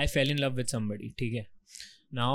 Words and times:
I 0.00 0.06
fell 0.14 0.32
in 0.34 0.40
love 0.44 0.58
with 0.60 0.72
somebody. 0.74 1.08
ठीक 1.18 1.34
है. 1.34 1.46
Now 2.18 2.32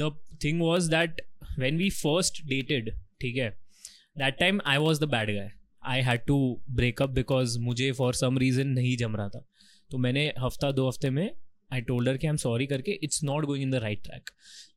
the 0.00 0.10
thing 0.44 0.64
was 0.66 0.88
that 0.94 1.20
when 1.62 1.80
we 1.82 1.90
first 1.98 2.40
dated, 2.52 2.90
ठीक 3.20 3.36
है, 3.36 3.52
time 4.40 4.60
I 4.74 4.78
was 4.86 5.02
the 5.04 5.10
bad 5.16 5.32
guy. 5.36 5.48
I 5.94 6.00
had 6.08 6.26
to 6.28 6.36
break 6.80 7.00
up 7.06 7.14
because 7.14 7.56
मुझे 7.68 7.92
for 8.00 8.12
some 8.24 8.38
reason 8.44 8.74
नहीं 8.74 8.96
जम 8.96 9.16
रहा 9.16 9.28
था. 9.28 9.44
तो 9.90 9.98
मैंने 9.98 10.26
हफ़्ता 10.40 10.70
दो 10.72 10.88
हफ़्ते 10.88 11.10
में 11.10 11.30
told 11.88 12.08
her 12.08 12.16
कि 12.18 12.28
I'm 12.28 12.38
sorry 12.40 12.66
करके 12.70 12.98
it's 13.06 13.22
not 13.28 13.46
going 13.46 13.62
in 13.62 13.70
the 13.70 13.80
right 13.84 14.02
track. 14.04 14.30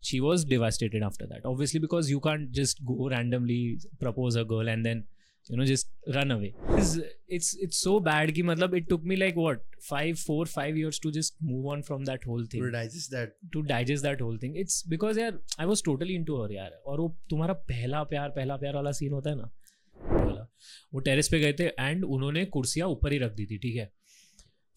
She 0.09 0.19
was 0.19 0.45
devastated 0.53 1.03
after 1.03 1.27
that. 1.31 1.45
Obviously 1.45 1.79
because 1.79 2.09
you 2.11 2.19
can't 2.19 2.51
just 2.51 2.83
go 2.91 3.09
randomly 3.13 3.79
propose 3.99 4.35
a 4.35 4.43
girl 4.43 4.69
and 4.73 4.85
then 4.87 5.03
you 5.49 5.57
know 5.57 5.65
just 5.65 5.89
run 6.15 6.31
away. 6.31 6.53
It's 6.77 6.97
it's, 7.27 7.49
it's 7.65 7.77
so 7.83 7.99
bad 7.99 8.31
कि 8.33 8.43
मतलब 8.43 8.73
it 8.79 8.89
took 8.89 9.03
me 9.11 9.17
like 9.17 9.37
what 9.43 9.63
five 9.89 10.19
four 10.19 10.45
five 10.45 10.77
years 10.77 10.99
to 10.99 11.11
just 11.11 11.35
move 11.51 11.67
on 11.73 11.83
from 11.89 12.05
that 12.05 12.25
whole 12.29 12.45
thing. 12.53 12.63
To 12.63 12.71
digest 12.71 13.11
that. 13.11 13.35
to 13.53 13.63
digest 13.63 14.03
that 14.03 14.21
whole 14.21 14.37
thing. 14.37 14.57
It's 14.63 14.81
because 14.95 15.17
यार 15.17 15.39
I 15.59 15.69
was 15.71 15.83
totally 15.89 16.17
into 16.21 16.41
her 16.41 16.49
यार 16.51 16.81
और 16.85 16.99
वो 17.01 17.15
तुम्हारा 17.29 17.53
पहला 17.71 18.03
प्यार 18.13 18.29
पहला 18.39 18.57
प्यार 18.57 18.75
वाला 18.75 18.91
सीन 18.99 19.13
होता 19.13 19.29
है 19.29 19.35
ना 19.35 19.51
वाला 20.13 20.47
वो 20.93 20.99
टेरेस 21.09 21.27
पे 21.31 21.39
गए 21.39 21.53
थे 21.59 21.67
एंड 21.79 22.03
उन्होंने 22.05 22.45
कुर्सियाँ 22.57 22.87
ऊपर 22.89 23.11
ही 23.11 23.17
रख 23.19 23.33
दी 23.35 23.45
थी 23.45 23.57
ठीक 23.57 23.75
है 23.75 23.91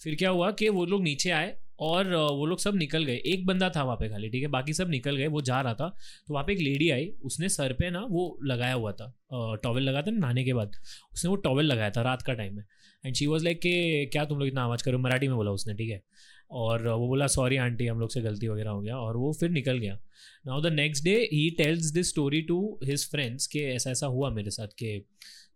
फिर 0.03 0.15
क्या 0.19 0.31
हुआ 0.31 0.51
कि 0.61 0.69
वो 0.69 0.85
लोग 0.87 1.03
नीचे 1.03 1.31
आए 1.31 1.57
और 1.81 2.15
वो 2.15 2.47
लोग 2.47 2.59
सब 2.59 2.75
निकल 2.77 3.05
गए। 3.05 3.17
एक 3.27 3.47
बंदा 3.47 3.71
था 3.77 3.83
वहाँ 3.83 3.97
पे 3.97 4.09
खाली, 4.09 4.29
ठीक 4.29 4.43
है? 4.43 4.49
बाकी 4.49 4.73
सब 4.73 4.89
निकल 4.91 5.17
गए, 5.17 5.27
वो 5.27 5.41
जा 5.41 5.61
रहा 5.61 5.75
था। 5.75 5.89
तो 6.27 6.35
वहाँ 6.35 6.45
पे 6.45 6.53
एक 6.53 6.59
लेडी 6.59 6.91
आई, 6.91 7.07
उसने 7.23 7.49
सर 7.49 7.73
पे 7.73 7.91
ना 7.91 8.01
वो 8.11 8.39
लगाया 8.45 8.75
हुआ 8.75 8.93
था 8.93 9.15
टॉवल 9.63 9.83
लगा 9.83 10.03
था 10.03 10.11
ना, 10.11 10.19
नहाने 10.19 10.45
के 10.45 10.53
बाद। 10.53 10.73
उसने 11.13 11.29
वो 11.31 11.37
टॉवल 11.37 11.65
लगाया 11.65 11.91
था 11.91 12.03
रात 12.03 12.23
का 12.23 12.35
टाइम 12.35 12.57
में। 12.57 12.65
एंड 13.07 13.15
शी 13.15 13.27
वॉज़ 13.27 13.45
लाइक 13.45 13.61
कि, 13.61 14.07
क्या 14.07 14.25
तुम 14.25 14.39
लोग 14.39 14.49
इतना 14.49 14.63
आवाज़ 14.63 14.85
करो 14.85 14.99
मराठी 14.99 15.29
में 15.29 15.37
बोला 15.37 15.51
उसने, 15.51 15.75
ठीक 15.75 15.91
है? 15.91 16.03
और 16.51 16.89
वो 16.89 17.09
बोला 17.09 17.27
सॉरी 17.27 17.57
आंटी, 17.57 17.87
हम 17.87 18.01
लोग 18.01 18.11
से 18.11 18.21
गलती 18.21 18.49
वगैरह 18.49 18.71
हो 18.71 18.81
गया। 18.81 18.97
और 18.99 19.17
वो 19.17 19.33
फिर 19.33 19.51
निकल 19.51 19.79
गया। 19.79 19.99
Now 20.47 20.61
the 20.61 20.67
next 20.67 21.05
day 21.05 21.17
he 21.33 21.51
tells 21.51 21.85
this 21.85 22.09
story 22.09 22.43
to 22.43 22.81
his 22.85 23.11
friends 23.11 23.47
कि 23.47 23.65
ऐसा 23.65 23.91
ऐसा 23.91 24.07
हुआ 24.07 24.31
मेरे 24.31 24.51
साथ 24.51 24.67
कि 24.67 25.07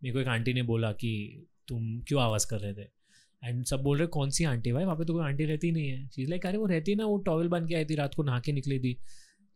मेरे 0.02 0.12
को 0.12 0.20
एक 0.20 0.28
आंटी 0.28 0.52
ने 0.52 0.62
बोला 0.62 0.92
कि, 0.92 1.46
तुम 1.68 2.00
क्यों 2.00 2.22
आवाज़ 2.22 2.46
कर 2.50 2.58
रहे 2.58 2.74
थे? 2.74 3.03
एंड 3.44 3.64
सब 3.64 3.80
बोल 3.80 3.98
रहे 3.98 4.06
कौन 4.06 4.30
सी 4.30 4.44
आंटी 4.44 4.72
भाई? 4.72 4.84
वहाँ 4.84 4.96
पे 4.96 5.04
तो 5.04 5.12
कोई 5.12 5.24
आंटी 5.24 5.44
रहती 5.44 5.72
नहीं 5.72 5.88
है. 5.88 6.06
चीज़ 6.06 6.30
लाइक 6.30 6.46
अरे 6.46 6.58
वो 6.58 6.66
रहती 6.66 6.90
है 6.90 6.96
ना 6.96 7.06
वो 7.06 7.18
टॉवल 7.18 7.48
बन 7.48 7.66
के 7.66 7.74
आई 7.74 7.84
थी 7.84 7.94
रात 7.94 8.14
को 8.14 8.22
नहा 8.22 8.40
के 8.40 8.52
निकली 8.52 8.78
थी. 8.78 8.94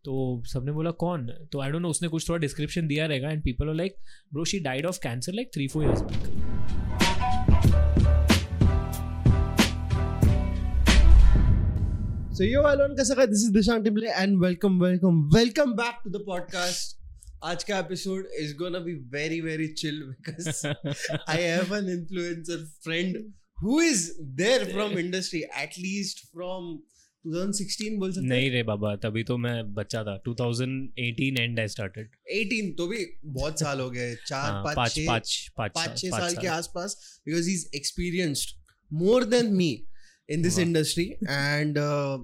तो 0.05 0.43
सबने 0.47 0.73
बोला 0.73 0.91
कौन? 0.91 1.27
तो 1.53 1.61
आई 1.61 1.71
डोंट 1.71 1.83
नो 1.83 1.89
उसने 1.89 2.09
कुछ 2.09 2.29
थोड़ा 2.29 2.39
डिस्क्रिप्शन 2.39 2.87
दिया 2.87 3.07
रहेगा 3.07 3.31
and 3.31 3.43
people 3.43 3.77
like 3.77 3.95
bro 4.33 4.45
she 4.45 4.61
died 4.61 4.87
of 4.87 4.99
cancer 4.99 5.33
like 5.33 5.51
three 5.55 5.69
four 5.69 5.85
years 5.85 6.01
back 6.01 6.39
So 12.39 12.45
yo 12.45 12.61
everyone 12.61 12.97
कैसा 12.97 13.15
का 13.15 13.23
this 13.23 13.41
is 13.45 13.53
Dishant 13.55 13.85
Timble 13.85 14.05
and 14.23 14.37
welcome 14.43 14.77
welcome 14.83 15.17
welcome 15.37 15.73
back 15.77 15.97
to 16.05 16.13
the 16.17 16.21
podcast. 16.29 16.95
आज 17.45 17.65
का 17.65 17.89
episode 17.89 18.23
is 18.43 18.53
gonna 18.61 18.81
be 18.85 18.95
very 19.17 19.41
very 19.41 19.67
chill 19.81 19.99
because 20.13 20.65
I 21.35 21.41
have 21.41 21.73
an 21.73 21.91
influencer 21.95 22.59
friend 22.87 23.17
who 23.63 23.79
is 23.81 24.03
there 24.41 24.65
from 24.73 24.97
industry 24.99 25.43
at 25.65 25.77
least 25.85 26.21
from 26.35 26.67
2016 27.25 27.99
बोल 28.01 28.13
सकते 28.13 28.27
नहीं 28.29 28.51
रे 28.51 28.63
बाबा 28.69 28.95
तभी 29.05 29.23
तो 29.31 29.37
मैं 29.45 29.57
बच्चा 29.75 30.03
था 30.05 30.15
2018 30.29 31.39
एंड 31.41 31.61
आई 31.61 31.69
स्टार्टेड 31.69 32.11
18 32.37 32.71
तो 32.79 32.87
भी 32.93 33.05
बहुत 33.39 33.61
साल 33.61 33.81
हो 33.81 33.91
गए 33.91 34.15
चार 34.27 34.51
हाँ, 34.51 34.63
पाँच 34.65 34.77
पाँच 34.77 35.27
छः 35.29 35.51
पाँच 35.57 35.73
पाँच 35.75 35.99
छः 36.01 36.11
साल 36.11 36.37
के 36.37 36.47
आसपास 36.55 36.97
because 37.27 37.51
he's 37.53 37.67
experienced 37.81 38.55
more 38.91 39.23
than 39.37 39.55
me 39.63 39.71
in 40.29 40.43
this 40.43 40.57
Wow. 40.59 40.67
industry 40.67 41.09
and 41.39 41.79
uh, 41.79 42.19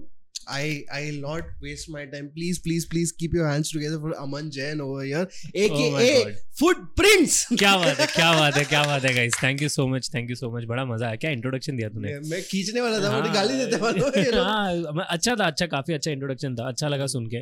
I 0.48 0.84
I'll 0.90 1.20
not 1.20 1.50
waste 1.62 1.88
my 1.90 2.04
time. 2.06 2.26
Please, 2.34 2.58
please, 2.58 2.84
please 2.86 3.12
keep 3.12 3.34
your 3.34 3.46
hands 3.48 3.70
together 3.70 3.98
for 4.00 4.12
Aman 4.22 4.50
Jain 4.50 4.80
over 4.80 5.04
here, 5.04 5.22
Oh 5.26 5.62
aka 5.64 6.08
God. 6.14 6.34
Footprints. 6.60 7.36
क्या 7.58 7.76
बात 7.76 8.00
है 8.00 8.06
क्या 8.06 8.32
बात 8.32 8.56
है 8.56 8.64
क्या 8.72 8.83
बात 8.83 9.04
है 9.04 9.14
guys 9.14 9.34
thank 9.42 9.62
you 9.62 9.68
so 9.68 9.86
much 9.88 10.10
thank 10.14 10.30
you 10.30 10.36
so 10.36 10.50
much 10.56 10.64
बड़ा 10.64 10.84
मज़ा 10.84 11.06
आया। 11.06 11.16
क्या 11.16 11.30
इंट्रोडक्शन 11.30 11.77
दिया 11.77 11.88
तूने? 11.88 12.12
मैं 12.30 12.42
खींचने 12.42 12.80
वाला 12.80 12.98
था 12.98 13.10
मुझे 13.16 13.28
हाँ, 13.28 13.34
गाली 13.34 13.56
देते 13.58 13.77
वालों। 13.77 14.44
हाँ, 14.44 14.92
मैं- 14.92 15.06
अच्छा 15.10 15.34
था 15.36 15.46
अच्छा 15.46 15.66
काफ़ी 15.66 15.94
अच्छा 15.94 16.10
इंट्रोडक्शन 16.10 16.54
था 16.54 16.68
अच्छा 16.68 16.88
लगा 16.88 17.06
सुन 17.06 17.27
के। 17.27 17.36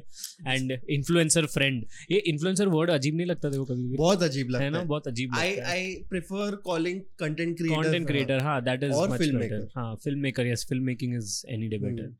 एंड 0.48 0.72
इन्फ्लुएंसर 0.90 1.46
फ्रेंड 1.46 1.84
ये 2.10 2.18
इन्फ्लुएंसर 2.32 2.68
वर्ड 2.68 2.90
अजीब 2.90 3.16
नहीं 3.16 3.26
लगता 3.26 3.48
देखो 3.48 3.64
कभी 3.64 3.88
भी। 3.88 3.96
बहुत 3.96 4.22
अजीब 4.22 4.50
लगता 4.50 4.64
है। 4.64 4.70
ना 4.70 4.82
बहुत 4.84 5.08
अजीब 5.08 5.36
I 5.36 5.44
है। 5.44 5.76
I 5.76 5.82
prefer 6.14 6.48
calling 6.68 6.98
content 7.22 7.60
creator 7.60 7.84
content 7.84 8.06
creator 8.06 8.42
हाँ 8.42 8.60
दैट 8.64 8.82
इज़ 8.82 8.92
मच 8.92 9.20
बेटर 9.20 9.68
हाँ 9.76 9.94
filmmaker 10.18 10.46
yes 10.46 10.66
filmmaking 10.84 11.14
is 11.16 11.42
any 11.50 11.68
day 11.68 11.78
better. 11.78 12.14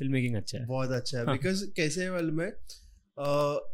Filmmaking 0.12 0.36
अच्छा 0.36 0.58
है 0.58 0.66
बहुत 0.66 0.90
अच्छा 0.92 1.18
है 1.18 1.24
हाँ। 1.24 1.36
बिकॉज़ 1.36 1.64
कैसे 1.76 2.08
वाले 2.10 2.32
में 2.32 2.46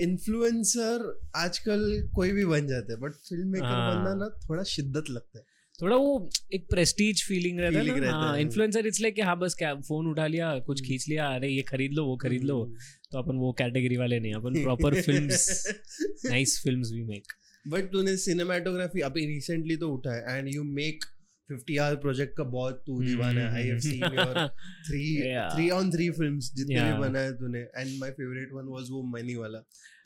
इन्फ्लुएंसर 0.03 1.04
आजकल 1.37 1.84
कोई 2.14 2.31
भी 2.32 2.44
बन 2.47 2.66
जाते 2.66 2.92
हैं 2.92 3.00
बट 3.00 3.12
फ़िल्म 3.28 3.48
मेकर 3.48 3.66
हाँ। 3.66 3.91
बनना 3.91 4.14
ना 4.16 4.28
थोड़ा 4.41 4.62
शिद्दत 4.70 5.10
लगता 5.10 5.38
है 5.38 5.44
थोड़ा 5.75 5.97
वो 5.97 6.12
एक 6.54 6.66
प्रेस्टीज 6.70 7.22
फीलिंग 7.25 7.59
रहता 7.60 7.78
है 7.78 8.00
ना 8.00 8.10
हाँ 8.12 8.38
इन्फ्लुएंसर 8.41 8.86
इट्स 8.86 9.00
लाइक 9.00 9.15
कि 9.15 9.22
हाँ 9.22 9.38
बस 9.38 9.54
क्या 9.54 9.75
फ़ोन 9.82 10.06
उठा 10.06 10.26
लिया 10.26 10.59
कुछ 10.60 10.81
हम्म। 10.81 10.88
खींच 10.88 11.09
लिया 11.09 11.26
अरे 11.31 11.48
ये 11.48 11.62
खरीद 11.65 11.92
लो 11.92 12.04
वो 12.04 12.16
खरीद 12.16 12.44
लो 12.44 12.62
हम्म। 12.62 12.76
तो 13.12 13.19
अपन 13.19 13.36
वो 13.38 13.53
कैटेगरी 13.59 13.97
वाले 13.97 14.20
नहीं 14.20 14.34
अपन 14.34 14.62
proper 14.62 15.00
films 15.03 15.66
nice 16.26 16.60
films 16.62 16.92
we 16.92 17.03
make 17.04 17.32
but 17.65 17.92
तूने 17.92 18.16
सिनेमाटोग्राफी 18.19 19.00
अभी 19.03 19.26
रिसेंटली 19.26 19.76
तो 19.76 19.91
उठा 19.91 20.15
है 20.15 20.38
and 20.38 20.54
you 20.54 20.65
make 20.75 21.04
50 21.52 21.78
hour 21.78 21.96
project 21.96 22.36
का 22.36 22.44
बहुत 22.44 22.82
तू 22.86 23.02
दीवाना 23.02 23.40
है 23.40 23.54
I 23.54 23.62
have 23.62 23.78
seen 23.78 24.04
your 24.04 24.48
three 24.86 25.02
Yeah. 25.16 25.54
Three 25.54 25.70
on 25.70 25.90
three 25.90 26.10
films 26.10 26.54
जितने 26.54 26.74
भी 26.74 26.98
बनाए 26.98 27.30
तूने। 27.30 27.58
And 27.58 28.00
my 28.00 28.10
favourite 28.10 28.48
one 28.52 28.64
was 28.68 28.86
वो 28.90 29.02
मनी 29.02 29.34
वाला। 29.34 29.58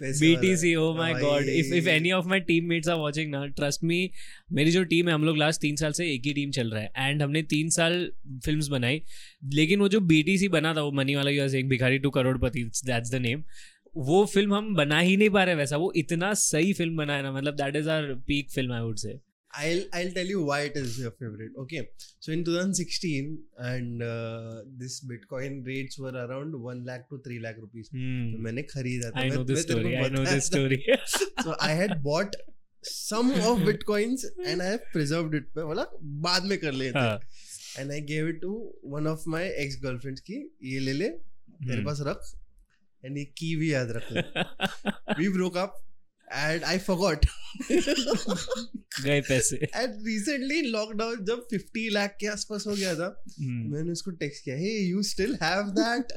oh 0.02 0.94
my 0.94 1.12
भाई। 1.12 1.22
god. 1.22 1.48
If 1.54 1.72
if 1.78 1.88
any 1.94 2.12
of 2.18 2.28
my 2.32 2.38
teammates 2.50 2.90
are 2.92 2.98
watching 2.98 3.32
now 3.34 3.42
trust 3.60 3.84
me 3.84 4.08
मेरी 4.52 4.70
जो 4.70 4.84
टीम 4.84 5.08
है 5.08 5.14
हम 5.14 5.24
लोग 5.24 5.36
लास्ट 5.36 5.60
तीन 5.60 5.76
साल 5.76 5.92
से 5.92 6.10
एक 6.14 6.22
ही 6.26 6.32
टीम 6.32 6.50
चल 6.50 6.70
रहा 6.70 6.82
है। 6.82 6.92
एंड 6.96 7.22
हमने 7.22 7.42
तीन 7.42 7.70
साल 7.70 8.10
फिल्म्स 8.44 8.68
बनाई। 8.68 9.02
लेकिन 9.54 9.80
वो 9.80 9.88
जो 9.88 10.00
बीटीसी 10.00 10.48
बना 10.48 10.74
था 10.74 10.82
वो 10.82 10.92
मनी 10.92 11.14
वाला 11.14 11.30
यू 11.30 11.44
एक 11.44 11.68
भिखारी 11.68 11.98
to 11.98 12.10
crorepati 12.10 12.64
that's 12.86 13.10
the 13.10 13.14
name 13.14 13.44
वो 13.96 14.24
फ़िल्म 14.24 14.54
हम 14.54 14.74
बना 14.74 14.98
ही 14.98 15.16
नहीं 15.16 15.30
पा 15.30 15.44
रहे 15.44 15.54
वैसा। 15.54 15.76
वो 15.76 15.92
इतना 15.96 16.32
सही 16.34 16.72
फ़िल्म 16.72 16.96
बनाया 16.96 17.22
ना 17.22 17.32
मतलब 17.32 17.54
that 17.54 17.76
is 17.76 17.90
our 17.90 18.14
peak 18.26 18.50
film 18.50 18.72
I 18.72 18.80
would 18.80 18.96
say 18.96 19.29
I'll 19.52 19.82
I'll 19.92 20.12
tell 20.12 20.26
you 20.26 20.44
why 20.44 20.60
it 20.60 20.76
is 20.76 20.98
your 20.98 21.10
favorite. 21.10 21.52
Okay, 21.58 21.88
so 22.20 22.30
in 22.32 22.44
2016, 22.44 23.38
and 23.58 24.02
uh, 24.02 24.62
this 24.78 25.04
Bitcoin 25.04 25.66
rates 25.66 25.98
were 25.98 26.12
around 26.12 26.54
one 26.54 26.84
lakh 26.84 27.08
to 27.10 27.18
three 27.18 27.40
lakh 27.40 27.56
rupees. 27.58 27.88
तो 27.90 28.38
मैंने 28.46 28.62
खरीदा 28.70 29.10
था 29.10 29.20
मैं 29.20 29.44
तेरे 29.46 29.54
को 29.54 29.60
story 29.62 29.94
I 29.94 30.10
know 30.10 30.22
बताया 30.22 30.68
this 30.68 31.44
so 31.44 31.56
I 31.60 31.72
had 31.72 32.02
bought 32.02 32.36
some 32.82 33.32
of 33.32 33.58
bitcoins 33.70 34.24
and 34.46 34.62
I 34.62 34.66
have 34.66 34.86
preserved 34.92 35.34
it. 35.34 35.50
मैं 35.56 35.66
बोला 35.66 35.86
बाद 36.28 36.44
में 36.52 36.58
कर 36.58 36.72
लेते 36.72 36.98
हाँ 36.98 37.10
हैं. 37.10 37.20
and 37.80 37.92
I 37.92 38.00
gave 38.12 38.28
it 38.34 38.40
to 38.46 38.54
one 38.94 39.06
of 39.06 39.26
my 39.36 39.44
ex 39.64 39.76
girlfriends 39.86 40.20
की 40.30 40.40
ये 40.72 40.78
ले 40.80 40.92
ले 40.92 41.08
तेरे 41.08 41.74
हम्म। 41.74 41.84
पास 41.86 42.00
रख 42.06 42.32
and 43.04 43.18
ये 43.18 43.24
की 43.38 43.54
भी 43.56 43.72
याद 43.72 43.90
रख 43.96 44.12
ले. 44.12 44.22
we 45.20 45.28
broke 45.38 45.56
up 45.64 45.74
and 46.30 46.64
I 46.64 46.78
forgot. 46.78 47.24
गए 49.04 49.20
पैसे 49.28 49.58
and 49.82 50.04
recently 50.08 50.58
lockdown 50.74 51.24
जब 51.30 51.46
50 51.52 51.88
लाख 51.92 52.16
के 52.20 52.26
आसपास 52.32 52.66
हो 52.66 52.74
गया 52.76 52.94
था 52.94 53.08
हम्म। 53.40 53.72
मैंने 53.74 53.92
उसको 53.92 54.10
टेक्स्ट 54.22 54.44
किया 54.44 54.56
hey 54.56 54.76
you 54.90 55.02
still 55.10 55.34
have 55.42 55.72
that 55.78 56.14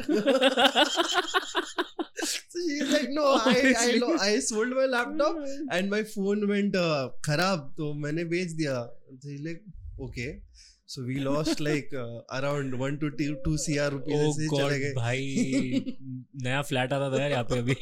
so 1.33 2.59
she's 2.67 2.89
like 2.93 3.09
no 3.17 3.25
I 3.53 3.73
I 3.85 3.87
lo- 4.03 4.17
I 4.27 4.39
sold 4.49 4.75
my 4.79 4.85
laptop 4.95 5.39
and 5.77 5.89
my 5.95 6.03
phone 6.15 6.47
went 6.53 6.75
uh, 6.75 7.09
खराब 7.29 7.73
तो 7.77 7.93
मैंने 8.05 8.25
बेच 8.35 8.51
दिया 8.61 8.75
so 9.21 9.29
he's 9.29 9.43
like 9.49 9.63
okay 10.09 10.29
so 10.93 11.03
we 11.03 11.15
lost 11.19 11.61
like 11.61 11.93
around 12.31 12.73
one 12.79 12.97
two 13.03 13.09
two 13.19 13.33
two 13.45 13.57
C 13.57 13.77
R 13.83 13.91
rupees 13.91 14.93
भाई 14.95 15.83
नया 16.43 16.61
flat 16.61 16.93
आ 16.93 16.97
रहा 16.97 17.09
था 17.11 17.21
यार 17.21 17.31
यहाँ 17.31 17.43
पे 17.43 17.57
अभी। 17.59 17.75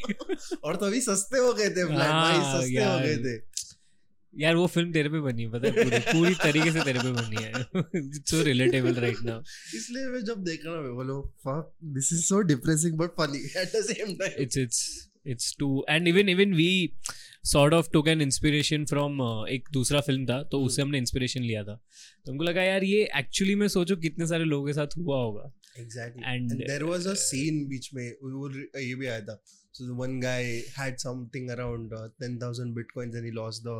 और 0.63 0.75
तो 0.75 0.85
अभी 0.85 1.01
सस्ते 1.01 1.37
हो 1.37 1.53
गए 1.53 1.69
थे 1.69 1.85
फ्लैट 1.85 1.99
हाँ, 2.01 2.61
सस्ते 2.61 2.83
हो 2.83 2.97
गए 2.99 3.17
थे। 3.25 3.39
यार 4.33 4.55
वो 4.55 4.67
फ़िल्म 4.73 4.91
तेरे 4.93 5.09
पे 5.09 5.19
बनी 5.21 5.43
है 5.43 5.49
पता 5.51 5.67
है? 5.67 5.73
पूरी 5.83 5.99
पूरी 6.11 6.35
तरीके 6.43 6.71
से 6.71 6.83
तेरे 6.83 6.99
पे 6.99 7.11
बनी 7.11 7.43
है। 7.43 7.51
सो 8.29 8.41
रिलेटेबल 8.43 8.93
राइट 9.01 9.17
नाउ 9.25 9.41
इसलिए 9.75 10.05
मैं 10.07 10.23
जब 10.25 10.43
देख 10.43 10.61
रहा 10.65 10.75
हूँ 10.75 10.95
बोलो 10.95 11.21
fuck 11.47 11.71
this 11.95 12.13
is 12.13 12.21
so 12.25 12.41
depressing 12.53 12.97
but 12.99 13.09
funny 13.17 13.43
at 13.61 13.75
the 13.75 13.81
same 13.87 14.13
time 14.21 14.41
it's 14.43 14.57
it's 14.57 14.79
it's 15.27 15.55
too 15.59 15.67
and 15.89 16.07
even 16.07 16.29
even 16.29 16.53
we 16.55 16.69
sort 17.43 17.73
of 17.75 17.87
took 17.93 18.07
an 18.11 18.21
inspiration 18.23 18.83
from 18.89 19.21
uh, 19.27 19.47
एक 19.53 19.69
दूसरा 19.73 19.99
फ़िल्म 20.07 20.25
था 20.25 20.41
तो 20.51 20.59
उससे 20.65 20.81
हमने 20.81 20.97
इंस्पिरेशन 20.97 21.43
लिया 21.43 21.63
था 21.63 21.75
तो 22.25 22.31
हमको 22.31 22.43
लगा 22.43 22.63
यार 22.63 22.83
ये 22.83 23.07
एक्चुअली 23.17 23.55
में 23.61 23.67
सोचो 23.75 23.95
कितने 24.03 24.27
सारे 24.27 24.43
लोगों 24.43 24.67
के 24.67 24.73
साथ 24.73 24.97
हुआ 24.97 25.17
होगा 25.23 25.51
Exactly. 25.81 26.23
And- 26.29 26.53
And, 26.53 26.61
there 26.69 26.85
was 26.87 27.05
a 27.09 27.15
scene 27.19 27.59
बीच 27.67 27.89
में 27.93 28.05
वो 28.23 28.49
ये 28.79 28.95
भी 28.95 29.07
आया 29.07 29.19
था. 29.27 29.35
So 29.75 29.85
the 29.89 29.93
one 29.99 30.15
guy 30.23 30.39
had 30.77 30.97
something 31.03 31.45
around 31.55 31.93
uh, 31.99 32.07
10,000 32.23 32.73
bitcoins 32.79 33.15
and 33.19 33.27
he 33.27 33.31
lost 33.37 33.63
the 33.67 33.75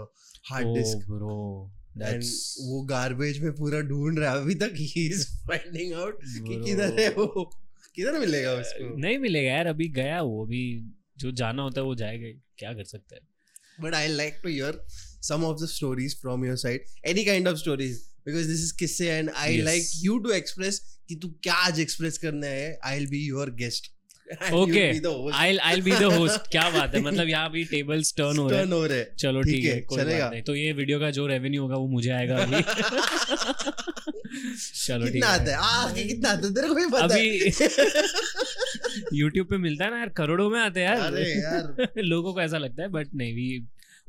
hard 0.51 0.67
oh 0.69 0.75
disk. 0.77 1.01
bro 1.07 1.39
And 1.95 2.03
that's 2.03 2.29
वो 2.67 2.79
garbage 2.91 3.39
में 3.39 3.51
पूरा 3.55 3.81
ढूंढ 3.89 4.19
रहा 4.19 4.31
है 4.33 4.41
अभी 4.41 4.55
तक 4.55 4.77
he 4.93 5.03
is 5.15 5.25
finding 5.49 5.91
out 6.03 6.23
कि. 6.23 6.61
किधर 6.65 6.99
है 6.99 7.09
वो 7.17 7.27
किधर 7.95 8.19
मिलेगा 8.19 8.53
उसको 8.61 8.95
नहीं 8.97 9.17
मिलेगा 9.17 9.51
यार 9.51 9.67
अभी 9.67 9.89
गया 9.99 10.21
वो 10.21 10.45
अभी 10.45 10.63
जो 11.17 11.31
जाना 11.41 11.63
होता 11.63 11.81
है 11.81 11.85
वो 11.87 11.95
जाएगा 11.95 12.25
ही। 12.27 12.33
क्या 12.57 12.73
कर 12.73 12.83
सकता 12.83 13.15
है 13.15 13.21
But 13.81 13.93
I 13.93 14.07
like 14.07 14.41
to 14.43 14.49
hear 14.49 14.73
some 15.21 15.43
of 15.43 15.59
the 15.59 15.67
stories 15.67 16.13
from 16.21 16.43
your 16.45 16.57
side, 16.57 16.79
any 17.05 17.25
kind 17.25 17.47
of 17.47 17.59
stories, 17.59 17.99
because 18.25 18.47
this 18.47 18.61
is 18.61 18.73
kisse, 18.81 19.09
and 19.19 19.29
I 19.29 19.49
Yes. 19.49 19.65
like 19.65 19.89
you 20.05 20.19
to 20.23 20.37
express 20.39 20.79
कि 21.09 21.15
तू 21.15 21.27
क्या 21.43 21.53
आज 21.53 21.79
एक्सप्रेस 21.79 22.17
करना 22.17 22.47
है. 22.47 22.79
I 22.85 22.99
will 22.99 23.07
be 23.07 23.25
your 23.27 23.49
And 23.49 23.89
okay 24.31 24.83
you'll 24.91 24.93
be 24.93 24.99
the 24.99 25.13
host. 25.13 25.35
I 25.35 25.57
I 25.57 25.81
be 25.81 25.91
the 25.91 26.03
host 26.13 26.51
क्या 26.51 26.69
बात 26.69 26.95
है 26.95 27.01
मतलब 27.01 27.27
यहाँ 27.29 27.49
भी 27.51 27.63
टेबल्स 27.65 28.13
टर्न 28.17 28.37
हो 28.37 28.47
रहे 28.49 28.59
हैं 28.59 28.67
रहा 28.87 29.03
चलो 29.19 29.41
ठीक 29.41 29.65
है 29.65 29.79
कोई 29.81 29.97
चलेगा। 29.97 30.23
बात 30.23 30.31
नहीं 30.31 30.43
तो 30.43 30.55
ये 30.55 30.71
वीडियो 30.73 30.99
का 30.99 31.09
जो 31.11 31.27
रेवेन्यू 31.27 31.61
होगा 31.61 31.75
वो 31.75 31.87
मुझे 31.87 32.09
आएगा 32.11 32.37
अभी 32.37 32.61
चलो 34.85 35.05
ठीक 35.05 35.13
कितना 35.13 35.27
आता 35.27 35.51
है? 35.51 35.57
आगे 35.85 36.03
कितना 36.03 36.29
आता 36.29 36.47
है? 36.47 36.53
तेरे 36.53 36.67
को 36.67 36.75
भी 36.75 36.85
पता 36.85 37.15
है. 37.15 37.19
अभी 37.19 39.17
यूट्यूब 39.17 39.47
पे 39.47 39.57
मिलता 39.57 39.85
है 39.85 39.91
ना 39.91 39.97
यार 39.97 40.09
करोड़ों 40.17 40.49
में 40.49 40.59
आते 40.59 40.79
हैं 40.79 40.95
अरे 40.95 41.23
यार 41.33 41.75
यार. 41.79 41.91
लोगों 42.03 42.33
को 42.33 42.41
ऐसा 42.41 42.57
लगता 42.57 42.81
है 42.81 42.87
बट 42.89 43.07
नहीं 43.15 43.33
भी 43.33 43.47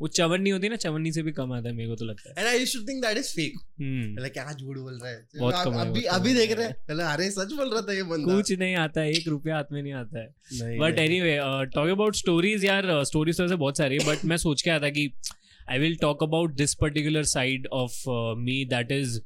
वो 0.02 0.08
चवन्नी 0.08 0.50
होती 0.50 0.66
है 0.66 0.70
ना 0.70 0.76
चवन्नी 0.76 1.12
से 1.12 1.22
भी 1.22 1.32
कम 1.32 1.52
आता 1.52 1.68
है 1.68 1.74
मेरे 1.74 1.88
को 1.88 1.96
तो 1.96 2.04
लगता 2.04 2.30
है 2.30 2.34
and 2.38 2.48
I 2.48 2.64
think 2.64 3.02
that 3.04 3.18
is 3.18 3.28
fake. 3.34 3.58
हम्म 3.80 4.12
मतलब 4.12 4.28
क्या 4.28 4.52
झूठ 4.52 4.76
बोल 4.76 4.98
रहा 5.02 5.10
है. 5.10 5.28
बहुत 5.38 5.54
कम 5.64 5.72
है, 5.72 5.80
अभी 5.80 6.02
अभी 6.02 6.34
देख 6.34 6.52
रहे 6.52 6.66
हैं. 6.66 6.76
मतलब 6.90 7.04
अरे 7.06 7.30
सच 7.30 7.52
बोल 7.52 7.70
रहा 7.70 7.80
था 7.80 7.92
ये 7.92 8.02
बंदा. 8.02 8.34
कुछ 8.34 8.52
नहीं 8.52 8.74
आता 8.74 9.00
है 9.00 9.10
एक 9.10 9.28
रुपया 9.28 9.56
हाथ 9.56 9.72
में 9.72 9.82
नहीं 9.82 9.92
आता 9.92 10.20
है 10.20 10.78
but 10.78 10.98
anyway 10.98 11.32
any 11.32 11.66
talk 11.66 11.88
about 11.88 12.16
stories 12.16 12.64
यार 12.64 13.04
स्टोरीज 13.04 13.36
तो 13.36 13.44
ऐसे 13.44 13.56
बहुत 13.56 13.78
सारी 13.78 13.98
है 13.98 14.06
बट 14.06 14.24
मैं 14.24 14.36
सोच 14.36 14.62
के 14.62 14.70
आया 14.70 14.80
था 14.80 14.90
कि 14.90 15.12
I 15.70 15.78
will 15.78 15.96
talk 15.96 16.22
about 16.22 16.54
this 16.54 16.74
particular 16.74 17.22
side 17.22 17.66
of 17.66 18.02
me 18.38 18.64
that 18.64 18.92
is 18.92 19.20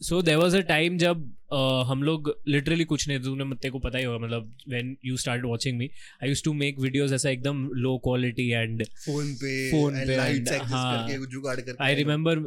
so 0.00 0.20
there 0.22 0.36
was 0.36 0.56
a 0.56 0.60
time 0.68 0.96
जब 0.98 1.24
uh, 1.52 1.84
हम 1.86 2.02
लोग 2.02 2.32
लिटरली 2.48 2.84
कुछ 2.84 3.06
नहीं 3.08 3.18
तूने 3.20 3.44
तेरे 3.54 3.70
को 3.70 3.78
पता 3.78 3.98
ही 3.98 4.04
होगा 4.04 4.18
मतलब 4.18 4.52
when 4.68 4.96
you 5.04 5.16
start 5.16 5.44
watching 5.44 5.78
me 5.78 5.88
I 6.22 6.28
use 6.28 6.42
to 6.44 6.52
make 6.52 6.78
videos 6.78 7.12
ऐसा 7.12 7.30
एकदम 7.30 7.64
लो 7.76 7.96
क्वालिटी 8.04 8.48
एंड 8.50 8.84
फ़ोन 8.84 9.34
पे 9.34 9.70
फ़ोन 9.70 9.94
पे 10.06 10.16
हाँ. 10.56 11.08
करके 11.08 11.26
जुगाड़ 11.26 11.56
करके 11.56 11.84
आई 11.84 11.94
रिमेम्बर 11.94 12.38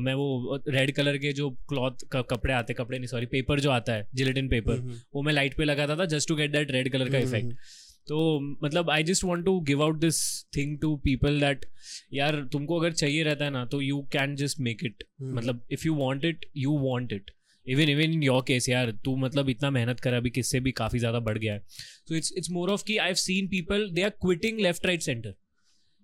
मैं 0.00 0.14
वो 0.14 0.62
रेड 0.68 0.94
कलर 0.94 1.18
के 1.18 1.32
जो 1.32 1.50
क्लॉथ 1.68 2.04
कपड़े 2.14 2.54
आते 2.54 2.74
कपड़े 2.74 2.98
नहीं 2.98 3.08
सॉरी 3.08 3.26
पेपर 3.26 3.60
जो 3.60 3.70
आता 3.70 3.92
है 3.92 4.08
जिलेटिन 4.14 4.48
पेपर 4.48 4.78
हम्म, 4.78 5.00
वो 5.14 5.22
मैं 5.22 5.32
लाइट 5.32 5.56
पे 5.56 5.64
लगाता 5.64 5.96
था 5.96 6.04
just 6.06 6.28
to 6.28 6.36
get 6.36 6.52
that 6.52 6.70
red 6.70 6.92
colour 6.92 7.10
का 7.10 7.18
हम्म, 7.18 7.28
इफ़ेक्ट 7.28 7.88
तो 8.10 8.18
मतलब 8.64 8.90
I 8.90 9.02
just 9.02 9.24
want 9.24 9.44
to 9.44 9.58
give 9.60 9.82
out 9.82 9.98
this 10.00 10.16
thing 10.56 10.78
to 10.78 10.94
people 10.96 11.40
that 11.40 11.66
यार 12.12 12.40
तुमको 12.52 12.78
अगर 12.80 12.92
चाहिए 12.92 13.22
रहता 13.22 13.44
है 13.44 13.50
ना 13.50 13.64
तो 13.64 13.80
you 13.80 14.00
can 14.12 14.34
just 14.36 14.60
make 14.60 14.84
it 14.84 15.04
मतलब 15.22 15.66
if 15.70 15.86
you 15.86 15.94
want 15.94 16.24
it 16.24 16.46
you 16.56 16.78
want 16.78 17.12
it 17.12 17.30
even 17.66 17.88
even 17.88 18.12
in 18.12 18.22
your 18.22 18.42
case 18.42 18.68
यार 18.68 18.90
तू 19.04 19.16
मतलब 19.16 19.48
इतना 19.48 19.70
मेहनत 19.70 20.00
कर 20.00 20.12
अभी 20.12 20.30
किससे 20.30 20.60
भी 20.60 20.72
काफ़ी 20.72 20.98
ज़्यादा 20.98 21.20
बढ़ 21.20 21.38
गया 21.38 21.54
है. 21.54 21.62
So 22.08 22.14
it's 22.14 22.32
it's 22.36 22.50
more 22.50 22.70
of 22.70 22.84
की 22.84 22.96
I 22.96 23.06
have 23.06 23.14
seen 23.14 23.48
people 23.48 23.88
they 23.90 24.02
are 24.02 24.10
quitting 24.10 24.60
left 24.60 24.86
right 24.86 25.02
centre 25.02 25.34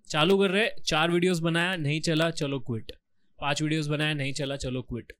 चालू 0.09 0.39
कर 0.39 0.51
रहे 0.51 0.69
चार 0.85 1.11
वीडियोस 1.11 1.39
बनाया 1.39 1.77
नहीं 1.77 2.01
चला 2.01 2.31
चलो 2.31 2.61
क्विट 2.61 2.93
पाँच 3.39 3.63
वीडियोस 3.63 3.87
बनाया 3.87 4.15
नहीं 4.15 4.33
चला 4.33 4.57
चलो 4.57 4.83
क्विट 4.83 5.13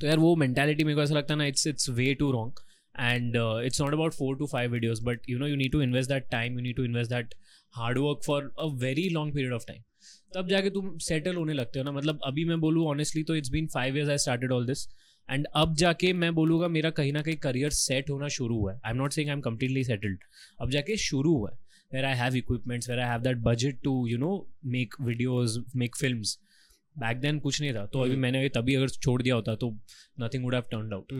तो 0.00 0.06
यार 0.06 0.18
वो 0.18 0.34
मेंटालिटी 0.36 0.84
मेरे 0.84 0.96
को 0.96 1.02
ऐसा 1.02 1.14
लगता 1.14 1.34
है 1.34 1.38
ना 1.38 1.46
it's 1.46 1.66
it's 1.66 1.88
way 1.90 2.14
too 2.14 2.30
wrong 2.32 2.60
and 2.94 3.36
uh, 3.36 3.60
it's 3.66 3.80
not 3.80 3.94
about 3.94 4.14
four 4.14 4.36
to 4.36 4.46
five 4.48 4.70
videos 4.70 4.98
but 5.04 5.30
you 5.32 5.38
know 5.38 5.46
you 5.46 5.56
need 5.56 5.72
to 5.72 5.80
invest 5.80 6.10
that 6.10 6.26
time 6.30 6.58
you 6.58 6.64
need 6.64 6.76
to 6.76 6.84
invest 6.84 7.10
that 7.10 7.34
hard 7.74 7.98
work 7.98 8.24
for 8.24 8.40
a 8.58 8.68
very 8.82 9.08
long 9.10 9.32
period 9.32 9.54
of 9.58 9.64
time. 9.66 9.82
तब 10.34 10.48
जाके 10.48 10.70
तुम 10.70 10.96
settle 11.04 11.34
होने 11.36 11.52
लगते 11.52 11.78
हो 11.78 11.84
ना। 11.84 11.92
मतलब 11.92 12.20
अभी 12.26 12.44
मैं 12.44 12.58
बोलूँ 12.60 12.86
ऑनेस्टली 12.88 13.22
तो 13.24 13.34
it's 13.36 13.50
been 13.52 13.66
five 13.74 13.96
years 13.96 14.10
I 14.10 14.18
started 14.18 14.52
all 14.52 14.66
this 14.66 14.86
and 15.28 15.46
अब 15.56 15.74
जाके 15.82 16.12
मैं 16.12 16.34
बोलूँगा 16.34 16.68
मेरा 16.68 16.90
कहीं 16.90 17.12
ना 17.12 17.22
कहीं 17.22 17.36
करियर 17.42 17.70
सेट 17.70 18.10
होना 18.10 18.28
शुरू 18.36 18.58
हुआ 18.60 18.72
है। 18.72 18.78
I 18.84 18.90
am 18.90 18.96
not 18.98 19.12
saying 19.12 19.30
I 19.30 19.34
am 19.34 19.40
completely 19.40 19.84
settled 19.84 20.18
अब 20.60 20.70
जाके 20.70 20.96
शुरू 21.06 21.34
हुआ 21.36 21.50
है। 21.50 21.58
Where 21.94 22.04
I 22.04 22.16
have 22.18 22.36
equipments 22.36 22.90
where 22.90 22.98
I 22.98 23.08
have 23.10 23.20
that 23.22 23.38
budget 23.48 23.82
to 23.84 24.06
you 24.08 24.18
know 24.18 24.30
make 24.74 24.94
videos 25.00 25.58
make 25.76 25.96
film 25.96 26.22
back 26.96 27.20
then 27.20 27.38
कुछ 27.40 27.60
नहीं 27.60 27.72
था। 27.74 27.84
तो 27.86 28.00
अभी 28.00 28.10
हम्म। 28.10 28.22
मैंने 28.22 28.48
तभी 28.54 28.74
अगर 28.74 28.88
छोड़ 28.88 29.22
दिया 29.22 29.34
होता 29.34 29.54
तो 29.56 29.70
nothing 30.20 30.44
would 30.44 30.54
have 30.54 30.64
turn 30.70 30.92
out. 30.92 31.12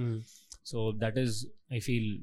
So 0.67 0.93
that 0.99 1.19
is 1.19 1.45
I 1.73 1.81
feel 1.81 2.17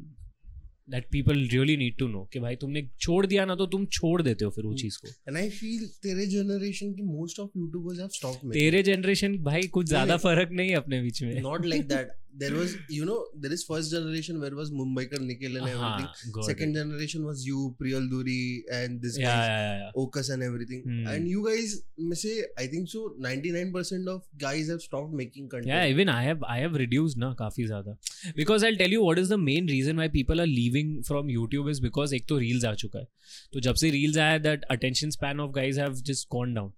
that 0.89 1.07
people 1.11 1.39
really 1.47 1.75
need 1.77 1.97
to 1.97 2.07
know 2.07 2.23
कि 2.33 2.39
भाई 2.39 2.55
तुमने 2.55 2.87
छोड़ 2.99 3.25
दिया 3.25 3.45
ना 3.45 3.55
तो 3.55 3.65
तुम 3.65 3.85
छोड़ 3.85 4.21
देते 4.21 4.45
हो 4.45 4.51
फिर 4.51 4.65
वो। 4.65 4.73
चीज़ 4.73 4.97
को 4.97 5.07
एंड 5.27 5.37
आई 5.37 5.49
फील 5.49 5.87
तेरे 6.03 6.25
जनरेशन 6.27 6.93
की 6.93 7.01
most 7.01 7.39
of 7.39 7.57
YouTubers 7.57 7.99
have 7.99 8.07
stop. 8.07 8.51
तेरे 8.53 8.83
जनरेशन 8.83 9.37
भाई 9.43 9.67
कुछ 9.67 9.87
ज़्यादा 9.87 10.17
फ़र्क 10.17 10.51
नहीं 10.51 10.69
है 10.69 10.75
अपने 10.75 11.01
बीच 11.01 11.21
में 11.23 11.41
not 11.41 11.65
like 11.65 11.87
that. 11.89 12.15
There 12.41 12.53
was, 12.55 12.75
you 12.87 13.05
know, 13.05 13.15
there 13.45 13.51
is 13.51 13.63
first 13.69 13.91
generation 13.91 14.39
where 14.41 14.55
was 14.59 14.71
Mumbaikar 14.71 15.19
Nikhil 15.19 15.57
and 15.57 15.69
everything. 15.69 16.07
हाँ, 16.09 16.31
got 16.37 16.45
Second 16.45 16.75
generation 16.75 17.25
was 17.25 17.45
you, 17.45 17.75
Priyal 17.81 18.09
Duri, 18.09 18.63
and 18.71 19.01
this 19.01 19.17
yeah, 19.19 19.25
guy, 19.25 19.47
yeah, 19.47 19.77
yeah. 19.79 19.91
Okas 20.03 20.29
and 20.35 20.43
everything. 20.43 20.83
Hmm. 20.83 21.07
And 21.07 21.27
you 21.27 21.45
guys, 21.47 21.75
me 21.97 22.15
say, 22.15 22.35
I 22.57 22.67
think 22.67 22.87
so, 22.87 23.13
99% 23.19 24.07
of 24.07 24.23
guys 24.37 24.69
have 24.69 24.81
stopped 24.81 25.11
making 25.11 25.49
content. 25.49 25.67
Yeah, 25.67 25.85
even 25.85 26.09
I 26.09 26.23
have 26.23 26.43
I 26.43 26.57
have 26.59 26.79
reduced 26.83 27.17
ना 27.17 27.33
काफ़ी 27.39 27.67
ज़्यादा 27.67 27.97
because 28.41 28.63
I'll 28.63 28.81
tell 28.83 28.97
you 28.97 29.03
what 29.03 29.19
is 29.19 29.29
the 29.29 29.37
main 29.37 29.67
reason 29.67 29.97
why 29.97 30.07
people 30.07 30.41
are 30.41 30.47
leaving 30.47 31.03
from 31.03 31.27
YouTube 31.27 31.69
is 31.75 31.85
because 31.89 32.13
एक 32.13 32.27
तो 32.29 32.39
reels 32.39 32.65
आ 32.65 32.73
चुका 32.83 32.99
है 32.99 33.07
तो 33.53 33.59
जब 33.69 33.75
से 33.83 33.91
reels 33.91 34.17
आया 34.17 34.41
that 34.43 34.67
attention 34.77 35.17
span 35.19 35.39
of 35.45 35.55
guys 35.61 35.77
have 35.85 36.03
just 36.11 36.29
gone 36.37 36.53
down 36.59 36.71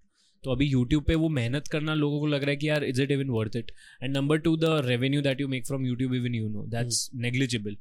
तो 0.44 0.52
अभी 0.52 0.70
YouTube 0.72 1.06
पे 1.08 1.16
वो 1.16 1.30
मेहनत 1.30 1.68
करना 1.68 1.94
लोगों 1.96 2.20
को 2.20 2.28
लग 2.28 2.42
रहा 2.42 2.50
है 2.50 2.58
कि 2.58 2.70
यार 2.70 2.84
is 2.84 3.02
it 3.02 3.12
even 3.12 3.30
worth 3.30 3.56
it 3.56 3.72
and 4.04 4.16
number 4.16 4.38
two 4.40 4.56
the 4.58 4.82
revenue 4.86 5.22
that 5.22 5.42
you 5.42 5.48
make 5.48 5.68
from 5.68 5.86
YouTube 5.86 6.14
even 6.16 6.36
you 6.36 6.48
know 6.50 6.66
that's 6.70 7.10
negligible. 7.16 7.76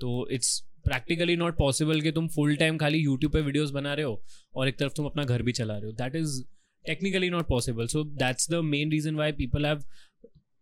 तो 0.00 0.28
इट्स 0.30 0.58
प्रैक्टिकली 0.84 1.36
नॉट 1.36 1.56
पॉसिबल 1.58 2.00
कि 2.00 2.12
तुम 2.12 2.28
फुल 2.34 2.56
टाइम 2.56 2.76
खाली 2.78 2.98
यूट्यूब 2.98 3.32
पे 3.32 3.40
वीडियोस 3.42 3.70
बना 3.70 3.94
रहे 3.94 4.04
हो 4.04 4.22
और 4.54 4.68
एक 4.68 4.78
तरफ़ 4.78 4.92
तुम 4.96 5.06
अपना 5.06 5.24
घर 5.24 5.42
भी 5.42 5.52
चला 5.52 5.74
रहे 5.74 5.86
हो। 5.86 5.92
That 5.94 6.16
is 6.16 6.42
technically 6.84 7.30
not 7.30 7.48
possible 7.48 7.86
so 7.88 8.04
that's 8.24 8.50
the 8.50 8.60
main 8.64 8.90
reason 8.90 9.14
why 9.16 9.32
people 9.32 9.66
have 9.66 9.82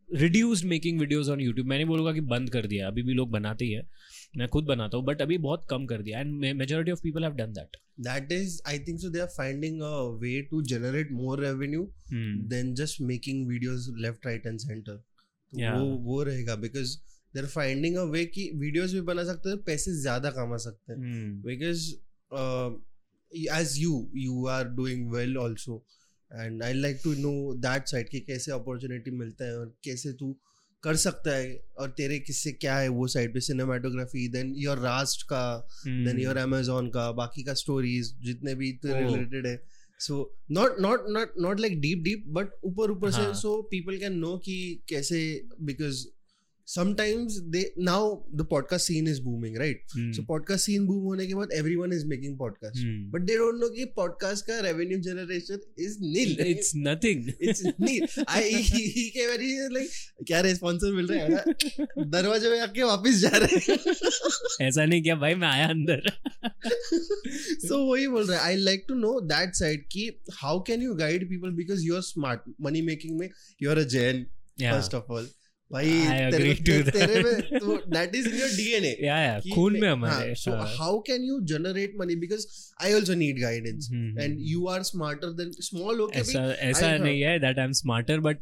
reduced 0.08 0.64
making 0.66 0.98
videos 1.00 1.30
on 1.30 1.40
YouTube 1.40 1.66
मैंने 1.66 1.84
बोलूँगा 1.84 2.12
कि 2.12 2.20
बंद 2.30 2.50
कर 2.50 2.66
दिया 2.66 2.86
अभी 2.88 3.02
भी 3.02 3.14
लोग 3.14 3.30
बनाते 3.30 3.64
ही 3.64 3.72
है। 3.72 3.82
मैं 4.36 4.48
खुद 4.48 4.64
बनाता 4.64 4.96
हूँ 4.96 5.04
बट 5.06 5.22
अभी 5.22 5.38
बहुत 5.38 5.66
कम 5.70 5.86
कर 5.86 6.02
दिया 6.02 6.20
and 6.20 6.54
majority 6.56 6.90
of 6.90 7.02
people 7.02 7.24
have 7.24 7.34
done 7.34 7.52
that 7.52 7.76
that 8.00 8.32
is 8.32 8.60
I 8.68 8.78
think 8.78 9.00
so 9.00 9.10
they 9.10 9.20
are 9.20 9.26
finding 9.36 9.80
a 9.80 9.94
way 10.20 10.40
to 10.50 10.62
generate 10.72 11.12
more 11.12 11.40
revenue 11.40 11.82
than 12.48 12.74
just 12.74 13.00
making 13.02 13.46
videos 13.48 13.88
left 13.98 14.26
right 14.26 14.46
and 14.46 14.58
centre 14.58 15.02
वो 15.52 15.84
वो 16.04 16.22
रहेगा 16.22 16.54
because 16.56 16.96
they 17.34 17.40
are 17.40 17.46
finding 17.46 17.96
a 17.96 18.02
way 18.12 18.24
कि 18.26 18.50
videos 18.54 18.92
भी 18.92 19.00
बना 19.10 19.24
सकते 19.24 19.48
हैं 19.48 19.58
पैसे 19.64 19.92
ज़्यादा 20.00 20.30
कमा 20.30 20.56
सकते 20.64 20.92
हैं। 20.92 21.42
Because 21.42 21.90
as 23.52 23.74
you 23.78 23.92
you 24.16 24.46
are 24.46 24.68
doing 24.70 25.10
well 25.12 25.36
also 25.38 25.84
and 26.30 26.62
I 26.62 26.72
like 26.72 27.00
to 27.04 27.12
know 27.18 27.32
that 27.58 27.88
side 27.88 28.08
कि 28.08 28.20
कैसे 28.20 28.52
अपॉर्चुनिटी 28.52 29.10
मिलता 29.10 29.44
है 29.44 29.58
और 29.58 29.74
कैसे 29.84 30.12
तू 30.12 30.36
कर 30.84 30.96
सकता 30.96 31.34
है 31.36 31.60
और 31.78 31.90
तेरे 31.90 32.18
किससे 32.20 32.52
क्या 32.52 32.76
है 32.76 32.88
वो 32.88 33.06
साइड 33.08 33.34
पे 33.34 33.40
सिनेमाटोग्राफी 33.40 34.26
देन 34.28 34.52
योर 34.56 34.78
रास्ट 34.78 35.22
का 35.22 35.44
देन. 35.86 36.20
योर 36.20 36.36
अमेजोन 36.36 36.88
का 36.88 37.10
बाकी 37.12 37.42
का 37.42 37.54
स्टोरीज 37.54 38.14
जितने 38.22 38.54
भी. 38.54 38.70
रिलेटेड 38.84 39.46
है 39.46 39.56
so 40.00 40.16
not 40.50 40.80
not 40.80 41.04
not 41.08 41.32
not 41.40 41.60
like 41.60 41.80
deep 41.80 41.98
deep 42.02 42.24
but 42.28 42.48
ऊपर 42.64 42.90
ऊपर 42.90 43.10
से. 43.10 43.32
सो 43.34 43.60
पीपल 43.70 43.96
कैन 43.98 44.18
नो 44.18 44.36
कि 44.44 44.56
कैसे 44.88 45.20
because 45.60 46.04
sometimes 46.72 47.34
they 47.54 47.62
now 47.86 47.96
the 48.40 48.44
podcast 48.52 48.90
scene 48.90 49.08
is 49.12 49.18
booming 49.24 49.56
right 49.62 49.80
Hmm. 49.94 50.12
so 50.18 50.22
podcast 50.28 50.64
scene 50.68 50.86
boom 50.90 51.02
होने 51.08 51.26
के 51.26 51.34
बाद 51.34 51.50
everyone 51.58 51.92
is 51.96 52.04
making 52.12 52.36
podcast 52.42 52.78
Hmm. 52.84 53.02
but 53.14 53.26
they 53.30 53.36
don't 53.40 53.60
know 53.64 53.68
कि 53.74 53.84
podcast 53.98 54.46
का 54.50 54.56
revenue 54.66 54.98
generation 55.08 55.66
is 55.88 55.98
nil 56.04 56.32
it's 56.52 56.70
nothing 56.86 57.26
it's 57.48 57.62
nil 57.88 58.06
I 58.36 58.42
he, 58.70 58.84
he 58.96 59.04
came 59.18 59.34
and 59.36 59.76
like 59.78 59.98
क्या 60.30 60.40
रे 60.48 60.54
sponsor 60.60 60.92
मिल 61.00 61.06
रहा 61.12 61.24
है 61.24 61.28
ना? 61.34 62.04
दरवाजे 62.16 62.50
में 62.50 62.58
आके 62.60 62.82
वापस 62.92 63.20
जा 63.26 63.34
रहे 63.44 63.60
हैं 63.68 64.66
ऐसा 64.68 64.84
नहीं 64.84 65.02
किया 65.02 65.16
भाई 65.26 65.34
मैं 65.44 65.48
आया 65.48 65.68
अंदर 65.76 66.10
so 67.68 67.84
वही 67.90 68.06
बोल 68.16 68.26
रहा 68.26 68.38
है 68.38 68.44
I 68.46 68.56
like 68.56 68.84
to 68.88 68.94
know 69.04 69.18
that 69.34 69.54
side 69.62 69.86
कि 69.92 70.08
how 70.42 70.62
can 70.72 70.82
you 70.82 70.94
guide 71.04 71.28
people 71.28 71.50
because 71.62 71.86
you 71.86 71.94
are 71.96 72.02
smart 72.12 72.52
money 72.68 72.82
making 72.92 73.18
में 73.20 73.28
you 73.62 73.70
are 73.70 73.78
a 73.78 73.88
Jain 73.96 74.26
yeah 74.60 74.72
first 74.72 74.94
of 74.94 75.12
all 75.12 75.28
भाई 75.74 75.90
तेरे 76.32 76.82
तेरे 76.90 77.22
में 77.22 77.78
that 77.92 78.14
is 78.14 78.28
in 78.28 78.36
your 78.40 78.50
DNA 78.56 78.96
या 79.02 79.18
या 79.20 79.38
खून 79.54 79.80
में 79.80 79.88
हमारे 79.88 80.34
so 80.42 80.52
how 80.76 80.98
can 81.06 81.24
you 81.24 81.40
generate 81.52 81.96
money 82.00 82.16
because 82.16 82.46
I 82.84 82.92
also 82.92 83.14
need 83.22 83.40
guidance 83.40 83.88
and 83.92 84.38
you 84.50 84.66
are 84.68 84.82
smarter 84.90 85.32
than 85.40 85.50
small 85.62 86.00
okay 86.00 86.20
ऐसा 86.20 86.44
ऐसा 86.68 86.96
नहीं 86.96 87.20
है 87.22 87.38
that 87.40 87.58
I 87.58 87.64
am 87.64 87.72
smarter 87.82 88.20
but 88.28 88.38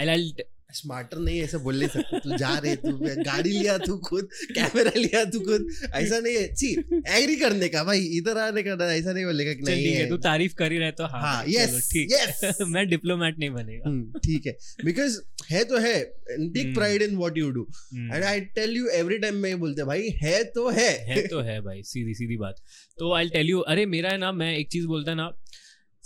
I 0.00 0.06
like 0.06 0.44
smarter 0.74 1.18
नहीं 1.18 1.40
ऐसा 1.40 1.58
बोल 1.58 1.78
नहीं 1.78 1.88
सकता 1.88 2.18
तू 2.18 2.36
जा 2.36 2.58
रहे 2.58 2.76
तू 2.76 2.92
गाड़ी 3.02 3.50
लिया 3.50 3.78
तू 3.78 3.96
खुद 3.98 4.28
कैमरा 4.54 4.90
लिया 4.96 5.24
तू 5.24 5.40
खुद। 5.40 5.68
ऐसा 5.94 6.18
नहीं 6.18 6.36
है। 6.36 6.54
सी 6.54 6.72
एग्री 7.08 7.36
करने 7.36 7.68
का 7.68 7.84
भाई 7.84 8.00
इधर 8.00 8.38
आने 8.38 8.62
का 8.62 8.92
ऐसा 8.94 9.12
नहीं 9.12 9.24
बोलेगा 9.24 9.52
कि 9.52 9.62
नहीं 9.62 9.86
है 9.86 10.02
है। 10.02 10.08
तू 10.08 10.16
तारीफ़ 10.16 10.54
कर 10.54 10.72
ही 10.72 10.78
रहे 10.78 10.90
तो 10.90 11.04
हाँ 11.04 11.20
हाँ, 11.22 11.44
चलो, 11.44 11.78
yes, 11.78 11.92
ठीक। 11.92 12.08
yes. 12.10 12.60
मैं 12.68 12.88
डिप्लोमेट 12.88 13.38
नहीं 13.38 13.50
बनेगा। 13.50 13.88
हम्म, 13.88 14.18
ठीक 14.18 14.46
है। 14.46 14.56
बिकॉज़ 14.84 15.20
है 15.50 15.64
तो 15.64 15.78
है 15.78 16.02
take. 16.04 16.74
Pride 16.74 17.02
in 17.02 17.16
what 17.16 17.38
you 17.38 17.50
do 17.50 17.68
and 17.94 18.24
I 18.24 18.40
tell 18.40 18.76
you 18.76 18.88
every 18.88 19.18
time 19.18 19.34
मैं 19.34 19.58
बोलते 19.60 19.84
भाई 19.84 20.08
है 20.22 20.44
तो 20.44 20.70
है। 20.70 20.90
है 21.08 21.26
तो 21.26 21.40
है 21.40 21.60
भाई 21.60 21.82
सीधी 21.82 22.14
सीधी 22.14 22.36
बात। 22.36 22.56
तो 22.98 23.12
आई 23.14 23.28
टेल 23.28 23.46
यू 23.50 23.60
अरे 23.60 23.86
मेरा 23.86 24.10
है 24.10 24.18
ना 24.18 24.32
मैं 24.32 24.56
एक 24.58 24.70
चीज़ 24.70 24.86
बोलता 24.86 25.10
है 25.10 25.16
ना 25.16 25.30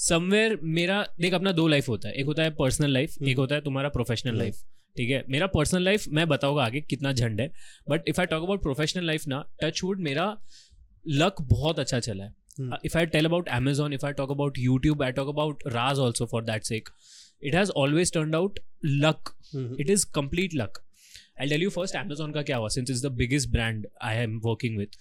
समवेयर 0.00 0.58
मेरा 0.62 1.02
देख 1.20 1.34
अपना 1.34 1.52
दो 1.52 1.66
लाइफ 1.68 1.88
होता 1.88 2.08
है। 2.08 2.14
एक 2.14 2.26
होता 2.26 2.42
है 2.42 2.50
पर्सनल 2.54 2.86
हम्म। 2.86 2.94
लाइफ 2.94 3.22
एक 3.22 3.38
होता 3.38 3.54
है 3.54 3.60
तुम्हारा 3.60 3.88
प्रोफेशनल 3.88 4.30
हम्म। 4.30 4.40
लाइफ 4.40 4.62
ठीक 4.96 5.10
है? 5.10 5.24
मेरा 5.28 5.46
पर्सनल 5.48 5.82
लाइफ 5.82 6.04
मैं 6.08 6.26
बताऊँगा 6.28 6.64
आगे 6.64 6.80
कितना 6.82 7.12
झंड 7.12 7.40
है। 7.40 7.50
But 7.88 8.08
if 8.08 8.20
I 8.20 8.26
talk 8.26 8.42
about 8.42 8.62
professional 8.62 9.06
life 9.06 9.26
ना 9.28 9.44
टच 9.62 9.82
वुड 9.84 10.00
मेरा 10.00 10.36
लक 11.04 11.40
बहुत 11.50 11.78
अच्छा 11.78 12.00
चला 12.00 12.24
है। 12.24 12.34
If 12.84 12.96
I 12.98 13.06
tell 13.06 13.24
about 13.24 13.48
Amazon 13.48 13.92
if 13.92 14.06
I 14.06 14.12
talk 14.12 14.30
about 14.30 14.58
YouTube 14.58 15.02
I 15.02 15.12
talk 15.12 15.28
about 15.28 15.62
Raj 15.66 15.98
also 15.98 16.26
for 16.26 16.44
that 16.44 16.64
sake 16.64 16.88
it 17.42 17.54
has 17.54 17.70
always 17.76 18.12
turn 18.12 18.34
out 18.34 18.58
luck 18.84 19.34
it 19.80 19.90
is 19.90 20.06
complete 20.14 20.54
luck 20.54 20.82
I 21.40 21.48
tell 21.48 21.62
you 21.62 21.70
first 21.70 21.96
Amazon 21.96 22.32
का 22.32 22.42
क्या 22.42 22.56
हुआ 22.56 22.68
since 22.68 22.90
is 22.90 23.06
the 23.06 23.12
biggest 23.14 23.50
brand 23.50 23.86
I 24.02 24.16
am 24.16 24.38
working 24.44 24.78
with 24.78 24.96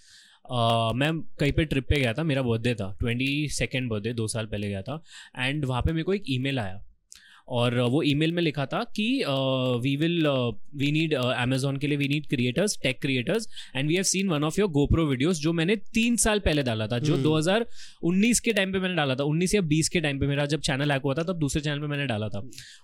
मैं 0.50 1.12
कहीं 1.40 1.52
पे 1.52 1.66
trip 1.66 1.88
पे 1.90 2.00
गया 2.00 2.14
था, 2.14 2.24
मेरा 2.24 2.42
बर्थडे 2.42 2.74
था 2.76 2.92
ट्वेंटी 3.00 3.48
सेकेंड 3.54 3.90
बर्थडे 3.90 4.14
दो 4.14 4.28
साल 4.28 4.46
पहले 4.46 4.70
गया 4.70 4.82
था 4.82 5.02
एंड 5.38 5.66
वहाँ 5.66 5.82
पे 5.82 5.92
मेरे 5.94 6.04
को 6.04 6.14
एक 6.14 6.24
ईमेल 6.30 6.60
आया। 6.60 6.82
और 7.50 7.80
वो 7.92 8.02
ईमेल 8.04 8.32
में 8.32 8.42
लिखा 8.44 8.66
था 8.66 8.84
कि 8.96 9.08
we 9.84 9.96
will 9.98 10.28
we 10.76 10.92
need 10.92 11.14
Amazon 11.14 11.78
के 11.78 11.88
लिए 11.88 11.98
we 11.98 12.08
need 12.08 12.28
creators 12.30 12.78
tech 12.84 13.02
creators 13.02 13.48
and 13.76 13.88
we 13.88 13.96
have 13.96 14.04
seen 14.04 14.30
one 14.30 14.44
of 14.44 14.60
your 14.60 14.70
GoPro 14.70 15.06
videos 15.06 15.40
जो 15.42 15.54
मैंने 15.54 15.76
तीन 15.94 16.16
साल 16.16 16.40
पहले 16.40 16.64
डाला 16.64 16.88
था 16.88 17.00
जो 17.00 17.14
हम्म। 17.14 17.24
2019 17.24 18.40
के 18.40 18.54
टाइम 18.54 18.74
पे 18.74 18.80
मैंने 18.80 18.96
डाला 18.96 19.16
था 19.16 19.24
19 19.24 19.56
या 19.56 19.62
20 19.70 19.88
के 19.88 20.02
टाइम 20.02 20.20
पे 20.20 20.28
मेरा 20.28 20.46
जब 20.46 20.60
चैनल 20.60 20.92
हैक 20.92 21.02
हुआ 21.02 21.14
था 21.14 21.24
तब 21.24 21.40
दूसरे 21.40 21.62
चैनल 21.62 21.80
पे 21.80 21.88
मैंने 21.88 22.06
डाला 22.08 22.30
था। 22.30 22.42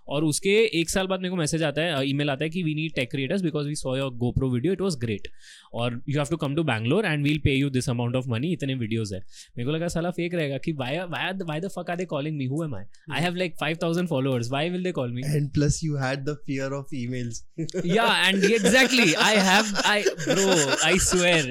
और 0.07 0.23
उसके 0.23 0.55
एक 0.79 0.89
साल 0.89 1.07
बाद 1.07 1.19
मेरे 1.19 1.29
को 1.29 1.35
मैसेज 1.35 1.63
आता 1.63 1.81
है 1.81 2.07
ईमेल 2.09 2.29
आता 2.29 2.43
है 2.43 2.49
कि 2.49 2.63
we 2.63 2.75
need 2.75 2.93
tech 2.95 3.11
creators 3.11 3.41
because 3.41 3.67
we 3.67 3.75
saw 3.75 3.95
your 3.97 4.11
GoPro 4.17 4.49
video 4.49 4.73
it 4.73 4.81
was 4.81 4.95
great 4.95 5.27
और 5.73 6.01
you 6.09 6.17
have 6.17 6.27
to 6.31 6.37
come 6.37 6.55
to 6.55 6.63
Bangalore 6.63 7.05
and 7.05 7.23
we'll 7.23 7.39
pay 7.43 7.55
you 7.55 7.69
this 7.69 7.89
amount 7.89 8.15
of 8.15 8.29
money 8.29 8.51
इतने 8.53 8.75
वीडियोज़ 8.75 9.13
है। 9.15 9.19
मेरे 9.57 9.65
को 9.65 9.75
लगा 9.75 9.87
साला 9.87 10.11
फेक 10.11 10.33
रहेगा 10.35 10.57
कि 10.57 10.71
why 10.73 10.97
why 10.97 11.59
the 11.59 11.69
fuck 11.75 11.89
are 11.89 11.95
they 11.97 12.05
calling 12.05 12.37
me 12.37 12.45
who 12.45 12.63
am 12.63 12.75
I 12.75 12.83
I 13.11 13.21
have 13.21 13.35
like 13.35 13.55
5000 13.63 14.07
followers 14.07 14.49
why 14.55 14.69
will 14.69 14.83
they 14.83 14.91
call 14.99 15.11
me 15.13 15.27
and 15.33 15.51
plus 15.57 15.79
you 15.85 15.99
had 16.03 16.25
the 16.29 16.37
fear 16.49 16.69
of 16.79 16.95
emails. 17.01 17.41
Yeah 17.93 18.27
and 18.29 18.47
exactly. 18.51 19.09
I 19.27 19.33
have 19.49 19.73
i 19.91 19.97
bro 20.23 20.47
i 20.91 20.95
swear. 21.09 21.43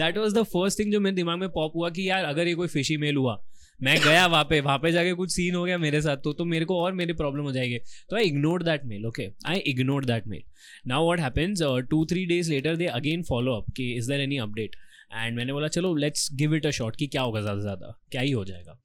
That 0.00 0.16
was 0.22 0.34
the 0.38 0.46
first 0.54 0.80
thing 0.80 0.90
जो 0.92 1.00
मेरे 1.00 1.16
दिमाग 1.16 1.38
में 1.38 1.48
pop 1.50 1.76
हुआ 1.76 1.90
कि 1.90 2.08
यार 2.08 2.24
अगर 2.24 2.48
ये 2.48 2.54
कोई 2.54 2.68
फिशी 2.68 2.96
मेल 3.04 3.16
हुआ 3.16 3.36
मैं 3.82 3.96
गया 4.00 4.26
वहाँ 4.26 4.44
पे 4.50 4.60
वहाँ 4.60 4.78
पे 4.78 4.90
जाके 4.92 5.12
कुछ 5.14 5.30
सीन 5.32 5.54
हो 5.54 5.64
गया 5.64 5.78
मेरे 5.78 6.00
साथ 6.02 6.16
तो 6.24 6.32
तो 6.32 6.44
मेरे 6.44 6.64
को 6.64 6.76
और 6.82 6.92
मेरी 6.92 7.12
प्रॉब्लम 7.12 7.44
हो 7.44 7.52
जाएगी। 7.52 7.78
तो 8.10 8.16
I 8.16 8.24
ignore 8.24 8.62
that 8.62 8.84
mail 8.84 9.06
okay 9.06 9.28
I 9.46 9.58
ignore 9.72 10.04
that 10.04 10.26
mail 10.26 10.42
now 10.86 11.04
what 11.04 11.20
happens 11.20 11.62
two 11.90 12.04
three 12.10 12.24
days 12.26 12.50
later 12.52 12.76
they 12.76 12.86
again 13.00 13.22
follow 13.22 13.56
up 13.56 13.70
कि 13.76 13.92
is 13.96 14.08
there 14.10 14.20
any 14.20 14.38
update 14.38 14.76
and 15.10 15.36
मैंने 15.36 15.52
बोला, 15.52 15.68
चलो 15.68 15.94
let's 15.96 16.28
give 16.34 16.54
it 16.54 16.66
a 16.66 16.70
shot 16.70 16.96
कि 16.96 17.06
क्या 17.06 17.22
होगा 17.22 17.40
ज़्यादा 17.40 17.58
से 17.58 17.62
ज़्यादा, 17.62 17.92
क्या 18.12 18.20
ही 18.22 18.30
हो 18.30 18.44
जाएगा. 18.44 18.78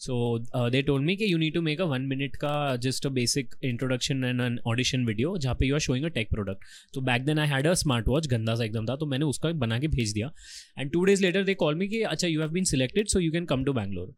सो 0.00 0.68
दे 0.70 0.80
टोल्ड 0.82 1.04
मी 1.06 1.16
कि 1.16 1.32
you 1.32 1.38
need 1.38 1.54
to 1.54 1.60
make 1.62 1.80
a 1.80 1.84
one 1.86 2.02
minute 2.06 2.36
का 2.36 2.54
just 2.82 3.06
a 3.06 3.08
basic 3.10 3.54
introduction 3.64 4.24
and 4.24 4.40
an 4.40 4.58
audition 4.66 5.04
video 5.06 5.36
जहाँ 5.36 5.54
पे 5.54 5.66
you 5.66 5.74
are 5.74 5.80
showing 5.80 6.04
a 6.04 6.08
tech 6.10 6.30
product 6.30 6.64
तो 6.94 7.00
back 7.00 7.24
then 7.24 7.38
I 7.38 7.48
had 7.48 7.66
a 7.66 7.74
smart 7.82 8.08
watch 8.08 8.26
गंदा 8.28 8.54
सा 8.54 8.64
एकदम 8.64 8.86
था 8.86 8.96
तो 8.96 9.06
मैंने 9.06 9.24
उसका 9.24 9.52
बना 9.60 9.78
के 9.78 9.88
भेज 9.88 10.12
दिया। 10.12 10.30
And 10.78 10.90
two 10.92 11.04
days 11.04 11.22
later 11.22 11.44
they 11.44 11.54
call 11.54 11.74
me 11.74 11.88
कि 11.88 12.02
अच्छा 12.04 12.28
you 12.28 12.40
have 12.40 12.50
been 12.50 12.64
selected 12.64 13.08
so 13.08 13.20
you 13.20 13.32
can 13.32 13.44
come 13.46 13.64
to 13.64 13.72
Bangalore 13.72 14.14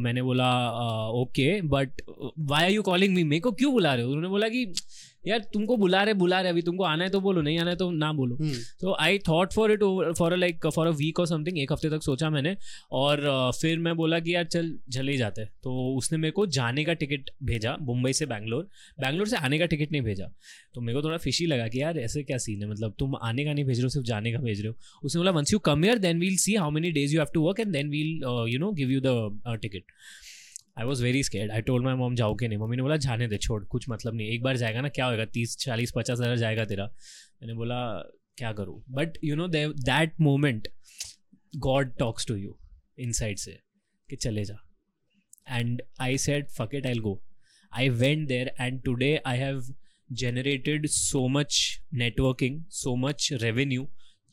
मैंने 0.00 0.22
बोला 0.22 0.48
okay 1.12 1.60
but 1.68 2.02
why 2.40 2.64
are 2.64 2.70
you 2.70 2.82
calling 2.82 3.14
me 3.14 3.24
मेरे 3.24 3.40
को 3.40 3.50
क्यों 3.52 3.72
बुला 3.72 3.94
रहे 3.94 4.04
हो? 4.04 4.10
उन्होंने 4.10 4.28
बोला 4.28 4.48
कि 4.48 4.64
यार 5.28 5.40
तुमको 5.52 5.76
बुला 5.76 6.02
रहे 6.02 6.14
बुला 6.16 6.40
रहे 6.40 6.50
अभी 6.52 6.62
तुमको 6.62 6.84
आना 6.84 7.04
है 7.04 7.10
तो 7.10 7.20
बोलो 7.20 7.42
नहीं 7.42 7.58
आना 7.58 7.70
है 7.70 7.76
तो 7.76 7.90
ना 7.92 8.12
बोलो। 8.12 8.36
हम्म, 8.36 8.52
तो 8.80 8.96
I 9.00 9.18
thought 9.28 9.52
for 9.52 9.72
it 9.72 9.82
for 10.18 10.36
like 10.36 10.66
for 10.66 10.86
a 10.86 10.90
week 10.96 11.20
or 11.20 11.26
something 11.26 11.58
एक 11.58 11.72
हफ़्ते 11.72 11.90
तक 11.90 12.02
सोचा 12.02 12.30
मैंने 12.30 12.56
और 12.92 13.20
फिर 13.60 13.78
मैं 13.78 13.94
बोला 13.96 14.20
कि 14.20 14.34
यार 14.34 14.44
चल 14.46 14.72
चले 14.92 15.12
ही 15.12 15.18
जाते 15.18 15.44
तो 15.44 15.72
उसने 15.96 16.18
मेरे 16.18 16.32
को 16.32 16.46
जाने 16.48 16.84
का 16.84 16.92
टिकट 16.94 17.30
भेजा 17.44 17.76
मुंबई 17.82 18.12
से 18.12 18.26
बैंगलोर। 18.26 18.68
बैंगलोर 18.98 19.28
से 19.28 19.36
आने 19.38 19.58
का 19.58 19.66
टिकट 19.66 19.92
नहीं 19.92 20.02
भेजा। 20.02 20.30
तो 20.74 20.80
मेरे 20.80 20.98
को 20.98 21.04
थोड़ा 21.04 21.16
फिशी 21.18 21.46
लगा 21.46 21.68
कि 21.68 21.80
यार 21.82 21.98
ऐसे 21.98 22.22
क्या 22.22 22.38
सीन 22.38 22.62
है? 22.62 22.70
मतलब 22.70 22.94
तुम 22.98 23.16
आने 23.22 23.44
का 23.44 23.52
नहीं 23.52 23.64
भेज 23.64 23.78
रहे 23.78 23.84
हो 23.84 23.88
सिर्फ़ 23.88 24.06
जाने 24.06 24.32
का 24.32 24.38
भेज 24.40 24.60
रहे 24.60 24.68
हो। 24.68 24.74
उसने 25.04 25.20
बोला 25.20 25.30
once 25.32 25.52
you 25.52 25.58
come 25.60 25.84
here 25.84 25.98
then 25.98 26.20
we'll 26.20 26.36
see 26.38 26.54
how 26.54 26.70
many 26.70 26.90
days 26.92 27.14
you 27.14 27.20
have 27.20 27.28
to 27.34 27.42
work 27.42 27.60
and 27.60 27.72
then 27.72 27.90
we'll 27.90 28.20
you 28.52 28.58
know 28.58 28.72
give 28.72 28.90
you 28.90 29.00
the 29.04 29.58
ticket 29.62 29.82
I 30.78 30.84
was 30.86 31.02
very 31.04 31.22
scared 31.22 31.52
I 31.52 31.62
told 31.62 31.84
my 31.84 31.94
mom 31.94 32.14
जाओ 32.16 32.34
के 32.40 32.48
नहीं? 32.48 32.58
Mummy 32.58 32.76
ने 32.76 32.82
बोला 32.82 32.96
जाने 32.96 33.28
दे 33.28 33.38
छोड़ 33.38 33.62
कुछ 33.64 33.88
मतलब 33.90 34.14
नहीं। 34.14 34.28
एक 34.28 34.42
बार 34.42 34.56
जाएगा 34.56 34.80
ना 34.80 34.88
क्या 34.88 35.06
होगा 35.06 35.24
तीस 35.34 35.56
चालीस 35.60 35.92
पचास 35.96 36.20
हज़ार 36.20 36.36
जाएगा 36.38 36.64
तेरा। 36.64 36.84
मैंने 36.84 37.54
बोला 37.54 37.80
क्या 38.38 38.52
करूँ? 38.52 38.82
But 38.90 39.18
you 39.24 39.36
know 39.36 39.48
that 39.48 40.20
moment 40.20 40.68
God 41.66 41.96
talks 41.98 42.26
to 42.26 42.34
you 42.36 42.56
inside 43.12 43.38
से 43.38 43.58
कि 44.08 44.16
चले 44.16 44.44
जा। 44.44 44.58
And 45.48 45.82
I 46.00 46.18
said 46.18 46.50
fuck 46.58 46.74
it 46.74 46.86
I 46.86 46.98
go 47.08 47.20
I 47.72 47.88
went 47.88 48.26
there 48.28 48.54
and 48.60 48.82
today 48.84 49.16
I 49.26 49.38
have 49.38 49.74
generated 50.20 50.86
so 50.92 51.20
much 51.32 51.56
networking 52.02 52.54
so 52.76 52.92
much 53.00 53.24
revenue 53.42 53.82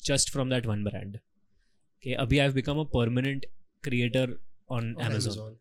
just 0.10 0.30
from 0.36 0.54
that 0.54 0.70
one 0.70 0.86
brand. 0.86 1.18
Okay 1.96 2.16
abhi 2.24 2.40
i've 2.44 2.56
become 2.60 2.80
a 2.84 2.86
permanent 2.94 3.48
creator 3.84 4.24
on 4.28 4.38
on 4.78 5.04
amazon. 5.08 5.34
Amazon. 5.34 5.58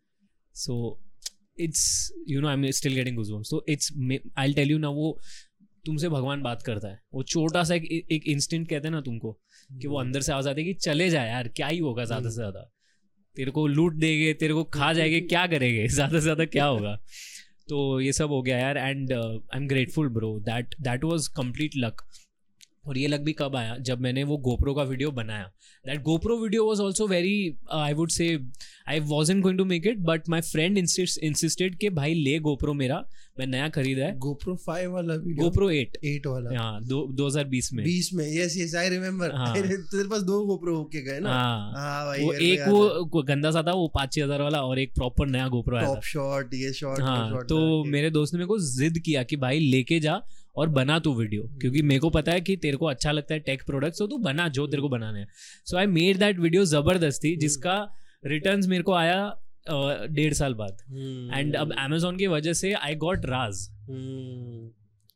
So 0.55 0.75
it's 1.57 1.83
you 2.27 2.41
know 2.41 2.49
i'm 2.49 2.63
still 2.71 2.93
getting 2.93 3.17
goosebumps. 3.17 3.45
So 3.45 3.61
it's 3.67 3.91
ma- 3.95 4.23
i'll 4.37 4.53
tell 4.53 4.71
you 4.73 4.79
now 4.79 4.93
वो 4.93 5.19
तुमसे 5.85 6.09
भगवान 6.09 6.41
बात 6.41 6.63
करता 6.63 6.87
है। 6.87 6.99
वो 7.13 7.23
छोटा 7.23 7.63
सा 7.63 7.75
एक 7.75 8.07
एक 8.11 8.23
इंस्टेंट 8.27 8.67
कहते 8.69 8.87
हैं 8.87 8.91
ना 8.91 9.01
तुमको 9.01 9.31
कि 9.81 9.87
वो 9.87 9.99
अंदर 9.99 10.21
से 10.21 10.31
आवाज़ 10.31 10.49
आती 10.49 10.61
है 10.61 10.67
कि 10.67 10.79
चले 10.79 11.09
जाए 11.09 11.29
यार 11.29 11.47
क्या 11.47 11.67
ही 11.67 11.77
होगा 11.77 12.05
ज़्यादा 12.05 12.29
से 12.29 12.35
ज़्यादा। 12.35 12.71
तेरे 13.35 13.51
को 13.51 13.65
लूट 13.67 13.95
देंगे 13.95 14.33
तेरे 14.33 14.53
को 14.53 14.63
खा 14.63 14.91
जाएँगे 14.93 15.21
क्या 15.21 15.45
करेंगे? 15.47 15.87
ज़्यादा 15.95 16.17
से 16.17 16.21
ज़्यादा 16.21 16.45
क्या 16.45 16.65
होगा? 16.65 16.95
तो 17.69 17.99
ये 18.01 18.13
सब 18.13 18.29
हो 18.29 18.41
गया 18.41 18.57
यार 18.57 18.77
and 18.77 19.13
I 19.13 19.57
am 19.57 19.67
grateful 19.67 20.09
bro 20.09 20.39
that 20.39 20.75
that 20.81 21.03
was 21.03 21.27
complete 21.27 21.71
luck 21.77 22.01
और 22.87 22.97
ये 22.97 23.07
लग 23.07 23.23
भी 23.25 23.33
कब 23.33 23.55
आया, 23.55 23.75
जब 23.77 24.01
मैंने 24.01 24.23
वो 24.23 24.37
गोप्रो 24.39 24.73
का 24.73 24.83
वीडियो 24.83 25.11
बनाया। 25.11 25.51
That 25.85 26.01
GoPro 26.03 26.37
video 26.37 26.65
was 26.65 26.81
also 26.81 27.07
very 27.07 27.57
I 27.73 27.93
would 27.93 28.09
say 28.11 28.27
I 28.89 28.99
was 29.01 29.31
in 29.31 29.41
going 29.41 29.57
to 29.57 29.65
make 29.65 29.87
it 29.87 29.99
but 30.01 30.29
my 30.29 30.41
friend 30.43 30.77
insisted 30.77 31.77
कि 31.77 31.89
भाई 31.91 32.13
ले 32.13 32.37
गोप्रो 32.39 32.73
मेरा। 32.73 33.03
मैं 33.37 33.45
नया 33.47 33.67
खरीदा 33.69 34.05
है। 34.05 34.17
GoPro 34.19 34.53
5 34.59 34.85
वाला 34.89 35.13
वीडियो 35.15 35.43
गोप्रो 35.43 35.69
8 35.71 35.97
8 36.05 36.27
वाला। 36.27 36.59
हाँ 36.59 36.83
दो 36.83 36.99
2020 37.13 37.69
में। 37.73 37.83
20 37.85 38.09
में 38.13 38.25
यस 38.27 38.55
यस 38.57 38.75
आई 38.75 38.89
रिमेम्बर। 38.89 39.29
तेरे 39.55 40.07
पास 40.09 40.21
दो 40.21 40.39
GoPro 40.45 40.75
होके 40.75 41.01
गए 41.01 41.19
ना? 41.19 41.29
हाँ। 41.29 41.71
हाँ 41.73 42.05
भाई 42.05 42.23
वो 42.23 42.33
एक 42.33 42.67
वो 42.67 43.21
गंदा 43.23 43.51
सा 43.51 43.63
था 43.63 43.73
वो 43.73 43.87
पाँच 43.95 44.13
छह 44.13 44.23
हज़ार 44.23 44.41
वाला 44.41 44.61
और 44.61 44.79
एक 44.79 44.93
प्रॉपर 44.95 45.27
नया 45.27 45.47
गोप्रो 45.47 45.77
आया 45.77 45.87
था। 45.87 45.93
टॉप 45.93 46.03
शॉट 46.05 46.53
ये 46.53 46.71
शॉट 46.73 47.01
हाँ 47.01 47.43
तो 47.49 47.83
मेरे 47.87 48.09
दोस्त 48.11 48.33
ने 48.33 48.37
मेरे 48.37 48.47
को 48.47 48.59
जिद 48.71 48.99
किया 49.05 49.23
कि 49.23 49.35
भाई 49.37 49.59
लेके 49.61 49.99
जा 49.99 50.19
और 50.55 50.69
बना 50.71 50.99
तू 50.99 51.13
वीडियो 51.15 51.43
क्योंकि 51.61 51.81
मेरे 51.83 51.99
को 51.99 52.09
पता 52.11 52.31
है 52.31 52.41
कि 52.41 52.55
तेरे 52.57 52.77
को 52.77 52.85
अच्छा 52.87 53.11
लगता 53.11 53.33
है 53.33 53.39
टेक 53.41 53.63
प्रोडक्ट्स 53.65 53.99
तो 53.99 54.07
तू 54.07 54.17
बना 54.23 54.47
जो 54.49 54.67
तेरे 54.67 54.81
को 54.81 54.89
बनाना 54.89 55.19
है। 55.19 55.27
So 55.65 55.77
I 55.77 55.85
made 55.87 56.17
that 56.17 56.39
video 56.39 56.65
ज़बरदस्ती 56.67 57.35
जिसका 57.37 57.81
रिटर्न्स 58.25 58.67
मेरे 58.67 58.83
को 58.83 58.93
आया 58.95 59.17
डेढ़ 59.69 60.33
साल 60.33 60.53
बाद। 60.53 60.77
हम्म, 60.87 61.33
एंड 61.33 61.55
अब 61.55 61.73
अमेजोन 61.79 62.17
की 62.17 62.27
वजह 62.27 62.53
से 62.53 62.73
आई 62.73 62.95
गॉट 62.95 63.25
राज 63.25 63.67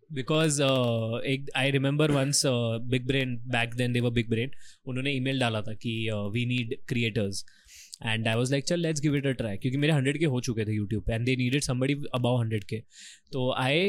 बिकॉज़ 0.10 0.62
एक 1.32 1.50
I 1.56 1.72
remember 1.72 2.12
once 2.12 2.42
big 2.46 3.06
brain 3.08 3.36
back 3.48 3.74
then 3.76 3.94
there 3.94 4.12
big 4.12 4.30
brain 4.30 4.52
उन्होंने 4.86 5.12
ईमेल 5.12 5.40
डाला 5.40 5.62
था 5.62 5.74
कि 5.74 5.92
we 6.34 6.46
need 6.46 6.76
creators 6.88 7.44
and 8.02 8.28
I 8.28 8.36
was 8.36 8.52
like 8.52 8.66
चल 8.66 8.80
let's 8.80 9.02
give 9.02 9.16
it 9.16 9.26
a 9.28 9.32
try 9.38 9.58
क्योंकि 9.58 9.78
मेरे 9.78 9.94
हंड्रेड 9.94 10.18
के 10.20 10.26
हो 10.26 10.40
चुके 10.42 10.66
थे 10.66 10.74
यूट्यूब 10.74 11.04
पे 11.04 11.14
and 11.14 11.26
they 11.26 11.36
needed 11.36 11.62
somebody 11.64 11.94
about 12.16 12.38
hundred 12.40 12.64
K. 12.64 12.78
तो 13.32 13.52
I 13.60 13.80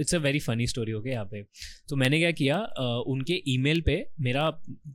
it's 0.00 0.14
a 0.14 0.18
very 0.18 0.38
funny 0.40 0.66
story 0.66 0.92
okay 0.92 1.10
यहाँ 1.10 1.24
पे। 1.24 1.42
तो 1.88 1.96
मैंने 1.96 2.18
क्या 2.18 2.30
किया 2.30 2.56
uh, 2.56 3.02
उनके 3.12 3.42
ई 3.48 3.56
मेल 3.58 3.80
पे 3.80 4.04
मेरा 4.20 4.48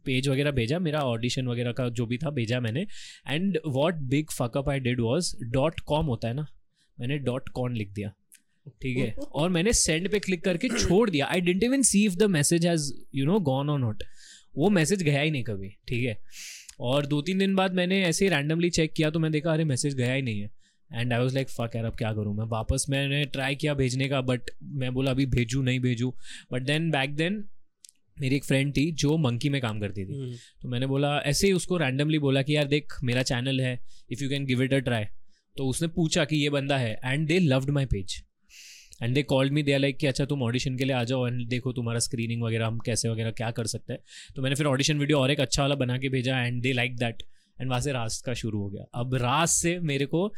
पेज 0.06 0.28
वगैरह 0.28 0.52
भेजा 0.52 0.80
मेरा 0.80 1.02
ऑडिशन 1.06 1.48
वगैरह 1.48 1.72
का 1.72 1.88
जो 1.90 2.06
भी 2.06 2.18
था 2.18 2.30
भेजा 2.32 2.60
मैंने। 2.60 2.86
And 3.30 3.60
what 3.68 3.96
big 4.10 4.32
fuckup 4.32 4.70
I 4.70 4.80
did 4.80 5.02
was 5.02 5.36
dot 5.52 5.80
com 5.86 6.06
होता 6.06 6.28
है 6.28 6.34
ना 6.34 6.46
मैंने 6.98 7.18
डॉट 7.20 7.50
कॉन 7.50 7.76
लिख 7.76 7.92
दिया 7.92 8.14
ठीक 8.82 8.98
है। 8.98 9.14
और 9.32 9.50
मैंने 9.50 9.74
सेंड 9.74 10.10
पे 10.12 10.20
क्लिक 10.20 10.44
करके 10.44 10.70
छोड़ 10.70 11.10
दिया। 11.10 11.26
I 11.26 11.42
didn't 11.42 11.64
even 11.64 11.82
see 11.84 12.06
if 12.06 12.16
the 12.16 12.24
message 12.32 12.66
has 12.66 12.92
you 13.16 13.26
know 13.26 13.40
gone 13.52 13.70
or 13.70 13.80
not 13.80 14.04
वो 14.58 14.70
मैसेज 14.70 15.04
गया 15.04 15.22
ही 15.22 15.32
नहीं 15.32 15.44
कभी 15.44 15.70
ठीक 15.88 16.06
है। 16.06 16.18
और 16.84 17.06
दो 17.06 17.22
तीन 17.22 17.38
दिन 17.38 17.56
बाद 17.56 17.74
मैंने 17.74 18.02
ऐसे 18.04 18.26
ही 18.26 18.30
रैंडमली 18.30 18.70
चेक 18.70 18.94
किया 18.94 19.10
तो 19.10 19.20
मैंने 19.20 19.34
देखा 19.34 19.52
अरे 19.54 19.64
मैसेज 19.64 19.96
गया 19.96 20.14
ही 20.14 20.22
नहीं 20.22 20.40
है। 20.42 20.50
And 20.92 21.14
I 21.14 21.20
was 21.20 21.34
like 21.34 21.50
fuck 21.50 21.76
यार 21.76 21.86
अब 21.86 21.96
क्या 21.96 22.12
करूँ 22.14 22.36
मैं? 22.36 22.46
वापस 22.46 22.86
मैंने 22.90 23.24
ट्राई 23.26 23.56
किया 23.56 23.74
भेजने 23.74 24.08
का 24.10 24.22
बट 24.22 24.52
मैं 24.64 24.94
बोला 24.94 25.12
अभी 25.12 25.26
भेजूँ 25.26 25.64
नहीं 25.64 25.80
भेजूँ। 25.80 26.12
बट 26.52 26.64
देन 26.64 26.90
बैक 26.92 27.16
देन 27.16 27.44
मेरी 28.18 28.36
एक 28.36 28.44
फ्रेंड 28.46 28.76
थी 28.78 28.92
जो 28.94 29.18
मंकी 29.18 29.50
में 29.50 29.62
काम 29.62 29.80
करती 29.80 30.06
थी। 30.06 30.14
हम्म, 30.14 30.36
तो 30.62 30.70
मैंने 30.70 30.88
बोला 30.88 31.18
ऐसे 31.22 31.48
ही 31.48 31.54
उसको 31.54 31.78
रैंडमली 31.78 32.20
बोला 32.20 32.42
कि 32.42 32.56
यार 32.56 32.68
देख 32.68 32.94
मेरा 33.04 33.24
चैनल 33.24 33.62
है 33.62 33.80
if 34.12 34.24
you 34.24 34.30
can 34.30 34.46
give 34.46 34.64
it 34.64 34.74
a 34.74 34.80
try 34.80 35.06
तो 35.58 35.68
उसने 35.68 35.88
पूछा 35.88 36.26
कि 36.26 36.36
ये 36.36 36.50
बंदा 36.50 36.78
है? 36.78 37.00
And 37.06 37.28
they 37.28 37.40
loved 37.40 37.70
my 37.70 37.86
page 37.86 38.22
and 39.04 39.16
they 39.16 39.24
called 39.24 39.54
me 39.54 39.64
they 39.64 39.78
like 39.78 39.98
कि 39.98 40.08
अच्छा 40.08 40.26
तुम 40.26 40.44
ऑडिशन 40.44 40.78
के 40.78 40.86
लिए 40.86 40.96
आ 40.96 41.04
जाओ 41.04 41.28
एंड 41.28 41.48
देखो 41.50 41.72
तुम्हारा 41.74 42.00
स्क्रीनिंग 42.00 42.44
वगैरह, 42.44 42.68
हम 42.68 42.80
कैसे 42.80 43.10
वगैरह, 43.10 43.32
क्या 43.32 43.52
कर 43.52 43.68
सकते 43.68 43.94
हैं? 43.94 44.02
तो 44.36 44.42
मैंने 44.42 44.56
फिर 44.56 44.66
ऑडिशन 44.66 45.00
वीडियो 45.00 45.20
और 45.20 45.32
एक 45.32 45.40
अच्छा 45.42 45.62
वाला 45.62 45.76
बना 45.76 45.98
के 45.98 46.10
भेजा 46.10 46.40
and 46.40 46.62
they 46.62 46.74
like 46.74 46.96
that 46.98 47.24
and 47.58 47.70
वहाँ 47.70 47.82
से 47.82 47.92
रास 47.92 48.22
का 48.22 48.34
शुरू 48.36 48.60
हो 48.60 48.70
गया। 48.70 48.86
अब 48.96 49.16
रास 49.16 49.52
से 49.62 49.78
मेरे 49.82 50.06
को 50.06 50.32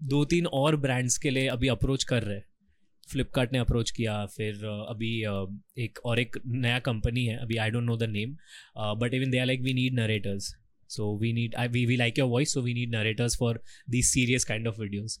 दो 0.00 0.24
तीन 0.24 0.46
और 0.46 0.76
ब्रांड्स 0.76 1.18
के 1.18 1.30
लिए 1.30 1.46
अभी 1.48 1.68
अप्रोच 1.68 2.04
कर 2.04 2.22
रहे 2.22 2.36
हैं। 2.36 2.44
फ्लिपकार्ट 3.08 3.52
ने 3.52 3.58
अप्रोच 3.58 3.90
किया, 3.90 4.24
फिर 4.26 4.64
अभी 4.64 5.12
एक 5.84 5.98
और 6.04 6.18
एक 6.20 6.38
नया 6.46 6.78
कंपनी 6.80 7.24
है, 7.26 7.36
अभी 7.36 7.56
I 7.56 7.70
don't 7.70 7.84
know 7.84 7.96
the 7.96 8.08
name 8.10 8.36
but 9.00 9.14
even 9.14 9.30
they 9.30 9.38
are 9.38 9.46
like 9.46 9.62
we 9.62 9.74
need 9.74 9.94
narrators 9.94 10.54
so 10.94 11.10
we 11.24 11.32
need 11.38 11.58
I, 11.64 11.66
we, 11.76 11.84
we 11.90 11.98
like 12.00 12.22
your 12.22 12.28
voice 12.32 12.54
so 12.56 12.64
we 12.68 12.74
need 12.78 12.96
narrators 12.96 13.36
for 13.42 13.52
these 13.94 14.10
serious 14.16 14.48
kind 14.52 14.72
of 14.72 14.80
videos. 14.84 15.18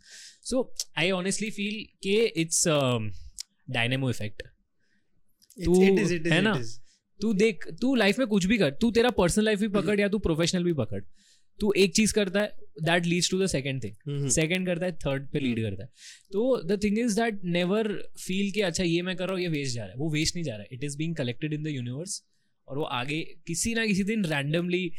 So 0.50 0.64
i 1.04 1.10
honestly 1.18 1.50
feel 1.58 1.78
कि 2.06 2.16
it's 2.44 2.64
um, 2.78 3.10
dynamo 3.78 4.14
effect. 4.14 4.42
It's- 5.56 5.84
it 5.88 6.00
is, 6.04 6.10
it 6.10 6.26
is, 6.26 6.32
है 6.32 6.40
ना? 6.42 6.54
तू 7.20 7.32
देख 7.34 7.66
तू 7.80 7.94
life 7.94 8.18
में 8.18 8.26
कुछ 8.28 8.44
भी 8.46 8.58
कर 8.58 8.70
तू 8.80 8.90
तेरा 8.90 9.10
पर्सनल 9.18 9.44
लाइफ 9.44 9.60
भी 9.60 9.68
पकड़ 9.74 10.00
या 10.00 10.08
तू 10.08 10.18
प्रोफेशनल 10.18 10.64
भी 10.64 10.72
पकड़ 10.80 11.00
तू 11.60 11.72
एक 11.76 11.94
चीज़ 11.96 12.12
करता 12.14 12.40
है 12.40 12.52
that 12.82 13.06
leads 13.06 13.30
to 13.30 13.38
the 13.42 13.46
second 13.46 13.82
thing 13.84 14.28
second 14.30 14.66
करता 14.66 14.86
है 14.86 14.92
थर्ड 14.92 15.28
पे 15.32 15.40
लीड 15.40 15.60
करता 15.62 15.82
है. 15.82 15.88
तो 16.32 16.62
the 16.62 16.78
thing 16.82 16.98
is 16.98 17.20
that 17.20 17.40
never 17.44 17.92
feel 18.26 18.50
कि 18.52 18.60
अच्छा 18.60 18.84
ये 18.84 19.02
मैं 19.02 19.16
कर 19.16 19.24
रहा 19.24 19.34
हूँ 19.34 19.42
ये 19.42 19.48
वेस्ट 19.48 19.74
जा 19.74 19.82
रहा 19.82 19.92
है 19.92 19.98
वो 19.98 20.10
वेस्ट 20.10 20.36
नहीं 20.36 20.44
जा 20.44 20.52
रहा 20.52 20.62
है. 20.62 20.68
It 20.72 20.84
is 20.84 20.96
being 20.98 21.14
collected 21.16 21.52
in 21.52 21.62
the 21.62 21.66
universe 21.66 22.22
और 22.68 22.78
वो 22.78 22.84
आगे 22.98 23.20
किसी 23.46 23.74
ना 23.74 23.86
किसी 23.86 24.04
दिन 24.04 24.24
रैंडमली 24.24 24.92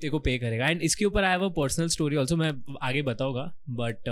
तेरे 0.00 0.10
को 0.10 0.18
पे 0.20 0.36
करेगा। 0.38 0.68
एंड 0.68 0.82
इसके 0.82 1.04
ऊपर 1.04 1.24
I 1.24 1.30
have 1.30 1.44
a 1.44 1.48
personal 1.54 1.88
story 1.88 2.16
also 2.16 2.36
मैं 2.36 2.52
आगे 2.82 3.02
बताऊँगा। 3.02 3.44
बट 3.72 4.08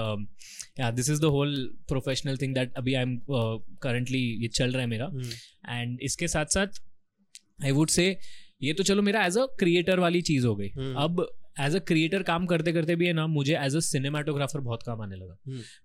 या 0.81 0.91
this 0.93 1.11
is 1.11 1.21
the 1.21 1.25
whole 1.37 1.55
professional 1.89 2.37
thing 2.37 2.55
that 2.55 2.75
अभी 2.77 2.95
आई 2.95 3.03
एम 3.03 3.17
करंटली 3.83 4.23
ये 4.43 4.49
चल 4.51 4.73
रहा 4.73 4.83
है 4.83 4.89
मेरा। 4.89 5.11
एंड 5.71 5.99
इसके 6.03 6.29
साथ 6.29 6.47
साथ 6.55 6.83
आई 7.65 7.71
वुड 7.73 7.89
से 7.91 8.17
ये 8.63 8.73
तो 8.73 8.83
चलो 8.85 9.03
मेरा 9.03 9.25
एज 9.27 9.39
अ 9.39 9.45
क्रिएटर 9.59 9.99
वाली 10.01 10.23
चीज़ 10.23 10.47
हो 10.47 10.55
गई। 10.57 10.69
हम्म। 10.69 10.95
अब 10.95 11.27
एज 11.61 11.75
अ 11.77 11.79
क्रिएटर 11.81 12.23
काम 12.23 12.47
करते 12.47 12.73
करते 12.73 12.95
भी 12.97 13.07
है 13.07 13.13
ना 13.13 13.27
मुझे 13.29 13.57
एज 13.57 13.77
अ 13.77 13.81
सिनेमाटोग्राफर 13.83 14.61
बहुत 14.61 14.83
काम 14.83 15.01
आने 15.03 15.17
लगा। 15.17 15.37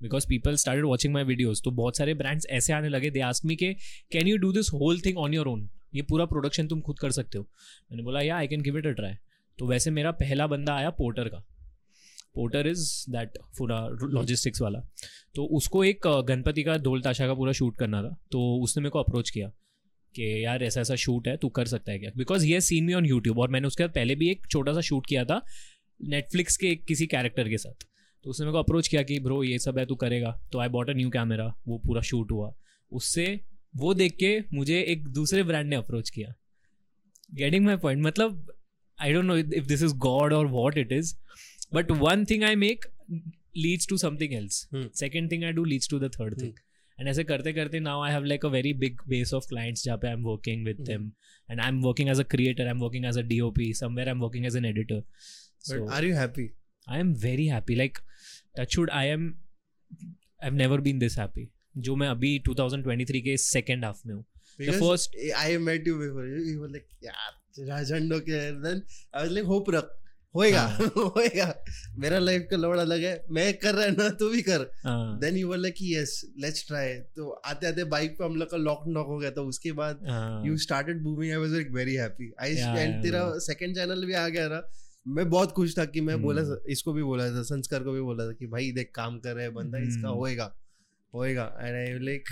Because 0.01 0.27
people 0.29 0.55
started 0.55 0.86
watching 0.86 1.13
my 1.13 1.24
videos 1.24 1.62
तो 1.63 1.72
बहुत 1.74 1.98
सारे 1.98 2.13
ब्रांड्स 2.13 2.48
ऐसे 2.51 2.74
आने 2.74 2.89
लगे। 2.89 3.10
दे 3.10 3.20
आस्क 3.22 3.46
मी 3.46 3.55
के 3.55 3.74
can 4.12 4.27
you 4.27 4.38
do 4.38 4.51
this 4.53 4.70
whole 4.74 5.00
thing 5.01 5.17
on 5.17 5.34
your 5.34 5.48
own 5.48 5.67
ये 5.96 6.01
पूरा 6.01 6.25
प्रोडक्शन 6.25 6.67
तुम 6.67 6.81
खुद 6.81 7.00
कर 7.00 7.12
सकते 7.12 7.38
हो? 7.38 7.43
मैंने 7.91 8.03
बोला 8.03 8.22
या 8.22 8.38
I 8.38 8.48
can 8.48 8.62
give 8.62 8.77
it 8.77 8.88
a 8.88 8.91
try 8.91 9.13
तो 9.62 9.68
वैसे 9.68 9.91
मेरा 9.91 10.12
पहला 10.12 10.48
बंदा 10.48 10.75
आया 10.75 10.89
पोर्टर 10.89 11.30
का। 11.30 11.38
पोर्टर 12.36 12.68
इज़ 12.68 13.12
दैट 13.12 13.30
पूरा 13.58 13.89
लॉजिस्टिक्स 14.03 14.62
वाला। 14.62 14.80
तो 15.36 15.46
उसको 15.46 15.84
एक 15.84 16.08
गणपति 16.08 16.63
का 16.63 16.77
ढोल 16.77 17.01
ताशा 17.01 17.27
का 17.27 17.34
पूरा 17.34 17.51
शूट 17.51 17.77
करना 17.77 18.03
था। 18.03 18.18
तो 18.32 18.63
उसने 18.63 18.82
मेरे 18.82 18.89
को 18.89 19.00
अप्रोच 19.00 19.30
किया 19.30 19.48
कि 20.15 20.46
यार, 20.46 20.63
ऐसा 20.63 20.82
ऐसा 20.82 20.96
शूट 20.96 21.27
है, 21.27 21.38
तू 21.38 21.50
कर 21.50 21.65
सकता 21.65 21.91
है 21.91 22.00
क्या? 22.00 22.12
बिकॉज़ 22.18 22.46
ये 22.46 22.62
सीन 22.62 22.84
मी 22.84 22.94
ऑन 22.94 23.06
यूट्यूब 23.06 23.39
और 23.39 23.50
मैंने 23.50 23.68
उसके 23.68 23.84
बाद 23.84 23.94
पहले 23.94 24.15
भी 24.15 24.30
एक 24.30 24.48
छोटा 24.51 24.74
सा 24.74 24.82
शूट 24.82 25.06
किया 25.06 25.25
था 25.25 25.41
नेटफ्लिक्स 26.03 26.58
के 26.58 26.75
किसी 26.75 27.08
कैरेक्टर 27.08 27.50
के 27.50 27.58
साथ। 27.58 27.84
तो 28.24 28.30
उसने 28.30 28.46
मेरे 28.46 28.53
को 28.53 28.60
अप्रोच 28.60 28.88
किया 28.88 29.03
कि, 29.03 29.20
ब्रो, 29.20 29.44
ये 29.44 29.60
सब 29.60 29.80
है, 29.80 29.86
तू 29.86 29.96
करेगा। 29.96 30.41
तो 30.51 30.60
I 30.60 30.68
bought 30.68 30.89
a 30.89 30.94
new 30.94 31.10
camera 31.10 31.56
वो 31.68 31.77
पूरा 31.77 32.01
शूट 32.01 32.32
हुआ। 32.32 32.53
उससे 32.91 33.39
वो 33.75 33.94
देख 33.94 34.15
के 34.15 34.44
मुझे 34.53 34.82
एक 34.82 35.08
दूसरे 35.08 35.44
ब्रांड 35.44 35.70
ने 35.70 35.75
अप्रोच 35.75 36.10
किया। 36.10 36.34
गेटिंग 37.34 37.65
माई 37.65 37.75
पॉइंट 37.75 38.03
मतलब 38.03 38.53
I 39.01 39.13
don't 39.13 39.25
know 39.25 39.38
if 39.38 39.65
this 39.67 39.84
is 39.84 39.93
God 40.08 40.34
or 40.34 40.46
what 40.58 40.77
it 40.77 40.91
is 40.93 41.13
but 41.74 41.91
one 42.01 42.25
thing 42.29 42.43
I 42.43 42.55
make 42.65 42.86
leads 43.58 43.88
to 43.89 43.98
something 43.98 44.34
else 44.34 44.67
Hmm. 44.74 44.88
Second 45.00 45.31
thing 45.31 45.43
I 45.43 45.51
do 45.51 45.63
leads 45.65 45.89
to 45.89 46.00
the 46.00 46.12
third 46.20 46.41
thing 46.41 46.53
and 47.00 47.10
ऐसे 47.10 47.24
करते 47.24 47.53
करते 47.53 47.79
now 47.79 48.01
I 48.03 48.12
have 48.12 48.24
like 48.24 48.46
a 48.46 48.50
very 48.50 48.74
big 48.86 48.98
base 49.10 49.34
of 49.34 49.46
clients 49.50 49.84
जहाँ 49.86 49.98
पे 49.98 50.08
I 50.08 50.13
am 50.13 50.24
working 50.24 50.65
with 50.65 50.77
Hmm. 50.77 50.88
Them 50.88 51.12
and 51.50 51.60
I 51.62 51.67
am 51.67 51.81
working 51.84 52.10
as 52.10 52.20
a 52.20 52.24
creator 52.36 52.63
I 52.63 52.70
am 52.72 52.79
working 52.79 53.05
as 53.05 53.17
a 53.17 53.22
D 53.34 53.39
O 53.39 53.50
P 53.60 53.74
somewhere 53.79 54.08
I 54.08 54.15
am 54.15 54.22
working 54.22 54.46
as 54.46 54.55
an 54.58 54.65
editor 54.65 55.03
But 55.70 55.89
are 55.96 56.03
you 56.05 56.13
happy? 56.17 56.43
I 56.88 57.00
am 57.01 57.10
very 57.24 57.43
happy. 57.55 57.75
Like, 57.79 57.98
touchwood, 58.60 58.91
I 58.99 59.02
am. 59.15 59.26
I've 60.45 60.56
never 60.62 60.80
been 60.88 61.02
this 61.04 61.17
happy. 61.19 61.43
जो 61.88 61.95
मैं 61.95 62.08
अभी 62.08 62.32
2023 62.47 63.21
के 63.28 63.36
second 63.41 63.86
half 63.86 64.02
में 64.08 64.13
हूँ 64.13 64.23
Because 64.60 64.82
first- 64.84 65.19
I 65.41 65.45
met 65.67 65.86
you 65.89 65.97
before. 65.99 66.26
You, 66.30 66.39
you 66.47 66.63
were 66.63 66.71
like, 66.71 66.88
यार 67.04 67.38
राजंडो 67.60 68.20
के 68.20 68.40
then 68.64 68.82
I 69.16 69.24
was 69.24 69.34
like 69.38 69.50
hope 69.52 69.74
रख 69.76 69.98
होएगा 70.36 70.62
हाँ। 70.62 70.86
होएगा। 70.98 71.46
मेरा 72.00 72.20
लाइफ 72.20 72.48
का 72.52 72.58
लोड 72.58 72.78
अलग 72.78 73.04
है। 73.04 73.24
मैं 73.32 73.54
कर 73.58 73.74
रहा 73.76 73.86
है 73.86 73.92
ना 73.92 74.10
तू 74.10 74.30
भी 74.30 74.42
कर। 74.42 74.60
Then 75.22 75.38
you 75.38 75.48
were 75.48 75.58
like 75.58 75.76
yes 75.82 76.22
let's 76.40 76.68
try 76.68 76.94
तो 77.16 77.30
आते 77.30 77.68
आते 77.68 77.84
बाइक 77.94 78.12
पे 78.12 78.24
हम 78.26 78.36
लोग 78.36 78.50
का 78.52 78.58
लॉक 78.58 78.84
नॉक 78.88 79.08
हो 79.08 79.18
गया 79.18 79.32
था। 79.32 79.42
उसके 79.42 79.72
बाद 79.82 80.44
you 80.46 80.58
started 80.58 81.02
booming 81.04 81.32
I 81.32 81.38
was 81.38 81.52
like 81.52 81.72
very 81.72 81.96
happy 81.96 82.32
I 82.42 82.56
and 82.56 83.04
तेरा 83.04 83.24
सेकंड 83.48 83.76
चैनल 83.76 84.06
भी 84.06 84.14
आ 84.14 84.28
गया 84.28 84.48
ना। 84.48 84.62
मैं 85.08 85.30
बहुत 85.30 85.52
खुश 85.52 85.78
था 85.78 85.86
कि 85.86 86.02
मैं 86.02 86.14
Hmm. 86.14 86.24
बोला 86.24 86.42
इसको 86.70 86.94
भी 86.94 87.04
बोला 87.04 87.30
था 87.30 87.42
संस्कार 87.44 87.84
को 87.84 87.92
भी 87.92 88.02
बोला 88.02 88.28
था 88.28 88.32
कि 88.32 88.48
भाई 88.48 88.72
देख 88.72 88.92
काम 88.96 89.20
कर 89.20 89.34
रहा 89.34 89.44
है 89.44 89.50
बंदा 89.52 89.78
इसका 89.78 90.08
Hmm. 90.08 90.18
होएगा। 90.18 90.52
होएगा 91.14 91.44
and 91.62 91.76
I 91.76 92.00
like. 92.06 92.30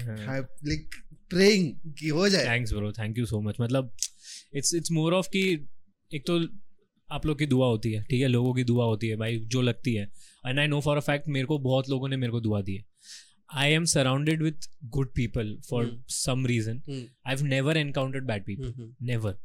Like 0.66 0.90
praying 1.30 1.94
कि 2.00 2.10
हो 2.10 2.30
जाए। 2.30 2.46
Thanks 2.46 2.74
bro 2.74 2.92
thank 2.92 3.18
you 3.18 3.26
so 3.26 3.42
much 3.42 3.56
मतलब 3.62 3.92
इट्स 4.54 4.74
इट्स 4.76 4.92
मोर 4.92 5.14
ऑफ़ 5.14 5.28
कि 5.28 5.42
एक 6.12 6.26
तो 6.28 6.40
आप 7.10 7.26
लोग 7.26 7.38
की 7.40 7.46
दुआ 7.46 7.68
होती 7.68 7.92
है 7.92 8.04
ठीक 8.04 8.22
है? 8.22 8.28
लोगों 8.28 8.54
की 8.54 8.64
दुआ 8.64 8.86
होती 8.86 9.08
है 9.08 9.16
भाई 9.16 9.38
जो 9.48 9.62
लगती 9.62 9.94
है। 9.94 10.04
And 10.46 10.60
I 10.60 10.68
know 10.68 10.80
for 10.82 10.98
a 10.98 11.00
fact 11.00 11.28
मेरे 11.28 11.46
को 11.46 11.58
बहुत 11.60 11.90
लोगों 11.90 12.08
ने 12.10 12.18
मेरे 12.18 12.32
को 12.32 12.40
दुआ 12.42 12.62
दी 12.62 12.76
है। 12.76 12.84
I 13.56 13.72
am 13.72 13.86
surrounded 13.86 14.42
with 14.44 14.70
good 14.86 15.12
people 15.16 15.56
for 15.70 15.86
Hmm. 15.86 16.12
Some 16.14 16.46
reason 16.46 16.80
Hmm. 16.80 17.06
I 17.28 17.36
have 17.36 17.44
never 17.46 17.78
encountered 17.78 18.26
bad 18.26 18.44
people 18.46 18.72
Hmm. 18.74 18.90
Never 19.02 19.38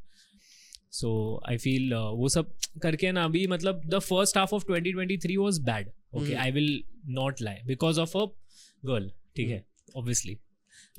so 0.93 1.11
I 1.49 1.57
feel 1.59 1.95
वो 1.95 2.29
सब 2.29 2.53
करके 2.83 3.13
ना 3.13 3.25
अभी 3.25 3.47
मतलब 3.47 3.81
the 3.87 3.99
first 3.99 4.37
half 4.39 4.55
of 4.55 4.65
2023 4.71 5.37
was 5.37 5.59
bad 5.61 5.89
okay 6.15 6.25
Hmm. 6.27 6.39
I 6.39 6.51
will 6.51 6.83
not 7.15 7.41
lie 7.43 7.63
because 7.67 8.01
of 8.01 8.17
a 8.19 8.25
girl 8.87 9.11
ठीक 9.37 9.49
है? 9.49 9.65
Obviously 9.97 10.37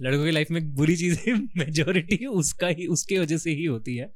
लड़कों 0.02 0.24
की 0.26 0.32
लाइफ 0.32 0.50
में 0.52 0.62
बुरी 0.76 0.96
चीज़ें 0.98 1.34
मेजोरिटी 1.58 2.26
उसका 2.26 2.68
ही 2.80 2.86
उसके 2.96 3.20
वजह 3.20 3.38
से 3.44 3.52
ही 3.60 3.66
होती 3.66 3.96
है 3.98 4.12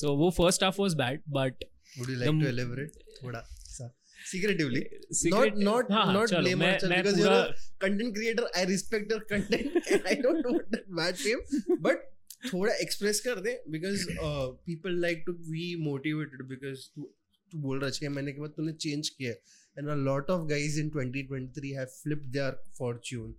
सो 0.00 0.14
वो 0.16 0.30
first 0.38 0.62
half 0.64 0.80
was 0.80 0.94
bad 1.04 1.22
but 1.38 1.64
you 1.98 2.04
like 2.06 2.24
The- 2.30 2.40
to 2.42 2.48
elaborate 2.48 2.96
थोड़ा 3.22 3.40
सा 3.74 3.84
secretively 4.30 4.80
Secret- 5.20 5.58
not 5.68 5.90
हाँ, 5.92 6.04
हाँ, 6.06 6.14
not 6.16 6.28
चलो, 6.30 6.40
blame 6.42 6.58
मैं- 6.62 6.72
ourselves 6.72 6.90
मैं 6.90 7.02
because 7.02 7.18
पूरा- 7.20 7.36
you're 7.36 7.52
a 7.52 7.84
content 7.84 8.14
creator 8.18 8.48
I 8.62 8.64
respect 8.70 9.14
your 9.14 9.20
content 9.32 9.78
and 9.96 10.08
I 10.12 10.16
don't 10.26 10.48
want 10.52 10.74
that 10.76 10.90
bad 11.00 11.20
fame 11.22 11.78
but 11.86 12.04
थोड़ा 12.52 12.72
express 12.86 13.20
कर 13.26 13.40
दे 13.46 13.54
because 13.76 14.02
uh, 14.28 14.46
people 14.70 14.98
like 15.06 15.22
to 15.30 15.34
be 15.52 15.68
motivated 15.86 16.44
because 16.52 16.84
तू 16.96 17.08
तू 17.52 17.58
बोल 17.68 17.80
रहा 17.80 17.90
छह 18.00 18.10
महीने 18.18 18.32
के 18.32 18.40
बाद 18.40 18.52
तूने 18.58 18.74
change 18.86 19.08
किया 19.20 19.30
है 19.30 19.54
and 19.80 19.94
a 19.94 19.98
lot 20.10 20.30
of 20.36 20.44
guys 20.52 20.76
in 20.84 20.92
2023 20.98 21.72
have 21.78 21.96
flipped 22.02 22.28
their 22.36 22.52
fortune 22.82 23.32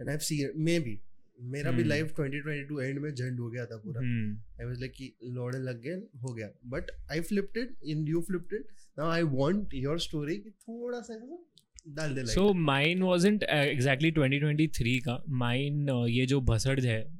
and 0.00 0.14
I've 0.14 0.26
seen 0.30 0.56
maybe 0.70 0.96
मेरा 1.42 1.70
भी. 1.70 1.84
लाइफ 1.84 2.14
2022 2.20 2.82
एंड 2.82 2.98
में 2.98 3.14
झंड 3.14 3.40
हो 3.40 3.50
गया 3.50 3.66
था 3.66 3.76
पूरा। 3.76 4.00
आई 4.60 4.66
वाज 4.66 4.80
लाइक 4.80 4.92
कि 4.92 5.16
लौड़े 5.24 5.58
लग 5.58 5.82
गए 5.82 5.94
हो 5.94 6.34
गया। 6.34 6.50
But 6.66 6.84
I 7.12 7.20
flipped 7.20 7.58
it 7.58 7.76
in 7.84 8.08
you 8.08 8.20
flipped 8.20 8.54
it 8.54 8.66
now 8.98 9.10
I 9.10 9.22
want 9.22 9.68
your 9.74 10.00
story 10.00 10.36
कि 10.36 10.50
थोड़ा 10.50 11.00
सा 11.00 11.38
डाल 11.88 12.14
दे 12.14 12.26
सो 12.26 12.52
माइन 12.52 13.02
wasn't 13.02 13.42
एग्जैक्टली 13.42 14.12
2023 14.12 14.98
का। 14.98 15.24
माइन 15.28 15.88
ये 16.08 16.26
जो 16.26 16.40
भसड़ 16.40 16.80
है 16.80 17.18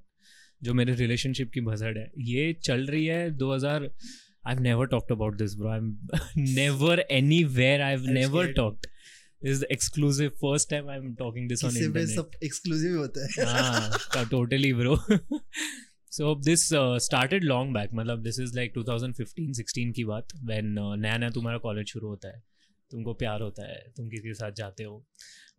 जो 0.63 0.75
मेरे 0.75 0.95
रिलेशनशिप 0.95 1.51
की 1.55 1.61
भसड़ 1.61 1.99
है 1.99 2.13
ये 2.19 2.53
चल 2.53 2.87
रही 2.87 3.07
है 3.07 3.39
2000 3.39 3.89
I've 4.49 4.61
never 4.61 4.87
talked 4.87 5.11
about 5.11 5.39
this 5.39 5.55
bro. 5.55 5.69
I'm 5.69 5.99
never 6.37 7.03
anywhere 7.11 7.83
I've 7.83 8.07
I'm 8.07 8.15
never 8.15 8.43
scared. 8.43 8.57
talked. 8.57 8.87
This 9.43 9.55
is 9.55 9.61
the 9.63 9.73
exclusive 9.75 10.33
first 10.45 10.69
time 10.71 10.89
I'm 10.89 11.17
talking 11.17 11.49
this 11.49 11.65
on 11.65 11.71
किसी 11.71 11.89
में 11.89 12.01
internet. 12.01 12.17
सब 12.17 12.31
एक्सक्लूसिव 12.45 12.99
होता 12.99 13.25
है। 13.25 13.47
हाँ 13.47 14.31
totally 14.31 14.73
bro. 14.73 15.19
So 16.11 16.35
this 16.47 16.73
uh, 16.73 16.99
started 16.99 17.45
long 17.45 17.73
back 17.75 17.89
मतलब 17.95 18.25
this 18.25 18.39
is 18.39 18.55
like 18.57 18.75
2015 18.75 19.53
16 19.55 19.93
की 19.97 20.05
बात 20.05 20.29
when 20.33 20.79
uh, 20.79 20.97
नया 20.99 21.19
नया 21.19 21.31
तुम्हारा 21.31 21.59
कॉलेज 21.59 21.87
शुरू 21.87 22.09
होता 22.09 22.29
है। 22.29 22.43
तुमको 22.91 23.15
प्यार 23.15 23.41
होता 23.41 23.69
है 23.69 23.93
तुम 23.97 24.09
किसी 24.09 24.29
के 24.29 24.35
साथ 24.35 24.53
जाते 24.53 24.85
हो। 24.85 25.07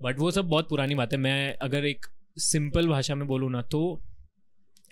बट 0.02 0.20
वो 0.20 0.32
सब 0.32 0.46
बहुत 0.46 0.70
पुरानी 0.70 0.96
बात 0.96 1.14
है। 1.14 1.20
मैं 1.20 1.58
अगर 1.58 1.86
एक 1.86 2.06
सिंपल 2.38 2.88
भाषा 2.88 3.16
में 3.16 3.28
बोलूँ 3.28 3.52
ना 3.52 3.62
तो 3.62 4.04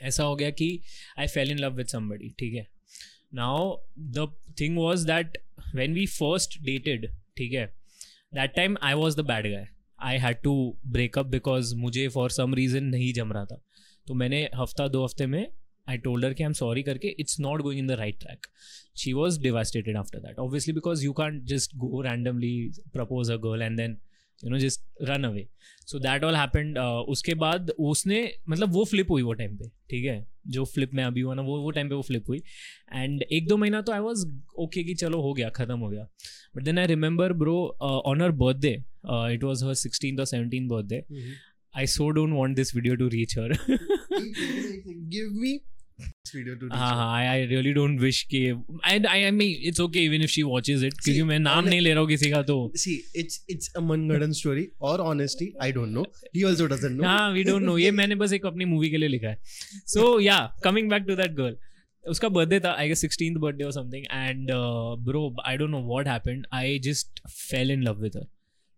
ऐसा 0.01 0.23
हो 0.23 0.35
गया 0.35 0.49
कि 0.49 0.81
I 1.19 1.27
fell 1.27 1.51
in 1.51 1.59
love 1.59 1.75
with 1.75 1.87
somebody 1.87 2.29
ठीक 2.29 2.53
है। 2.53 2.67
Now 3.33 3.77
the 3.99 4.35
thing 4.59 4.77
was 4.77 5.07
that 5.07 5.37
when 5.75 5.93
we 5.93 6.05
first 6.05 6.61
dated 6.61 7.11
ठीक 7.37 7.53
है 7.53 7.76
that 8.33 8.55
time 8.55 8.75
I 8.81 8.93
was 8.93 9.17
the 9.17 9.25
bad 9.25 9.47
guy 9.47 9.67
I 9.99 10.17
had 10.17 10.41
to 10.41 10.53
break up 10.87 11.25
because 11.25 11.75
मुझे 11.75 12.07
फॉर 12.07 12.29
सम 12.31 12.53
रीज़न 12.53 12.83
नहीं 12.83 13.13
जम 13.13 13.31
रहा 13.33 13.45
था। 13.45 13.61
तो 14.07 14.13
मैंने 14.13 14.41
हफ़्ता, 14.55 14.87
दो 14.87 15.03
हफ़्ते 15.03 15.25
में 15.25 15.47
आई 15.89 15.97
टोल्डर 15.97 16.33
के 16.33 16.43
आई 16.43 16.47
एम 16.47 16.53
सॉरी 16.53 16.83
करके 16.83 17.07
it's 17.19 17.39
not 17.39 17.61
going 17.61 17.79
in 17.79 17.87
the 17.87 17.91
right 17.91 18.19
track 18.19 18.47
she 18.97 19.13
was 19.13 19.41
devastated 19.41 19.97
after 19.97 20.19
that 20.19 20.39
obviously 20.39 20.73
because 20.73 21.03
you 21.05 21.13
can't 21.13 21.43
just 21.43 21.75
go 21.75 22.01
randomly 22.01 22.71
propose 22.93 23.31
a 23.31 23.35
girl 23.35 23.61
and 23.61 23.77
then 23.77 23.97
you 24.43 24.49
know 24.49 24.57
just 24.59 24.81
run 25.09 25.23
away 25.23 25.47
so 25.87 25.99
that 25.99 26.23
all 26.23 26.35
happened 26.35 26.77
उसके 27.09 27.33
बाद 27.43 27.69
उसने 27.79 28.19
मतलब 28.49 28.73
वो 28.73 28.83
flip 28.85 29.11
हुई 29.11 29.21
वो 29.21 29.33
time 29.33 29.57
पे 29.57 29.67
ठीक 29.89 30.05
है? 30.05 30.25
जो 30.47 30.63
फ्लिप 30.65 30.93
में 30.93 31.03
अभी 31.03 31.21
हुआ 31.21 31.33
ना 31.35 31.41
वो 31.41 31.59
वो 31.61 31.71
टाइम 31.71 31.89
पे 31.89 31.95
वो 31.95 32.01
फ्लिप 32.01 32.29
हुई। 32.29 32.41
एंड 32.93 33.21
एक 33.21 33.47
दो 33.47 33.57
महीना 33.57 33.81
तो 33.81 33.91
आई 33.91 33.99
वॉज़ 33.99 34.25
ओके 34.59 34.83
कि 34.83 34.93
चलो 34.95 35.21
हो 35.21 35.33
गया 35.33 35.49
ख़त्म 35.55 35.77
हो 35.79 35.89
गया। 35.89 36.07
But 36.55 36.63
then 36.63 36.79
I 36.79 36.85
remember 36.87 37.33
bro 37.43 37.57
on 37.81 38.21
her 38.21 38.31
birthday 38.43 38.73
it 39.33 39.43
was 39.43 39.65
her 39.65 39.73
sixteen 39.83 40.19
और 40.19 40.25
seventeen 40.25 40.67
birthday 40.67 41.03
I 41.73 41.87
so 41.87 42.09
don't 42.09 42.33
want 42.33 42.55
this 42.55 42.75
video 42.75 42.95
to 42.95 43.07
reach 43.07 43.37
her 43.37 43.57
Give 45.11 45.35
me. 45.41 45.49
हाँ 45.99 46.93
हाँ 46.95 47.17
आई 47.19 47.45
रियली 47.45 47.71
डोंट 47.73 47.99
विश 47.99 48.21
कि 48.31 48.39
and 48.85 49.05
I 49.07 49.23
I 49.23 49.31
mean 49.31 49.67
it's 49.67 49.79
okay 49.81 50.03
even 50.05 50.23
if 50.23 50.31
she 50.31 50.43
watches 50.43 50.83
it 50.83 50.93
क्योंकि 51.03 51.23
मैं 51.23 51.39
नाम 51.39 51.65
नहीं 51.65 51.79
ले 51.81 51.91
रहा 51.91 51.99
हूँ 51.99 52.09
किसी 52.09 52.29
का 52.31 52.41
तो 52.41 52.57
See, 52.77 52.95
it's 53.15 53.39
it's 53.47 53.71
a 53.75 53.83
Mangadan 53.83 54.35
story 54.35 54.65
or 54.81 54.95
honesty. 55.01 55.47
I 55.59 55.71
don't 55.71 55.97
know. 55.97 56.05
He 56.33 56.45
also 56.45 56.67
doesn't 56.67 56.97
know. 56.97 57.05
हाँ 57.05 57.31
वी 57.31 57.43
डोंट 57.43 57.63
नो 57.63 57.77
ये 57.77 57.91
मैंने 57.91 58.15
बस 58.15 58.33
एक 58.33 58.45
अपनी 58.45 58.65
मूवी 58.65 58.89
के 58.89 58.97
लिए 58.97 59.09
लिखा 59.09 59.29
है 59.29 59.39
so 59.87 60.19
yeah 60.19 60.37
coming 60.63 60.89
back 60.89 61.03
to 61.07 61.15
that 61.15 61.35
girl 61.35 61.57
उसका 62.05 62.29
बर्थडे 62.29 62.59
था 62.59 62.73
आई 62.79 62.87
गेस 62.87 63.01
सिक्सटीन 63.01 63.37
बर्थडे 63.39 63.63
और 63.63 63.71
something 63.73 64.05
and 64.11 64.51
bro 65.05 65.23
I 65.45 65.57
don't 65.57 65.69
know 65.69 65.81
what 65.87 66.07
happened 66.07 66.45
I 66.53 66.79
just 66.83 67.27
fell 67.29 67.71
in 67.71 67.83
love 67.83 68.01
with 68.01 68.17
her 68.17 68.27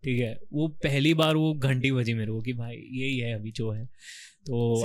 ठीक 0.03 0.19
है? 0.19 0.39
वो 0.53 0.67
पहली 0.67 1.13
बार 1.13 1.35
वो 1.35 1.53
घंटी 1.53 1.91
बजी 1.91 2.13
मेरे 2.13 2.31
को 2.31 2.41
कि 2.41 2.53
भाई 2.53 2.75
यही 2.75 3.17
है 3.17 3.33
अभी 3.33 3.51
जो 3.51 3.71
है। 3.71 3.85
तो 4.39 4.83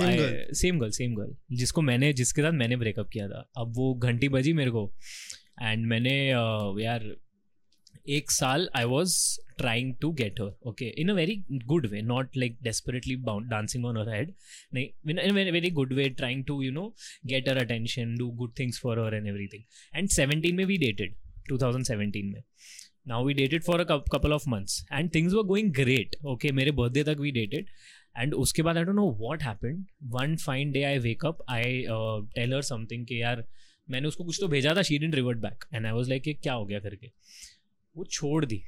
सेम 0.53 0.79
गर्ल 0.79 0.91
सेम 0.91 1.15
गर्ल 1.15 1.35
जिसको 1.51 1.81
मैंने 1.81 2.13
जिसके 2.13 2.41
साथ 2.41 2.51
मैंने 2.51 2.75
ब्रेकअप 2.75 3.09
किया 3.09 3.29
था। 3.29 3.51
अब 3.57 3.73
वो 3.75 3.93
घंटी 3.93 4.29
बजी 4.29 4.53
मेरे 4.53 4.71
को। 4.71 4.93
एंड 5.61 5.85
मैंने 5.85 6.29
uh, 6.29 6.81
यार 6.81 7.15
एक 8.09 8.31
साल 8.31 8.69
I 8.75 8.83
was 8.83 9.39
trying 9.57 9.95
to 9.95 10.11
get 10.11 10.39
her 10.41 10.57
okay 10.67 10.85
in 10.85 11.09
a 11.09 11.13
very 11.13 11.43
good 11.51 11.85
way 11.85 12.01
not 12.01 12.37
like 12.37 12.57
desperately 12.63 13.15
dancing 13.49 13.85
on 13.85 13.97
her 13.97 14.15
head 14.15 14.33
नहीं 14.73 15.13
a 15.13 15.31
very, 15.31 15.51
very 15.51 15.71
good 15.79 15.91
way 15.97 16.15
trying 16.21 16.43
to 16.49 16.61
you 16.61 16.73
know 16.77 16.93
get 17.31 17.49
her 17.51 17.57
attention 17.63 18.15
do 18.15 18.27
good 18.41 18.55
things 18.59 18.79
for 18.85 18.95
her 18.95 19.19
and 19.19 19.27
everything. 19.27 19.63
And 19.95 20.09
17 20.19 20.53
में 20.53 20.65
we 20.65 20.77
dated 20.77 21.13
2017 21.51 22.33
में। 22.33 22.43
Now 23.07 23.25
we 23.25 23.33
dated 23.33 23.63
for 23.63 23.79
a 23.79 23.83
couple 23.83 24.33
of 24.33 24.49
months 24.49 24.85
and 24.91 25.15
things 25.15 25.33
were 25.33 25.43
going 25.43 25.73
great 25.73 26.15
okay 26.25 26.51
मेरे 26.51 26.71
birthday 26.71 27.03
तक 27.03 27.15
we 27.19 27.31
dated 27.31 27.69
and 28.17 28.33
उसके 28.33 28.61
बाद 28.61 28.77
I 28.77 28.83
don't 28.83 28.95
know 28.95 29.11
what 29.11 29.43
happen 29.43 29.85
one 30.03 30.35
fine 30.35 30.71
day 30.71 30.83
I 30.83 30.97
wake 30.97 31.25
up 31.25 31.37
I 31.49 31.85
tell her 32.35 32.61
something 32.61 33.05
के 33.05 33.15
यार 33.15 33.47
मैंने 33.89 34.07
उसको 34.07 34.23
कुछ 34.23 34.37
तो 34.41 34.47
भेजा 34.47 34.75
था 34.75 34.81
she 34.81 34.97
didn't 34.97 35.15
revert 35.15 35.37
back 35.37 35.63
and 35.73 35.85
I 35.85 35.91
was 35.91 36.09
like 36.09 36.39
क्या 36.43 36.53
हो 36.53 36.65
गया 36.65 36.79
फिर 36.79 37.11
वो 37.97 38.05
छोड़ 38.05 38.45
दी। 38.45 38.63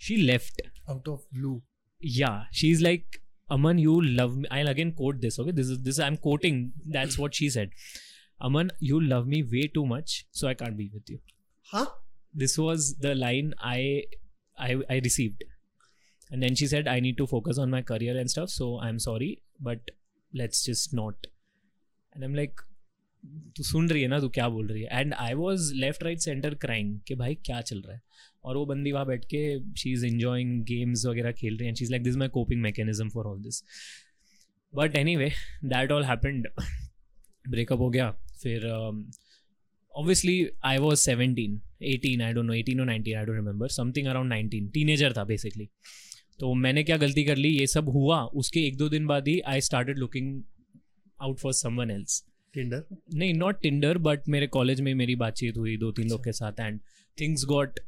She 0.00 0.16
left 0.16 0.62
out 0.88 1.08
of 1.08 1.20
blue 1.34 1.62
yeah 2.04 2.48
she 2.54 2.70
is 2.70 2.82
like 2.82 3.16
Aman 3.50 3.78
you 3.78 4.00
love 4.00 4.36
me 4.36 4.44
I 4.52 4.62
again 4.62 4.90
quote 4.90 5.16
this 5.16 5.40
okay 5.40 5.52
this 5.52 5.66
is 5.66 5.80
this 5.80 6.00
I 6.00 6.08
am 6.08 6.16
quoting 6.16 6.70
that's 6.86 7.18
what 7.18 7.34
she 7.34 7.50
said 7.50 7.74
Aman 8.42 8.70
you 8.82 9.00
love 9.00 9.24
me 9.24 9.42
way 9.42 9.66
too 9.66 9.86
much 9.86 10.26
so 10.32 10.46
I 10.46 10.54
can't 10.54 10.74
be 10.74 10.88
with 10.88 11.10
you 11.10 11.18
हाँ 11.64 12.03
this 12.34 12.58
was 12.58 12.94
the 13.06 13.14
line 13.14 13.52
i 13.58 14.02
i, 14.58 14.74
I 14.90 14.98
received. 14.98 15.44
And 16.30 16.42
then 16.42 16.54
she 16.54 16.66
said 16.66 16.88
i 16.88 17.00
need 17.00 17.16
to 17.18 17.26
focus 17.26 17.58
on 17.58 17.70
my 17.70 17.82
career 17.82 18.18
and 18.20 18.30
stuff 18.30 18.50
so 18.50 18.80
i'm 18.80 18.98
sorry 18.98 19.42
but 19.60 19.90
let's 20.32 20.64
just 20.64 20.94
not. 20.94 21.26
And 22.14 22.24
i'm 22.24 22.34
like 22.34 22.64
तू 23.56 23.62
सुन 23.62 23.88
रही 23.90 24.02
है 24.02 24.08
ना? 24.08 24.20
तू 24.20 24.28
क्या 24.28 24.48
बोल 24.48 24.66
रही 24.66 24.82
है? 24.82 24.88
And 24.92 25.14
I 25.14 25.34
was 25.34 25.74
left 25.74 26.02
right 26.02 26.18
center 26.18 26.54
crying 26.54 27.00
कि 27.00 27.14
भाई 27.14 27.34
क्या 27.34 27.60
चल 27.60 27.80
रहा 27.80 27.94
है? 27.94 28.02
और 28.44 28.56
वो 28.56 28.66
बंदी 28.66 28.92
वहाँ 28.92 29.06
बैठ 29.06 29.24
के 29.24 29.74
शी 29.74 29.92
इज़ 29.92 30.06
इंजॉइंग 30.06 30.64
गेम्स 30.64 31.06
वगैरह 31.06 31.32
खेल 31.32 31.56
रही 31.56 31.68
है. 31.68 31.74
She 31.74 31.84
is 31.84 31.90
like 31.90 32.02
this 32.02 32.16
my 32.16 32.28
coping 32.28 32.62
mechanism 32.62 33.08
for 33.08 33.26
all 33.26 33.42
this 33.42 33.62
but 34.74 34.96
anyway 35.16 35.30
that 35.64 35.92
all 35.92 36.04
happened 36.04 36.48
breakup 37.48 37.78
हो 37.78 37.90
गया 37.90 38.10
फिर 38.42 38.68
um, 38.68 39.04
obviously 39.94 40.48
I 40.64 40.78
was 40.78 40.98
seventeen 40.98 41.60
eighteen 41.82 42.22
I 42.22 42.32
don't 42.32 42.46
know 42.46 42.52
eighteen 42.52 42.80
और 42.80 42.86
nineteen 42.86 43.16
I 43.16 43.24
don't 43.24 43.36
remember 43.36 43.68
something 43.68 44.06
around 44.06 44.28
nineteen 44.28 44.68
teenager 44.68 45.12
था 45.12 45.24
basically 45.24 45.68
तो 46.40 46.54
मैंने 46.54 46.84
क्या 46.84 46.96
गलती 46.96 47.24
कर 47.24 47.36
ली? 47.36 47.48
ये 47.48 47.66
सब 47.66 47.88
हुआ 47.88 48.22
उसके 48.22 48.60
एक 48.60 48.76
दो 48.76 48.88
दिन 48.88 49.06
बाद 49.06 49.28
ही 49.28 49.40
I 49.40 49.60
started 49.60 49.98
looking 49.98 50.42
out 51.22 51.38
for 51.38 51.52
someone 51.52 51.90
else 51.90 52.24
Tinder. 52.58 52.80
नहीं 53.14 53.34
नॉट 53.34 53.62
टिंडर 53.62 53.98
बट 53.98 54.28
मेरे 54.28 54.46
कॉलेज 54.46 54.80
में 54.80 54.94
मेरी 54.94 55.16
बातचीत 55.16 55.56
हुई 55.56 55.76
दो 55.76 55.92
तीन 55.92 56.10
लोग 56.10 56.24
के 56.24 56.32
साथ 56.32 56.52
and 56.60 56.80
things 57.20 57.44
got 57.44 57.80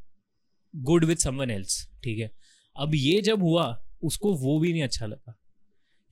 good 0.76 1.04
with 1.04 1.16
someone 1.16 1.50
else 1.50 1.90
ठीक 2.04 2.18
है? 2.18 2.30
अब 2.76 2.94
ये 2.94 3.20
जब 3.20 3.42
हुआ 3.42 3.84
उसको 4.02 4.34
वो 4.34 4.58
भी 4.58 4.72
नहीं 4.72 4.82
अच्छा 4.82 5.06
लगा 5.06 5.38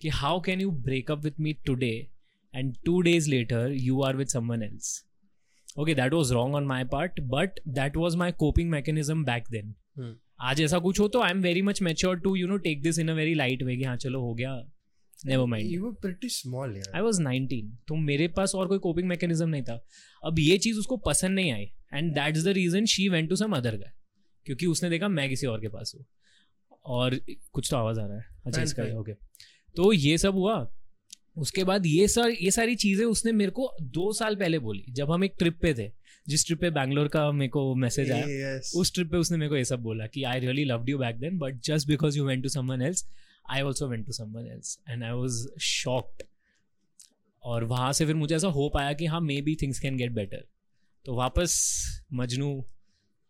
कि 0.00 0.08
how 0.08 0.40
can 0.40 0.60
you 0.60 0.70
break up 0.70 1.18
with 1.24 1.32
me 1.40 1.52
today 1.52 2.08
and 2.54 2.76
two 2.84 3.00
days 3.00 3.30
later 3.30 3.72
you 3.72 4.02
are 4.02 4.16
with 4.16 4.26
someone 4.26 4.62
else 4.62 5.04
okay 5.76 5.94
that 5.94 6.12
was 6.12 6.32
wrong 6.34 6.54
on 6.54 6.66
my 6.66 6.84
part 6.84 7.20
but 7.20 7.60
that 7.68 7.96
was 7.96 8.16
my 8.16 8.32
coping 8.32 8.70
mechanism 8.70 9.24
back 9.24 9.44
then. 9.50 9.74
आज 10.40 10.60
ऐसा 10.60 10.78
कुछ 10.78 11.00
हो 11.00 11.08
तो 11.08 11.20
I 11.22 11.30
am 11.30 11.40
very 11.42 11.62
much 11.62 11.82
mature 11.82 12.18
to 12.20 12.34
you 12.36 12.46
know 12.46 12.56
take 12.58 12.82
this 12.82 12.98
in 12.98 13.08
a 13.08 13.14
very 13.14 13.34
light 13.34 13.62
way 13.62 13.76
कि 13.76 13.84
हाँ 13.84 13.96
चलो 13.96 14.20
हो 14.20 14.34
गया। 14.34 14.54
Never 15.26 15.46
mind 15.46 15.70
You 15.70 15.82
were 15.82 15.94
pretty 16.04 16.28
small, 16.32 16.72
yeah. 16.76 16.94
I 16.94 17.00
was 17.00 17.20
nineteen 17.22 17.76
तो 17.88 17.96
मेरे 17.96 18.28
पास 18.28 18.54
और 18.54 18.68
कोई 18.68 18.78
कोपिंग 18.78 19.08
मैकेनिज्म 19.08 19.48
नहीं 19.48 19.62
था। 19.62 19.78
अब 20.22 20.38
ये 20.38 20.58
चीज़ 20.58 20.78
उसको 20.78 20.96
पसंद 21.06 21.34
नहीं 21.34 21.52
आई 21.52 21.70
and 21.94 22.12
that 22.14 22.36
is 22.36 22.48
the 22.48 22.52
reason 22.52 22.84
she 22.86 23.08
went 23.08 23.28
to 23.28 23.36
some 23.36 23.56
other 23.56 23.76
guy 23.76 23.92
क्योंकि 24.46 24.66
उसने 24.66 24.90
देखा 24.90 25.08
मैं 25.08 25.28
किसी 25.28 25.46
और 25.46 25.60
के 25.60 25.68
पास 25.68 25.92
हूँ। 25.96 26.04
और 26.84 27.18
कुछ 27.52 27.70
तो 27.70 27.76
आवाज़ 27.76 28.00
आ 28.00 28.06
रहा 28.06 28.16
है। 28.16 28.24
अच्छा 28.46 28.62
इसका 28.62 28.82
ओके 29.00 29.12
तो 29.76 29.92
ये 29.92 30.18
सब 30.18 30.34
हुआ। 30.34 30.56
उसके 31.36 31.64
बाद 31.64 31.86
ये 31.86 32.08
सर 32.08 32.30
ये 32.42 32.50
सारी 32.50 32.74
चीज़ें 32.74 33.06
उसने 33.06 33.32
मेरे 33.32 33.50
को 33.50 33.72
दो 33.82 34.12
साल 34.12 34.36
पहले 34.36 34.58
बोली 34.58 34.84
जब 34.90 35.10
हम 35.10 35.24
एक 35.24 35.32
ट्रिप 35.38 35.58
पे 35.62 35.74
थे। 35.74 35.90
जिस 36.28 36.46
ट्रिप 36.46 36.60
पे 36.60 36.70
बैंगलोर 36.70 37.08
का 37.08 37.32
मेरे 37.32 37.48
को 37.48 37.74
मैसेज 37.74 38.10
आया 38.10 38.24
Yes. 38.24 38.74
उस 38.76 38.94
ट्रिप 38.94 39.10
पे 39.10 39.16
उसने 39.16 39.38
मेरे 39.38 39.48
को 39.48 39.56
ये 39.56 39.64
सब 39.64 39.80
बोला 39.82 40.06
कि 40.06 40.22
I 40.22 40.40
really 40.40 40.64
loved 40.64 40.88
you 40.88 40.98
back 40.98 41.16
then 41.16 41.38
but 41.38 41.54
just 41.54 41.88
because 41.88 42.18
you 42.18 42.26
went 42.26 42.42
to 42.42 42.48
someone 42.48 42.82
else 42.82 43.08
I 43.50 43.60
also 43.60 43.88
went 43.88 44.06
to 44.06 44.12
someone 44.12 44.46
else 44.46 44.78
and 44.88 45.04
I 45.04 45.10
was 45.10 45.48
shocked 45.60 46.22
और 47.42 47.64
वहाँ 47.64 47.92
से 47.92 48.06
फिर 48.06 48.14
मुझे 48.14 48.36
ऐसा 48.36 48.48
होप 48.48 48.76
आया 48.76 48.92
कि 48.92 49.06
हाँ 49.06 49.20
maybe 49.42 49.54
things 49.54 49.80
can 49.80 49.96
get 49.96 50.12
better 50.12 50.44
तो 51.06 51.14
वापस 51.14 51.84
मजनू 52.12 52.64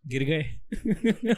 गिर 0.06 0.24
गए। 0.24 0.42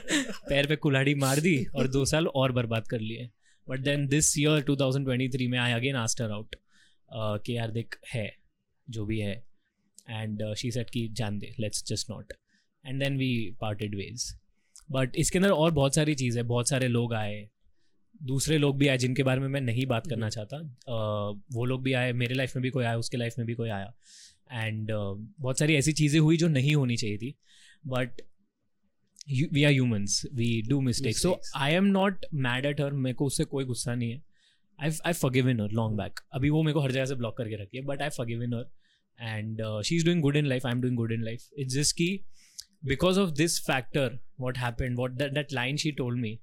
पैर 0.48 0.66
पे 0.66 0.76
कुल्हाड़ी 0.76 1.14
मार 1.14 1.40
दी 1.40 1.64
और 1.64 1.88
दो 1.88 2.04
साल 2.04 2.26
और 2.26 2.52
बर्बाद 2.52 2.88
कर 2.88 3.00
लिए। 3.00 3.30
बट 3.68 3.80
देन 3.80 4.06
दिस 4.08 4.38
ईयर 4.38 4.64
2023 4.64 5.48
में 5.48 5.58
आई 5.58 5.72
अगेन 5.72 5.96
आस्टर 5.96 6.30
आउट 6.30 6.56
कि 7.12 7.56
यार 7.56 7.70
देख 7.70 7.98
है 8.14 8.30
जो 8.90 9.06
भी 9.06 9.18
है। 9.20 9.44
एंड 10.10 10.54
शी 10.54 10.70
सेट 10.70 10.90
की 10.90 11.08
जान 11.08 11.38
दे 11.38 11.54
let's 11.60 11.84
just 11.86 12.10
not 12.10 12.32
and 12.84 13.02
then 13.02 13.16
we 13.16 13.56
parted 13.60 13.94
ways 13.94 14.32
but 14.90 15.16
इसके 15.16 15.38
अंदर 15.38 15.50
और 15.50 15.70
बहुत 15.70 15.94
सारी 15.94 16.14
चीज़ 16.14 16.38
है 16.38 16.42
बहुत 16.42 16.68
सारे 16.68 16.88
लोग 16.88 17.14
आए। 17.14 17.48
दूसरे 18.22 18.58
लोग 18.58 18.78
भी 18.78 18.88
आए 18.88 18.98
जिनके 18.98 19.22
बारे 19.22 19.40
में 19.40 19.48
मैं 19.48 19.60
नहीं 19.60 19.86
बात 19.86 20.06
करना 20.06 20.28
चाहता। 20.28 20.56
Uh, 20.56 21.42
वो 21.52 21.64
लोग 21.64 21.82
भी 21.82 21.92
आए 21.92 22.12
मेरे 22.12 22.34
लाइफ 22.34 22.56
में 22.56 22.62
भी 22.62 22.70
कोई 22.70 22.84
आया 22.84 22.98
उसके 22.98 23.16
लाइफ 23.16 23.34
में 23.38 23.46
भी 23.46 23.54
कोई 23.54 23.68
आया। 23.68 23.94
एंड 24.52 24.92
uh, 24.92 25.26
बहुत 25.40 25.58
सारी 25.58 25.74
ऐसी 25.74 25.92
चीज़ें 25.92 26.20
हुई 26.20 26.36
जो 26.36 26.48
नहीं 26.48 26.74
होनी 26.74 26.96
चाहिए 26.96 27.18
थी। 27.18 27.34
But 27.86 28.22
we 29.28 29.64
are 29.64 29.72
humans 29.72 30.22
we 30.34 30.62
do 30.68 30.80
mistake 30.80 31.16
so 31.16 31.28
Mistakes. 31.28 31.56
I 31.56 31.72
am 31.72 31.84
not 31.84 32.26
mad 32.34 32.66
at 32.66 32.80
her 32.80 32.92
मेरे 32.92 33.14
को 33.14 33.26
उससे 33.26 33.44
कोई 33.44 33.64
गुस्सा 33.64 33.94
नहीं 33.94 34.10
है. 34.10 34.22
I 34.78 34.90
I 35.06 35.12
forgive 35.12 35.48
in 35.48 35.60
her 35.60 35.70
long 35.70 35.98
back 35.98 36.20
अभी 36.32 36.50
वो 36.50 36.62
मेरे 36.62 36.74
को 36.74 36.80
हर 36.80 36.92
जगह 36.92 37.04
से 37.04 37.14
ब्लॉक 37.14 37.36
करके 37.38 37.62
रखी 37.62 37.78
है 37.78 37.84
but 37.84 38.02
I 38.02 38.08
forgive 38.08 38.42
in 38.42 38.54
her 38.54 38.64
and 39.20 39.82
she 39.84 39.96
is 39.96 40.04
doing 40.04 40.22
good 40.22 40.36
in 40.36 40.46
life 40.46 40.66
I 40.66 40.72
am 40.72 40.80
doing 40.80 40.96
good 40.96 41.12
in 41.12 41.22
life 41.22 41.48
it's 41.58 41.74
just 41.74 41.96
की 41.96 42.24
because 42.84 43.20
of 43.20 43.30
this 43.30 43.60
factor 43.60 44.18
what 44.40 44.58
happen 44.58 44.94
what 44.94 45.12
that 45.12 45.52
line 45.52 45.76
she 45.76 45.92
told 45.92 46.26
told 46.26 46.38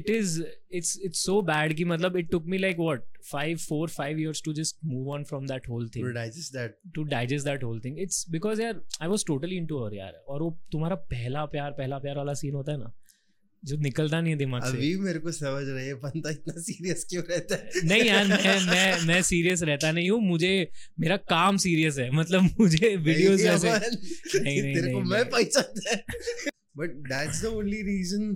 it 0.00 0.08
is 0.14 0.32
it's 0.78 0.92
it's 1.08 1.20
so 1.28 1.34
bad 1.50 1.74
ki 1.80 1.84
matlab 1.92 2.18
it 2.22 2.30
took 2.34 2.48
me 2.54 2.60
like 2.64 2.80
what 2.84 3.04
five 3.30 3.60
four 3.68 3.82
five 3.96 4.18
years 4.24 4.40
to 4.48 4.54
just 4.60 4.76
move 4.94 5.12
on 5.16 5.24
from 5.30 5.46
that 5.52 5.70
whole 5.72 5.86
thing 5.96 6.06
To 6.08 6.12
digest 6.18 6.58
that. 6.58 6.76
to 6.98 7.04
digest 7.14 7.50
that 7.50 7.66
whole 7.68 7.80
thing 7.86 8.02
it's 8.06 8.18
because 8.36 8.62
यार 8.64 8.82
I 9.06 9.08
was 9.14 9.26
totally 9.32 9.62
into 9.62 9.80
her 9.84 9.92
यार 9.94 10.20
और 10.28 10.42
वो 10.42 10.50
तुम्हारा 10.72 10.96
पहला 11.14 11.44
प्यार 11.56 11.70
पहला 11.80 11.98
प्यार 12.06 12.16
वाला 12.16 12.34
सीन 12.42 12.54
होता 12.54 12.72
है 12.72 12.78
ना 12.78 12.92
जो 13.62 13.76
निकलता 13.80 14.20
नहीं 14.20 14.32
है 14.32 14.38
दिमाग 14.38 14.62
से 14.62 14.76
अभी 14.76 14.88
मेरे 15.04 15.18
को 15.26 15.32
समझ 15.32 15.62
रहे 15.68 15.84
हैं 15.86 15.96
बंदा 16.00 16.30
इतना 16.30 16.60
सीरियस 16.62 17.04
क्यों 17.10 17.22
रहता 17.30 17.54
है 17.60 17.84
नहीं 17.90 18.02
यार 18.08 18.26
मैं 18.32 18.56
मैं 18.66 19.06
मैं 19.06 19.20
सीरियस 19.28 19.62
रहता 19.70 19.92
नहीं 19.98 20.10
हूँ 20.10 20.20
मुझे 20.22 20.50
मेरा 21.00 21.16
काम 21.32 21.56
सीरियस 21.64 21.98
है 21.98 22.10
मतलब 22.18 22.50
मुझे 22.60 22.94
वीडियोस 22.96 23.40
नहीं, 23.40 23.70
अमन, 23.70 23.96
नहीं, 24.42 24.62
नहीं, 24.62 24.74
को 24.74 25.00
नहीं, 25.00 25.10
मैं 25.12 25.20
नहीं। 25.20 25.30
पहचानता 25.30 25.96
but 26.80 26.90
that's 27.08 27.42
the 27.42 27.54
only 27.60 27.80
reason 27.88 28.28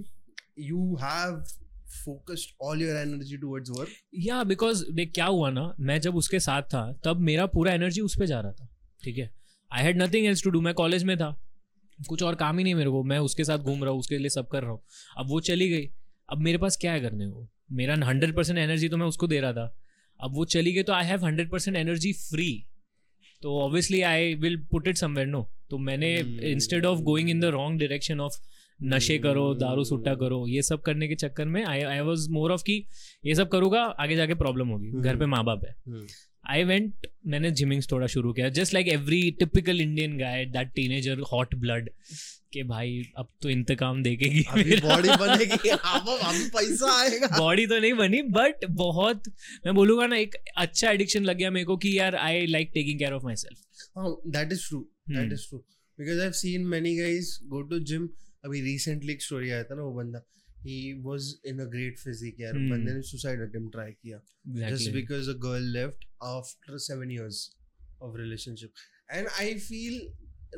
you 0.67 0.85
have 1.01 1.57
focused 1.95 2.55
all 2.61 2.83
your 2.85 2.95
energy 2.99 3.37
towards 3.43 3.71
work? 3.71 3.91
Yeah 4.15 4.43
because 4.45 4.85
देख 4.93 5.13
क्या 5.15 5.27
हुआ 5.27 5.51
ना 5.51 5.75
मैं 5.81 6.01
जब 6.01 6.17
उसके 6.17 6.41
साथ 6.41 6.63
था 6.75 6.81
तब 7.05 7.21
मेरा 7.21 7.47
पूरा 7.47 7.73
एनर्जी 7.73 8.01
उस 8.01 8.17
पर 8.19 8.27
जा 8.27 8.41
रहा 8.41 8.53
था 8.53 8.69
ठीक 9.03 9.19
है? 9.19 9.31
I 9.71 9.85
had 9.85 10.03
nothing 10.03 10.27
else 10.27 10.43
to 10.45 10.51
do 10.51 10.61
मैं 10.61 10.75
कॉलेज 10.75 11.05
में 11.05 11.17
था। 11.17 11.31
कुछ 11.99 12.23
और 12.23 12.35
काम 12.35 12.59
ही 12.59 12.65
नहीं 12.65 12.75
मेरे 12.75 12.91
को 12.91 13.03
मैं 13.05 13.19
उसके 13.19 13.45
साथ 13.45 13.59
घूम 13.59 13.85
रहा 13.85 13.93
हूँ 13.93 14.01
उसके 14.01 14.19
लिए 14.19 14.29
सब 14.29 14.49
कर 14.49 14.63
रहा 14.63 14.71
हूँ। 14.71 14.83
अब 15.19 15.29
वो 15.29 15.41
चली 15.41 15.69
गई। 15.69 15.89
अब 16.29 16.39
मेरे 16.39 16.59
पास 16.59 16.77
क्या 16.77 16.93
है 16.93 17.01
करने 17.01 17.29
को? 17.29 17.49
मेरा 17.73 17.95
हंड्रेड 18.07 18.35
परसेंट 18.37 18.59
एनर्जी 18.59 18.89
तो 18.89 18.97
मैं 18.97 19.07
उसको 19.07 19.27
दे 19.27 19.41
रहा 19.41 19.53
था। 19.53 19.75
अब 20.21 20.35
वो 20.35 20.45
चली 20.47 20.73
गई 20.73 20.83
तो 20.83 20.93
I 20.93 21.07
have 21.07 21.25
hundred 21.25 21.51
percent 21.51 21.77
energy 21.77 22.13
free 22.13 22.51
तो 23.43 23.59
obviously 23.61 24.01
I 24.03 24.35
will 24.35 24.57
put 24.71 24.89
it 24.89 24.97
somewhere 24.97 25.27
no 25.29 25.43
तो 25.71 25.79
मैंने. 25.79 26.15
Instead 26.53 26.87
of 26.87 27.01
going 27.03 27.31
in 27.31 27.41
the 27.41 27.45
wrong 27.55 27.81
direction 27.81 28.21
of 28.21 28.39
नशे 28.81 29.19
करो 29.19 29.53
दारू 29.55 29.85
सुट्टा. 29.85 30.15
करो 30.15 30.47
ये 30.49 30.63
सब 30.63 30.83
करने 30.83 31.09
के 31.09 31.15
चक्कर 31.15 31.47
में 31.47 31.65
आई 31.65 31.81
आई 31.83 32.01
वॉज़ 32.01 32.31
मोर 32.31 32.53
ऑफ़ 32.53 32.63
कि 32.63 32.85
ये 33.27 33.35
सब 33.35 33.49
करूँगा 33.49 33.83
आगे 34.01 34.17
जाके 34.17 34.35
प्रॉब्लम 34.35 34.69
होगी 34.69 34.91
घर 35.03 35.17
पे 35.17 35.27
माँ 35.27 35.45
बाप 35.45 35.65
है। 35.65 35.75
आई 36.51 36.65
वेंट 36.65 37.07
मैंने 37.27 37.51
जिमिंग 37.51 37.83
थोड़ा 37.93 38.07
शुरू 38.07 38.33
किया 38.33 38.49
just 38.59 38.75
like 38.75 38.89
every 38.89 39.31
typical 39.39 39.81
Indian 39.81 40.19
guy 40.19 40.45
that 40.47 40.69
teenager 40.75 41.21
hot 41.33 41.55
blood 41.55 41.91
के 42.53 42.63
भाई 42.63 43.03
अब 43.19 43.29
तो 43.43 43.51
इंतकाम 43.51 44.03
देखेगी 44.03 44.41
बॉडी 44.81 45.09
बनेगी 45.11 45.69
अब 45.69 46.09
अभी 46.09 46.49
पैसा 46.51 46.93
आएगा। 47.01 47.27
बॉडी 47.39 47.67
तो 47.67 47.79
नहीं 47.79 47.93
बनी 47.95 48.23
बट 48.37 48.65
बहुत 48.77 49.29
मैं 49.67 49.75
बोलूँगा 49.75 50.07
ना 50.07 50.17
एक 50.17 50.35
अच्छा 50.57 50.91
एडिक्शन 50.91 51.25
लग 51.25 51.37
गया 51.37 51.51
मेरे 51.51 51.65
को 51.65 51.77
कि 51.77 51.99
यार 51.99 52.15
I 52.17 52.47
like 52.47 52.71
taking 52.75 52.99
care 52.99 53.13
of 53.13 53.25
my 53.25 53.37
self 53.37 53.59
हाँ 53.99 54.15
that 54.37 54.57
is 54.57 54.65
true 54.69 54.85
that 55.09 55.25
Hmm. 55.25 55.35
is 55.35 55.45
true 55.51 55.61
because 55.99 56.25
I've 56.25 56.39
seen 56.39 56.67
many 56.73 56.95
guys 56.97 57.29
go 57.53 57.63
to 57.69 57.83
gym 57.91 58.09
अभी 58.49 58.61
recently 58.67 59.17
एक 59.17 59.23
story 59.29 59.51
आया 59.59 59.65
था 59.71 59.75
ना 59.75 59.83
वो 59.83 59.95
बंदा 60.03 60.25
he 60.67 60.77
was 61.07 61.27
in 61.51 61.61
a 61.65 61.69
great 61.75 62.01
physique 62.05 62.41
यार 62.41 62.57
Hmm. 62.59 62.71
बंदे 62.71 62.95
ने 62.95 63.03
suicide 63.11 63.43
attempt 63.49 63.75
try 63.77 63.91
किया 63.93 64.21
just 64.71 64.93
because 64.97 65.29
a 65.35 65.37
girl 65.45 65.69
left 65.77 66.07
after 66.31 66.81
seven 66.87 67.13
years 67.19 67.43
of 68.07 68.17
relationship 68.23 68.83
and 69.19 69.31
I 69.43 69.47
feel 69.67 70.01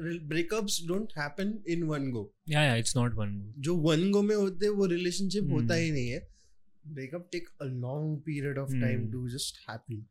re- 0.07 0.21
breakups 0.33 0.79
don't 0.89 1.13
happen 1.19 1.53
in 1.75 1.85
one 1.91 2.09
go 2.17 2.23
yeah 2.49 2.63
yeah 2.63 2.75
it's 2.83 2.97
not 2.97 3.15
one 3.15 3.35
जो 3.69 3.75
one 3.89 4.07
go 4.17 4.23
में 4.31 4.35
होते 4.35 4.67
हैं 4.67 4.73
वो 4.81 4.89
relationship 4.95 5.47
Hmm. 5.47 5.53
होता 5.53 5.75
ही 5.83 5.91
नहीं 5.91 6.09
है 6.09 6.21
breakup 6.85 7.29
take 7.37 7.49
a 7.65 7.69
long 7.85 8.09
period 8.29 8.63
of 8.65 8.75
time 8.85 9.05
Hmm. 9.05 9.13
to 9.17 9.27
just 9.37 9.63
happen 9.69 10.03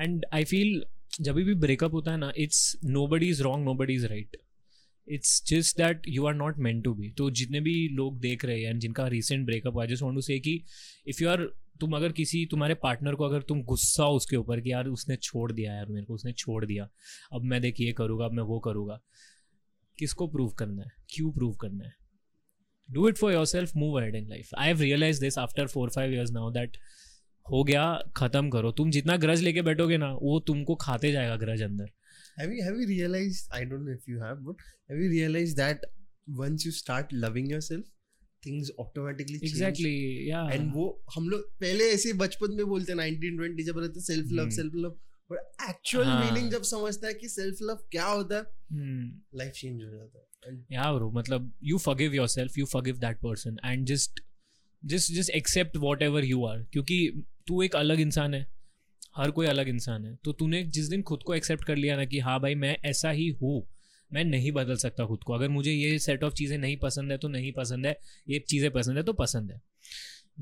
and 0.00 0.24
I 0.34 0.44
feel 0.44 0.82
जब 1.26 1.34
भी 1.34 1.54
ब्रेकअप 1.60 1.92
होता 1.94 2.10
है 2.12 2.18
ना 2.18 2.32
it's 2.38 2.58
nobody 3.08 3.28
is 3.30 3.42
wrong 3.42 3.64
nobody 3.74 3.94
is 3.94 4.06
right 4.06 4.36
it's 5.08 5.42
just 5.46 5.76
that 5.76 6.02
you 6.08 6.26
are 6.26 6.34
not 6.34 6.58
meant 6.58 6.84
to 6.84 6.94
be 6.94 7.10
तो 7.10 7.30
जितने 7.30 7.60
भी 7.60 7.88
लोग 7.88 8.20
देख 8.20 8.44
रहे 8.44 8.62
हैं 8.62 8.78
जिनका 8.78 9.06
रिसेंट 9.06 9.46
ब्रेकअप 9.46 9.74
हुआ 9.74 9.86
जस्ट 9.86 10.02
वांट 10.02 10.14
टू 10.14 10.20
से 10.20 10.38
कि 10.38 10.62
इफ़ 11.06 11.22
यू 11.22 11.28
आर 11.28 11.48
तुम 11.80 11.92
अगर 11.96 12.12
किसी, 12.12 12.44
तुम्हारे 12.46 12.74
पार्टनर 12.74 13.14
को 13.14 13.24
अगर 13.24 13.42
तुम 13.42 13.62
गुस्सा 13.62 14.06
उसके 14.06 14.36
ऊपर 14.36 14.60
कि 14.60 14.72
यार 14.72 14.86
उसने 14.86 15.16
छोड़ 15.16 15.52
दिया 15.52 15.74
यार 15.74 15.86
मेरे 15.86 16.04
को, 16.06 16.14
उसने 16.14 16.32
छोड़ 16.32 16.64
दिया, 16.64 16.88
अब 17.32 17.44
मैं 17.44 17.60
देख 17.60 17.80
ये 17.80 17.92
करूँगा, 17.92 18.24
अब 18.24 18.32
मैं 18.32 18.42
वो 18.42 18.58
करूँगा, 18.58 19.00
किसको 19.98 20.26
प्रूव 20.26 20.50
करना 20.50 20.82
है? 20.82 20.90
क्यों 21.08 21.30
प्रूव 21.32 21.54
करना 21.54 21.84
है? 21.84 21.92
Do 22.88 23.08
it 23.08 23.16
for 23.16 23.32
yourself 23.46 23.72
move 23.76 24.00
ahead 24.00 24.14
in 24.14 24.28
life 24.28 24.50
I 24.58 24.66
have 24.66 24.80
realise 24.80 25.20
this 25.20 25.38
after 25.38 25.66
four 25.66 25.90
five 25.90 26.12
years 26.12 26.30
now 26.30 26.50
that 26.50 26.76
हो 27.46 27.62
गया, 27.64 27.84
खत्म 28.16 28.50
करो। 28.50 28.72
तुम 28.72 28.90
जितना 28.90 29.16
ग्रज 29.16 29.42
लेके 29.42 29.62
बैठोगे 29.62 29.96
ना, 29.96 30.12
वो 30.12 30.38
तुमको 30.40 30.74
खाते 30.74 31.12
जाएगा 31.12 31.36
ग्रज 31.36 31.62
अंदर। 31.62 31.90
Have 32.38 32.52
you 32.56 32.64
have 32.66 32.78
you 32.82 32.86
realized? 32.90 33.48
I 33.58 33.64
don't 33.70 33.84
know 33.88 33.96
if 34.00 34.06
you 34.12 34.20
have, 34.24 34.44
but 34.48 34.62
have 34.90 35.00
you 35.04 35.08
realized 35.14 35.58
that 35.62 35.86
once 36.42 36.64
you 36.66 36.72
start 36.76 37.12
loving 37.24 37.50
yourself, 37.52 37.84
things 38.42 38.70
automatically 38.84 39.38
change. 39.38 39.50
Exactly 39.52 40.30
yeah 40.30 40.42
And 40.56 40.72
वो 40.74 40.86
हम 41.14 41.28
लोग 41.28 41.42
पहले 41.60 41.88
ऐसे 41.94 42.12
बचपन 42.24 42.54
में 42.56 42.66
बोलते 42.66 42.92
हैं 42.92 42.98
1920 43.00 43.64
जब 43.66 43.78
रहते 43.78 44.00
self 44.00 44.32
love 44.32 44.44
Hmm. 44.44 44.54
Self 44.56 44.74
love 44.84 44.98
but 45.30 45.68
actual. 45.70 46.06
Meaning 46.24 46.50
जब 46.52 46.62
समझता 46.70 47.06
है 47.06 47.14
कि 47.14 47.28
सेल्फ 47.28 47.58
लव 47.62 47.86
क्या 47.92 48.06
होता 48.06 48.36
है 48.36 48.42
Hmm. 48.42 49.04
लाइफ 49.38 49.52
चेंज 49.60 49.82
हो 49.82 49.90
जाता 49.90 50.18
है 50.48 50.56
या 50.72 50.92
ब्रो 50.92 51.10
मतलब 51.14 51.52
you 51.72 51.78
forgive 51.88 52.14
yourself 52.14 52.58
you 52.58 52.66
forgive 52.72 52.98
that 52.98 53.16
person 53.22 53.56
and 53.64 53.86
just 53.86 54.20
just 54.82 55.12
just 55.14 55.30
accept 55.40 55.76
whatever 56.02 56.24
you 56.24 56.44
are 56.46 56.62
क्योंकि 56.72 56.98
तू 57.48 57.62
एक 57.62 57.76
अलग 57.76 58.00
इंसान 58.00 58.34
है 58.34 58.46
हर 59.16 59.30
कोई 59.36 59.46
अलग 59.46 59.68
इंसान 59.68 60.04
है 60.04 60.14
तो 60.24 60.32
तूने 60.40 60.62
जिस 60.76 60.88
दिन 60.88 61.02
खुद 61.10 61.22
को 61.26 61.34
एक्सेप्ट 61.34 61.64
कर 61.64 61.76
लिया 61.76 61.96
ना 61.96 62.04
कि 62.04 62.18
हाँ 62.26 62.38
भाई 62.40 62.54
मैं 62.64 62.76
ऐसा 62.90 63.10
ही 63.20 63.28
हूँ 63.42 63.62
मैं 64.10 64.24
नहीं 64.24 64.52
बदल 64.52 64.76
सकता 64.76 65.04
खुद 65.06 65.22
को 65.26 65.32
अगर 65.32 65.48
मुझे 65.48 65.72
ये 65.72 65.98
सेट 65.98 66.24
ऑफ़ 66.24 66.34
चीज़ें 66.34 66.56
नहीं 66.58 66.76
पसंद 66.82 67.12
है 67.12 67.18
तो 67.18 67.28
नहीं 67.28 67.52
पसंद 67.56 67.86
है 67.86 67.96
ये 68.28 68.38
चीज़ें 68.48 68.70
पसंद 68.72 68.96
है 68.96 69.02
तो 69.04 69.12
पसंद 69.22 69.50
है 69.50 69.60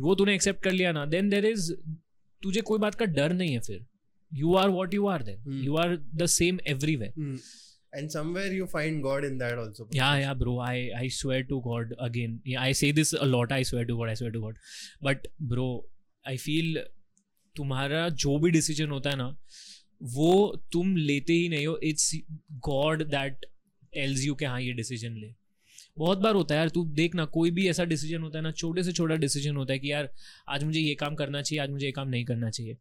वो 0.07 0.14
तूने 0.14 0.35
एक्सेप्ट 0.35 0.62
कर 0.64 0.72
लिया 0.72 0.92
ना 0.92 1.04
देन 1.14 1.28
देर 1.31 1.46
इज़ 1.46 1.72
तुझे 2.42 2.61
कोई 2.70 2.78
बात 2.78 2.94
का 2.94 3.04
डर 3.20 3.33
नहीं 3.33 3.52
है 3.52 3.61
फिर 3.61 3.85
you 4.33 4.54
are 4.57 4.68
what 4.68 4.94
you 4.94 5.07
are 5.07 5.22
then. 5.22 5.62
You 5.64 5.76
are 5.76 5.96
the 6.14 6.26
same 6.37 6.61
everywhere 6.68 7.38
and 7.92 8.12
somewhere 8.12 8.48
you 8.54 8.64
find 8.70 8.98
God 9.04 9.24
in 9.26 9.37
that 9.42 9.61
also. 9.61 9.85
Yeah, 9.98 10.16
yeah, 10.22 10.33
bro. 10.40 10.54
I 10.64 10.72
I 10.96 11.07
swear 11.18 11.44
to 11.52 11.61
God 11.66 11.92
again. 12.07 12.35
Yeah, 12.50 12.64
I 12.64 12.74
say 12.81 12.90
this 12.98 13.12
a 13.26 13.28
lot. 13.28 13.54
I 13.57 13.61
swear 13.68 13.87
to 13.90 13.94
God. 14.00 14.11
I 14.12 14.16
swear 14.20 14.35
to 14.35 14.42
God. 14.42 14.59
But 15.07 15.28
bro, 15.52 15.64
I 16.24 16.35
feel 16.42 16.83
तुम्हारा 17.59 18.09
जो 18.09 18.38
भी 18.38 18.51
decision 18.51 18.90
होता 18.90 19.11
है 19.11 19.16
ना, 19.16 19.37
वो 20.03 20.62
तुम 20.73 20.97
लेते 20.97 21.33
ही 21.33 21.49
नहीं 21.49 21.66
हो। 21.66 21.79
It's 21.83 22.11
God 22.68 23.03
that 23.03 23.47
tells 23.92 24.25
you 24.25 24.35
के 24.35 24.47
हाँ 24.47 24.61
ये 24.61 24.73
डिसीज़न 24.73 25.16
ले। 25.16 25.35
बहुत 25.99 26.18
बार 26.18 26.35
होता 26.35 26.55
है 26.55 26.59
यार, 26.59 26.68
तू 26.68 26.85
देख 26.85 27.14
ना, 27.14 27.25
कोई 27.25 27.51
भी 27.51 27.68
ऐसा 27.68 27.85
डिसीज़न 27.85 28.23
होता 28.23 28.38
है 28.38 28.42
ना, 28.42 28.51
छोटे 28.53 28.83
से 28.83 28.92
छोटा 28.92 29.14
डिसीज़न 29.16 29.57
होता 29.57 29.73
है 29.73 29.79
कि 29.79 29.92
यार, 29.92 30.09
आज 30.49 30.64
मुझे 30.64 30.81
ये 30.81 30.94
काम 30.94 31.14
करना 31.14 31.42
चाहिए, 31.42 31.62
आज 31.62 31.71
मुझे 31.71 31.87
ये 31.87 31.92
काम 31.92 32.09
नहीं 32.09 32.25
करना 32.25 32.51
चाहिए। 32.51 32.77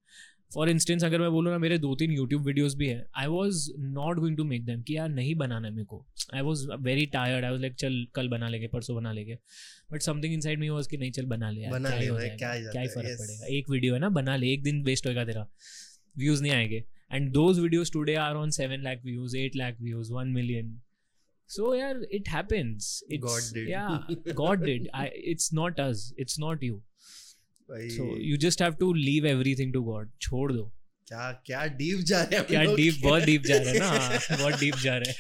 फॉर 0.54 0.70
इंस्टेंस 0.70 1.04
अगर 1.04 1.20
मैं 1.20 1.30
बोलूँ 1.32 1.52
ना 1.52 1.58
मेरे 1.58 1.78
दो 1.78 1.96
तीन 1.96 2.12
यूट्यूब 2.12 2.46
वीडियोस 2.46 2.76
भी 2.76 2.88
हैं 2.88 3.06
I 3.18 3.28
was 3.28 3.72
not 3.80 4.20
going 4.20 4.38
to 4.38 4.44
make 4.44 4.66
them 4.66 4.82
कि 4.82 4.98
यार 4.98 5.10
नहीं 5.10 5.36
बनाना 5.36 5.70
मेरे 5.70 5.86
को। 5.86 6.06
I 6.34 6.42
was 6.42 6.68
very 6.82 7.06
tired 7.06 7.46
I 7.46 7.52
was 7.52 7.62
like 7.62 7.76
चल 7.76 8.06
कल 8.16 8.28
बना 8.28 8.50
लेंगे 8.50 8.68
परसों 8.68 8.96
बना 8.96 9.12
लेंगे। 9.12 9.38
बट 9.92 10.02
समथिंग 10.02 10.34
इन 10.34 10.42
साइड 10.42 10.60
में 10.60 10.70
वॉज़ 10.70 10.90
कि 10.90 10.98
नहीं 10.98 11.12
चल 11.12 11.26
बना 11.26 11.50
ले 11.52 11.70
बना 11.70 11.90
क्या 11.90 12.00
ले 12.00 12.30
क्या 12.38 12.72
क्या 12.72 12.82
ही 12.82 12.88
फ़र्क. 12.88 13.18
पड़ेगा। 13.20 13.58
एक 13.58 13.70
वीडियो 13.70 13.94
है 13.94 14.00
ना 14.00 14.10
बना 14.20 14.36
ले 14.36 14.54
एक 14.54 14.64
दिन 14.64 14.84
वेस्ट 14.84 15.08
होगा 15.08 15.26
तेरा 15.26 15.48
व्यूज़ 16.18 16.42
नहीं 16.42 16.52
आएँगे। 16.52 16.84
And 17.14 17.32
those 17.32 17.60
videos 17.60 17.92
today 17.92 18.16
are 18.16 18.36
on 18.36 18.50
seven 18.50 18.84
lakh 18.84 19.02
views 19.06 19.38
eight 19.38 19.56
lakh 19.56 19.82
views 19.82 20.14
one 20.14 20.28
million 20.28 20.80
so 21.50 21.68
yeah 21.74 21.92
it 22.16 22.30
happens. 22.32 22.88
It's, 23.08 23.26
God 23.26 23.44
did. 23.58 23.68
yeah 23.74 24.34
god 24.40 24.64
did. 24.70 24.88
I, 25.02 25.04
it's 25.34 25.46
not 25.60 25.78
us. 25.80 26.02
It's 26.24 26.40
not 26.44 26.66
you. 26.68 26.80
So 27.70 28.04
you 28.30 28.38
just 28.38 28.60
have 28.60 28.78
to 28.80 28.88
leave 28.94 29.26
everything 29.36 29.72
to 29.78 29.84
god 29.92 30.10
छोड़ 30.22 30.52
दो 30.52 30.64
क्या 31.08 31.32
क्या 31.46 31.66
deep 31.80 32.00
जा 32.08 32.22
रहे 32.24 32.38
हैं 32.38 32.46
क्या। 32.48 32.64
Deep 32.76 33.00
बहुत 33.04 33.24
deep 33.24 33.44
जा 33.44 33.58
रहा 33.58 33.72
है 33.72 33.80
ना 33.80 33.88
हाँ, 33.90 34.20
बहुत 34.38 34.60
डीप 34.60 34.76
जा 34.84 34.98
रहा 34.98 35.10
है 35.10 35.16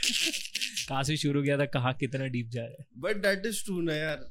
कहाँ 0.90 1.04
से 1.10 1.18
शुरू 1.18 1.44
किया 1.44 1.58
था 1.58 1.66
कहाँ 1.78 1.94
कितना 2.02 2.28
डीप 2.36 2.50
जा 2.52 2.62
रहा 2.64 2.82
है 2.82 2.88
But 3.06 3.22
that 3.28 3.46
is 3.52 3.62
true 3.68 3.82
ना 3.84 3.96
यार 3.96 4.26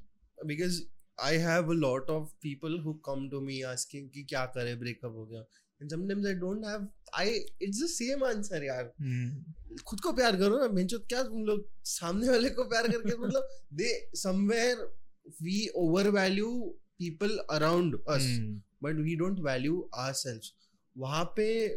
because 0.51 0.81
I 1.19 1.33
have 1.45 1.71
a 1.75 1.79
lot 1.83 2.11
of 2.17 2.25
people 2.47 2.79
who 2.87 2.95
come 3.09 3.29
to 3.35 3.41
me 3.49 3.61
asking 3.75 4.09
कि 4.15 4.23
क्या 4.33 4.45
करे 4.57 4.75
breakup 4.83 5.15
हो 5.21 5.27
गया 5.33 5.45
and 5.81 5.95
sometimes 5.95 6.27
I 6.33 6.35
don't 6.45 6.67
have 6.73 6.85
I 7.23 7.27
it's 7.69 7.81
the 7.85 7.91
same 7.95 8.23
answer 8.33 8.63
यार 8.65 8.91
हम्म, 9.01 9.81
खुद 9.89 10.01
को 10.01 10.13
प्यार 10.21 10.37
करो 10.43 10.59
ना 10.61 10.69
बेंचो 10.81 10.99
क्या 11.09 11.23
तुम 11.23 11.45
लोग 11.47 11.69
सामने 11.95 12.29
वाले 12.29 12.51
को 12.61 12.65
प्यार 12.75 12.89
करके 12.89 13.17
मतलब 13.27 13.49
दे 13.81 13.93
somewhere 14.25 14.89
we 15.47 15.57
overvalue 15.85 16.55
people 17.03 17.29
around 17.29 17.93
us 17.93 18.23
hmm, 18.23 18.63
but 18.85 18.95
we 18.95 19.23
don't 19.23 19.45
value 19.45 19.81
ourselves. 20.05 20.53
वहाँ 20.99 21.25
पे 21.25 21.77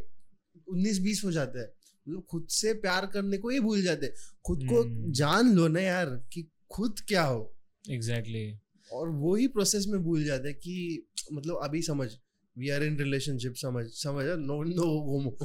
19 0.73 0.99
20 0.99 1.25
हो 1.25 1.31
जाता 1.31 1.59
है। 1.59 1.73
मतलब 2.09 2.23
खुद 2.29 2.47
से 2.49 2.73
प्यार 2.73 3.05
करने 3.05 3.37
को 3.37 3.49
ही 3.49 3.59
भूल 3.59 3.81
जाते 3.81 4.05
हैं। 4.05 4.13
खुद 4.45 4.67
को 4.69 4.83
हम्म। 4.83 5.11
जान 5.11 5.55
लो 5.55 5.67
ना 5.67 5.81
यार 5.81 6.05
कि 6.05 6.51
खुद 6.71 6.95
क्या 7.07 7.23
हो। 7.23 7.55
Exactly. 7.91 8.59
और 8.93 9.09
वो 9.09 9.35
ही 9.35 9.47
प्रोसेस 9.47 9.85
में 9.87 10.01
भूल 10.01 10.23
जाते 10.23 10.49
हैं 10.49 10.57
कि 10.57 11.07
मतलब 11.33 11.59
अभी 11.63 11.81
समझ 11.81 12.11
वी 12.57 12.69
आर 12.69 12.83
इन 12.83 12.97
रिलेशनशिप 12.97 13.53
समझ 13.55 13.85
समझ 13.85 14.25
नो 14.25 14.63
नो 14.63 14.83
होमो 14.83 15.37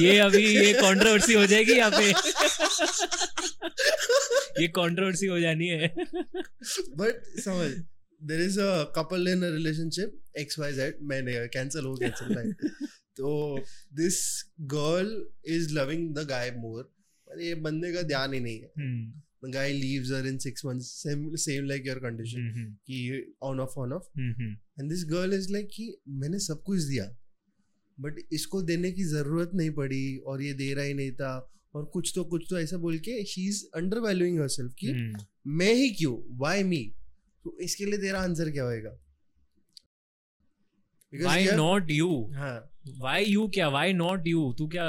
ये 0.00 0.18
अभी 0.18 0.66
ये 0.66 0.72
कंट्रोवर्सी 0.72 1.34
हो 1.34 1.46
जाएगी 1.46 1.72
यहाँ 1.72 1.90
पे। 1.90 2.08
ये 4.62 4.68
कंट्रोवर्सी 4.68 5.26
हो 5.26 5.40
जानी 5.40 5.66
है। 5.66 5.94
बट 6.96 7.40
समझ 7.40 7.70
there 8.24 8.40
is 8.40 8.60
a 8.60 8.92
couple 8.96 9.28
in 9.28 9.42
a 9.42 9.50
relationship 9.50 10.20
X 10.38 10.58
Y 10.58 10.72
Z 10.72 10.98
मैंने 11.02 11.32
कैंसिल 11.56 11.84
हो 11.84 11.94
गया 11.94 12.10
तो 13.16 13.32
this 13.94 14.16
girl 14.72 15.24
is 15.56 15.72
loving 15.74 16.08
the 16.14 16.26
guy 16.28 16.50
more 16.58 16.82
पर 17.28 17.40
ये 17.40 17.54
बंदे 17.66 17.92
का 17.92 18.02
ध्यान 18.02 18.32
ही 18.34 18.40
नहीं 18.40 18.60
है। 18.60 18.72
Hmm, 18.78 19.12
the 19.44 19.50
guy 19.52 19.64
leaves 19.78 20.10
her 20.14 20.20
in 20.28 20.36
six 20.42 20.64
months 20.66 20.86
same 21.00 21.24
same 21.44 21.66
like 21.70 21.88
your 21.88 21.96
condition 22.04 22.44
हम्म, 22.50 22.72
कि 22.90 23.34
on 23.44 23.60
off 23.64 23.74
on 23.82 23.94
off 23.96 24.06
hmm, 24.18 24.32
hmm, 24.32 24.54
and 24.78 24.92
this 24.92 25.04
girl 25.12 25.36
is 25.38 25.50
like 25.56 25.68
कि 25.74 25.86
मैंने 26.22 26.38
सब 26.38 26.62
कुछ 26.62 26.82
दिया 26.82 27.04
बट 27.98 28.18
इसको 28.32 28.62
देने 28.62 28.92
की 28.92 29.04
ज़रूरत 29.04 29.50
नहीं 29.54 29.70
पड़ी 29.70 30.16
और 30.26 30.42
ये 30.42 30.52
दे 30.52 30.72
रहा 30.74 30.84
ही 30.84 30.94
नहीं 30.94 31.12
था 31.12 31.32
और 31.74 31.84
कुछ 31.84 32.12
तो 32.14 32.24
कुछ 32.24 32.46
तो 32.50 32.58
ऐसा 32.58 32.76
बोल 32.76 32.98
के 32.98 33.22
she 33.24 33.46
is 33.48 33.64
under 33.76 33.98
valuing 34.00 34.40
her 34.40 34.48
self 34.48 34.72
कि 34.78 34.90
हम्म, 34.90 35.24
मैं 35.46 35.72
ही 35.74 35.88
क्यों? 35.94 36.16
वाई 36.38 36.62
मी 36.62 36.82
तो 37.44 37.56
इसके 37.60 37.84
लिए 37.84 37.98
तेरा 37.98 38.20
आंसर 38.20 38.50
क्या 38.50 38.64
होएगा? 38.64 38.90
Have- 41.46 41.56
नॉट 41.56 41.90
यू 41.90 42.30
हाँ। 42.34 42.70
व्हाई 42.98 43.24
यू 43.24 43.48
क्या? 43.48 43.68
व्हाई 43.68 43.92
नॉट 43.92 44.26
यू 44.26 44.52
तू 44.58 44.66
क्या 44.68 44.86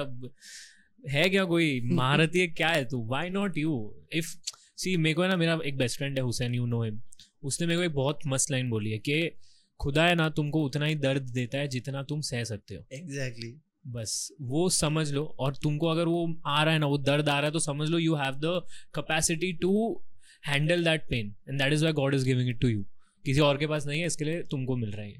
है 1.11 1.29
क्या 1.29 1.45
कोई? 1.45 1.81
महारती 1.81 2.39
है 2.39 2.47
क्या 2.47 2.67
है 2.67 2.85
तू? 2.85 3.07
Why 3.07 3.29
not 3.29 3.57
you 3.57 3.95
if 4.13 4.35
see 4.77 4.97
मेरे 4.97 5.13
को 5.13 5.21
है 5.23 5.29
ना 5.29 5.35
मेरा 5.37 5.59
एक 5.65 5.77
बेस्ट 5.77 5.97
फ्रेंड 5.97 6.17
है 6.17 6.23
हुसैन 6.23 6.55
यू 6.55 6.65
नो 6.65 6.83
हिम 6.83 7.01
उसने 7.43 7.67
मेरे 7.67 7.77
को 7.79 7.83
एक 7.83 7.93
बहुत 7.93 8.19
मस्त 8.27 8.51
लाइन 8.51 8.69
बोली 8.69 8.91
है 8.91 8.97
कि 8.97 9.31
खुदा 9.79 10.05
है 10.05 10.15
ना 10.15 10.29
तुमको 10.29 10.63
उतना 10.65 10.85
ही 10.85 10.95
दर्द 10.95 11.21
देता 11.21 11.57
है 11.57 11.67
जितना 11.67 12.03
तुम 12.03 12.21
सह 12.21 12.43
सकते 12.43 12.75
हो. 12.75 12.85
Exactly 12.93 13.49
exactly. 13.49 13.65
बस 13.87 14.31
वो 14.41 14.69
समझ 14.69 15.11
लो 15.11 15.35
और 15.39 15.55
तुमको 15.55 15.87
अगर 15.87 16.05
वो 16.05 16.35
आ 16.45 16.63
रहा 16.63 16.73
है 16.73 16.79
ना 16.79 16.85
वो 16.85 16.97
दर्द 16.97 17.29
आ 17.29 17.37
रहा 17.37 17.45
है 17.45 17.51
तो 17.51 17.59
समझ 17.59 17.89
लो 17.89 17.97
you 17.97 18.15
have 18.15 18.33
the 18.33 18.61
capacity 18.95 19.53
to 19.53 20.01
handle 20.47 20.83
that 20.83 21.07
pain 21.09 21.33
and 21.49 21.59
that 21.61 21.73
is 21.73 21.83
why 21.83 21.93
God 21.93 22.15
is 22.15 22.25
giving 22.25 22.49
it 22.49 22.59
to 22.59 22.67
you 22.67 22.83
किसी 23.25 23.39
और 23.39 23.57
के 23.57 23.67
पास 23.67 23.87
नहीं 23.87 23.99
है 24.01 24.07
इसके 24.07 24.25
लिए 24.25 24.41
तुमको 24.41 24.75
मिल 24.75 24.91
रहा 24.91 25.05
है 25.05 25.11
ये। 25.11 25.19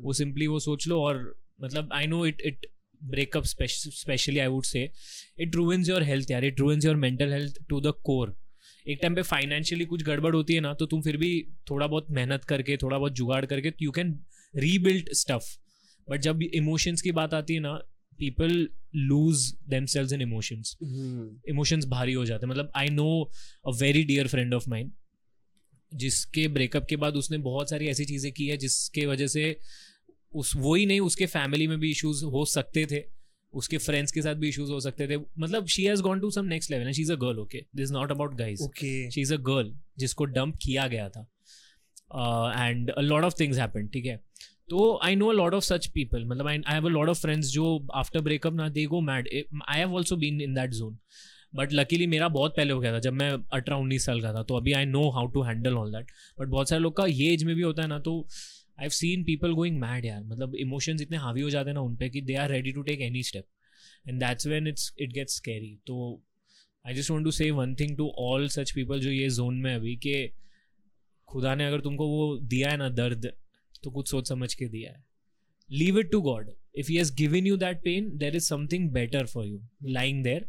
वो 0.00 0.12
सिंपली 0.12 0.46
वो 0.46 0.58
सोच 0.60 0.86
लो 0.88 1.00
और 1.00 1.34
मतलब 1.62 1.92
I 1.92 2.06
know 2.06 2.26
it 2.26 2.40
it 2.40 2.66
breakup 3.04 3.44
specially 3.44 4.38
I 4.38 4.46
would 4.46 4.64
say 4.64 4.90
it 5.40 5.56
ruins 5.56 5.88
your 5.88 6.02
health 6.02 6.30
यार 6.30 6.44
it 6.44 6.60
ruins 6.60 6.84
your 6.84 6.96
mental 6.96 7.32
health 7.32 7.58
to 7.68 7.80
the 7.80 7.92
core 8.04 8.36
एक 8.88 8.98
टाइम 9.02 9.14
पे 9.14 9.22
फाइनेंशियली 9.22 9.84
कुछ 9.84 10.02
गड़बड़ 10.02 10.34
होती 10.34 10.54
है 10.54 10.60
ना 10.60 10.72
तो 10.74 10.86
तुम 10.86 11.02
फिर 11.02 11.16
भी 11.16 11.30
थोड़ा 11.70 11.86
बहुत 11.86 12.10
मेहनत 12.10 12.44
करके 12.44 12.76
थोड़ा 12.76 12.98
बहुत 12.98 13.12
जुगाड़ 13.12 13.44
करके 13.46 13.72
you 13.82 13.90
can 13.90 14.18
rebuild 14.54 15.12
stuff 15.12 15.56
but 16.08 16.20
जब 16.20 16.42
इमोशंस 16.42 17.02
की 17.02 17.12
बात 17.12 17.34
आती 17.34 17.54
है 17.54 17.60
ना 17.60 17.78
people 18.18 18.68
lose 18.96 19.46
themselves 19.86 20.12
in 20.12 20.22
emotions 20.22 20.76
emotions 21.48 21.86
भारी 21.88 22.12
हो 22.12 22.24
जाते 22.24 22.46
हैं। 22.46 22.50
मतलब 22.50 22.70
I 22.76 22.88
know 22.90 23.08
a 23.66 23.70
very 23.80 24.04
dear 24.04 24.28
friend 24.28 24.54
of 24.54 24.68
mine 24.70 24.92
जिसके 25.92 26.46
ब्रेकअप 26.48 26.86
के 26.88 26.96
बाद 26.96 27.16
उसने 27.16 27.38
बहुत 27.40 27.70
सारी 27.70 27.88
ऐसी 27.88 28.04
चीज़ें 28.04 28.30
की 28.32 28.46
है 28.46 28.56
जिसके 28.56 29.06
वजह 29.06 29.26
से 29.26 29.56
उस 30.32 30.52
वो 30.56 30.74
ही 30.74 30.86
नहीं 30.86 31.00
उसके 31.00 31.26
फैमिली 31.26 31.66
में 31.66 31.78
भी 31.80 31.90
इश्यूज़ 31.90 32.24
हो 32.26 32.44
सकते 32.44 32.86
थे। 32.86 33.02
उसके 33.52 33.78
फ्रेंड्स 33.78 34.12
के 34.12 34.22
साथ 34.22 34.34
भी 34.34 34.48
इश्यूज़ 34.48 34.70
हो 34.72 34.78
सकते 34.80 35.06
थे। 35.08 35.16
मतलब 35.38 35.66
she 35.66 35.84
has 35.84 36.02
gone 36.02 36.20
to 36.20 36.30
some 36.30 36.44
next 36.44 36.70
level 36.70 36.92
she 36.92 37.02
is 37.02 37.12
a 37.12 37.16
girl 37.16 37.38
okay 37.38 37.64
this 37.76 37.90
not 37.90 38.10
about 38.10 38.34
guys 38.34 38.62
okay 38.62 39.10
she 39.10 39.20
is 39.20 39.34
a 39.34 39.36
girl 39.48 39.72
जिसको 39.98 40.24
डंप 40.24 40.56
किया 40.62 40.86
गया 40.88 41.08
था। 41.08 41.20
And 42.60 42.90
a 42.90 43.00
lot 43.00 43.24
of 43.24 43.34
things 43.40 43.58
happen 43.58 43.86
ठीक 43.88 44.06
है? 44.06 44.20
तो 44.70 45.00
I 45.04 45.16
know 45.16 45.26
a 45.26 45.32
lot 45.32 45.54
of 45.54 45.64
such 45.64 45.86
people 45.86 46.24
मतलब 46.24 46.48
I 46.48 46.58
have 46.68 46.86
a 46.86 46.88
lot 46.88 47.08
of 47.08 47.20
friends 47.20 47.46
जो 47.48 47.86
after 47.94 48.20
breakup 48.20 48.54
ना 48.54 48.68
they 48.68 48.84
go 48.86 49.00
mad 49.00 49.28
I 49.68 49.78
have 49.78 49.94
also 49.94 50.16
been 50.16 50.40
in 50.40 50.54
that 50.54 50.70
zone 50.70 50.98
but 51.54 51.72
luckily 51.72 52.06
मेरा 52.06 52.28
बहुत 52.28 52.54
पहले 52.56 52.72
हो 52.72 52.80
गया 52.80 52.92
था, 52.92 52.98
जब 52.98 53.12
मैं 53.12 53.30
अठारह 53.30 53.76
उन्नीस 53.76 54.06
साल 54.06 54.20
का 54.20 54.32
था 54.34 54.42
तो 54.42 54.56
अभी 54.56 54.72
I 54.72 54.84
know 54.84 55.10
how 55.10 55.26
to 55.26 55.42
handle 55.42 55.74
all 55.74 55.92
that 55.92 56.06
but 56.40 56.48
बहुत 56.48 56.68
सारे 56.68 56.82
लोग 56.82 56.96
का 56.96 57.06
ये 57.06 57.32
एज 57.32 57.44
में 57.44 57.54
भी 57.56 57.62
होता 57.62 57.82
है 57.82 57.88
ना 57.88 57.98
तो 57.98 58.20
I 58.80 58.82
have 58.82 58.90
seen 58.90 59.24
people 59.24 59.52
going 59.52 59.78
mad 59.80 60.04
यार. 60.04 60.24
मतलब 60.24 60.54
इमोशंस 60.54 61.02
इतने 61.02 61.16
हावी 61.16 61.40
हो 61.40 61.50
जाते 61.50 61.70
हैं 61.70 61.74
ना 61.74 61.80
उन 61.80 61.96
पर 61.96 62.08
कि 62.08 62.20
they 62.20 62.34
are 62.34 62.50
ready 62.50 62.72
to 62.72 62.82
take 62.82 63.00
any 63.00 63.22
step 63.22 63.46
and 64.08 64.20
that's 64.20 64.46
when 64.46 64.66
it's 64.66 64.94
it 64.98 65.12
gets 65.12 65.38
carry 65.40 65.78
तो 65.86 66.22
I 66.86 66.94
just 66.94 67.10
want 67.10 67.24
to 67.24 67.30
say 67.30 67.50
one 67.50 67.74
thing 67.74 67.96
to 67.96 68.08
all 68.18 68.48
such 68.48 68.70
people 68.70 69.00
जो 69.00 69.10
ये 69.10 69.28
जोन 69.30 69.54
में 69.54 69.74
अभी 69.74 69.96
कि 69.96 70.30
खुदा 71.28 71.54
ने 71.54 71.66
अगर 71.66 71.80
तुमको 71.80 72.08
वो 72.08 72.38
दिया 72.38 72.70
है 72.70 72.76
ना 72.76 72.88
दर्द 72.88 73.32
तो 73.84 73.90
कुछ 73.90 74.10
सोच 74.10 74.28
समझ 74.28 74.54
के 74.54 74.68
दिया 74.68 74.92
है। 74.92 75.04
Leave 75.70 75.98
it 75.98 76.10
to 76.10 76.20
God 76.20 76.50
if 76.74 76.88
he 76.88 76.96
has 76.96 77.14
given 77.14 77.46
you 77.46 77.56
that 77.56 77.82
pain 77.84 78.10
there 78.18 78.36
is 78.36 78.44
something 78.44 78.90
better 78.90 79.26
for 79.26 79.46
you 79.46 79.62
lying 79.84 80.24
there 80.24 80.46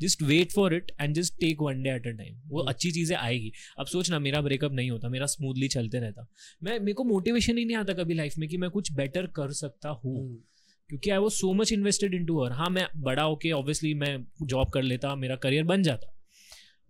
just 0.00 0.22
wait 0.22 0.52
for 0.52 0.74
it 0.74 0.90
and 1.00 1.14
just 1.14 1.34
take 1.40 1.62
one 1.62 1.82
day 1.82 1.90
at 1.90 2.06
a 2.06 2.10
time 2.10 2.36
वो 2.46 2.60
Hmm. 2.60 2.68
अच्छी 2.68 2.90
चीज़ें 2.92 3.16
आएगी। 3.16 3.52
अब 3.78 3.86
सोचना 3.86 4.18
मेरा 4.18 4.40
breakup 4.40 4.72
नहीं 4.72 4.90
होता 4.90 5.08
मेरा 5.08 5.26
स्मूथली 5.26 5.68
चलते 5.68 5.98
रहता। 5.98 6.26
मैं 6.62 6.78
मेरे 6.80 6.92
को 6.92 7.04
मोटिवेशन 7.04 7.58
ही 7.58 7.64
नहीं 7.64 7.76
आता 7.76 7.92
कभी 7.92 8.14
लाइफ 8.14 8.38
में 8.38 8.48
कि 8.48 8.56
मैं 8.56 8.70
कुछ 8.70 8.92
बेटर 8.92 9.26
कर 9.26 9.52
सकता 9.52 9.88
हूँ। 9.88 10.44
क्योंकि 10.90 11.10
I 11.10 11.18
was 11.18 11.32
so 11.32 11.52
much 11.54 11.72
invested 11.72 12.14
in 12.14 12.26
to 12.26 12.44
her 12.44 12.52
हाँ 12.52 12.70
मैं 12.70 12.86
बड़ा 12.96 13.22
होके 13.22 13.50
ऑब्वियसली 13.50 13.94
मैं 13.94 14.26
जॉब 14.42 14.70
कर 14.70 14.82
लेता 14.82 15.14
मेरा 15.14 15.36
करियर 15.36 15.64
बन 15.64 15.82
जाता। 15.82 16.14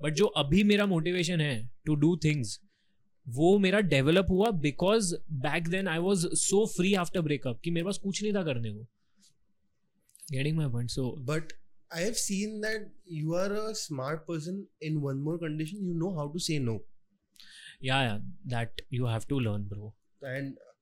बट 0.01 0.15
जो 0.15 0.25
अभी 0.25 0.63
मेरा 0.65 0.87
मोटिवेशन 0.87 1.41
है 1.41 1.71
टू 1.87 1.95
डू 1.95 2.17
थिंग्स 2.17 2.61
वो 3.29 3.59
मेरा 3.59 3.81
डेवलप 3.81 4.27
हुआ 4.31 4.51
because 4.51 5.15
back 5.33 5.69
then 5.69 5.89
I 5.89 5.99
was 5.99 6.27
so 6.27 6.67
free 6.67 6.95
after 6.95 7.21
breakup 7.21 7.61
कि 7.65 7.71
मेरे 7.71 7.85
पास 7.85 7.99
कुछ 7.99 8.23
नहीं 8.23 8.33
था 8.35 8.43
करने 8.43 8.71
को। 8.71 8.87
Getting 10.33 10.57
my 10.57 10.69
point 10.69 10.91
so 10.91 11.25
But 11.27 11.43
I 11.97 12.01
have 12.01 12.17
seen 12.17 12.55
that 12.61 12.83
you 13.19 13.35
are 13.35 13.51
a 13.59 13.75
smart 13.75 14.19
person 14.31 14.57
in 14.83 14.97
one 15.05 15.21
more 15.27 15.37
condition. 15.39 15.85
You 15.85 15.95
know 16.03 16.11
how 16.21 16.27
to 16.35 16.43
say 16.49 16.59
no. 16.69 16.79
Yeah 17.85 18.03
yeah 18.03 18.19
that 18.47 18.83
you 18.93 19.07
have 19.07 19.21
to 19.29 19.39
learn 19.39 19.63
bro 19.63 19.95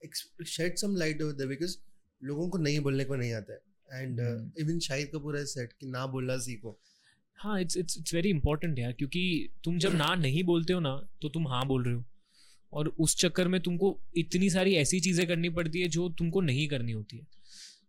ex- 0.06 0.50
shed 0.52 0.72
some 0.84 0.96
light 1.02 1.20
over 1.20 1.36
there 1.36 1.50
because 1.52 1.76
लोगों 2.24 2.48
को 2.48 2.58
नहीं 2.58 2.80
बोलने 2.80 3.04
को 3.04 3.16
नहीं 3.16 3.32
आता 3.32 3.52
है। 3.52 3.60
And 4.02 4.20
Hmm. 4.20 4.60
Even 4.60 4.78
Shahid 4.78 5.10
Kapoor 5.14 5.36
has 5.36 5.48
said 5.48 5.72
कि 5.72 5.86
ना 5.86 6.06
बोलना 6.06 6.38
सीखो। 6.38 6.80
हाँ 7.36 7.60
it's 7.60 7.76
it's 7.76 7.98
it's 7.98 8.14
very 8.14 8.28
important 8.28 8.78
यार 8.78 8.92
क्योंकि 8.92 9.48
तुम 9.64 9.78
जब 9.78 9.94
ना 9.94 10.14
नहीं 10.14 10.44
बोलते 10.44 10.72
हो 10.72 10.80
ना 10.80 11.08
तो 11.22 11.28
तुम 11.28 11.48
हाँ 11.48 11.66
बोल 11.66 11.84
रहे 11.84 11.94
हो। 11.94 12.04
और 12.76 12.88
उस 12.98 13.16
चक्कर 13.16 13.48
में 13.48 13.60
तुमको 13.60 13.96
इतनी 14.16 14.50
सारी 14.50 14.74
ऐसी 14.76 15.00
चीज़ें 15.00 15.26
करनी 15.26 15.48
पड़ती 15.50 15.80
है 15.80 15.88
जो 15.88 16.08
तुमको 16.18 16.40
नहीं 16.42 16.66
करनी 16.68 16.92
होती 16.92 17.16
है। 17.16 17.26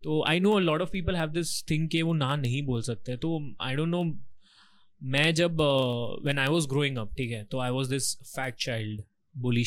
तो 0.04 0.23
I 0.28 0.39
know 0.39 0.58
lot 0.60 0.82
of 0.82 0.89
people 0.91 1.15
have 1.15 1.30
this 1.32 1.62
thing 1.69 1.88
कि 1.89 2.02
वो 2.02 2.13
ना 2.13 2.36
नहीं 2.36 2.62
बोल 2.65 2.82
सकते। 2.82 3.17
तो 3.17 3.39
आई 3.62 3.76
डोंट 3.76 3.89
नो 3.89 4.04
मैं 5.02 5.34
जब 5.36 5.62
when 6.23 6.39
I 6.39 6.47
was 6.47 6.65
growing 6.65 6.97
up 6.97 7.13
ठीक 7.17 7.32
है 7.32 7.43
तो 7.45 7.60
I 7.60 7.71
was 7.71 7.88
this 7.88 8.13
fat 8.26 8.56
child 8.60 9.02
bully 9.36 9.63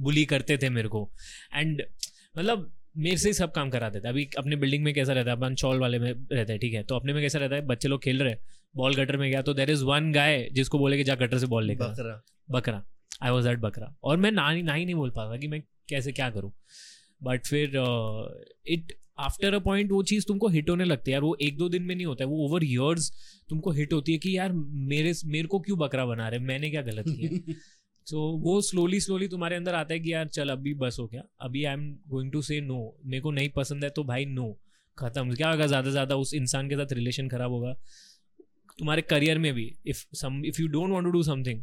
bully 0.00 0.24
करते 0.24 0.58
थे 0.58 0.70
मेरे 0.70 0.88
को। 0.88 1.08
एंड 1.54 1.82
मतलब 2.36 2.72
मेरे 2.96 3.16
से 3.16 3.28
ही 3.28 3.32
सब 3.34 3.52
काम 3.52 3.70
कराते 3.70 4.00
थे। 4.00 4.08
अभी 4.08 4.28
अपने 4.38 4.56
बिल्डिंग 4.56 4.84
में 4.84 4.92
कैसा 4.94 5.12
रहता 5.12 5.30
है? 5.30 5.36
अपन 5.36 5.54
चौल 5.54 5.78
वाले 5.78 5.98
में 5.98 6.12
रहता 6.12 6.52
है 6.52 6.58
ठीक 6.58 6.74
है। 6.74 6.82
तो 6.82 6.96
अपने 6.96 7.12
में 7.12 7.22
कैसा 7.22 7.38
रहता 7.38 7.54
है? 7.54 7.66
बच्चे 7.66 7.88
लोग 7.88 8.02
खेल 8.02 8.22
रहे 8.22 8.32
हैं 8.32 8.40
बॉल 8.74 8.94
गटर 8.94 9.16
में 9.16 9.30
गया 9.30 9.42
तो 9.42 9.54
देर 9.54 9.70
इज़ 9.70 9.84
वन 9.84 10.12
गाय 10.12 10.48
जिसको 10.52 10.78
बोले 10.78 10.96
कि 10.96 11.04
जा 11.04 11.14
गटर 11.14 11.38
से 11.38 11.46
बॉल 11.46 11.64
लेकर 11.64 11.84
बकरा। 11.84 12.22
बकरा। 12.50 12.82
आई 13.22 13.30
वॉज़ 13.30 13.48
दैट 13.48 13.58
बकरा 13.58 13.94
और 14.04 14.16
मैं 14.16 14.30
ना 14.32 14.52
ना 14.52 14.74
ही 14.74 14.84
नहीं 14.84 14.94
बोल 14.94 15.10
पाता 15.10 15.36
कि 15.36 15.48
मैं 15.48 15.62
कैसे 15.88 16.12
क्या 16.12 16.30
करूँ। 16.30 16.52
बट 17.22 17.46
फिर 17.46 17.72
इट 18.68 18.92
आफ्टर 19.18 19.54
अ 19.54 19.58
पॉइंट 19.58 19.92
वो 19.92 20.02
चीज़ 20.02 20.24
तुमको 20.28 20.48
हिट 20.48 20.70
होने 20.70 20.84
लगती 20.84 21.10
है 21.10 21.12
यार। 21.12 21.22
वो 21.22 21.36
एक 21.42 21.56
दो 21.58 21.68
दिन 21.68 21.82
में 21.82 21.94
नहीं 21.94 22.06
होता 22.06 22.24
है। 22.24 22.30
वो 22.30 22.44
ओवर 22.46 22.64
ईयर्स 22.64 23.10
तुमको 23.48 23.70
हिट 23.70 23.92
होती 23.92 24.12
है 24.12 24.18
कि 24.18 24.36
यार 24.38 24.52
मेरे 24.52 25.12
मेरे 25.26 25.48
को 25.48 25.58
क्यों 25.60 25.78
बकरा 25.78 26.06
बना 26.06 26.28
रहे? 26.28 26.40
मैंने 26.40 26.70
क्या 26.70 26.82
गलत 26.82 27.04
किया? 27.08 27.54
सो 28.06 28.16
so, 28.36 28.42
वो 28.44 28.60
स्लोली 28.60 29.00
स्लोली 29.00 29.28
तुम्हारे 29.28 29.56
अंदर 29.56 29.74
आता 29.74 29.94
है 29.94 30.00
कि 30.00 30.12
यार 30.12 30.28
चल 30.28 30.48
अभी 30.48 30.74
बस 30.74 30.96
हो 31.00 31.06
गया। 31.06 31.22
अभी 31.40 31.64
I 31.64 31.74
am 31.74 31.90
going 32.08 32.32
to 32.32 32.42
say 32.42 32.60
no 32.60 32.96
मेरे 33.06 33.20
को 33.20 33.30
नहीं 33.30 33.48
पसंद 33.48 33.84
है 33.84 33.90
तो 33.90 34.04
भाई 34.04 34.24
नो 34.24 34.52
खत्म। 34.98 35.34
क्या 35.34 35.50
होगा? 35.50 35.66
ज़्यादा 35.66 35.88
से 35.88 35.92
ज़्यादा 35.92 36.16
उस 36.16 36.34
इंसान 36.34 36.68
के 36.68 36.76
साथ 36.76 36.92
रिलेशन 36.92 37.28
खराब 37.28 37.50
होगा। 37.50 37.72
तुम्हारे 38.78 39.02
करियर 39.02 39.38
में 39.38 39.52
भी 39.54 39.74
if 39.86 40.04
some 40.16 40.44
if 40.44 40.60
you 40.62 40.68
don't 40.68 40.90
want 40.90 41.04
to 41.04 41.10
do 41.10 41.22
something 41.22 41.62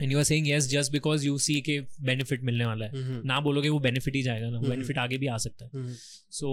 and 0.00 0.12
you 0.12 0.18
are 0.18 0.24
saying 0.24 0.48
yes 0.48 0.68
just 0.68 0.92
because 0.92 1.26
you 1.26 1.38
see 1.38 1.60
के 1.60 1.80
बेनिफिट 2.02 2.42
मिलने 2.42 2.66
वाला 2.66 2.86
है। 2.86 2.92
हम्म, 2.92 3.20
ना 3.24 3.40
बोलोगे 3.40 3.68
वो 3.68 3.78
बेनिफिट 3.80 4.14
ही 4.16 4.22
जाएगा 4.22 4.46
ना 4.46 4.56
वो 4.56 4.58
हम्म। 4.58 4.70
बेनिफिट 4.70 4.98
आगे 4.98 5.18
भी 5.18 5.26
आ 5.26 5.36
सकता 5.38 5.64
है। 5.66 5.94
So 6.32 6.52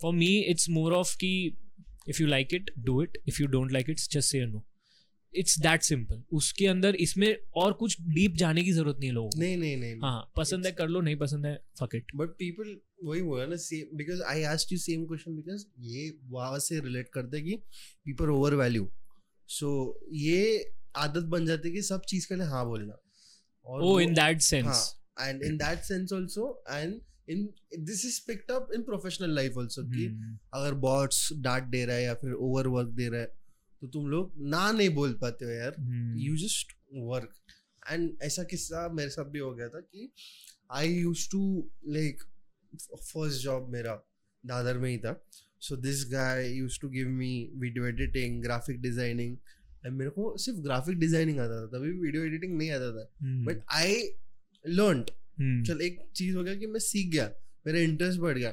for 0.00 0.14
me 0.14 0.36
it's 0.40 0.68
more 0.70 0.92
of 0.92 1.16
कि 1.16 1.32
if 2.08 2.22
you 2.22 2.28
like 2.28 2.54
it 2.54 2.70
do 2.80 3.02
it 3.02 3.18
if 3.28 3.42
you 3.42 3.46
don't 3.48 3.72
like 3.72 3.90
it 3.90 4.00
just 4.12 4.30
say 4.30 4.44
no 4.46 4.64
it's 5.32 5.58
that 5.58 5.82
simple 5.82 6.22
उसके 6.32 6.66
अंदर 6.66 6.94
इसमें 6.94 7.36
और 7.56 7.72
कुछ 7.72 8.00
डीप 8.00 8.34
जाने 8.36 8.62
की 8.62 8.72
ज़रूरत 8.72 8.96
नहीं 8.98 9.08
है 9.10 9.14
लोगों 9.14 9.40
नहीं 9.40 9.56
नहीं 9.56 9.76
नहीं 9.76 9.94
हाँ 10.02 10.32
पसंद 10.36 10.66
है 10.66 10.72
कर 10.72 10.88
लो 10.88 11.00
नहीं 11.00 11.16
पसंद 11.16 11.46
है 11.46 11.54
फक 11.80 11.94
इट 11.94 12.10
बट 12.16 12.30
पीपल 12.38 12.76
वही 13.04 13.20
हुआ 13.20 13.46
ना 13.46 13.56
same 13.56 13.96
because 13.96 14.22
I 14.22 14.42
asked 14.50 14.72
you 14.72 14.78
same 14.78 15.04
question 15.06 15.36
because 15.36 15.64
ये 15.86 16.12
वहाँ 16.30 16.58
से 16.58 16.80
रिलेट 16.80 17.08
करते 17.08 17.36
हैं 17.36 17.46
कि 17.46 17.56
पीपल 18.04 18.30
ओवर 18.30 18.54
वैल्यू 18.54 18.88
सो 19.48 19.72
ये 20.16 20.42
आदत 20.96 21.24
बन 21.28 21.46
जाती 21.46 21.68
है 21.68 21.74
कि 21.74 21.82
सब 21.82 22.02
चीज़ 22.08 22.26
के 22.28 22.34
लिए 22.34 22.46
हाँ 22.46 22.64
बोलना 22.66 22.94
और 23.66 23.82
ओ 23.82 23.86
वो- 23.86 24.00
इन 24.02 24.14
दैट 24.14 24.40
सेंस 24.42 24.66
हाँ 24.66 25.28
and 25.28 25.42
in 25.42 25.56
that 25.56 25.82
sense 25.84 26.12
also 26.12 26.46
and 26.70 27.00
in 27.30 27.48
this 27.80 28.04
is 28.06 28.20
picked 28.26 28.50
up 28.52 28.68
in 28.74 28.82
professional 28.82 29.34
life 29.34 29.56
also 29.58 29.82
कि 29.84 30.06
हम्म। 30.06 30.38
अगर 30.54 30.74
बॉट्स 30.84 31.28
डांट 31.40 31.64
दे 31.64 31.84
रहा 31.84 31.96
है 31.96 32.02
या 32.04 32.14
फिर 32.14 32.32
ओवर 32.32 32.66
वर्क 32.68 32.88
दे 32.94 33.08
रहा 33.08 33.20
है 33.20 33.26
तो 33.82 33.86
तुम 33.88 34.06
लोग 34.08 34.32
ना 34.48 34.70
नहीं 34.72 34.88
बोल 34.94 35.12
पाते 35.12 35.44
हो 35.44 35.50
यार। 35.50 35.76
यू 36.18 36.36
जस्ट 36.36 36.72
वर्क 36.94 37.34
एंड 37.90 38.22
ऐसा 38.22 38.42
किस्सा 38.44 38.88
मेरे 38.88 39.10
साथ 39.10 39.24
भी 39.24 39.38
हो 39.38 39.54
गया 39.54 39.68
था 39.68 39.80
कि 39.80 40.10
I 40.72 40.88
use 40.88 41.28
to 41.30 41.40
like 41.88 42.22
first 42.72 43.42
job 43.42 43.68
मेरा 43.68 43.94
दादर 44.44 44.78
में 44.78 44.88
ही 44.90 44.98
था। 44.98 45.14
So 45.60 45.76
this 45.76 46.04
guy 46.12 46.48
use 46.50 46.78
to 46.80 46.88
give 46.88 47.08
me 47.08 47.32
video 47.56 47.86
editing 47.86 48.42
graphic 48.42 48.80
designing 48.80 49.36
मेरे 49.90 50.10
को 50.10 50.36
सिर्फ़ 50.38 50.58
ग्राफिक 50.60 50.98
डिज़ाइनिंग 50.98 51.38
आता 51.40 51.60
था 51.62 51.66
तभी 51.72 51.90
वीडियो 52.00 52.24
एडिटिंग 52.24 52.56
नहीं 52.58 52.70
आता 52.70 52.90
था। 52.92 53.08
But 53.46 53.62
I 53.76 53.94
learn. 54.64 55.04
चल 55.66 55.80
एक 55.82 55.98
चीज़ 56.16 56.36
हो 56.36 56.42
गया 56.44 56.54
कि 56.54 56.66
मैं 56.66 56.80
सीख 56.80 57.10
गया 57.12 57.30
मेरा 57.66 57.78
इंटरेस्ट 57.80 58.20
बढ़ 58.20 58.38
गया 58.38 58.52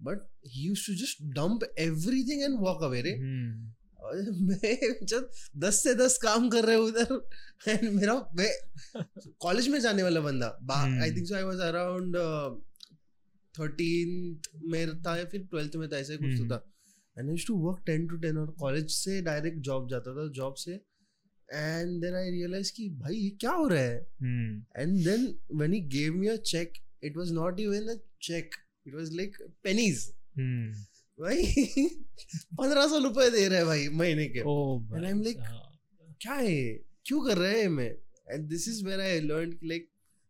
but 0.00 0.20
he 0.46 0.62
use 0.62 0.86
to 0.86 0.94
just 0.96 1.22
dump 1.34 1.64
everything 1.78 2.42
and 2.42 2.58
walk 2.60 2.82
away 2.84 3.00
रे 3.02 3.12
हम्म। 3.16 3.68
मैं 4.46 5.04
जब 5.06 5.28
दस 5.64 5.82
से 5.82 5.94
दस 5.94 6.16
काम 6.22 6.48
कर 6.50 6.64
रहे 6.64 6.76
उधर 6.76 7.18
एंड 7.68 7.88
मेरा 7.94 8.14
मैं 8.36 8.48
कॉलेज 9.42 9.68
में 9.68 9.78
जाने 9.80 10.02
वाला 10.02 10.20
बंदा 10.20 10.46
I 10.72 11.08
Hmm. 11.08 11.16
Think 11.16 11.26
so 11.26 11.34
I 11.34 11.42
was 11.42 11.60
around 11.60 12.16
thirteen 13.54 14.40
में 14.72 15.02
था 15.02 15.16
या 15.16 15.24
फिर 15.24 15.40
ट्वेल्थ 15.50 15.76
में 15.76 15.88
था 15.88 15.96
ऐसा 15.98 16.16
कुछ 16.16 16.36
तो 16.38 16.44
Hmm. 16.44 16.52
था 16.52 16.64
and 17.20 17.30
I 17.30 17.36
to 17.46 17.54
work 17.56 17.82
ten 17.86 18.06
to 18.08 18.16
ten 18.16 18.36
और 18.36 18.50
कॉलेज 18.50 18.90
से 18.90 19.20
डायरेक्ट 19.22 19.58
जॉब 19.58 19.88
जाता 19.88 20.14
था 20.14 20.32
जॉब 20.32 20.54
से। 20.54 20.72
एंड 21.54 22.00
देन 22.00 22.14
आई 22.14 22.30
रियलाइज़ 22.30 22.72
कि 22.72 22.88
भाई 22.88 23.14
ये 23.14 23.30
क्या 23.30 23.50
हो 23.50 23.68
रहा 23.68 23.82
है? 23.82 24.06
And 24.78 25.04
then 25.08 25.26
when 25.60 25.72
he 25.72 25.80
gave 25.96 26.14
me 26.14 26.28
a 26.28 26.38
check, 26.52 26.80
it 27.02 27.16
was 27.16 27.32
not 27.32 27.60
even 27.66 27.88
a 27.88 27.96
check. 28.20 28.58
It 28.86 28.94
was 28.94 29.10
like 29.20 29.38
pennies. 29.66 30.04
हम्म। 30.38 30.72
भाई 31.18 31.42
पंद्रह 32.58 32.86
सौ 32.86 32.98
रुपए 32.98 33.30
दे 33.30 33.48
रहे 33.48 33.58
हैं 33.58 33.66
भाई 33.66 33.88
महीने 33.88 34.26
के। 34.26 34.40
ओ 34.40 34.78
And 34.78 35.06
I'm 35.06 35.22
like, 35.26 35.42
क्या 36.20 36.34
है? 36.34 36.74
क्या 37.06 37.18
कर 37.18 37.38
रहे 37.38 37.60
हैं 37.60 37.68
मैं? 37.68 37.96
And 38.30 38.48
this 38.48 38.68
is 38.68 38.84
where 38.84 39.00
I 39.00 39.20
learn 39.20 39.58
like 39.64 39.88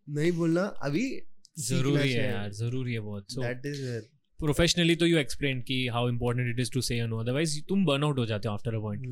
नहीं 0.09 0.33
बोलना 0.33 0.63
अभी 0.63 1.23
ज़रूरी 1.59 2.13
है 2.13 2.31
यार 2.31 2.53
ज़रूरी 2.53 2.93
है 2.93 3.01
बहुत। 3.01 3.27
दैट 3.33 3.67
इज़ 3.67 3.83
वेयर 3.83 4.09
प्रोफेशनली 4.41 4.97
तो 4.97 5.07
यू 5.07 5.19
एक्सप्लेन 5.19 5.61
कि 5.63 5.87
how 5.89 6.09
important 6.09 6.49
it 6.49 6.61
is 6.61 6.71
to 6.73 6.81
say 6.81 7.07
no 7.07 7.19
otherwise 7.19 7.61
तुम 7.69 7.85
बर्न 7.85 8.05
आउट 8.05 8.19
हो 8.19 8.27
जाते 8.27 8.49
हो 8.49 8.55
after 8.55 8.75
a 8.75 8.81
point. 8.81 9.07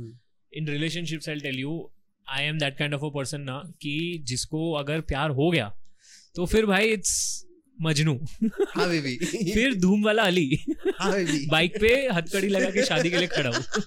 In 0.53 0.69
relationships 0.69 1.29
I 1.29 1.41
tell 1.41 1.59
you 1.61 1.91
I 2.27 2.45
am 2.45 2.59
that 2.59 2.77
kind 2.79 2.95
of 2.95 3.05
a 3.05 3.09
person 3.15 3.41
ना 3.41 3.59
कि 3.83 4.23
जिसको 4.25 4.73
अगर 4.75 5.01
प्यार 5.01 5.31
हो 5.31 5.51
गया 5.51 5.73
तो 6.37 6.47
फिर 6.47 6.67
भाई 6.67 6.93
इट्स 6.93 7.45
मजनू। 7.79 8.15
हाँ 8.77 8.89
बेबी 8.91 9.17
फिर 9.55 9.75
धूम 9.81 10.05
वाला 10.05 10.23
अली। 10.23 10.65
हाँ 10.99 11.13
बेबी 11.13 11.47
बाइक 11.47 11.81
पे 11.81 11.95
हथकड़ी 12.13 12.49
लगा 12.49 12.71
के 12.71 12.85
शादी 12.85 13.11
के 13.11 13.17
लिए 13.17 13.27
खड़ा 13.27 13.51
हूँ। 13.51 13.83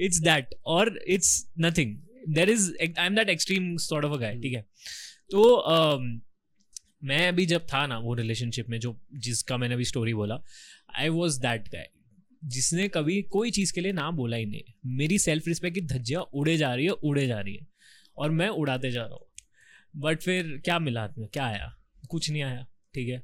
इट्स 0.00 0.20
दैट 0.20 0.54
और 0.66 0.98
it's 1.08 1.30
nothing 1.60 1.96
there 2.28 2.50
is 2.50 2.72
I 2.82 3.06
am 3.06 3.14
that 3.14 3.28
extreme 3.28 3.76
sort 3.76 4.04
of 4.04 4.12
a 4.12 4.20
guy 4.20 4.34
ठीक 4.34 4.52
है? 4.52 4.64
तो 5.30 5.42
um, 5.72 6.20
मैं 7.04 7.28
अभी 7.28 7.44
जब 7.46 7.62
था 7.62 7.86
ना 7.86 7.98
वो 7.98 8.14
रिलेशनशिप 8.14 8.68
में 8.68 8.78
जो 8.80 8.96
जिसका 9.26 9.56
मैंने 9.56 9.74
अभी 9.74 9.84
स्टोरी 9.84 10.14
बोला 10.14 10.34
आई 10.98 11.08
वॉज़ 11.08 11.40
दैट 11.40 11.68
गाय 11.68 11.88
जिसने 12.44 12.88
कभी 12.88 13.22
कोई 13.22 13.50
चीज़ 13.50 13.72
के 13.72 13.80
लिए 13.80 13.92
ना 13.92 14.10
बोला 14.10 14.36
ही 14.36 14.46
नहीं। 14.46 14.62
मेरी 14.86 15.18
सेल्फ 15.18 15.48
रिस्पेक्ट 15.48 15.74
की 15.74 15.80
धज्जियाँ 15.80 16.22
उड़े 16.22 16.56
जा 16.56 16.74
रही 16.74 16.84
है 16.84 16.90
उड़े 16.90 17.26
जा 17.26 17.40
रही 17.40 17.54
है। 17.54 17.66
और 18.16 18.30
मैं 18.30 18.48
उड़ाते 18.48 18.90
जा 18.90 19.02
रहा 19.02 19.14
हूँ। 19.14 19.26
बट 19.96 20.22
फिर 20.22 20.60
क्या 20.64 20.78
मिला 20.78 21.00
हाथ 21.00 21.18
में 21.18 21.28
क्या 21.28 21.44
आया? 21.44 21.76
कुछ 22.10 22.30
नहीं 22.30 22.42
आया 22.42 22.66
ठीक 22.94 23.08
है? 23.08 23.22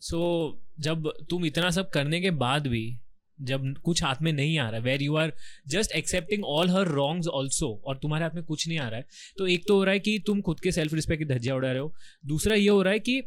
सो 0.00 0.18
so, 0.52 0.82
जब 0.82 1.12
तुम 1.30 1.46
इतना 1.46 1.70
सब 1.70 1.90
करने 1.90 2.20
के 2.20 2.30
बाद 2.30 2.66
भी 2.66 2.98
जब 3.42 3.78
कुछ 3.78 4.02
हाथ 4.02 4.16
में 4.22 4.32
नहीं 4.32 4.58
आ 4.58 4.68
रहा 4.68 4.76
है 4.76 4.80
where 4.80 5.02
you 5.02 5.16
are 5.16 5.32
just 5.68 5.92
accepting 5.92 6.44
all 6.44 6.70
her 6.70 6.88
wrongs 6.88 7.26
also 7.28 7.82
और 7.84 7.98
तुम्हारे 7.98 8.24
हाथ 8.24 8.30
में 8.34 8.44
कुछ 8.44 8.68
नहीं 8.68 8.78
आ 8.78 8.88
रहा 8.88 8.98
है 9.00 9.06
तो 9.38 9.46
एक 9.46 9.64
तो 9.68 9.76
हो 9.76 9.84
रहा 9.84 9.92
है 9.92 10.00
कि 10.00 10.18
तुम 10.26 10.40
खुद 10.40 10.60
के 10.60 10.72
सेल्फ 10.72 10.94
रिस्पेक्ट 10.94 11.22
की 11.22 11.34
धज्जियाँ 11.34 11.56
उड़ा 11.56 11.70
रहे 11.70 11.80
हो। 11.80 11.94
दूसरा 12.26 12.56
ये 12.56 12.68
हो 12.68 12.82
रहा 12.82 12.92
है 12.92 12.98
कि 12.98 13.22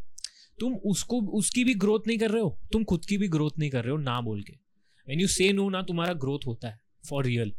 तुम 0.60 0.74
उसको, 0.76 1.22
उसकी 1.22 1.64
भी 1.64 1.74
ग्रोथ 1.74 2.08
नहीं 2.08 2.18
कर 2.18 2.32
रहे 2.32 2.42
हो। 2.42 2.58
तुम 2.72 2.84
खुद 2.84 3.06
की 3.06 3.18
भी 3.18 3.28
ग्रोथ 3.28 3.60
नहीं 3.60 3.70
कर 3.70 3.84
रहे 3.84 3.92
हो 3.92 3.98
ना 3.98 4.22
बोल 4.22 4.42
के। 4.42 4.54
वेन 5.08 5.20
यू 5.20 5.28
से 5.28 5.52
नो 5.54 5.70
ना 5.70 5.82
तुम्हारा 5.82 6.14
ग्रोथ 6.14 6.40
होता 6.48 6.68
है 6.68 6.80
for 7.10 7.26
real 7.26 7.54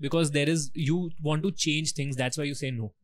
because 0.00 0.32
there 0.32 0.48
is 0.48 0.70
you 0.78 1.10
want 1.22 1.42
to 1.42 1.50
change 1.50 1.98
things 1.98 2.16
that's 2.16 2.38
why 2.38 2.48
you 2.48 2.54
say 2.54 2.70
no 2.70 2.94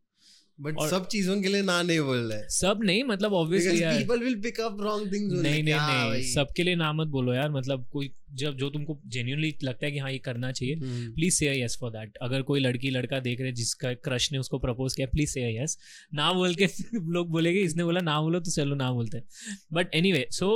but 0.58 0.76
सब 0.90 1.06
चीज़ों 1.06 1.42
के 1.42 1.48
लिए 1.48 1.62
ना 1.62 1.82
नहीं 1.82 2.00
बोल 2.00 2.18
रहा 2.18 2.38
है। 2.38 2.48
सब 2.48 2.80
नहीं 2.84 3.04
मतलब 3.04 3.32
obviously 3.32 3.80
people 3.80 4.20
will 4.26 4.36
pick 4.44 4.60
up 4.66 4.76
wrong 4.84 5.00
things 5.04 5.32
only. 5.32 5.42
नहीं 5.42 5.62
नहीं 5.62 5.74
नहीं 5.74 6.22
सबके 6.34 6.62
लिए 6.62 6.74
ना 6.76 6.92
मत 6.92 7.06
बोलो 7.06 7.34
यार 7.34 7.50
मतलब 7.50 7.86
कोई 7.92 8.12
जब 8.34 8.56
जो 8.56 8.70
तुमको 8.70 9.00
जेन्यूनली 9.06 9.54
लगता 9.62 9.86
है 9.86 9.92
कि 9.92 9.98
हाँ 9.98 10.10
ये 10.12 10.18
करना 10.18 10.52
चाहिए. 10.52 10.76
प्लीज़ 11.14 11.34
से 11.34 11.62
यस 11.62 11.76
फॉर 11.80 11.90
दैट 11.90 12.16
अगर 12.22 12.42
कोई 12.42 12.60
लड़की 12.60 12.90
लड़का 12.90 13.20
देख 13.20 13.40
रहे 13.40 13.52
जिसका 13.52 13.92
क्रश 13.94 14.32
ने 14.32 14.38
उसको 14.38 14.58
प्रपोज 14.58 14.94
किया 14.94 15.06
प्लीज़ 15.06 15.30
से 15.30 15.62
यस 15.62 15.78
ना 16.14 16.32
बोल 16.32 16.54
के 16.54 16.66
लोग 16.94 17.30
बोलेंगे 17.30 17.60
इसने 17.60 17.84
बोला 17.84 18.00
ना 18.00 18.20
बोलो 18.20 18.40
तो 18.40 18.50
चलो 18.50 18.74
ना 18.74 18.92
बोलते 18.92 19.18
हैं। 19.18 19.24
बट 19.72 19.94
एनी 19.94 20.24
सो 20.30 20.50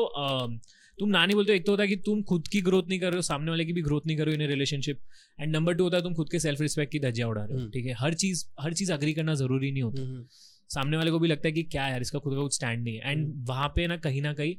तुम 0.99 1.09
ना 1.09 1.25
नहीं 1.27 1.35
बोलते 1.35 1.55
एक 1.55 1.65
तो 1.67 1.73
होता 1.73 1.83
है 1.83 1.89
कि 1.89 1.97
तुम 1.97 2.23
खुद 2.23 2.49
की 2.49 2.61
ग्रोथ 2.61 2.89
नहीं 2.89 2.99
कर 3.01 3.07
रहे 3.07 3.17
हो 3.17 3.23
सामने 3.23 3.51
वाले 3.51 3.65
की 3.65 3.73
भी 3.73 3.83
ग्रोथ 3.83 4.07
नहीं 4.07 4.17
कर 4.17 4.27
रहे 4.27 4.35
हो 4.37 4.43
in 4.43 4.49
relationship 4.49 5.01
and 5.41 5.55
number 5.57 5.75
two 5.75 5.85
होता 5.85 5.97
है 5.97 6.03
तुम 6.03 6.15
खुद 6.15 6.31
के 6.31 6.39
सेल्फ 6.39 6.61
रिस्पेक्ट 6.61 6.93
की 6.93 6.99
धज्जियाँ 7.01 7.29
उड़ा 7.29 7.43
रहे 7.43 7.55
हो 7.55 7.61
हम्म। 7.61 7.71
ठीक 7.71 7.87
है? 7.87 7.93
हर 7.93 8.15
चीज़ 8.15 8.45
हर 8.61 8.73
चीज़ 8.73 8.93
अग्री 8.93 9.13
करना 9.13 9.35
ज़रूरी 9.35 9.71
नहीं 9.73 9.83
होता। 9.83 10.03
हम्म. 10.03 10.25
सामने 10.71 10.97
वाले 10.97 11.11
को 11.11 11.19
भी 11.19 11.29
लगता 11.29 11.49
है 11.49 11.53
कि 11.53 11.63
क्या 11.63 11.89
यार 11.89 12.01
इसका 12.01 12.19
खुद 12.19 12.35
का 12.35 12.41
कुछ 12.41 12.55
स्टैंड 12.55 12.83
नहीं 12.85 12.97
है। 12.97 13.11
एंड 13.11 13.27
हम्म। 13.27 13.45
वहाँ 13.45 13.69
पे 13.69 13.87
ना 13.87 13.97
कहीं 13.97 14.23
ना 14.23 14.33
कहीं 14.33 14.55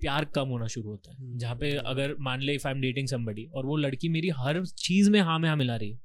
प्यार 0.00 0.24
कम 0.24 0.48
होना 0.48 0.66
शुरू 0.66 0.90
होता 0.90 1.10
है। 1.10 1.16
हम्म। 1.16 1.38
जहाँ 1.38 1.56
पे 1.56 1.72
अगर 1.76 2.14
मान 2.20 2.42
ले 2.42 2.54
if 2.54 2.68
I 2.68 2.74
am 2.74 2.80
dating 2.80 3.08
somebody 3.08 3.44
और 3.44 3.66
वो 3.66 3.76
लड़की 3.76 4.08
मेरी 4.08 4.28
हर 4.28 4.64
चीज़ 4.66 5.10
में 5.10 5.20
हाँ 5.20 5.38
में 5.38 5.48
हाँ 5.48 5.56
मिला 5.56 5.76
रही 5.76 5.90
है। 5.90 5.98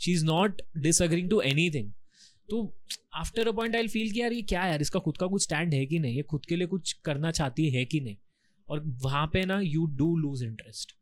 She 0.00 0.12
is 0.12 0.24
not 0.26 0.62
disagreeing 0.78 1.30
to 1.30 1.40
any 1.40 1.70
तो 2.48 2.76
after 3.14 3.48
a 3.48 3.52
point 3.52 3.76
I 3.76 3.88
feel 3.88 4.10
कि 4.10 4.20
यार 4.20 4.32
ये 4.32 4.42
क्या 4.42 4.66
यार 4.66 4.80
इसका 4.80 5.00
खुद 5.00 5.16
का 5.16 5.26
कुछ 5.26 5.42
स्टैंड 5.42 5.74
है 5.74 5.86
कि 5.86 5.98
नहीं? 5.98 6.16
ये 6.16 6.22
खुद 6.22 6.46
के 6.46 6.56
लिए 6.56 6.66
कुछ 6.66 6.92
करना 6.92 7.30
चाहती 7.30 7.68
है 7.70 7.84
कि 7.84 8.00
नहीं? 8.00 8.16
और 8.68 8.82
वहाँ 8.86 9.26
पे 9.26 9.44
ना 9.44 9.60
you 9.60 9.86
do 9.86 10.16
lose 10.16 10.42
interest 10.42 10.92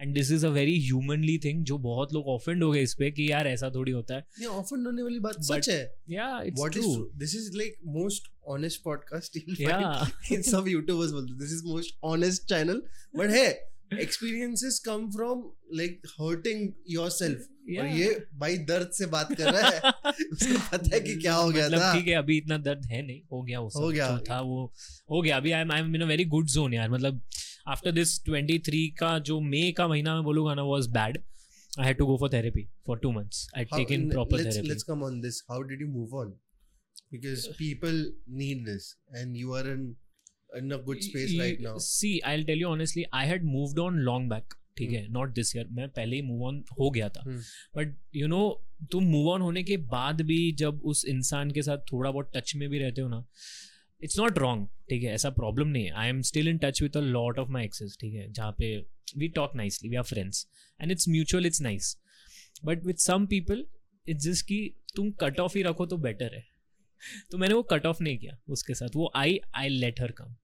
and 0.00 0.14
this 0.14 0.30
is 0.30 0.46
a 0.46 0.48
very 0.48 0.80
humanly 0.80 1.38
thing 1.38 1.64
जो 1.64 1.78
बहुत 1.78 2.12
लोग 2.12 2.26
ऑफेंड 2.26 2.62
हो 2.62 2.70
गए 2.70 2.82
इस 2.82 2.94
पे 2.94 3.10
कि 3.10 3.30
यार 3.32 3.48
ऐसा 3.48 3.70
थोड़ी 3.70 3.92
होता 3.92 4.14
है। 4.14 4.26
ये 4.40 4.46
ऑफेंड 4.46 4.86
होने 4.86 5.02
वाली 5.02 5.18
बात 5.18 5.42
सच 5.42 5.68
है। 5.68 5.94
Yeah 6.10 6.42
it's 6.42 6.62
true 6.72 7.10
this 7.16 7.34
is 7.34 7.56
like 7.56 7.74
most 7.86 8.32
honest 8.46 8.82
podcast 8.82 9.36
in 10.32 10.42
सब 10.42 10.64
यूट्यूबर्स 10.68 11.10
बोलते 11.10 11.38
this 11.38 11.52
is 11.52 11.64
most 11.64 11.98
honest 12.04 12.42
channel 12.42 12.82
but 13.16 13.30
है 13.30 13.77
experiences 13.92 14.80
come 14.88 15.10
from 15.12 15.42
like 15.80 16.02
hurting 16.18 16.74
yourself. 16.96 17.46
और 17.78 17.86
ये 17.86 18.26
भाई 18.34 18.58
दर्द 18.58 18.90
से 18.90 19.06
बात 19.06 19.32
कर 19.32 19.52
रहा 19.52 19.68
है। 19.68 19.78
उसको 20.32 20.58
पता 20.72 20.94
है 20.94 21.00
कि 21.00 21.16
क्या 21.20 21.34
हो 21.34 21.50
गया 21.50 21.66
मतलब 21.66 21.78
था। 21.78 21.94
ठीक 21.94 22.08
है 22.08 22.14
अभी 22.14 22.36
इतना 22.36 22.58
दर्द 22.58 22.86
है 22.86 23.06
नहीं। 23.06 23.20
हो 23.32 23.42
गया 23.42 23.60
वो 23.60 23.68
हो 23.68 23.88
गया। 23.88 24.18
था 24.18 24.40
वो 24.40 24.72
हो 25.10 25.22
गया। 25.22 25.36
अभी 25.36 25.50
I 25.50 25.62
am 25.62 25.72
I 25.72 25.80
am 25.80 25.94
in 25.96 26.02
a 26.02 26.06
very 26.06 26.24
good 26.24 26.46
zone 26.46 26.74
यार। 26.74 26.90
मतलब 26.90 27.20
आफ्टर 27.68 27.92
दिस 27.92 28.24
23 28.24 28.88
का 28.98 29.18
जो 29.18 29.40
मई 29.40 29.72
का 29.72 29.88
महीना 29.88 30.14
मैं 30.14 30.24
बोलूँगा 30.24 30.54
ना 30.54 30.62
was 30.62 30.86
bad 30.86 31.18
I 31.80 31.86
had 31.86 31.96
to 31.96 32.06
go 32.06 32.16
for 32.16 32.32
therapy 32.32 32.68
for 32.86 32.98
two 32.98 33.12
months 33.12 33.48
I 33.56 33.64
taken 33.64 34.08
proper 34.10 34.36
let's, 34.36 34.56
therapy 34.56 34.68
let's 34.68 34.90
come 34.90 35.06
on 35.08 35.20
this. 35.26 35.42
How 35.50 35.62
did 35.62 35.86
you 35.86 35.90
move 35.94 36.14
on? 36.24 36.32
Because 37.12 37.48
people 37.58 37.98
need 38.42 38.66
this 38.66 38.86
and 39.20 39.36
you 39.36 39.54
are 39.58 39.66
in 39.74 39.96
in 40.50 40.72
a 40.72 40.78
good 40.78 41.02
space 41.02 41.34
right 41.38 41.60
now. 41.60 41.76
See 41.78 42.18
I 42.26 42.42
tell 42.44 42.60
you 42.60 42.68
honestly 42.68 43.04
I 43.14 43.26
had 43.26 43.44
moved 43.44 43.78
on 43.78 43.98
long 44.00 44.30
back 44.30 44.54
ठीक 44.76 44.90
है 44.92 45.06
not 45.12 45.32
this 45.34 45.54
year 45.56 45.66
मैं 45.72 45.88
पहले 45.88 46.16
ही 46.16 46.22
move 46.22 46.44
on 46.46 46.62
हो 46.80 46.90
गया 46.90 47.08
था। 47.08 47.22
But 47.76 47.94
you 48.16 48.26
know 48.28 48.40
तुम 48.92 49.04
move 49.04 49.28
on 49.30 49.40
होने 49.42 49.62
के 49.62 49.76
बाद 49.86 50.20
भी 50.22 50.40
जब 50.58 50.82
उस 50.84 51.04
इंसान 51.08 51.50
के 51.50 51.62
साथ 51.62 51.78
थोड़ा 51.92 52.10
बहुत 52.10 52.30
टच 52.36 52.54
में 52.56 52.68
भी 52.68 52.78
रहते 52.78 53.00
हो 53.00 53.08
ना 53.08 53.24
इट्स 54.00 54.18
नॉट 54.18 54.38
रॉन्ग 54.38 54.68
ठीक 54.90 55.02
है 55.02 55.14
ऐसा 55.14 55.30
प्रॉब्लम 55.30 55.68
नहीं 55.68 55.84
है। 55.84 55.92
I 55.92 56.08
am 56.08 56.20
still 56.22 56.48
in 56.48 56.58
touch 56.58 56.82
with 56.82 56.96
a 56.96 57.00
lot 57.00 57.38
of 57.38 57.48
my 57.50 57.64
exes 57.64 57.96
ठीक 58.00 58.14
है 58.14 58.30
जहाँ 58.32 58.52
पे 58.58 58.76
we 59.16 59.28
talk 59.36 59.56
nicely 59.56 59.88
we 59.90 59.96
are 59.96 60.04
friends 60.04 60.46
and 60.80 60.92
it's 60.92 61.08
mutual 61.08 61.46
it's 61.46 61.60
nice 61.62 61.96
but 62.64 62.84
with 62.86 63.06
some 63.06 63.26
people 63.26 63.64
it's 64.06 64.24
just 64.24 64.46
कि 64.46 64.60
तुम 64.96 65.10
कट 65.20 65.40
ऑफ़ 65.40 65.56
ही 65.56 65.62
रखो 65.62 65.86
तो 65.86 65.96
बेटर 65.98 66.34
है। 66.34 66.44
तो 67.30 67.38
मैंने 67.38 67.54
वो 67.54 67.62
कट 67.62 67.86
ऑफ़ 67.86 68.02
नहीं 68.02 68.18
किया 68.18 68.36
उसके 68.48 68.74
साथ। 68.74 68.96
वो 68.96 69.10
आई 69.16 69.38
आई 69.54 69.68
लेट 69.68 70.00
हर 70.00 70.12
कम 70.12 70.34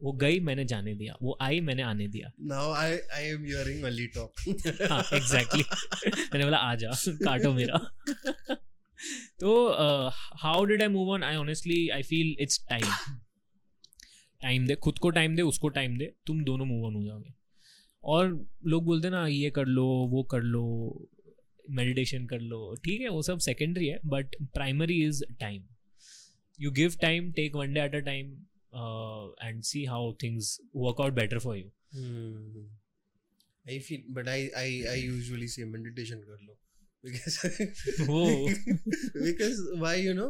वो 0.00 0.12
गई 0.12 0.40
मैंने 0.40 0.64
जाने 0.64 0.94
दिया। 0.94 1.14
वो 1.22 1.36
आई 1.40 1.60
मैंने 1.60 1.82
आने 1.82 2.06
दिया। 2.08 2.30
Now 2.48 2.64
i 2.78 2.88
i 3.18 3.20
am 3.34 3.44
hearing 3.50 3.84
only 3.84 4.08
talk. 4.16 4.90
हाँ 4.90 5.02
एग्जैक्टली 5.14 5.62
मैंने 6.32 6.44
बोला 6.44 6.56
आ 6.56 6.74
जा 6.74 6.90
काटो 7.24 7.52
मेरा। 7.52 7.78
तो 9.40 9.68
how 10.42 10.64
did 10.64 10.82
I 10.82 10.88
move 10.88 11.10
on 11.10 11.22
I 11.22 11.36
honestly 11.36 11.88
I 11.88 12.02
feel 12.02 12.36
it's 12.40 12.64
time 12.70 12.84
time 14.40 14.66
दे 14.66 14.74
खुद 14.74 14.98
को 14.98 15.10
टाइम 15.10 15.36
दे 15.36 15.42
उसको 15.42 15.68
टाइम 15.68 15.96
दे। 15.98 16.12
तुम 16.26 16.44
दोनों 16.44 16.64
मूव 16.64 16.86
ऑन 16.86 16.94
हो 16.94 17.04
जाओगे। 17.04 17.32
और 18.04 18.28
लोग 18.66 18.84
बोलते 18.84 19.10
ना 19.10 19.26
ये 19.26 19.50
कर 19.50 19.66
लो 19.66 19.86
वो 20.10 20.22
कर 20.22 20.42
लो 20.42 20.64
मेडिटेशन 21.70 22.26
कर 22.26 22.40
लो। 22.40 22.74
ठीक 22.84 23.00
है 23.00 23.08
वो 23.08 23.22
सब 23.22 23.38
सेकेंडरी 23.38 23.86
है 23.86 23.98
but 24.06 24.36
primary 24.42 25.02
is 25.04 25.22
time 25.40 25.62
you 26.60 26.70
give 26.80 26.94
time 27.02 27.30
take 27.36 27.56
one 27.56 27.72
day 27.74 27.80
at 27.84 27.94
a 27.94 27.98
time 28.10 28.32
and 29.42 29.62
see 29.70 29.84
how 29.94 30.12
things 30.22 30.58
work 30.76 31.00
out 31.00 31.14
better 31.22 31.38
for 31.48 31.56
you 31.58 31.70
Hmm. 31.96 32.56
I 33.72 33.76
feel, 33.84 34.00
but 34.16 34.28
I 34.30 34.40
I 34.62 34.64
I 34.90 34.94
usually 35.02 35.46
say 35.52 35.64
meditation 35.74 36.18
कर 36.24 36.42
लो 36.46 36.56
because 37.06 37.36
Oh. 38.14 38.48
because 39.26 39.60
why 39.84 39.92
you 40.06 40.12
know 40.18 40.28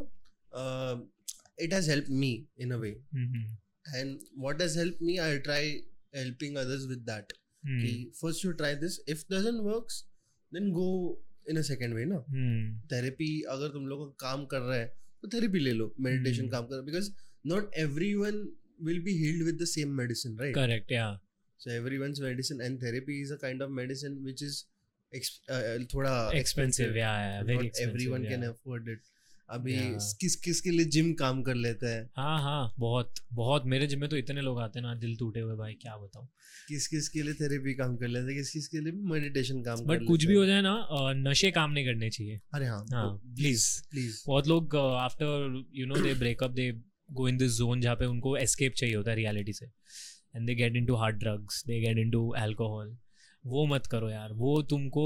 uh, 0.53 0.95
it 1.67 1.75
has 1.77 1.89
helped 1.93 2.11
me 2.23 2.31
in 2.67 2.75
a 2.77 2.79
way 2.85 2.93
mm-hmm. 3.21 3.47
and 4.01 4.29
what 4.47 4.63
has 4.65 4.77
helped 4.81 5.03
me 5.11 5.17
I'll 5.27 5.41
try 5.49 5.61
helping 6.21 6.61
others 6.65 6.87
with 6.93 7.03
that 7.11 7.35
Hmm. 7.65 7.79
कि 7.85 7.93
first 8.21 8.45
you 8.47 8.55
try 8.63 8.73
this 8.85 8.99
if 9.17 9.23
doesn't 9.35 9.65
works 9.71 9.99
then 10.53 10.71
go 10.79 10.89
in 11.47 11.63
a 11.63 11.67
second 11.71 11.99
way 12.01 12.05
ना 12.13 12.21
Hmm. 12.35 12.61
Therapy 12.93 13.31
अगर 13.57 13.73
तुम 13.79 13.87
लोग 13.95 14.05
काम 14.27 14.45
कर 14.55 14.61
रहा 14.69 14.79
है 14.79 14.87
therapy 15.25 15.59
ले 15.59 15.73
लो 15.73 15.95
मेडिटेशन 16.01 16.49
काम 16.49 16.67
कर 16.67 16.83
because 16.83 17.11
not 17.47 17.71
everyone 18.15 18.47
will 18.83 19.01
be 19.03 19.13
healed 19.19 19.43
with 19.43 19.63
the 19.63 19.65
same 19.65 19.97
medicine 19.97 20.39
right 20.39 20.55
correct 20.55 20.93
yeah 20.93 21.13
so 21.61 21.71
everyone 21.99 22.15
medicine 22.21 22.61
and 22.61 22.83
therapy 22.83 23.21
is 23.21 23.33
a 23.33 23.37
kind 23.37 23.63
of 23.63 23.71
medicine 23.73 24.19
which 24.25 24.43
is 24.43 24.63
थोड़ा 25.95 26.15
एक्सपेंसिव 26.35 26.97
या 26.97 27.13
very 27.43 27.71
everyone 28.07 28.25
can 28.25 28.43
afford 28.43 28.89
it 28.89 29.03
अभी 29.49 29.75
किस 30.21 30.35
किस 30.37 30.61
के 30.61 30.71
लिए 30.71 30.85
gym 30.85 31.13
काम 31.13 31.43
कर 31.43 31.55
लेते 31.55 31.87
हैं? 31.87 32.11
हाँ 32.17 32.39
हाँ 32.43 32.75
बहुत 32.79 33.15
बहुत 33.33 33.67
मेरे 33.67 33.87
जिम 33.87 34.01
में 34.01 34.09
तो 34.11 34.17
इतने 34.17 34.41
लोग 34.41 34.61
आते 34.61 34.79
हैं 34.79 34.87
ना 34.87 34.95
दिल 34.95 35.17
टूटे 35.17 35.41
हुए 35.41 35.55
भाई 35.57 35.73
क्या 35.73 35.97
बताऊँ। 35.97 36.27
किस 36.69 36.87
किस 36.89 37.09
के 37.09 37.23
लिए 37.23 37.35
थेरेपी 37.35 37.75
काम 37.75 37.97
कर 37.97 38.09
लेते 38.09 38.27
हैं? 38.27 38.37
किस 38.37 38.51
किस 38.51 38.69
के 38.69 38.81
लिए 38.81 38.93
मेडिटेशन 38.93 39.63
काम 39.63 39.85
बट 39.87 40.07
कुछ 40.07 40.25
भी 40.25 40.35
हो 40.35 40.47
जाए 40.47 40.63
ना 40.63 40.89
नशे 41.17 41.51
काम 41.51 41.73
नहीं 41.73 41.85
करने 41.85 42.11
चाहिए। 42.11 42.41
अरे 42.55 42.67
हाँ 42.67 42.85
हाँ, 42.93 43.21
please. 43.41 43.69
प्लीज़ 43.91 44.23
बहुत 44.27 44.49
लोग 44.49 44.77
after 44.77 45.65
you 45.75 45.87
know 45.87 45.97
they 45.97 46.15
breakup 46.15 46.51
they 46.51 46.71
go 47.13 47.29
in 47.29 47.37
this 47.37 47.53
zone 47.53 47.81
जहाँ 47.81 47.97
पे 47.97 48.07
उनको 48.07 48.37
एस्केप 48.37 48.73
चाहिए 48.73 48.95
होता 48.95 49.11
है 49.11 49.17
रियलिटी 49.17 49.53
से। 49.53 49.67
And 50.37 50.47
they 50.47 50.55
get 50.55 50.77
into 50.77 50.95
hard 50.95 51.17
drugs 51.17 51.65
they 51.67 51.81
get 51.81 51.99
into 51.99 52.29
alcohol 52.39 52.97
वो 53.47 53.67
मत 53.67 53.87
करो 53.87 54.09
यार 54.11 54.33
वो 54.33 54.61
तुमको 54.63 55.05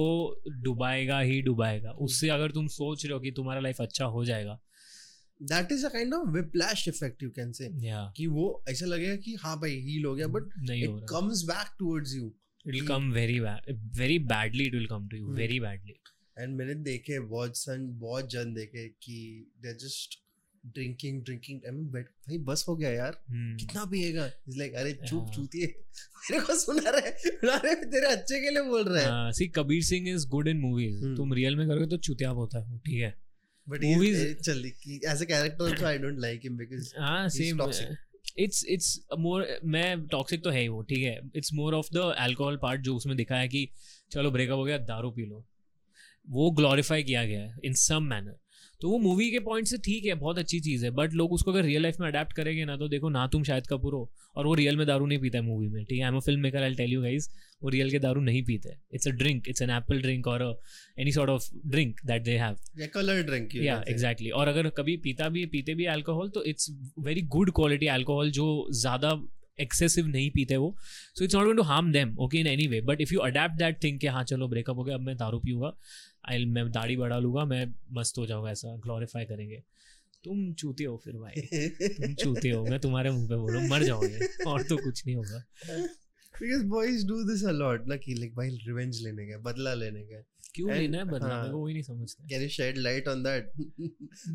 डुबाएगा 0.62 1.18
ही 1.20 1.40
डुबाएगा। 1.42 1.90
उससे 2.00 2.28
अगर 2.28 2.50
तुम 2.50 2.66
सोच 2.66 3.04
रहे 3.04 3.12
हो 3.14 3.20
कि 3.20 3.30
तुम्हारा 3.30 3.60
लाइफ 3.60 3.80
अच्छा 3.80 4.04
हो 4.04 4.24
जाएगा। 4.24 4.58
That 5.40 5.72
is 5.72 5.84
a 5.86 5.88
kind 5.88 6.14
of 6.14 6.28
whiplash 6.28 6.86
effect 6.88 7.22
you 7.22 7.30
can 7.30 7.52
say 7.52 7.68
कि 8.16 8.26
वो 8.26 8.46
ऐसा 8.68 8.86
लगेगा 8.86 9.16
कि 9.16 9.34
हाँ 9.34 9.56
भाई 9.60 9.76
हील 9.80 10.04
हो 10.04 10.14
गया 10.14 10.26
बट 10.28 10.48
नहीं 10.58 10.86
हो 10.86 10.98
it 10.98 11.04
comes 11.10 11.42
back 11.42 11.74
towards 11.78 12.14
you 12.14 12.26
it 12.66 12.72
will 12.74 12.86
come 12.86 13.10
very 13.12 13.38
very 13.40 14.18
badly 14.18 14.66
it 14.66 14.74
will 14.74 14.86
come 14.86 15.08
to 15.08 15.16
you. 15.16 15.32
Very 15.34 15.60
badly 15.60 15.94
and 16.38 16.56
मैंने 16.56 16.74
देखे 16.74 17.20
बहुत 17.20 17.56
सन 17.56 17.86
बहुत 18.00 18.30
जन 18.30 18.54
देखे 18.54 18.88
कि 19.02 19.18
they 19.62 19.74
just 19.74 20.18
drinking 20.66 21.22
drinking 21.22 21.60
I 21.66 21.72
mean 21.72 21.86
भाई 21.86 22.38
बस 22.38 22.64
हो 22.68 22.76
गया 22.76 22.90
यार। 22.90 23.12
Hmm. 23.12 23.60
कितना 23.60 23.84
पिएगा? 23.84 24.26
इज़ 24.48 24.58
लाइक 24.58 24.74
अरे 24.74 24.92
चुप 24.92 25.22
हाँ। 25.22 25.34
चूतिए 25.34 25.66
मेरे 26.30 26.44
को 26.44 26.54
सुना 26.54 26.90
रहे 26.90 27.10
सुना 27.10 27.56
रहे 27.56 27.74
तेरे 27.74 28.06
अच्छे 28.06 28.40
के 28.40 28.50
लिए 28.50 28.62
बोल 28.62 28.88
रहे 28.88 29.04
हैं। 29.04 29.32
See 29.32 29.46
Kabir 29.48 29.82
Singh 29.82 30.10
is 30.10 30.28
good 30.28 30.48
in 30.48 30.56
movies. 30.56 31.16
तुम 31.16 31.32
रियल 31.32 31.56
में 31.56 31.68
करोगे 31.68 31.86
तो 31.86 31.96
चुतियाप 31.96 32.36
होता 32.36 32.58
है 32.58 32.78
ठीक 32.78 33.00
है। 33.02 33.14
बट 33.68 33.80
movies- 33.80 34.42
चल 34.44 34.64
as 34.66 35.22
a 35.22 35.24
character 35.24 35.64
also 35.64 35.86
I 35.86 35.98
don't 35.98 36.18
like 36.18 36.40
him 36.44 36.56
because 36.56 36.94
हाँ 36.98 37.28
सेम 37.28 37.60
इट्स 38.38 38.64
इट्स 38.68 39.06
मोर 39.18 39.60
मैं 39.64 40.06
टॉक्सिक 40.06 40.44
तो 40.44 40.50
है 40.50 40.60
ही 40.60 40.68
वो 40.68 40.82
ठीक 40.82 40.98
है। 40.98 41.20
It's 41.36 41.52
more 41.54 41.74
of 41.74 41.86
the 41.94 42.14
alcohol 42.18 42.56
part 42.56 42.80
जो 42.80 42.96
उसमें 42.96 43.16
दिखा 43.16 43.36
है 43.36 43.48
कि 43.48 43.68
चलो 44.12 44.30
ब्रेकअप 44.30 44.56
हो 44.56 44.64
गया 44.64 44.78
दारू 44.78 45.10
पी 45.10 45.26
लो। 45.26 45.46
वो 46.28 46.50
ग्लोरीफाई 46.50 47.02
किया 47.02 47.24
गया 47.24 47.40
है 47.40 47.56
इन 47.64 47.74
सम 47.74 48.02
मैनर 48.02 48.36
तो 48.82 48.88
वो 48.90 48.98
मूवी 48.98 49.30
के 49.30 49.38
पॉइंट 49.40 49.66
से 49.66 49.76
ठीक 49.78 50.04
है 50.04 50.14
बहुत 50.16 50.38
अच्छी 50.38 50.60
चीज़ 50.60 50.84
है 50.84 50.90
बट 50.90 51.12
लोग 51.12 51.32
उसको 51.32 51.50
अगर 51.52 51.64
रियल 51.64 51.82
लाइफ 51.82 51.96
में 52.00 52.06
अडेप्ट 52.08 52.32
करेंगे 52.32 52.64
ना 52.64 52.76
तो 52.76 52.88
देखो 52.88 53.08
ना 53.08 53.26
तुम 53.26 53.42
शायद 53.44 53.66
कपूर 53.66 53.94
हो 53.94 54.10
और 54.36 54.46
वो 54.46 54.54
रियल 54.54 54.76
में 54.76 54.86
दारू 54.86 55.06
नहीं 55.06 55.18
पीता 55.18 55.38
है 55.38 55.44
मूवी 55.44 55.68
में 55.68 55.84
ठीक 55.84 55.98
है? 55.98 56.04
I 56.04 56.08
am 56.08 56.16
a 56.16 56.20
filmmaker 56.40 56.62
I 56.62 56.74
tell 56.74 56.92
you 56.92 57.02
guys 57.02 57.28
वो 57.62 57.68
रियल 57.68 57.90
के 57.90 57.98
दारू 57.98 58.20
नहीं 58.20 58.42
पीते 58.44 58.76
it's 58.94 59.08
a 59.08 59.10
drink 59.14 59.48
it's 59.48 59.62
an 59.62 59.70
apple 59.70 60.00
drink 60.02 60.26
और 60.26 60.44
any 60.98 61.12
sort 61.12 61.30
of 61.30 61.48
drink 61.66 62.00
that 62.06 62.22
they 62.22 62.36
have 62.38 62.86
colour 62.94 63.22
drink 63.22 63.54
या 63.56 63.82
एग्जैक्टली 63.88 64.30
और 64.32 64.48
अगर 64.48 64.68
कभी 64.78 64.96
पीता 65.04 65.28
भी 65.28 65.44
पीते 65.48 65.74
भी 65.74 65.84
अल्कोहल 65.96 66.28
तो 66.30 66.44
it's 66.44 66.70
very 67.00 67.22
good 67.36 67.50
quality 67.52 67.86
alcohol 67.98 68.30
जो 68.32 68.48
ज़्यादा 68.80 69.20
एक्सेसिव 69.60 70.06
नहीं 70.06 70.30
पीते 70.30 70.56
वो 70.56 70.74
so 71.16 71.24
it's 71.24 71.34
not 71.34 71.44
going 71.44 71.58
to 71.58 71.62
harm 71.64 71.90
them 71.92 72.16
okay 72.18 72.38
in 72.38 72.46
any 72.46 72.66
way 72.66 72.80
but 72.82 73.00
if 73.00 73.12
you 73.14 73.20
adapt 73.20 73.56
that 73.58 73.82
thing 73.84 73.98
कि 74.00 74.06
हाँ 74.06 74.24
चलो 74.24 74.48
ब्रेकअप 74.48 74.76
हो 74.76 74.84
गया 74.84 74.94
अब 74.94 75.00
मैं 75.00 75.16
दारू 75.16 75.38
पीऊँगा 75.38 75.72
आई 76.24 76.44
मैं 76.44 76.70
दाढ़ी 76.72 76.96
बढ़ा 76.96 77.18
लूँगा 77.18 77.44
मैं 77.44 77.74
मस्त 77.92 78.18
हो 78.18 78.26
जाऊँगा 78.26 78.50
ऐसा 78.50 78.76
ग्लोरीफाई 78.76 79.24
करेंगे। 79.24 79.62
तुम 80.24 80.52
चूते 80.52 80.84
हो 80.84 80.96
फिर 81.04 81.14
भाई। 81.14 81.40
तुम 81.88 82.14
चूते 82.14 82.50
हो 82.50 82.64
मैं 82.64 82.80
तुम्हारे 82.80 83.10
मुँह 83.10 83.28
पे 83.28 83.36
बोलूँ 83.36 83.68
मर 83.68 83.82
जाओगे 83.82 84.44
और 84.44 84.62
तो 84.62 84.76
कुछ 84.76 85.06
नहीं 85.06 85.16
होगा। 85.16 85.44
Because 86.34 86.64
boys 86.66 87.06
do 87.06 87.22
this 87.24 87.44
a 87.44 87.50
lot 87.50 87.86
ना 87.86 87.96
कि 87.96 88.14
लाइक 88.14 88.34
भाई 88.34 88.48
रिवेंज 88.48 89.02
लेने 89.02 89.26
का 89.26 89.38
बदला 89.38 89.74
लेने 89.74 90.00
का। 90.00 90.22
क्यों 90.54 90.68
And- 90.68 90.80
लेना 90.80 90.98
है 90.98 91.04
बदला? 91.04 91.28
हाँ। 91.28 91.40
मेरे 91.40 91.52
को 91.52 91.58
वही 91.58 91.72
नहीं 91.74 91.82
समझता। 91.82 92.24
Can 92.24 92.42
you 92.42 92.48
shed 92.48 92.78
light 92.78 93.08
on 93.08 93.22
that 93.22 93.50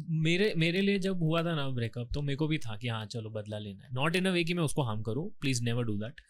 मेरे 0.09 0.53
मेरे 0.57 0.81
लिए 0.81 0.99
जब 0.99 1.19
हुआ 1.19 1.43
था 1.43 1.55
ना 1.55 1.69
ब्रेकअप 1.69 2.09
तो 2.13 2.21
मेरे 2.21 2.35
को 2.35 2.47
भी 2.47 2.57
था 2.57 2.77
कि 2.77 2.87
हाँ 2.87 3.05
चलो 3.05 3.29
बदला 3.29 3.57
लेना 3.59 3.83
है। 3.83 3.89
नॉट 3.93 4.15
इन 4.15 4.25
अ 4.25 4.31
वे 4.31 4.43
कि 4.43 4.53
मैं 4.53 4.63
उसको 4.63 4.83
हार्म 4.83 5.01
करूँ 5.01 5.29
प्लीज़ 5.41 5.63
नेवर 5.63 5.83
डू 5.83 5.95
दैट 5.97 6.21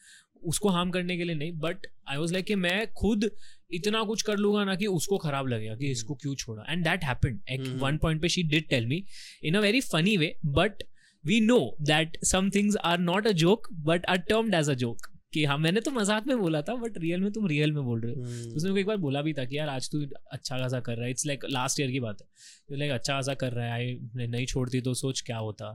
उसको 0.43 0.70
हार्म 0.70 0.91
करने 0.91 1.18
के 1.18 1.24
लिए 1.24 1.36
नहीं 1.36 1.51
बट 1.51 1.88
आई 2.08 2.18
वॉज़ 2.18 2.34
लाइक 2.34 2.45
कि 2.45 2.56
मैं 2.56 2.91
खुद 2.93 3.32
इतना 3.70 4.03
कुछ 4.03 4.22
कर 4.22 4.38
लूँगा 4.38 4.63
ना 4.63 4.76
कि 4.76 4.88
उसको 4.88 5.18
खराब 5.18 5.47
लगेगा 5.47 5.76
कि 5.76 5.91
इसको 5.91 6.16
क्यों 6.16 6.36
छोड़ा। 6.36 6.66
And 6.70 6.84
that 6.84 7.03
happened 7.03 7.39
hmm. 7.51 7.80
One 7.80 7.97
point 7.97 8.22
पे 8.22 8.30
she 8.30 8.43
did 8.43 8.70
tell 8.70 8.86
me 8.86 9.03
in 9.43 9.55
a 9.55 9.61
very 9.61 9.82
funny 9.82 10.16
way 10.18 10.36
but 10.45 10.84
we 11.24 11.39
know 11.41 11.59
that 11.82 12.18
some 12.26 12.49
things 12.49 12.78
are 12.84 12.99
not 12.99 13.28
a 13.28 13.32
joke 13.43 13.68
but 13.74 14.05
are 14.05 14.18
termed 14.30 14.55
as 14.55 14.70
a 14.70 14.74
joke 14.76 15.11
कि 15.34 15.43
हाँ 15.45 15.57
मैंने 15.57 15.82
तो 15.82 15.91
मज़ाक 15.91 16.28
में 16.28 16.38
बोला 16.38 16.61
था 16.61 16.74
but 16.76 16.97
real 16.97 17.22
में 17.22 17.32
तुम 17.32 17.47
रियल 17.47 17.72
में 17.72 17.84
बोल 17.84 18.01
रहे 18.01 18.13
हो। 18.13 18.22
Hmm. 18.22 18.49
तो 18.49 18.55
उसने 18.55 18.72
को 18.72 18.78
एक 18.78 18.86
बार 18.86 18.97
बोला 18.97 19.22
भी 19.22 19.34
था 19.34 19.45
कि 19.45 19.57
यार 19.57 19.70
आज 19.70 19.89
तू 19.91 20.01
अच्छा 20.32 20.57
खासा 20.57 20.80
कर 20.80 20.95
रहा 20.95 21.05
है। 21.05 21.11
इट्स 21.11 21.26
लाइक 21.26 21.45
लास्ट 21.49 21.80
ईयर 21.80 21.91
की 21.91 21.99
बात 21.99 22.22
है। 22.22 22.78
लाइक 22.78 22.91
अच्छा 22.91 23.13
खासा 23.13 23.34
कर 23.34 23.51
रहा 23.51 23.66
है 23.66 23.72
आई 23.72 24.28
नहीं 24.28 24.45
छोड़ती 24.45 24.82
तो 24.82 24.93
सोच 24.93 25.22
क्या 25.22 25.38
होता। 25.38 25.72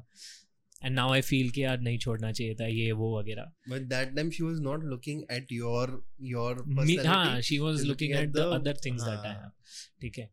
एंड 0.84 0.94
नाउ 0.94 1.12
आई 1.12 1.20
फील 1.20 1.50
कि 1.50 1.62
यार 1.64 1.80
नहीं 1.80 1.98
छोड़ना 1.98 2.32
चाहिए 2.32 2.54
था 2.54 2.66
ये 2.66 2.92
वो 2.92 3.18
वगैरह। 3.20 3.52
But 3.72 3.86
that 3.92 4.12
time 4.18 4.30
she 4.36 4.44
was 4.48 4.60
not 4.66 4.84
looking 4.92 5.22
at 5.38 5.54
your 5.56 5.86
your 6.32 6.52
Me- 6.56 6.76
personality. 6.76 7.06
हाँ 7.06 7.40
she 7.40 7.58
was 7.58 7.86
looking 7.86 8.12
looking 8.12 8.24
at 8.24 8.28
at 8.28 8.36
the 8.36 8.44
the- 8.44 8.54
other 8.54 8.76
things 8.86 9.02
that 9.02 9.26
I. 9.26 9.32
Have 9.32 9.50
ठीक 10.00 10.18
है। 10.18 10.30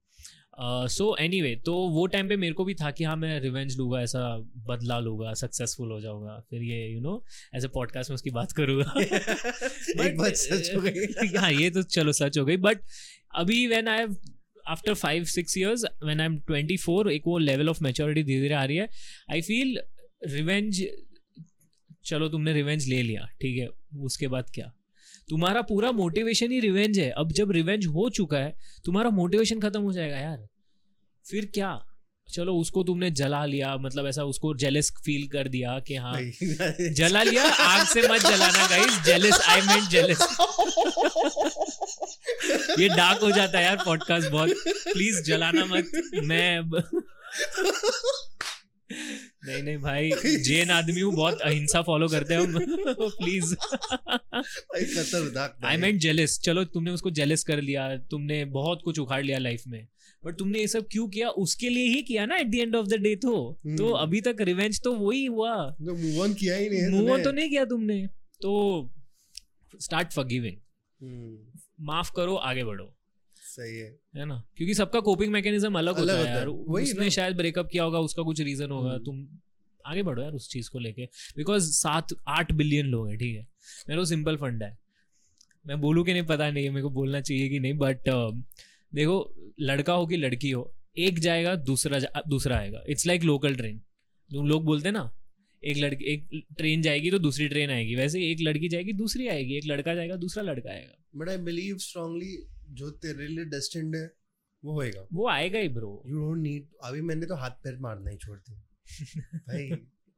सो 0.88 1.16
एनी 1.22 1.42
वे 1.42 1.56
तो 1.66 1.74
वो 1.90 2.06
टाइम 2.08 2.30
पे 2.30 2.36
मेरे 2.36 2.54
को 2.54 2.64
भी 2.66 2.74
था 2.74 2.92
कि 2.92 3.04
हाँ 3.04 3.16
मैं 3.16 3.40
रिवेंज 3.40 3.78
लूँगा 3.78 4.02
ऐसा 4.02 4.22
बदला 4.70 5.00
लूँगा 5.00 5.34
सक्सेसफुल 5.34 5.92
हो 5.92 6.00
जाऊँगा। 6.02 6.40
फिर 6.50 6.64
ये 6.64 6.88
यू 6.94 7.02
नो 7.02 7.24
ऐसे 7.56 7.68
पॉडकास्ट 7.68 8.10
में 8.12 8.16
उसकी 8.16 8.30
बात 8.30 8.52
करूँगा। 8.52 8.94
एक 10.06 10.18
बात 10.18 10.34
सच 10.36 10.72
हो 10.76 10.82
गई। 10.82 11.38
हाँ 11.38 11.52
ये 11.52 11.70
तो 11.70 11.82
चलो 11.98 12.12
सच 12.12 12.38
हो 12.38 12.46
गई। 12.46 12.58
बट 12.58 12.80
अभी 13.36 13.68
when 13.68 13.88
I 13.88 14.06
after 14.68 14.94
five 14.94 15.24
six 15.24 15.58
years 15.58 15.86
when 16.04 16.20
I 16.20 16.26
am 16.26 16.38
twenty 16.38 16.78
four 16.78 17.12
एक 17.12 17.24
वो 17.28 17.38
लेवल 17.38 17.70
ऑफ़ 17.70 17.84
मेच्योरिटी 17.84 18.24
धीरे 18.24 18.42
धीरे 18.42 18.56
आ 18.56 18.64
रही 18.66 18.78
है। 18.78 18.88
आई 19.32 19.42
फील 19.42 19.80
रिवेंज 20.22 20.86
चलो 22.06 22.28
तुमने 22.30 22.54
रिवेंज 22.54 22.88
ले 22.88 23.02
लिया 23.02 23.26
ठीक 23.42 23.58
है 23.58 23.68
उसके 24.02 24.28
बाद 24.28 24.50
क्या? 24.54 24.72
तुम्हारा 25.30 25.62
पूरा 25.62 25.92
मोटिवेशन 25.92 26.52
ही 26.52 26.60
रिवेंज 26.60 27.00
है। 27.00 27.10
अब 27.12 27.32
जब 27.32 27.52
रिवेंज 27.52 27.86
हो 27.86 28.10
चुका 28.10 28.38
है 28.38 28.56
तुम्हारा 28.86 29.10
मोटिवेशन 29.10 29.60
खत्म 29.60 29.82
हो 29.82 29.92
जाएगा 29.94 30.18
यार। 30.18 30.48
फिर 31.26 31.46
क्या? 31.54 31.80
चलो 32.28 32.54
उसको 32.56 32.84
तुमने 32.84 33.10
जला 33.12 33.46
लिया 33.46 33.76
मतलब 33.78 34.08
ऐसा 34.08 34.24
उसको 34.24 34.54
जेलस 34.56 34.92
फील 35.06 35.28
कर 35.28 35.48
दिया 35.48 35.80
कि 35.80 35.96
हाँ 35.96 36.14
जला 36.94 37.24
लिया 37.24 37.44
आग 37.44 37.86
से 37.88 38.02
मत 38.02 38.22
जलाना 38.22 38.68
guys 38.68 39.00
jealous 39.06 39.40
I 39.42 39.62
meant 39.62 39.90
jealous 39.90 40.22
ये 42.80 42.88
डार्क 42.90 43.22
हो 43.24 43.32
जाता 43.32 43.58
है 43.58 43.64
यार 43.66 43.78
पॉडकास्ट 43.86 44.30
बहुत। 44.30 44.50
प्लीज़ 44.94 45.22
जलाना 45.24 45.66
मत 45.66 45.92
मैं 46.24 46.62
नहीं 49.48 49.64
नहीं 49.64 49.78
भाई 49.78 50.12
जैन 50.26 50.70
आदमी 50.70 51.02
हूँ 51.02 51.16
बहुत 51.16 51.42
अहिंसा 51.42 51.82
फॉलो 51.82 52.08
करते 52.08 52.34
हैं 52.34 52.42
हम 52.42 52.60
प्लीज़ 53.00 53.54
भाई 54.34 54.86
खतरनाक 54.86 55.58
आई 55.66 55.78
मेंट 55.78 56.00
जेलस 56.00 56.40
चलो 56.40 56.64
तुमने 56.64 56.92
उसको 56.92 57.10
जेलस 57.10 57.44
कर 57.44 57.62
लिया 57.62 57.98
तुमने 57.98 58.46
बहुत 58.46 58.82
कुछ 58.86 59.00
उखाड़ 59.00 59.26
लिया 59.26 59.38
लाइफ 59.38 59.64
में। 59.68 59.88
बट 60.26 60.38
तुमने 60.38 60.60
ये 60.60 60.68
सब 60.68 60.88
क्यों 60.92 61.08
किया? 61.08 61.30
उसके 61.30 61.70
लिए 61.70 61.88
ही 61.88 62.02
किया 62.02 62.26
ना 62.26 62.38
at 62.38 62.48
the 62.48 62.56
end 62.56 62.76
of 62.76 62.88
the 62.88 62.94
day 62.94 63.16
तो। 63.16 63.58
तो 63.78 63.86
हम्म। 63.86 63.98
अभी 63.98 64.22
तक 64.22 64.36
रिवेंज 64.40 64.82
तो 64.84 64.94
वही 64.94 65.26
हुआ। 65.26 65.70
तो 65.70 65.96
मूव 65.96 66.22
ऑन 66.22 66.34
किया 66.34 66.56
ही 66.56 66.70
नहीं 66.70 67.00
मूव 67.00 67.12
ऑन 67.12 67.24
तो 67.24 67.32
नहीं 67.32 67.50
किया 67.50 67.66
तुमने। 67.66 68.08
तो 68.42 68.92
स्टार्ट 69.82 70.14
फॉरगिविंग 70.14 70.58
हम्म, 71.02 71.38
माफ़ 71.82 72.12
करो 72.16 72.36
आगे 72.36 72.64
बढ़ो। 72.64 72.97
सही 73.60 73.78
है। 73.78 74.00
है 74.16 74.26
ना? 74.26 74.44
क्योंकि 74.58 74.74
सबका 74.74 75.00
कोपिंग 75.00 75.32
मैकेनिज्म 75.32 75.78
अलग 75.78 75.98
अलग 75.98 76.18
होता 76.18 76.30
है। 76.30 76.36
यार। 76.38 76.48
उसने 76.48 77.10
शायद 77.10 77.36
ब्रेकअप 77.36 77.70
किया 77.72 77.84
होगा 77.84 78.00
उसका 78.00 78.24
कुछ 78.24 78.42
रीजन 78.42 78.72
होगा। 78.72 78.92
हम्म। 78.92 79.04
तुम 79.04 79.28
आगे 79.86 80.04
बढ़ो 80.04 80.24
यार 80.24 80.32
उस 80.32 80.50
चीज़ 80.50 80.70
को 80.70 80.80
लेके। 80.80 81.06
बिकॉज़ 81.38 81.72
सात 81.72 82.08
आठ 82.28 82.52
बिलियन 82.52 82.86
लोग 82.86 83.10
हैं 83.10 83.18
ठीक 83.18 83.36
है? 83.36 83.48
मेरा 83.90 84.04
सिंपल 84.04 84.36
फंड 84.36 84.64
है। 84.64 84.78
मैं 85.68 85.80
बोलूँ 85.82 86.06
कि 86.06 86.14
नहीं 86.14 86.24
पता 86.24 86.50
नहीं 86.52 86.64
है 86.64 86.70
मेरे 86.70 86.82
को 86.82 86.90
बोलना 86.90 87.22
चाहिए 87.22 87.50
कि 87.50 87.60
नहीं 87.60 87.74
बट 87.74 88.10
देखो 88.94 89.18
लड़का 89.60 89.94
हो 89.94 90.08
कि 90.08 90.18
लड़की 90.18 90.52
हो 90.52 90.74
एक 90.98 91.20
जाएगा 91.20 91.56
दूसरा 91.56 92.00
जा, 92.00 92.22
दूसरा 92.28 92.58
आएगा। 92.58 92.84
इट्स 92.90 93.08
लाइक 93.08 93.24
लोकल 93.24 93.56
ट्रेन 93.56 93.80
तुम 94.32 94.48
लोग 94.48 94.66
बोलते 94.66 94.88
हैं 94.88 94.94
ना 94.94 95.12
एक 95.64 95.78
लड़की 95.78 96.06
एक 96.06 96.44
ट्रेन 96.58 96.82
जाएगी 96.82 97.12
तो 97.12 97.20
दूसरी 97.20 97.48
ट्रेन 97.48 97.70
आएगी। 97.70 97.96
वैसे 97.96 98.32
एक 98.32 98.38
लड़की 98.42 98.70
जाएगी 98.70 98.94
दूसरी 98.94 99.28
आएगी। 99.28 99.58
एक 99.58 99.66
लड़का 99.66 99.96
जाएगा 99.96 100.16
दूसरा 100.16 100.44
लड़का 100.44 100.70
आएगा। 100.70 100.96
बट 101.16 101.30
आई 101.30 101.38
बिलीव 101.38 101.78
स्ट्रांगली 101.78 102.38
जो 102.70 102.90
तेरे 102.90 103.28
लिए 103.28 103.46
डेस्टिन्ड 103.46 103.96
है 103.96 104.14
वो 104.64 104.74
होएगा। 104.74 105.08
वो 105.14 105.28
आएगा 105.30 105.60
ही 105.60 105.70
ब्रो 105.70 106.04
यू 106.08 106.20
डोंट 106.20 106.38
नीड 106.38 106.68
अभी 106.84 107.02
मैंने 107.02 107.26
तो 107.26 107.36
हाथ 107.36 107.50
पैर 107.50 107.78
मारना 107.80 108.12
ही 108.12 108.18
छोड़ 108.18 108.38
दिया। 108.40 108.62
भाई 109.38 109.70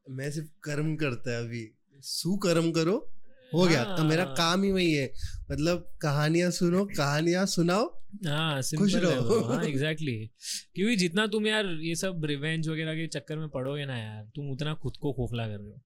मैं 0.09 0.31
सिर्फ़ 0.31 0.49
कर्म 0.63 0.95
करता 0.95 1.31
है 1.31 1.45
अभी। 1.45 1.71
सु 2.03 2.37
कर्म 2.37 2.71
करो 2.71 3.11
हो 3.53 3.65
गया। 3.65 3.83
तो 3.97 4.03
मेरा 4.03 4.23
हाँ। 4.23 4.33
काम 4.33 4.63
ही 4.63 4.71
वही 4.71 4.93
है। 4.93 5.13
मतलब 5.51 5.91
कहानियाँ 6.01 6.51
सुनो 6.51 6.85
कहानियाँ 6.85 7.45
सुनाओ। 7.45 7.85
हाँ 8.25 8.57
खुश 8.57 8.65
सिंपल 8.65 8.95
है 8.95 9.15
रहो। 9.15 9.39
हाँ 9.39 9.63
एग्जैक्टली 9.63 10.31
क्योंकि 10.75 10.95
जितना 10.95 11.27
तुम 11.27 11.47
यार 11.47 11.65
ये 11.65 11.95
सब 11.95 12.25
रिवेंज 12.25 12.69
वगैरह 12.69 12.93
के 12.93 13.07
चक्कर 13.07 13.37
में 13.37 13.49
पड़ोगे 13.49 13.85
ना 13.85 13.97
यार 13.97 14.23
तुम 14.35 14.51
उतना 14.51 14.73
खुद 14.73 14.97
को 14.97 15.13
खोखला 15.13 15.47
कर 15.47 15.59
रहे 15.59 15.69
हो। 15.69 15.81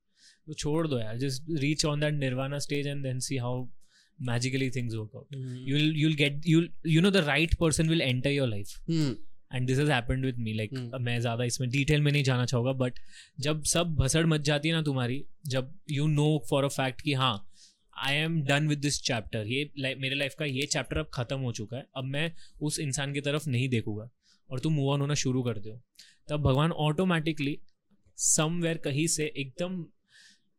तो 0.47 0.53
छोड़ 0.53 0.87
दो 0.87 0.99
यार 0.99 1.17
just 1.17 1.43
reach 1.51 1.85
on 1.85 1.99
that 1.99 2.13
nirvana 2.13 2.59
stage 2.59 2.87
and 2.87 3.03
then 3.03 3.19
see 3.19 3.37
how 3.37 3.65
magically 4.19 4.67
things 4.73 4.95
work 4.97 5.15
out 5.19 5.35
Hmm. 5.35 5.55
you'll 5.69 5.95
you'll 6.01 6.17
get 6.19 6.45
you'll 6.49 6.67
you 6.93 7.01
know 7.05 7.11
the 7.15 7.23
right 7.29 7.55
person 7.61 7.89
will 7.93 8.03
enter 8.05 8.31
your 8.39 8.49
life 8.55 8.73
Hmm. 8.89 9.13
And 9.55 9.67
this 9.67 9.79
has 9.79 9.91
happened 9.91 10.25
with 10.25 10.37
me 10.39 10.53
like. 10.53 10.71
मैं 11.01 11.19
ज़्यादा 11.19 11.43
इसमें 11.43 11.69
detail 11.69 12.01
में 12.01 12.11
नहीं 12.11 12.23
जाना 12.23 12.45
चाहूँगा 12.45 12.71
but 12.73 12.99
जब 13.39 13.63
सब 13.63 13.93
भसड़ 13.95 14.25
much 14.25 14.41
जाती 14.41 14.69
है 14.69 14.75
ना 14.75 14.81
तुम्हारी 14.81 15.23
जब 15.47 15.73
you 15.91 16.07
know 16.07 16.25
for 16.49 16.63
a 16.63 16.67
fact 16.67 17.01
कि 17.01 17.13
हाँ 17.13 17.35
I 17.97 18.15
am 18.15 18.41
done 18.43 18.67
with 18.67 18.79
this 18.79 19.01
chapter 19.01 19.47
ये 19.47 19.63
like, 19.79 19.99
मेरे 20.01 20.15
लाइफ 20.15 20.35
का 20.39 20.45
ये 20.45 20.65
चैप्टर 20.65 20.97
अब 20.97 21.09
खत्म 21.13 21.39
हो 21.39 21.51
चुका 21.51 21.77
है 21.77 21.85
अब 21.97 22.03
मैं 22.03 22.31
उस 22.61 22.79
इंसान 22.79 23.13
की 23.13 23.21
तरफ़ 23.21 23.49
नहीं 23.49 23.69
देखूँगा 23.69 24.09
और 24.49 24.59
तुम 24.59 24.73
मूव 24.73 24.89
ऑन 24.89 25.01
होना 25.01 25.13
शुरू 25.25 25.43
कर 25.43 25.59
दो 25.59 25.79
तब 26.29 26.41
भगवान 26.41 26.71
ऑटोमेटिकली 26.87 27.57
समवेयर 28.17 28.77
कहीं 28.77 29.07
से 29.07 29.25
एकदम 29.37 29.85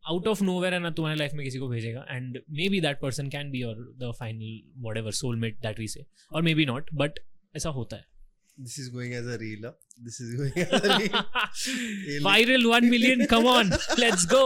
आउट 0.06 0.26
ऑफ़ 0.28 0.42
नो 0.44 0.60
वेयर 0.60 0.74
है 0.74 0.80
ना 0.80 0.90
तुम्हारे 0.92 1.18
लाइफ 1.18 1.32
में 1.34 1.44
किसी 1.44 1.58
को 1.58 1.68
भेजेगा। 1.68 2.06
And 2.10 2.38
maybe 2.68 2.80
that 2.80 3.00
person 3.02 3.28
can 3.30 3.50
be 3.50 3.60
your 3.60 3.76
the 4.00 4.12
final 4.18 4.82
whatever 4.98 5.12
soulmate 5.20 5.60
that 5.62 5.78
we 5.78 5.88
say 5.88 6.06
और 6.32 6.42
मे 6.42 6.54
बी 6.54 6.66
नॉट 6.66 6.90
बट 6.94 7.20
ऐसा 7.56 7.68
होता 7.70 7.96
है। 7.96 8.12
This 8.58 8.74
is 8.80 8.88
going 8.94 9.12
as 9.18 9.28
a 9.28 9.36
reel. 9.38 9.64
Huh? 9.66 9.70
This 10.08 10.16
is 10.24 10.28
going 10.40 10.58
as 10.64 10.84
a 10.88 10.98
reel. 10.98 12.20
Viral 12.24 12.66
one 12.66 12.84
million 12.90 13.24
come 13.30 13.46
on 13.48 13.70
let's 13.98 14.26
go 14.32 14.42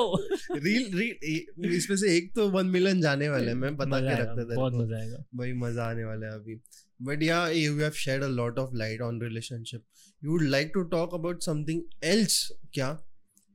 reel 0.52 0.96
reel 0.98 1.74
इसमें 1.76 1.96
से 1.96 2.16
एक 2.16 2.30
तो 2.34 2.48
one 2.50 2.66
million 2.76 3.00
जाने 3.00 3.28
वाले 3.28 3.46
हैं 3.46 3.54
मैं 3.54 3.74
बता 3.76 4.00
के 4.00 4.14
रखता 4.20 4.44
था 4.44 4.54
बहुत 4.54 4.74
मज़ा 4.74 4.96
आएगा। 4.98 5.24
भाई 5.34 5.52
मज़ा 5.64 5.88
आने 5.90 6.04
वाला 6.04 6.26
है 6.26 6.32
अभी। 6.34 6.54
बट 7.00 7.22
या 7.22 7.46
you 7.48 7.78
have 7.80 7.90
shared 8.04 8.24
a 8.24 8.28
lot 8.38 8.58
of 8.58 8.74
light 8.76 9.00
on 9.02 9.20
relationship 9.22 9.82
you 10.22 10.30
would 10.30 10.42
like 10.48 10.70
to 10.74 10.82
talk 10.96 11.14
about 11.14 11.42
something 11.42 11.82
else 12.04 12.40
क्या? 12.74 12.90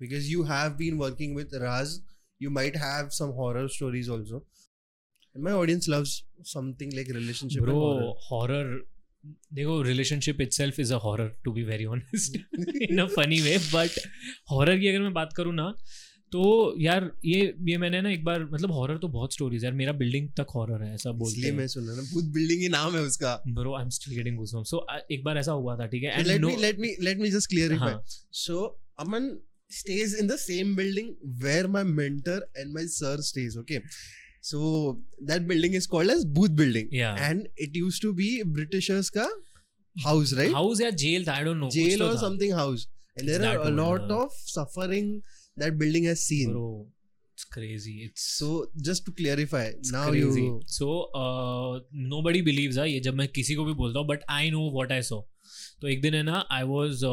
Because 0.06 0.32
you 0.32 0.44
have 0.54 0.74
been 0.84 0.98
working 1.06 1.36
with 1.38 1.62
Raj 1.68 2.00
you 2.42 2.50
might 2.56 2.76
have 2.80 3.12
some 3.16 3.30
horror 3.36 3.62
stories 3.74 4.08
also. 4.14 4.40
And 5.36 5.44
my 5.44 5.52
audience 5.58 5.86
loves 5.92 6.14
something 6.50 6.90
like 6.98 7.12
relationship 7.18 7.68
and 7.68 7.76
horror. 7.76 8.08
Horror 8.24 8.72
देखो 9.54 9.82
relationship 9.82 10.42
itself 10.42 10.80
is 10.80 10.94
a 10.94 10.98
horror 11.04 11.28
to 11.46 11.52
be 11.54 11.64
very 11.64 11.86
honest 11.94 12.36
in 12.90 13.00
a 13.02 13.06
funny 13.14 13.40
way 13.42 13.58
but 13.58 14.00
horror 14.52 14.80
की 14.80 14.88
अगर 14.88 15.02
मैं 15.02 15.14
बात 15.14 15.34
करूँ 15.38 15.54
ना 15.56 15.70
तो 16.32 16.42
यार 16.80 17.10
ये 17.26 17.40
ये 17.70 17.78
मैंने 17.78 18.02
ना 18.02 18.12
एक 18.12 18.24
बार 18.26 18.44
मतलब 18.52 18.72
हॉरर 18.72 18.98
तो 18.98 19.08
बहुत 19.16 19.34
स्टोरीज 19.34 19.64
यार 19.64 19.74
मेरा 19.84 19.94
बिल्डिंग 20.04 20.30
तक 20.40 20.52
हॉरर 20.56 20.84
है 20.84 20.94
ऐसा 20.94 21.12
बोलते 21.12 21.32
इसलिए 21.32 21.52
हैं। 21.52 21.58
मैं 21.58 21.68
सुन 21.76 21.88
रहा 21.88 21.96
ना 21.96 22.04
भूत 22.12 22.34
बिल्डिंग 22.34 22.62
ही 22.62 22.70
नाम 22.76 22.96
है 22.96 23.02
उसका। 23.08 23.34
Bro 23.48 23.76
I 23.78 23.84
am 23.84 23.90
still 24.00 24.16
getting 24.16 24.38
goosebumps 24.38 24.70
so 24.70 24.86
एक 25.12 25.24
बार 25.24 25.38
ऐसा 25.38 25.52
हुआ 25.62 25.78
था 25.78 25.88
ठीक 25.96 26.04
है? 26.04 26.20
And 26.20 26.28
let 26.28 26.42
no 26.42 26.50
me 26.50 26.62
let 26.66 26.86
me 26.86 26.94
let 27.10 27.26
me 27.26 27.34
just 27.38 27.54
clarify. 27.56 27.92
हाँ। 27.94 28.04
So 28.44 28.62
aman 29.06 29.34
stays 29.78 30.14
in 30.24 30.28
the 30.34 30.38
same 30.44 30.76
building 30.82 31.08
where 31.46 31.68
my 31.78 31.84
mentor 32.02 32.40
and 32.56 32.74
my 32.80 32.86
sir 32.96 33.16
stays 33.30 33.58
okay 33.64 33.80
so 34.52 34.62
that 35.32 35.48
building 35.52 35.78
is 35.82 35.88
called 35.96 36.14
as 36.16 36.24
booth 36.40 36.56
building 36.62 36.90
या 37.02 37.12
and 37.30 37.48
it 37.68 37.78
used 37.82 38.02
to 38.08 38.14
be 38.22 38.30
britishers 38.58 39.12
ka 39.20 39.28
house 39.96 40.34
right 40.42 40.54
house 40.54 40.82
या 40.82 40.90
jail 41.06 41.26
था 41.28 41.34
I 41.34 41.44
don't 41.44 41.58
know 41.58 41.70
jail 41.78 42.04
or 42.10 42.16
something 42.26 42.58
house 42.64 42.88
and 43.18 43.30
there 43.30 43.42
It's 43.42 43.50
are 43.50 43.70
a 43.70 43.72
lot 43.78 44.12
of 44.18 44.42
suffering 44.56 45.10
that 45.64 45.78
building 45.84 46.08
has 46.12 46.26
seen 46.32 46.50
bro 46.52 46.70
it's 47.34 47.44
crazy 47.54 47.94
it's 48.06 48.26
so 48.40 48.48
just 48.88 49.06
to 49.08 49.14
clarify 49.20 49.64
now 49.94 50.04
crazy. 50.10 50.44
you 50.48 50.56
So 50.78 50.90
uh, 51.22 51.80
nobody 52.16 52.42
believes 52.50 52.78
हाँ 52.78 52.88
ये 52.88 53.00
जब 53.08 53.16
मैं 53.22 53.28
किसी 53.38 53.56
को 53.56 53.66
भी 53.66 53.74
बोलता 53.84 54.00
हूँ 54.00 54.08
but 54.08 54.24
I 54.40 54.50
know 54.52 54.70
what 54.76 54.92
I 54.92 55.02
saw 55.12 55.20
तो 55.82 55.88
एक 55.96 56.02
दिन 56.02 56.14
है 56.14 56.24
ना 56.24 56.46
आई 56.58 56.64
वाज 56.74 57.04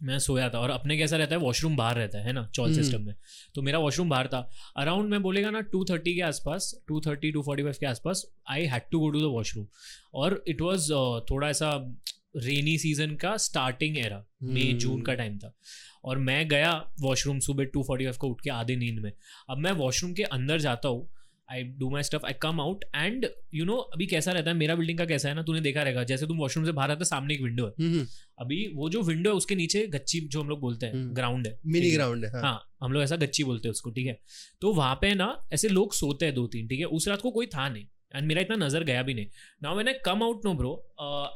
मैं 0.00 0.18
सोया 0.18 0.48
था 0.50 0.58
और 0.58 0.70
अपने 0.70 0.96
कैसा 0.98 1.16
रहता 1.16 1.34
है 1.34 1.40
वॉशरूम 1.40 1.76
बाहर 1.76 1.96
रहता 1.96 2.18
है 2.18 2.32
ना 2.32 2.46
चॉल 2.54 2.68
हम्म। 2.68 2.82
सिस्टम 2.82 3.02
में। 3.02 3.14
तो 3.54 3.62
मेरा 3.62 3.78
वॉशरूम 3.78 4.08
बाहर 4.10 4.26
था। 4.26 4.48
अराउंड 4.76 5.10
मैं 5.10 5.22
बोलेगा 5.22 5.50
ना 5.50 5.60
टू 5.72 5.84
थर्टी 5.84 6.14
के 6.14 6.20
आसपास 6.22 6.72
two 6.88 7.00
thirty 7.00 7.32
two 7.32 7.42
forty 7.42 7.62
five 7.62 7.76
के 7.80 7.86
आसपास 7.86 8.24
I 8.50 8.66
had 8.66 8.90
to 8.92 9.00
go 9.00 9.08
to 9.10 9.20
the 9.20 9.32
washroom 9.34 9.66
और 10.14 10.42
इट 10.48 10.60
वॉज़ 10.60 10.92
थोड़ा 11.30 11.48
ऐसा 11.48 11.72
रेनी 12.36 12.76
सीज़न 12.78 13.14
का 13.16 13.36
स्टार्टिंग 13.38 13.98
एरा 13.98 14.24
मई 14.42 14.62
हम्म। 14.62 14.78
जून 14.78 15.02
का 15.02 15.14
टाइम 15.14 15.38
था। 15.38 15.52
और 16.04 16.18
मैं 16.20 16.46
गया 16.48 16.72
वॉशरूम 17.00 17.38
सुबह 17.40 17.64
टू 17.64 17.82
फोर्टी 17.82 18.04
फाइव 18.04 18.16
को 18.20 18.28
उठ 18.28 18.40
के 18.40 18.50
आधे 18.52 18.76
नींद 18.76 18.98
में। 18.98 19.12
अब 19.50 19.58
मैं 19.58 19.72
वॉशरूम 19.74 20.12
के 20.12 20.22
अंदर 20.22 20.60
जाता 20.60 20.88
हूँ 20.88 21.08
I 21.50 21.62
do 21.78 21.88
my 21.90 22.02
stuff 22.02 22.24
I 22.26 22.32
come 22.42 22.60
out 22.60 22.84
and 22.94 23.26
you 23.54 23.64
know 23.64 23.76
अभी 23.76 24.06
कैसा 24.06 24.32
रहता 24.32 24.50
है 24.50 24.56
मेरा 24.56 24.74
बिल्डिंग 24.74 24.98
का 24.98 25.04
कैसा 25.04 25.28
है 25.28 25.34
ना 25.34 25.42
तूने 25.42 25.60
देखा 25.60 25.82
रहेगा 25.82 26.02
जैसे 26.04 26.26
तुम 26.26 26.38
वॉशरूम 26.38 26.64
से 26.66 26.72
बाहर 26.72 26.90
आते 26.90 27.04
सामने 27.04 27.34
एक 27.34 27.42
विंडो 27.42 27.66
है। 27.66 27.72
hmm 27.80 28.06
अभी 28.38 28.66
वो 28.74 28.88
जो 28.90 29.02
विंडो 29.02 29.30
है 29.30 29.36
उसके 29.36 29.54
नीचे 29.54 29.86
गच्ची 29.88 30.20
जो 30.22 30.40
हम 30.40 30.48
लोग 30.48 30.60
बोलते 30.60 30.86
हैं 30.86 30.92
हम्म। 30.92 31.14
ग्राउंड 31.14 31.46
है 31.46 31.52
mini 31.66 31.82
ठीक 31.82 32.00
है? 32.24 32.30
हाँ. 32.30 32.42
हाँ 32.42 32.68
हम 32.82 32.92
लोग 32.92 33.02
ऐसा 33.02 33.16
गच्ची 33.16 33.44
बोलते 33.44 33.68
हैं 33.68 33.70
उसको 33.70 33.90
ठीक 33.90 34.06
है 34.06 34.18
तो 34.62 34.72
वहाँ 34.74 34.94
पे 35.00 35.14
ना 35.14 35.28
ऐसे 35.52 35.68
लोग 35.68 35.94
सोते 35.94 36.26
हैं 36.26 36.34
दो 36.34 36.46
तीन 36.46 36.68
ठीक 36.68 36.80
है 36.80 36.86
उस 36.96 37.08
रात 37.08 37.20
को 37.20 37.30
कोई 37.30 37.46
था 37.48 37.68
नहीं 37.68 37.86
एंड 38.14 38.26
मेरा 38.26 38.40
इतना 38.40 38.56
नज़र 38.56 38.84
गया 38.84 39.02
भी 39.02 39.14
नहीं 39.14 39.26
now 39.62 39.74
when 39.74 39.88
I 39.88 39.94
come 40.04 40.22
out 40.22 40.44
no 40.44 40.54
bro 40.54 40.72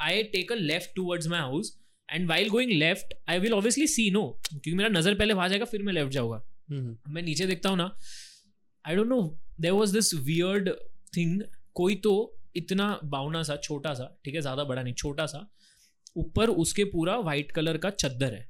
I 0.00 0.22
take 0.32 0.52
a 0.52 0.56
left 0.56 0.94
towards 0.96 1.28
my 1.28 1.40
house 1.40 1.76
and 2.08 2.28
while 2.28 2.48
going 2.48 2.72
left 2.72 3.14
I 3.28 3.38
will 3.38 3.52
obviously 3.52 3.86
see 3.88 4.10
no 4.10 4.26
क्योंकि 4.42 4.74
मेरा 4.74 4.88
नज़र 4.90 5.14
पहले 5.14 5.34
वहाँ 5.34 5.48
जाएगा 5.48 5.64
फिर 5.66 5.82
मैं 5.82 5.92
लेफ़्ट 5.92 6.12
जाऊँगा 6.12 6.42
हम्म, 6.70 6.96
मैं 7.08 7.22
नीचे 7.22 7.46
देखता 7.46 7.68
हूँ 7.68 7.78
ना 7.78 7.94
I 8.84 8.96
don't 8.96 9.08
know 9.08 9.22
there 9.60 9.72
was 9.72 9.92
this 9.92 10.14
weird 10.22 10.70
thing 11.16 11.40
कोई 11.74 11.94
तो 12.04 12.12
इतना 12.56 12.98
बाउना 13.06 13.42
सा 13.42 13.56
छोटा 13.58 13.94
सा 13.94 14.14
ठीक 14.24 14.34
है 14.34 14.40
ज़्यादा 14.40 14.64
बड़ा 14.64 14.82
नहीं 14.82 14.94
छोटा 14.94 15.26
सा 15.26 15.46
ऊपर 16.16 16.50
उसके 16.50 16.84
पूरा 16.84 17.16
वाइट 17.16 17.52
कलर 17.52 17.76
का 17.76 17.90
चद्दर 17.90 18.34
है। 18.34 18.48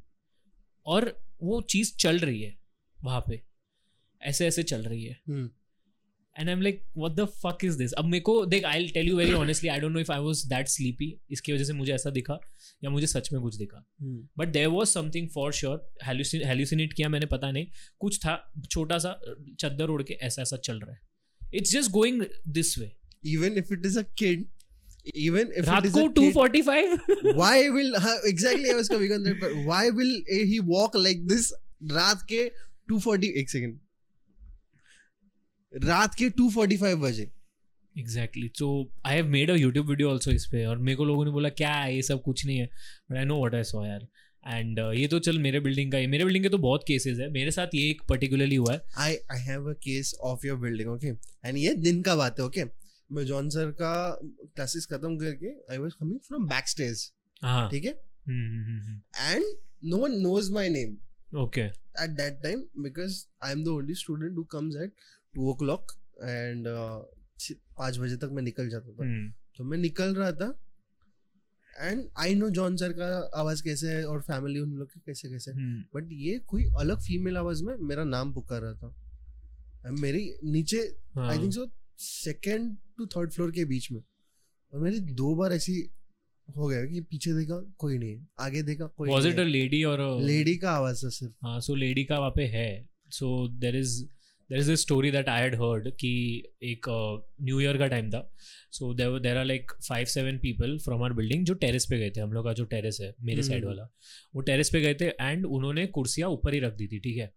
और 0.87 1.17
वो 1.43 1.61
चीज़ 1.63 1.97
चल 1.97 2.19
रही 2.19 2.43
है 2.43 2.55
वहाँ 3.05 3.25
पे। 3.29 3.41
ऐसे 4.23 4.47
ऐसे 4.47 4.63
चल 4.63 4.83
रही 4.83 5.05
है. 5.05 5.21
And 6.39 6.49
I 6.49 6.53
am 6.53 6.61
like 6.63 6.83
what 6.97 7.13
the 7.13 7.25
fuck 7.25 7.65
is 7.65 7.79
this 7.79 7.93
अब 7.93 8.05
मेरे 8.05 8.21
को 8.21 8.45
देख 8.47 8.65
I 8.65 8.89
tell 8.89 9.09
you 9.09 9.17
very 9.17 9.33
honestly 9.33 9.69
I 9.69 9.81
don't 9.81 9.93
know 9.93 10.01
if 10.01 10.13
I 10.13 10.21
was 10.21 10.45
that 10.47 10.69
sleepy 10.69 11.21
इसकी 11.31 11.53
वजह 11.53 11.65
से 11.65 11.73
मुझे 11.73 11.93
ऐसा 11.93 12.11
दिखा 12.11 12.39
या 12.85 12.91
मुझे 12.91 13.07
सच 13.07 13.33
में 13.33 13.41
कुछ 13.43 13.57
दिखा. 13.57 13.85
But 14.39 14.49
there 14.49 14.67
was 14.67 14.89
something 14.89 15.29
for 15.29 15.53
sure 15.53 15.91
hallucinate 16.05 16.93
किया 16.93 17.09
मैंने 17.09 17.27
पता 17.27 17.51
नहीं 17.51 17.67
कुछ 17.99 18.19
था 18.19 18.53
छोटा 18.71 18.99
सा 18.99 19.19
चद्दर 19.61 19.89
उड़ 19.89 20.03
के 20.03 20.15
ऐसा 20.15 20.43
ऐसा 20.43 20.57
चल 20.57 20.81
रहा 20.81 20.93
है। 20.93 21.01
It's 21.55 21.73
just 21.73 21.91
going 21.91 22.25
this 22.49 22.79
way 22.79 22.97
even 23.29 23.57
if 23.59 23.71
it 23.73 23.87
is 23.87 23.97
a 24.01 24.05
kid 24.21 24.45
even 25.15 25.53
if 25.57 25.65
kid, 25.67 25.87
245 25.95 27.35
why 27.37 27.69
will 27.71 27.95
हाँ, 27.99 28.17
exactly 28.27 28.71
I 28.71 28.75
was 28.75 28.89
coming 28.89 29.13
on 29.13 29.23
that 29.25 29.41
but 29.41 29.53
why 29.67 29.91
will 29.91 30.15
he 30.51 30.61
walk 30.73 30.95
like 30.95 31.27
this 31.33 31.53
रात 31.93 32.23
के 32.33 32.51
240 32.93 33.25
एक 33.25 33.51
सेकंड 33.51 33.79
रात 35.85 36.15
के 36.15 36.29
245 36.31 36.95
बजे। 37.03 37.31
Exactly 37.99 38.51
so 38.59 38.69
I 39.07 39.17
have 39.17 39.27
made 39.27 39.51
a 39.51 39.55
YouTube 39.55 39.89
video 39.91 40.11
also 40.11 40.31
इस 40.31 40.47
पे 40.47 40.65
और 40.67 40.79
मेरे 40.79 40.97
को 40.97 41.05
लोगों 41.05 41.25
ने 41.25 41.31
बोला 41.31 41.49
क्या 41.49 41.73
है 41.73 41.95
ये 41.95 42.03
सब? 42.03 42.23
कुछ 42.23 42.45
नहीं 42.47 42.59
है. 42.59 42.67
But 43.11 43.17
I 43.17 43.25
know 43.25 43.39
what 43.39 43.55
I 43.55 43.65
saw 43.65 43.85
यार. 43.87 44.07
एंड 44.47 44.79
ये 44.79 45.07
तो 45.09 45.19
चल 45.19 45.39
मेरे 45.39 45.61
बिल्डिंग 45.61 45.93
का 45.93 45.99
है 45.99 46.07
मेरे 46.07 46.25
बिल्डिंग 46.25 46.45
के 46.45 46.51
तो 46.51 46.59
बहुत 46.59 46.85
केसेस 46.89 47.19
है। 47.19 47.31
मेरे 47.33 47.51
साथ 47.51 47.75
ये 47.75 47.89
एक 47.91 48.03
पर्टिकुलरली 48.09 48.57
हुआ 48.57 48.73
है। 48.73 48.81
I 49.07 49.11
I 49.37 49.39
have 49.49 49.67
a 49.73 49.77
case 49.87 50.13
of 50.31 50.47
your 50.49 50.59
building 50.65 50.93
okay? 50.97 51.13
And 51.47 51.59
ये 51.59 51.75
दिन 51.75 52.03
का 52.03 52.17
बात 52.17 52.41
है 52.41 52.47
okay? 52.47 52.69
मैं 53.11 53.25
जॉन 53.27 53.49
सर 53.51 53.71
का 53.81 53.93
क्लासेस 54.23 54.87
खत्म 54.93 55.17
करके 55.19 55.49
I 55.73 55.79
was 55.79 55.93
coming 56.01 56.19
from 56.29 56.47
back 56.49 56.69
stage 56.69 57.11
हाँ। 57.43 57.69
ठीक 57.71 57.85
है? 57.85 57.93
हम्म, 58.29 59.01
and 59.21 59.45
no 59.85 59.97
one 59.97 60.13
knows 60.21 60.53
my 60.53 60.69
name 60.69 60.97
okay 61.43 61.69
at 62.03 62.13
that 62.19 62.37
time 62.43 62.61
because 62.85 63.15
I'm 63.47 63.63
the 63.65 63.73
only 63.73 63.95
student 64.01 64.37
who 64.39 64.45
comes 64.53 64.77
at 64.83 64.93
two 65.35 65.49
o'clock 65.53 65.93
and 66.33 66.69
uh, 66.69 66.99
छ- 67.41 67.57
पाँच 67.79 67.99
बजे 67.99 68.17
तक 68.17 68.31
मैं 68.33 68.43
निकल 68.43 68.69
जाता 68.69 68.93
था। 68.93 69.05
हम्म, 69.05 69.31
तो 69.57 69.65
मैं 69.65 69.79
निकल 69.79 70.15
रहा 70.15 70.31
था 70.33 70.49
and 71.73 72.05
I 72.19 72.35
know 72.35 72.49
John 72.51 72.77
sir 72.77 72.93
का 72.93 73.09
आवाज़ 73.41 73.63
कैसे 73.65 73.89
है 73.89 74.05
और 74.05 74.21
फैमिली 74.23 74.61
उन 74.61 74.73
लोग 74.77 74.89
के 74.89 75.01
कैसे 75.07 75.29
कैसे 75.31 75.51
हम्म, 75.53 75.83
बट 75.95 76.09
ये 76.21 76.39
कोई 76.49 76.65
अलग 76.81 77.01
फीमेल 77.01 77.37
आवाज़ 77.37 77.63
में 77.65 77.75
मेरा 77.89 78.05
नाम 78.05 78.33
पुकार 78.35 78.61
रहा 78.63 78.75
था। 78.75 78.95
मेरी 80.01 80.25
नीचे 80.45 80.81
आई 80.81 81.27
हाँ। 81.27 81.43
Think 81.43 81.53
so 81.53 81.67
second 81.99 82.77
to 83.01 83.07
third 83.07 83.33
floor 83.33 83.51
के 83.51 83.65
बीच 83.65 83.91
में। 83.93 84.01
और 84.73 84.81
मेरी 84.81 85.01
दो 85.15 85.35
बार 85.35 85.53
ऐसी 85.53 85.81
हो 86.49 86.69
गया 86.69 86.85
कि 86.87 87.01
पीछे 87.01 87.33
देखा 87.33 87.61
कोई 87.79 87.99
नहीं 87.99 88.17
आगे 88.41 88.63
देखा 88.63 88.87
कोई 88.87 89.11
was 89.11 89.27
नहीं 89.27 89.85
or 89.85 89.99
a 89.99 90.21
लेडी 90.27 90.57
का 90.57 90.71
आवाज़ 90.71 91.05
था 91.05 91.09
सिर्फ़। 91.09 91.35
हाँ 91.47 91.61
सो 91.61 91.75
लेडी 91.75 92.05
का 92.05 92.19
वहाँ 92.19 92.31
पे 92.31 92.45
है। 92.55 92.71
So 93.11 93.49
there 93.61 93.77
is 93.77 94.03
there 94.51 94.59
is 94.59 94.71
a 94.73 94.75
story 94.75 95.11
that 95.11 95.29
I 95.29 95.43
had 95.43 95.55
heard 95.55 95.89
कि 95.91 96.11
एक 96.63 96.87
न्यू 97.43 97.61
ईयर 97.61 97.79
का 97.79 97.87
टाइम 97.87 98.11
था। 98.11 98.23
So 98.73 98.93
there 98.95 99.19
there 99.19 99.37
are 99.37 99.45
like 99.45 99.73
five 99.89 100.07
seven 100.07 100.39
people 100.39 100.77
from 100.79 101.03
our 101.03 101.13
building 101.13 101.45
जो 101.47 101.55
टेरेस 101.55 101.87
पे 101.91 101.99
गए 101.99 102.11
थे 102.11 102.21
हम 102.21 102.33
लोग 102.33 102.45
का 102.45 102.53
जो 102.53 102.65
टेरेस 102.65 102.99
है 103.01 103.15
मेरे 103.23 103.43
साइड 103.43 103.65
हम्म। 103.65 103.69
वाला। 103.69 103.89
वो 104.35 104.41
टेरेस 104.41 104.71
पे 104.71 104.81
गए 104.81 104.95
थे 104.95 105.09
एंड 105.21 105.47
उन्होंने 105.47 105.87
कुर्सियाँ 105.87 106.31
ऊपर 106.31 106.55
ही 106.55 106.61
रख 106.61 106.75
दी 106.75 106.87
थी 106.87 106.99
ठीक 106.99 107.17
है? 107.17 107.33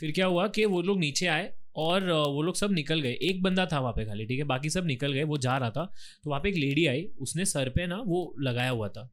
फिर 0.00 0.12
क्या 0.12 0.26
हुआ 0.26 0.48
कि 0.48 0.64
वो 0.64 0.82
लोग 0.82 0.98
नीचे 0.98 1.26
आए 1.26 1.52
और 1.76 2.10
वो 2.10 2.42
लोग 2.42 2.56
सब 2.56 2.72
निकल 2.72 3.00
गए। 3.00 3.12
एक 3.22 3.42
बंदा 3.42 3.66
था 3.66 3.80
वहाँ 3.80 3.92
पे 3.92 4.04
खाली, 4.04 4.26
ठीक 4.26 4.38
है? 4.38 4.44
बाकी 4.44 4.70
सब 4.70 4.86
निकल 4.86 5.12
गए, 5.12 5.22
वो 5.22 5.38
जा 5.38 5.56
रहा 5.58 5.70
था। 5.70 5.84
तो 6.24 6.30
वहाँ 6.30 6.42
पे 6.42 6.48
एक 6.48 6.56
लेडी 6.56 6.86
आई, 6.86 7.02
उसने 7.18 7.44
सर 7.44 7.68
पे 7.68 7.86
ना 7.86 8.02
वो 8.06 8.34
लगाया 8.40 8.70
हुआ 8.70 8.88
था 8.88 9.10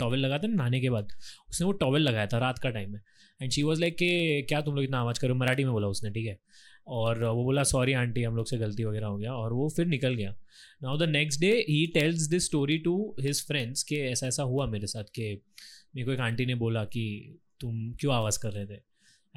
टॉवल 0.00 0.18
लगा 0.18 0.38
था 0.38 0.46
ना, 0.46 0.54
नहाने 0.54 0.80
के 0.80 0.90
बाद, 0.90 1.08
उसने 1.50 1.64
वो 1.64 1.72
टॉवल 1.72 2.00
लगाया 2.00 2.26
था 2.26 2.38
रात 2.38 2.58
का 2.58 2.70
टाइम 2.70 2.92
में। 2.92 3.00
एंड 3.42 3.52
शी 3.52 3.62
वॉज़ 3.62 3.80
लाइक 3.80 3.96
कि, 3.98 4.42
क्या 4.42 4.60
तुम 4.60 4.74
लोग 4.74 4.84
इतना 4.84 5.00
आवाज़ 5.00 5.20
करो 5.20 5.34
मराठी 5.34 5.64
में 5.64 5.72
बोला 5.72 5.88
उसने, 5.88 6.10
ठीक 6.10 6.26
है? 6.26 6.38
और, 6.86 7.24
वो 7.24 7.44
बोला 7.44 7.62
सॉरी 7.62 7.92
आंटी 7.92 8.22
हम 8.22 8.36
लोग 8.36 8.46
से 8.46 8.58
गलती 8.58 8.84
वगैरह 8.84 9.06
हो 9.06 9.16
गया। 9.16 9.32
और 9.32 9.52
वो 9.52 9.68
फिर 9.68 9.86
निकल 9.86 10.14
गया। 10.14 10.36
Now 10.82 10.98
the 10.98 11.02
next 11.02 11.40
day 11.40 11.52
he 11.68 11.86
tells 11.86 12.22
this 12.22 12.44
story 12.44 12.78
to 12.78 13.16
his 13.20 13.46
friends 13.46 13.82
कि 13.82 13.96
ऐसा 13.96 14.26
ऐसा 14.26 14.42
हुआ 14.42 14.66
मेरे 14.66 14.86
साथ 14.86 15.04
कि 15.04 15.42
मेरे 15.96 16.06
को 16.06 16.12
एक 16.12 16.20
आंटी 16.20 16.46
ने 16.46 16.54
बोला 16.54 16.84
कि, 16.84 17.38
तुम 17.60 17.92
क्यों 17.92 18.14
आवाज़ 18.14 18.38
कर 18.42 18.52
रहे 18.52 18.66
थे? 18.66 18.87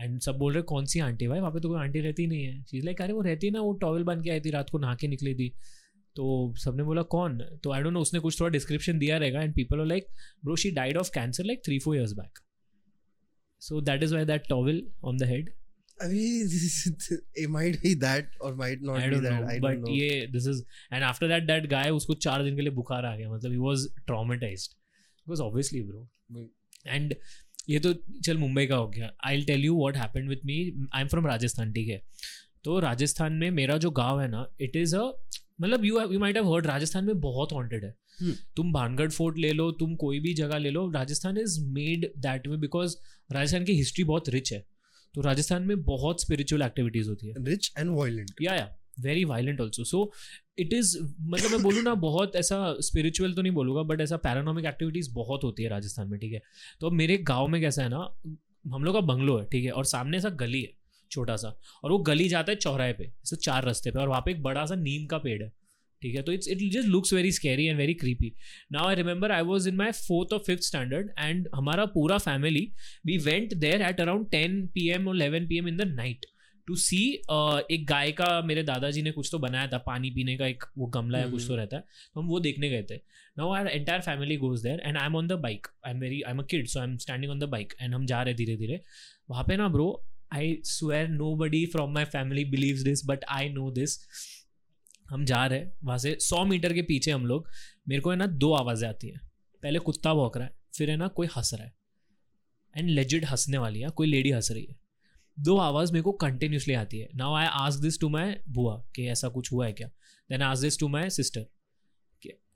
एंड 0.01 0.19
सब 0.21 0.37
बोल 0.37 0.53
रहे 0.53 0.63
कौन 0.63 0.85
सी 0.85 0.99
आंटी 0.99 1.27
भाई? 1.27 1.39
वहाँ 1.39 1.51
पे 1.51 1.59
तो 1.59 1.69
कोई 1.69 1.79
आंटी 1.79 1.99
रहती 1.99 2.27
नहीं 2.27 2.43
है. 2.45 2.61
चीज़ 2.63 2.85
लाइक 2.85 3.01
अरे 3.01 3.13
वो 3.13 3.21
रहती 3.21 3.47
है 3.47 3.53
ना 3.53 3.61
वो 3.61 3.73
टॉवल 3.73 4.03
बन 4.03 4.21
के 4.21 4.29
आई 4.29 4.39
थी 4.39 4.49
रात 4.49 4.69
को 4.69 4.77
नहा 4.77 4.95
के 4.95 5.07
निकली 5.07 5.33
थी. 5.35 5.49
तो 6.15 6.53
सबने 6.57 6.83
बोला 6.83 7.01
कौन? 7.01 7.37
तो 7.63 7.71
आई 7.71 7.81
डोंट 7.81 7.93
नो 7.93 7.99
उसने 8.01 8.19
कुछ 8.19 8.39
थोड़ा 8.39 8.49
डिस्क्रिप्शन 8.49 8.99
दिया 8.99 9.17
रहेगा 9.17 9.41
and 9.41 9.53
people 9.55 9.87
like 9.87 10.07
bro 10.43 10.55
she 10.55 10.71
died 10.71 10.97
of 10.97 11.09
cancer 11.13 11.43
like 11.43 11.61
three 11.65 11.79
four 11.79 11.95
years 11.97 12.13
back 12.13 12.39
so 13.61 13.81
that 13.81 14.03
is 14.03 14.15
why 14.15 14.25
that 14.25 14.47
towel 14.49 14.83
on 15.03 15.17
the 15.17 15.23
head 15.23 15.49
I 15.97 16.05
mean, 16.07 16.47
it 17.41 17.49
might 17.55 17.75
be 17.81 17.89
that 18.03 18.37
or 18.45 18.49
might 18.59 18.79
not 18.81 19.01
I 19.01 19.09
be 19.09 19.17
that. 19.25 19.33
know, 19.33 19.49
I 19.49 19.57
but 19.65 19.81
know. 19.81 19.91
ये 19.95 20.27
this 20.35 20.47
is 20.51 20.61
and 20.91 21.05
after 21.09 21.27
that 21.31 21.45
that 21.49 21.67
guy 21.73 21.83
उसको 21.97 22.13
चार 22.25 22.43
दिन 22.43 22.55
के 22.55 22.61
लिए 22.61 22.71
बुखार 22.71 23.05
आ 23.05 23.15
गया 23.15 23.29
मतलब 23.31 23.51
he 23.51 23.59
was 23.65 23.83
traumatized. 24.11 24.73
Because 25.27 25.43
obviously 25.47 25.81
bro. 25.89 26.01
And 26.95 27.13
ये 27.69 27.79
तो 27.79 27.93
चल 28.25 28.37
मुंबई 28.37 28.65
का 28.65 28.75
हो 28.75 28.87
गया। 28.89 29.11
I 29.25 29.41
tell 29.41 29.65
you 29.65 29.77
what 29.77 29.97
happened 29.97 30.29
with 30.29 30.39
me 30.45 30.87
I 30.93 31.01
am 31.01 31.07
from 31.07 31.27
Rajasthan 31.27 31.73
ठीक 31.73 31.87
है? 31.87 32.01
तो 32.63 32.79
राजस्थान 32.79 33.33
में 33.33 33.51
मेरा 33.51 33.77
जो 33.77 33.91
गाँव 33.91 34.21
है 34.21 34.27
ना 34.27 34.47
इट 34.61 34.75
इज़ 34.75 34.95
अ 34.95 35.11
मतलब 35.61 35.85
you 35.85 36.01
you 36.11 36.19
might 36.19 36.35
have 36.35 36.53
heard 36.53 36.67
Rajasthan 36.67 37.05
में 37.05 37.19
बहुत 37.19 37.51
हॉन्टेड 37.51 37.85
है। 37.85 37.95
Hmm. 38.23 38.35
तुम 38.55 38.73
भानगढ़ 38.73 39.09
फोर्ट 39.09 39.37
ले 39.37 39.51
लो 39.51 39.71
तुम 39.71 39.95
कोई 39.95 40.19
भी 40.19 40.33
जगह 40.33 40.57
ले 40.57 40.69
लो 40.69 40.91
Rajasthan 40.91 41.37
is 41.37 41.65
made 41.65 42.13
that 42.17 42.47
way 42.47 42.57
because 42.57 42.95
Rajasthan 43.31 43.65
की 43.65 43.73
हिस्ट्री 43.73 44.03
बहुत 44.03 44.29
रिच 44.29 44.53
है। 44.53 44.65
तो 45.15 45.21
राजस्थान 45.21 45.63
में 45.63 45.83
बहुत 45.83 46.21
स्पिरिचुअल 46.21 46.61
एक्टिविटीज़ 46.61 47.09
होती 47.09 47.27
है। 47.27 47.33
रिच 47.39 47.71
and 47.79 47.89
violent. 47.89 48.31
या 48.41 48.53
या 48.53 48.77
very 48.99 49.25
violent 49.25 49.61
also 49.61 49.83
so 49.83 50.11
it 50.57 50.73
is 50.73 50.97
मतलब 51.01 51.51
मैं 51.51 51.61
बोलूँ 51.63 51.81
ना, 51.83 51.93
बहुत 51.93 52.35
ऐसा 52.35 52.75
स्पिरिचुअल 52.79 53.33
तो 53.33 53.41
नहीं 53.41 53.53
बोलूँगा 53.53 53.83
बट 53.83 54.01
ऐसा 54.01 54.17
पैरानॉमिक 54.17 54.65
एक्टिविटीज़ 54.65 55.13
बहुत 55.13 55.43
होती 55.43 55.63
है 55.63 55.69
राजस्थान 55.69 56.09
में, 56.09 56.19
ठीक 56.19 56.33
है? 56.33 56.41
तो 56.81 56.91
मेरे 56.91 57.17
गाँव 57.17 57.47
में 57.47 57.61
कैसा 57.61 57.83
है 57.83 57.89
ना, 57.89 58.07
हम 58.65 58.83
लोग 58.83 58.95
का 58.95 59.01
बंगलो 59.01 59.37
है, 59.37 59.45
ठीक 59.45 59.65
है? 59.65 59.71
और 59.71 59.85
सामने 59.85 60.17
ऐसा 60.17 60.29
गली 60.29 60.61
है, 60.61 60.69
छोटा 61.11 61.35
सा, 61.35 61.55
और 61.83 61.91
वो 61.91 61.97
गली 61.99 62.27
जाता 62.29 62.51
है 62.51 62.55
चौराहे 62.57 62.93
पे, 62.93 63.03
ऐसे 63.03 63.35
चार 63.35 63.63
रास्ते 63.63 63.91
पे, 63.91 63.99
और 63.99 64.07
वहाँ 64.07 64.21
पे 64.21 64.31
एक 64.31 64.43
बड़ा 64.43 64.65
सा 64.65 64.75
नीम 64.75 65.05
का 65.05 65.17
पेड़ 65.17 65.41
है, 65.43 65.49
ठीक 66.01 66.15
है? 66.15 66.21
तो 66.21 66.31
it's 66.31 66.47
it 66.47 66.57
just 66.73 66.87
looks 66.87 67.13
very 67.13 67.31
scary 67.31 67.65
and 67.65 67.77
very 67.77 67.93
creepy 67.93 68.33
now 68.71 68.87
I 68.87 68.95
remember 68.95 69.31
I 69.31 69.41
was 69.41 69.69
in 69.69 69.75
my 69.75 69.91
fourth 69.91 70.33
और 70.33 70.43
फिफ्थ 70.47 70.63
स्टैंडर्ड 70.63 71.09
एंड 71.19 71.47
हमारा 71.55 71.85
पूरा 71.95 72.17
family 72.17 72.71
we 73.05 73.17
went 73.17 73.53
there 73.53 73.81
at 73.81 74.01
around 74.01 74.29
ten 74.31 74.65
P 74.67 74.89
M 74.89 75.07
और 75.07 75.15
eleven 75.15 75.47
P 75.47 75.57
M 75.57 75.67
in 75.67 75.77
the 75.77 75.87
night 75.87 76.25
to 76.71 76.75
see 76.75 76.97
एक 77.71 77.85
गाय 77.85 78.11
का 78.11 78.41
मेरे 78.41 78.61
दादाजी 78.63 79.01
ने 79.01 79.11
कुछ 79.11 79.29
तो 79.31 79.39
बनाया 79.39 79.67
था 79.67 79.77
पानी 79.77 80.09
पीने 80.09 80.35
का 80.37 80.45
एक 80.47 80.63
वो 80.77 80.85
गमला 80.87 81.19
या 81.19 81.29
कुछ 81.29 81.47
तो 81.47 81.55
रहता 81.55 81.77
है 81.77 81.83
तो 82.13 82.19
हम 82.21 82.27
वो 82.27 82.39
देखने 82.39 82.69
गए 82.69 82.83
थे। 82.91 82.95
Now 83.37 83.49
our 83.49 83.67
entire 83.67 84.01
family 84.01 84.37
goes 84.37 84.61
there 84.63 84.79
and 84.79 84.97
I 84.97 85.05
am 85.05 85.15
on 85.15 85.27
the 85.27 85.31
bike 85.39 85.67
I 85.85 85.93
am 85.93 85.99
very 85.99 86.21
I 86.21 86.33
am 86.33 86.39
a 86.39 86.45
kid 86.45 86.67
so 86.67 86.79
I 86.79 86.87
am 86.87 86.95
standing 86.97 87.31
on 87.31 87.39
the 87.39 87.49
bike 87.49 87.73
and 87.81 87.93
हम 87.95 88.05
जा 88.05 88.21
रहे 88.21 88.33
धीरे 88.33 88.55
धीरे 88.57 88.79
वहाँ 89.29 89.43
पे 89.43 89.57
ना 89.57 89.67
bro 89.67 89.89
I 90.33 90.57
swear 90.63 91.07
nobody 91.35 91.65
from 91.65 91.93
my 91.93 92.05
family 92.05 92.45
believe 92.45 92.83
this 92.83 93.05
but 93.05 93.25
I 93.29 93.49
know 93.49 93.69
this 93.71 93.97
हम 95.09 95.25
जा 95.25 95.45
रहे 95.45 95.59
हैं 95.59 95.71
वहाँ 95.83 95.97
से 95.97 96.17
सौ 96.21 96.43
मीटर 96.45 96.73
के 96.73 96.81
पीछे 96.81 97.11
हम 97.11 97.25
लोग 97.25 97.47
मेरे 97.87 98.01
को 98.01 98.11
है 98.11 98.17
ना 98.17 98.25
दो 98.25 98.53
आवाज़ें 98.53 98.87
आती 98.89 99.07
हैं। 99.07 99.21
पहले 99.63 99.79
कुत्ता 99.79 100.13
भौंक 100.13 100.37
रहा 100.37 100.45
है 100.45 100.53
फिर 100.77 100.89
है 100.89 100.97
ना 100.97 101.07
कोई 101.07 101.27
हंस 101.37 101.53
रहा 101.53 101.65
है। 101.65 101.73
एंड 102.75 102.89
लेजिड 102.89 103.25
हंसने 103.25 103.57
वाली 103.57 103.79
है 103.79 103.89
कोई 103.89 104.07
लेडी 104.07 104.31
हंस 104.31 104.51
रही 104.51 104.65
है। 104.65 104.80
दो 105.39 105.57
आवाज़ 105.57 105.93
मेरे 105.93 106.03
को 106.03 106.11
कंटिन्यूसली 106.11 106.73
आती 106.73 106.99
है। 106.99 107.09
Now 107.15 107.33
I 107.33 107.45
ask 107.45 107.81
this 107.81 107.99
to 107.99 108.09
my 108.09 108.35
बुआ 108.49 108.85
कि 108.95 109.07
ऐसा 109.07 109.29
कुछ 109.29 109.51
हुआ 109.51 109.65
है 109.65 109.73
क्या? 109.73 109.87
Then 110.31 110.41
ask 110.41 110.61
this 110.61 110.79
to 110.79 110.87
my 110.87 111.09
sister 111.09 111.45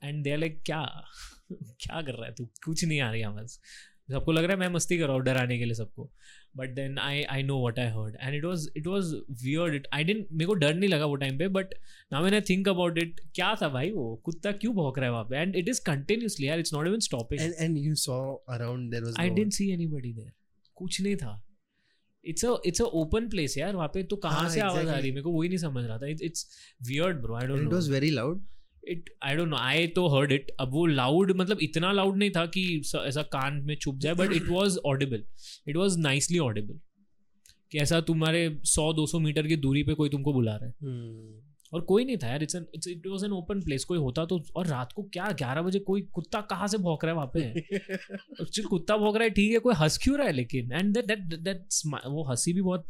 and 0.04 0.24
they 0.24 0.36
like 0.36 0.62
क्या? 0.66 1.04
क्या 1.52 2.02
कर 2.02 2.12
रहा 2.12 2.26
है 2.26 2.34
तू? 2.34 2.44
कुछ 2.64 2.84
नहीं 2.84 3.00
आ 3.00 3.10
रही 3.10 3.22
आवाज़। 3.22 3.58
सबको 4.12 4.32
लग 4.32 4.44
रहा 4.44 4.52
है 4.52 4.58
मैं 4.58 4.68
मस्ती 4.68 4.98
कर 4.98 5.04
रहा 5.04 5.12
हूँ 5.12 5.22
डराने 5.22 5.58
के 5.58 5.64
लिए 5.64 5.74
सबको। 5.74 6.12
But 6.56 6.68
then 6.68 6.98
I 6.98 7.22
I 7.22 7.42
know 7.42 7.66
what 7.66 7.78
I 7.78 7.86
heard 7.86 8.16
and 8.22 8.34
it 8.34 8.44
was 8.44 8.68
it 8.76 8.86
was 8.86 9.14
weird 9.14 9.74
it 9.74 9.88
I 9.92 10.04
didn't 10.04 10.28
मेरे 10.32 10.46
को 10.46 10.54
डर 10.54 10.74
नहीं 10.74 10.90
लगा 10.90 11.04
वो 11.04 11.14
टाइम 11.14 11.38
पे 11.38 11.48
but 11.48 11.74
now 12.12 12.20
when 12.20 12.34
I 12.34 12.40
think 12.40 12.68
about 12.68 12.98
it 12.98 13.20
क्या 13.34 13.54
था 13.62 13.68
भाई 13.68 13.90
वो? 13.90 14.16
कुत्ता 14.24 14.52
क्यों 14.52 14.74
भौंक 14.74 14.98
रहा 14.98 15.06
है 15.06 15.12
वहाँ 15.12 15.24
पे? 15.24 15.36
एंड 15.36 15.56
इट 15.56 15.68
इज़ 15.68 15.80
कंटिन्यूसली 15.86 16.48
यार 16.48 16.58
it's 16.58 16.74
not 16.74 16.86
even 16.86 17.00
stopping 17.00 17.40
and 17.40 17.78
you 17.78 17.94
saw 17.94 18.20
around 18.56 18.94
there 18.94 19.08
was 19.08 19.20
I 19.20 19.50
see 19.50 19.70
anybody 19.70 20.12
there 20.12 20.32
कुछ 20.74 21.00
नहीं 21.00 21.16
था। 21.16 21.45
It's 22.26 22.44
a 22.44 22.54
it's 22.66 22.80
a 22.82 22.84
open 22.84 23.28
place 23.28 23.58
यार 23.58 23.76
वहाँ 23.76 23.88
पे 23.94 24.02
तो 24.02 24.16
कहाँ 24.16 24.40
हाँ, 24.40 24.50
से 24.50 24.60
आवाज़ 24.60 24.88
आ 24.88 24.94
रही 24.94 25.08
है? 25.08 25.14
मेरे 25.14 25.22
को 25.22 25.30
वही 25.30 25.48
नहीं 25.48 25.58
समझ 25.58 25.84
रहा 25.84 25.98
था। 25.98 26.06
It's 26.06 26.46
weird 26.88 27.20
bro 27.22 27.34
I 27.34 27.46
don't 27.46 27.60
know 27.60 27.66
it 27.68 27.74
was 27.74 27.90
very 27.90 28.10
loud 28.10 28.44
it 28.88 29.10
I 29.22 29.36
don't 29.36 29.48
know 29.48 29.56
I 29.56 29.86
तो 29.86 30.06
हर्ड 30.08 30.32
इट 30.32 30.50
अब 30.60 30.72
वो 30.72 30.86
लाउड 30.86 31.32
मतलब 31.36 31.58
इतना 31.62 31.92
लाउड 31.92 32.16
नहीं 32.16 32.30
था 32.30 32.46
कि 32.46 32.82
ऐसा 33.00 33.22
कान 33.22 33.62
में 33.64 33.76
छुप 33.76 33.98
जाए 33.98 34.14
but 34.14 34.32
it 34.32 34.48
was 34.48 34.78
audible 34.78 35.24
it 35.68 35.76
was 35.76 35.98
nicely 35.98 36.38
audible 36.38 36.80
कि 37.72 37.78
ऐसा 37.78 38.00
तुम्हारे 38.00 38.58
सौ 38.64 38.92
दो 38.92 39.06
सौ 39.06 39.18
मीटर 39.18 39.46
की 39.46 39.56
दूरी 39.56 39.82
पे 39.82 39.94
कोई 39.94 40.08
तुमको 40.08 40.32
बुला 40.32 40.56
रहा 40.56 40.66
है। 40.66 40.72
Hmm. 40.72 41.55
और 41.72 41.80
कोई 41.80 42.04
नहीं 42.04 42.16
था 42.16 42.28
यार 42.28 42.42
it's 42.42 42.56
it's 42.56 42.88
it 42.88 43.06
was 43.06 43.24
an 43.24 43.32
open 43.32 43.60
place 43.60 43.84
कोई 43.84 43.98
होता 43.98 44.24
तो 44.24 44.44
और 44.56 44.66
रात 44.66 44.92
को 44.92 45.02
क्या 45.02 45.26
11 45.36 45.64
बजे 45.64 45.78
कोई 45.78 46.02
कुत्ता 46.02 46.40
कहाँ 46.40 46.68
से 46.68 46.78
भौंक 46.78 47.04
रहा 47.04 47.12
है 47.12 47.16
वहाँ 47.16 47.30
पे? 47.34 47.40
एक्चुअली 48.42 48.68
कुत्ता 48.68 48.96
भौंक 48.96 49.16
रहा 49.16 49.24
है 49.24 49.30
ठीक 49.30 49.52
है 49.52 49.58
कोई 49.58 49.74
हंस 49.74 49.98
क्यों 49.98 50.18
रहा 50.18 50.26
है 50.26 50.32
लेकिन? 50.32 50.72
एंड 50.72 50.94
दैट 50.94 51.06
दैट 51.06 51.40
दैट 51.40 51.68
वो 52.06 52.30
हँसी 52.30 52.52
भी 52.52 52.62
बहुत 52.62 52.86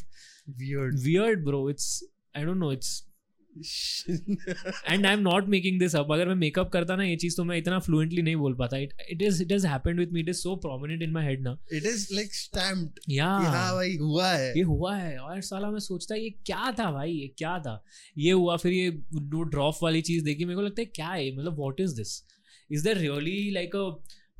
weird 0.48 0.98
weird 1.00 1.44
bro 1.44 1.70
it's 1.70 2.04
I 2.36 2.44
don't 2.44 2.56
know 2.56 2.72
it's 2.72 3.15
and 3.56 5.06
I 5.06 5.12
am 5.12 5.20
not 5.20 5.48
making 5.48 5.78
this 5.80 5.94
up 5.96 6.12
अगर 6.12 6.28
मैं 6.28 6.34
मेकअप 6.34 6.70
करता 6.72 6.96
ना 6.96 7.04
ये 7.04 7.16
चीज़ 7.16 7.36
तो 7.36 7.44
मैं 7.44 7.56
इतना 7.58 7.78
फ्लुएंटली 7.78 8.22
नहीं 8.22 8.36
बोल 8.36 8.54
पाता. 8.54 8.78
It 8.78 8.92
it 9.10 9.22
is 9.22 9.42
it 9.42 9.52
has 9.52 9.66
happened 9.66 9.98
with 9.98 10.12
me 10.12 10.20
it 10.20 10.28
is 10.28 10.36
so 10.36 10.54
prominent 10.66 11.02
in 11.02 11.10
my 11.12 11.26
head 11.26 11.42
ना. 11.42 11.56
It 11.78 11.88
is 11.92 12.04
like 12.18 12.36
stamped. 12.40 13.00
या 13.08 13.26
हाँ 13.26 13.72
भाई 13.74 13.96
हुआ 13.96 14.28
है. 14.28 14.52
ये 14.56 14.62
हुआ 14.64 14.96
है. 14.96 15.16
और 15.18 15.40
साला 15.40 15.70
मैं 15.70 15.80
सोचता 15.80 16.14
ये 16.14 16.30
क्या 16.46 16.74
था 16.78 16.90
भाई? 16.92 17.12
ये 17.12 17.32
क्या 17.38 17.58
था? 17.58 17.82
ये 18.18 18.32
हुआ 18.32 18.56
फिर 18.56 18.72
ये 18.72 18.88
वो 19.14 19.42
ड्रॉप 19.56 19.82
वाली 19.82 20.02
चीज़ 20.02 20.24
देखी. 20.24 20.44
मेरे 20.44 20.56
को 20.56 20.62
लगता 20.62 20.82
है 20.82 20.86
क्या 20.94 21.08
है 21.08 21.30
मतलब 21.36 21.58
what 21.58 21.80
is 21.80 21.96
this 21.96 22.22
is 22.70 22.84
there 22.84 22.96
really 22.98 23.50
like 23.50 23.76
a 23.76 23.88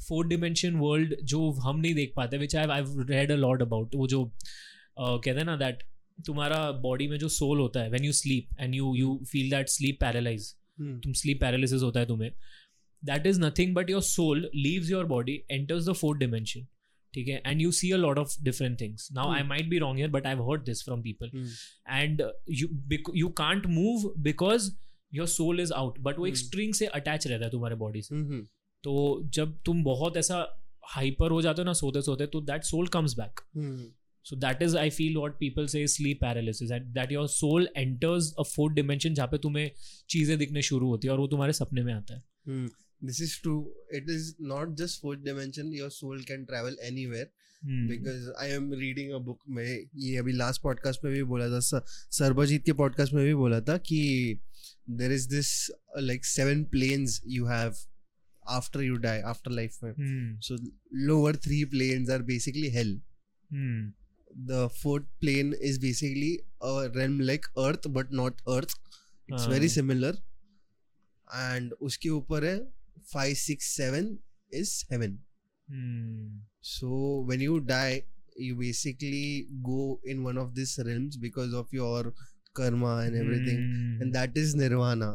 four 0.09 0.27
dimension 0.29 0.75
world 0.77 1.14
जो 1.25 1.51
हम 1.51 1.79
नहीं 1.81 1.95
देख 1.95 2.12
पाते 2.17 2.39
which 2.39 2.57
I 2.57 2.67
I 2.71 2.83
read 3.11 3.33
a 3.33 3.37
lot 3.37 3.62
about 3.62 3.95
वो 3.95 4.07
जो 4.09 4.25
कहते 4.99 5.31
हैं 5.31 5.45
ना 5.45 5.57
दैट 5.57 5.83
तुम्हारा 6.19 6.71
बॉडी 6.83 7.07
में 7.09 7.19
जो 7.19 7.29
सोल 7.29 7.59
होता 7.61 7.81
है 7.81 7.89
when 7.91 8.05
you 8.05 8.12
sleep 8.12 8.61
and 8.61 8.75
you 8.75 8.95
you 8.97 9.19
feel 9.31 9.51
that 9.51 9.69
sleep 9.69 10.01
paralyse 10.01 10.55
Hmm. 10.81 10.97
तुम 11.05 11.12
स्लीप 11.12 11.41
पैरालिसिस 11.41 11.83
होता 11.83 12.01
है 12.01 12.07
तुम्हें 12.07 12.31
that 13.03 13.27
is 13.27 13.41
nothing 13.41 13.75
but 13.75 13.91
your 13.91 14.03
soul 14.03 14.49
leaves 14.55 14.91
your 14.91 15.05
body 15.07 15.35
enters 15.51 15.87
the 15.89 15.93
fourth 15.93 16.19
dimension 16.21 16.67
ठीक 17.14 17.29
है 17.29 17.41
and 17.47 17.61
you 17.62 17.71
see 17.73 17.91
a 17.91 17.97
lot 17.97 18.19
of 18.19 18.35
different 18.45 18.81
things 18.81 19.09
now 19.12 19.31
I 19.31 19.39
Hmm. 19.41 19.49
Might 19.49 19.69
be 19.69 19.79
wrong 19.79 19.97
here 19.99 20.11
but 20.11 20.27
I 20.27 20.35
heard 20.49 20.64
this 20.64 20.83
from 20.85 21.03
people 21.03 21.31
Hmm. 21.31 21.47
And 21.89 22.23
you 22.51 22.69
you 23.14 23.29
can't 23.39 23.67
move 23.67 24.12
because 24.23 24.71
your 25.14 25.27
soul 25.27 25.61
is 25.61 25.73
out 25.73 25.99
but 26.01 26.19
वो 26.19 26.27
एक 26.27 26.35
Hmm. 26.35 26.45
String 26.45 26.75
से 26.75 26.87
attach 27.01 27.27
रहता 27.27 27.45
है 27.45 27.51
तुम्हारे 27.51 27.77
body 27.77 28.03
से 28.03 28.14
Mhm. 28.14 28.45
तो 28.85 29.23
जब 29.35 29.59
तुम 29.67 29.83
बहुत 29.85 30.17
ऐसा 30.17 30.45
हाइपर 30.89 31.31
हो 31.31 31.41
जाते 31.43 31.62
हो 31.62 31.67
ना 31.67 31.73
सोते 31.73 32.03
सोते 32.03 32.27
तो 32.27 32.41
that 32.41 32.64
soul 32.64 32.87
comes 32.89 33.14
back 33.19 33.41
Hmm. 34.27 34.35
So 34.35 34.47
that 34.47 34.62
is, 34.66 34.74
I 34.74 34.91
feel, 34.91 35.20
what 35.22 35.39
people 35.43 35.68
say 35.68 35.85
is 35.85 35.97
sleep 35.97 36.20
paralysis. 36.22 36.70
That 36.70 36.93
that 36.95 37.12
your 37.18 37.27
soul 37.27 37.66
enters 37.77 38.33
a 38.39 39.14
जहाँ 39.14 39.29
पे 39.29 39.39
तुम्हें 39.39 39.70
चीज़ें 40.09 40.39
दिखने 40.39 40.62
शुरू 40.62 40.89
होती 40.89 41.07
है 41.07 41.12
और 41.12 41.18
वो 41.18 41.27
तुम्हारे 41.27 41.53
सपने 41.53 41.83
में 41.83 41.95
आता 41.95 42.14
है. 42.14 42.22
Hmm. 42.49 42.72
This 43.09 43.20
is 43.20 43.31
true. 43.47 43.64
It 44.01 44.11
is 44.16 44.24
not 44.53 44.66
just 44.81 45.05
fourth 45.05 45.24
dimension. 45.31 45.72
Your 45.81 45.91
soul 46.01 46.24
can 46.31 46.45
travel 46.45 46.74
anywhere. 46.91 47.27
Hmm. 47.66 47.87
Because 47.91 48.24
I 48.43 48.59
am 48.59 48.70
reading 48.83 49.20
a 49.20 49.24
book 49.27 49.39
में 49.49 49.87
ये 49.97 50.16
अभी 50.16 50.33
लास्ट 50.33 50.62
पॉडकास्ट 50.62 51.01
में 51.05 51.14
भी 51.14 51.22
बोला 51.22 51.49
था 51.49 51.61
स- 51.61 51.83
सरबजीत 52.11 52.64
के 52.64 52.72
पॉडकास्ट 52.72 53.12
में 53.12 53.24
भी 53.24 53.35
बोला 53.35 53.61
था 53.61 53.77
कि 53.77 54.41
there 54.91 55.16
is 55.18 55.29
this 55.33 55.70
uh, 55.99 56.11
like 56.11 56.24
seven 56.39 56.64
planes 56.74 57.11
you 57.37 57.45
have 57.45 57.72
after 58.61 58.81
you 58.91 59.03
die 59.03 59.20
after 59.35 59.53
life 59.61 59.79
में 59.85 59.93
Hmm. 59.93 60.47
so 60.49 60.64
lower 61.11 61.33
three 61.47 61.64
planes 61.74 62.09
are 62.09 62.22
basically 62.31 62.70
hell 62.79 62.97
Hmm. 63.55 64.06
The 64.45 64.68
fourth 64.68 65.05
plane 65.20 65.53
is 65.68 65.78
basically 65.78 66.30
a 66.70 66.89
realm 66.97 67.18
like 67.28 67.47
earth 67.66 67.87
but 67.99 68.11
not 68.20 68.43
earth 68.55 68.74
it's 69.28 69.47
very 69.53 69.68
हाँ. 69.68 69.74
similar 69.74 70.12
and 71.45 71.72
उसके 71.82 72.09
ऊपर 72.16 72.45
है 72.45 72.57
five 73.12 73.37
six 73.45 73.70
seven 73.76 74.11
is 74.62 74.74
heaven 74.91 75.16
Hmm. 75.68 76.26
so 76.72 76.89
when 77.28 77.41
you 77.45 77.55
die 77.70 78.05
you 78.49 78.57
basically 78.59 79.49
go 79.68 79.87
in 80.12 80.22
one 80.26 80.37
of 80.43 80.51
these 80.59 80.74
realms 80.89 81.16
because 81.24 81.55
of 81.61 81.72
your 81.78 82.12
karma 82.61 82.93
and 83.07 83.16
everything 83.22 83.59
Hmm. 83.62 84.03
and 84.03 84.12
that 84.18 84.37
is 84.43 84.55
nirvana 84.61 85.09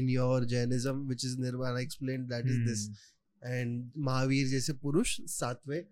in 0.00 0.08
your 0.14 0.40
jainism 0.54 1.04
which 1.12 1.24
is 1.30 1.36
nirvana 1.44 1.84
explained 1.88 2.28
that 2.36 2.50
is 2.54 2.58
this 2.70 2.86
Hmm. 2.88 3.04
And 3.42 3.90
Mahavir 4.04 4.46
जैसे 4.48 4.72
पुरुष 4.82 5.10
सातवें 5.30 5.82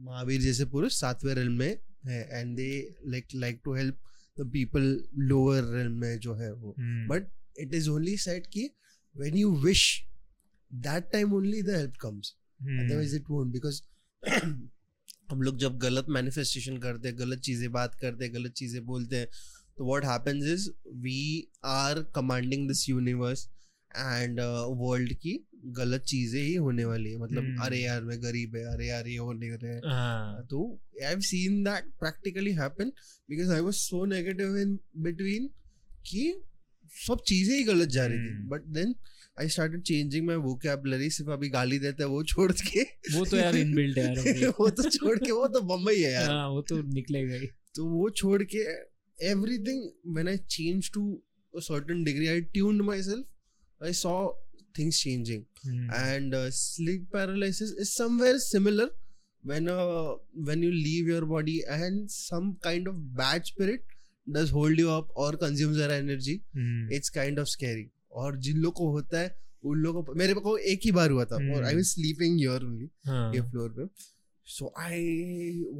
महावीर 0.00 0.40
जैसे 0.40 0.64
पुरुष 0.64 1.00
सातवें 1.00 1.34
रेल 1.34 1.48
में 1.48 1.78
है 2.06 2.40
and 2.40 2.56
they 2.56 2.70
like 3.06 3.26
like 3.34 3.60
to 3.64 3.74
help 3.74 3.98
the 4.40 4.50
people 4.52 4.82
lower 5.18 5.64
rail 5.74 5.88
में 5.88 6.18
जो 6.18 6.34
है 6.34 6.52
वो। 6.52 6.74
But 7.08 7.30
it 7.64 7.74
is 7.80 7.88
only 7.88 8.16
said 8.26 8.46
कि 8.52 8.68
when 9.16 9.36
you 9.36 9.52
wish 9.66 9.86
that 10.70 11.12
time 11.14 11.32
only 11.32 11.62
the 11.62 11.78
help 11.78 11.96
comes. 12.06 12.34
Hmm. 12.60 12.80
otherwise 12.80 13.14
it 13.14 13.28
won't 13.28 13.52
because 13.52 13.82
हम 15.30 15.42
लोग 15.42 15.58
जब 15.58 15.78
गलत 15.78 16.06
मैनिफेस्टेशन 16.08 16.78
करते 16.78 17.08
हैं 17.08 17.18
गलत 17.18 17.40
चीज़ें 17.40 17.70
बात 17.72 17.94
करते 17.94 18.24
हैं 18.24 18.34
गलत 18.34 18.52
चीज़ें 18.52 18.84
बोलते 18.86 19.16
हैं 19.16 19.26
तो 19.78 19.86
what 19.86 20.04
happens 20.04 20.44
is 20.44 20.68
we 21.02 21.20
are 21.64 22.02
commanding 22.14 22.66
this 22.68 22.88
universe 22.88 23.48
and 23.96 24.40
world 24.80 25.12
की 25.14 25.32
गलत 25.76 26.02
चीज़ें 26.08 26.40
ही 26.40 26.54
होने 26.54 26.84
वाली 26.84 27.10
है। 27.10 27.18
मतलब. 27.18 27.56
अरे 27.64 27.78
यार 27.78 28.02
मैं 28.02 28.18
गरीब 28.22 28.56
है 28.56 28.64
अरे 28.64 28.86
यार 28.86 29.08
ये 29.08 29.16
होने 29.18 29.48
रहे 29.52 29.72
हैं. 29.72 29.80
तो 30.50 30.80
I 31.02 31.08
have 31.08 31.20
seen 31.28 31.62
that 31.64 31.90
practically 32.00 32.52
happen 32.52 32.92
because 33.30 33.52
I 33.52 33.60
was 33.60 33.74
so 33.74 34.04
negative 34.04 34.56
in 34.58 34.78
between 34.98 35.48
कि 36.06 36.32
सब 37.06 37.22
चीज़ें 37.28 37.56
ही 37.56 37.62
गलत 37.64 37.88
जा 37.88 38.06
रही 38.06 38.18
थी. 38.18 38.46
But 38.48 38.62
then 38.76 38.94
I 39.40 39.48
started 39.48 39.82
changing 39.82 40.26
my 40.26 40.36
vocabulary 40.36 41.10
सिर्फ़ 41.10 41.30
अभी 41.30 41.48
गाली 41.48 41.78
देता 41.78 42.04
है 42.04 42.08
वो 42.10 42.22
छोड़ 42.24 42.52
के। 42.52 42.82
वो 43.14 43.24
तो 43.24 43.36
यार 43.36 43.56
इनबिल्ट 43.56 43.98
है 43.98 44.04
यार 44.04 44.52
वो 44.60 44.68
तो 44.70 44.88
छोड़ 44.90 45.18
के 45.18 45.32
वो 45.32 45.48
तो 45.48 45.60
बम्बई 45.72 45.96
है 45.96 46.12
यार। 46.12 46.30
हाँ 46.30 46.48
वो 46.48 46.62
तो 46.68 46.82
निकलेगा 46.94 47.34
ही 47.34 47.46
तो 47.74 47.84
वो 47.88 48.08
छोड़ 48.20 48.42
के 48.54 48.64
everything 49.18 50.14
when 50.14 50.28
I 50.28 50.36
change 50.50 50.90
to 50.94 51.22
a 51.54 51.62
certain 51.66 52.02
degree 52.06 52.26
i 52.30 52.34
tuned 52.56 52.82
myself 52.88 53.22
i 53.80 53.92
saw 54.02 54.16
things 54.78 54.98
changing 55.04 55.44
Hmm. 55.62 55.88
and 55.96 56.34
uh, 56.36 56.50
sleep 56.58 57.02
paralysis 57.14 57.70
is 57.84 57.88
somewhere 57.94 58.36
similar 58.44 58.84
when 59.44 59.66
uh, 59.72 60.12
when 60.48 60.62
you 60.66 60.70
leave 60.76 61.10
your 61.12 61.24
body 61.32 61.56
and 61.76 62.10
some 62.14 62.46
kind 62.66 62.86
of 62.92 63.00
bad 63.18 63.50
spirit 63.50 63.82
does 64.36 64.52
hold 64.58 64.80
you 64.84 64.90
up 64.94 65.10
or 65.24 65.28
consumes 65.42 65.82
your 65.82 65.90
energy 65.96 66.36
Hmm. 66.60 66.86
it's 66.98 67.14
kind 67.18 67.42
of 67.44 67.50
scary 67.56 67.84
और 68.22 68.36
जिन 68.46 68.56
लोग 68.66 68.74
को 68.80 68.88
होता 68.92 69.20
है 69.20 69.34
उन 69.70 69.78
लोगों 69.86 70.02
को 70.04 70.14
मेरे 70.22 70.34
को 70.46 70.56
एक 70.74 70.80
ही 70.84 70.92
बार 71.00 71.10
हुआ 71.10 71.24
था 71.32 71.36
और 71.36 71.64
I 71.64 71.70
Hmm. 71.70 71.76
Was 71.76 71.84
sleeping 71.92 72.38
here 72.38 72.64
only 72.70 72.88
हाँ. 73.06 73.32
ये 73.34 73.40
फ्लोर 73.50 73.68
पे 73.78 73.88
so 74.46 74.72
I 74.84 75.02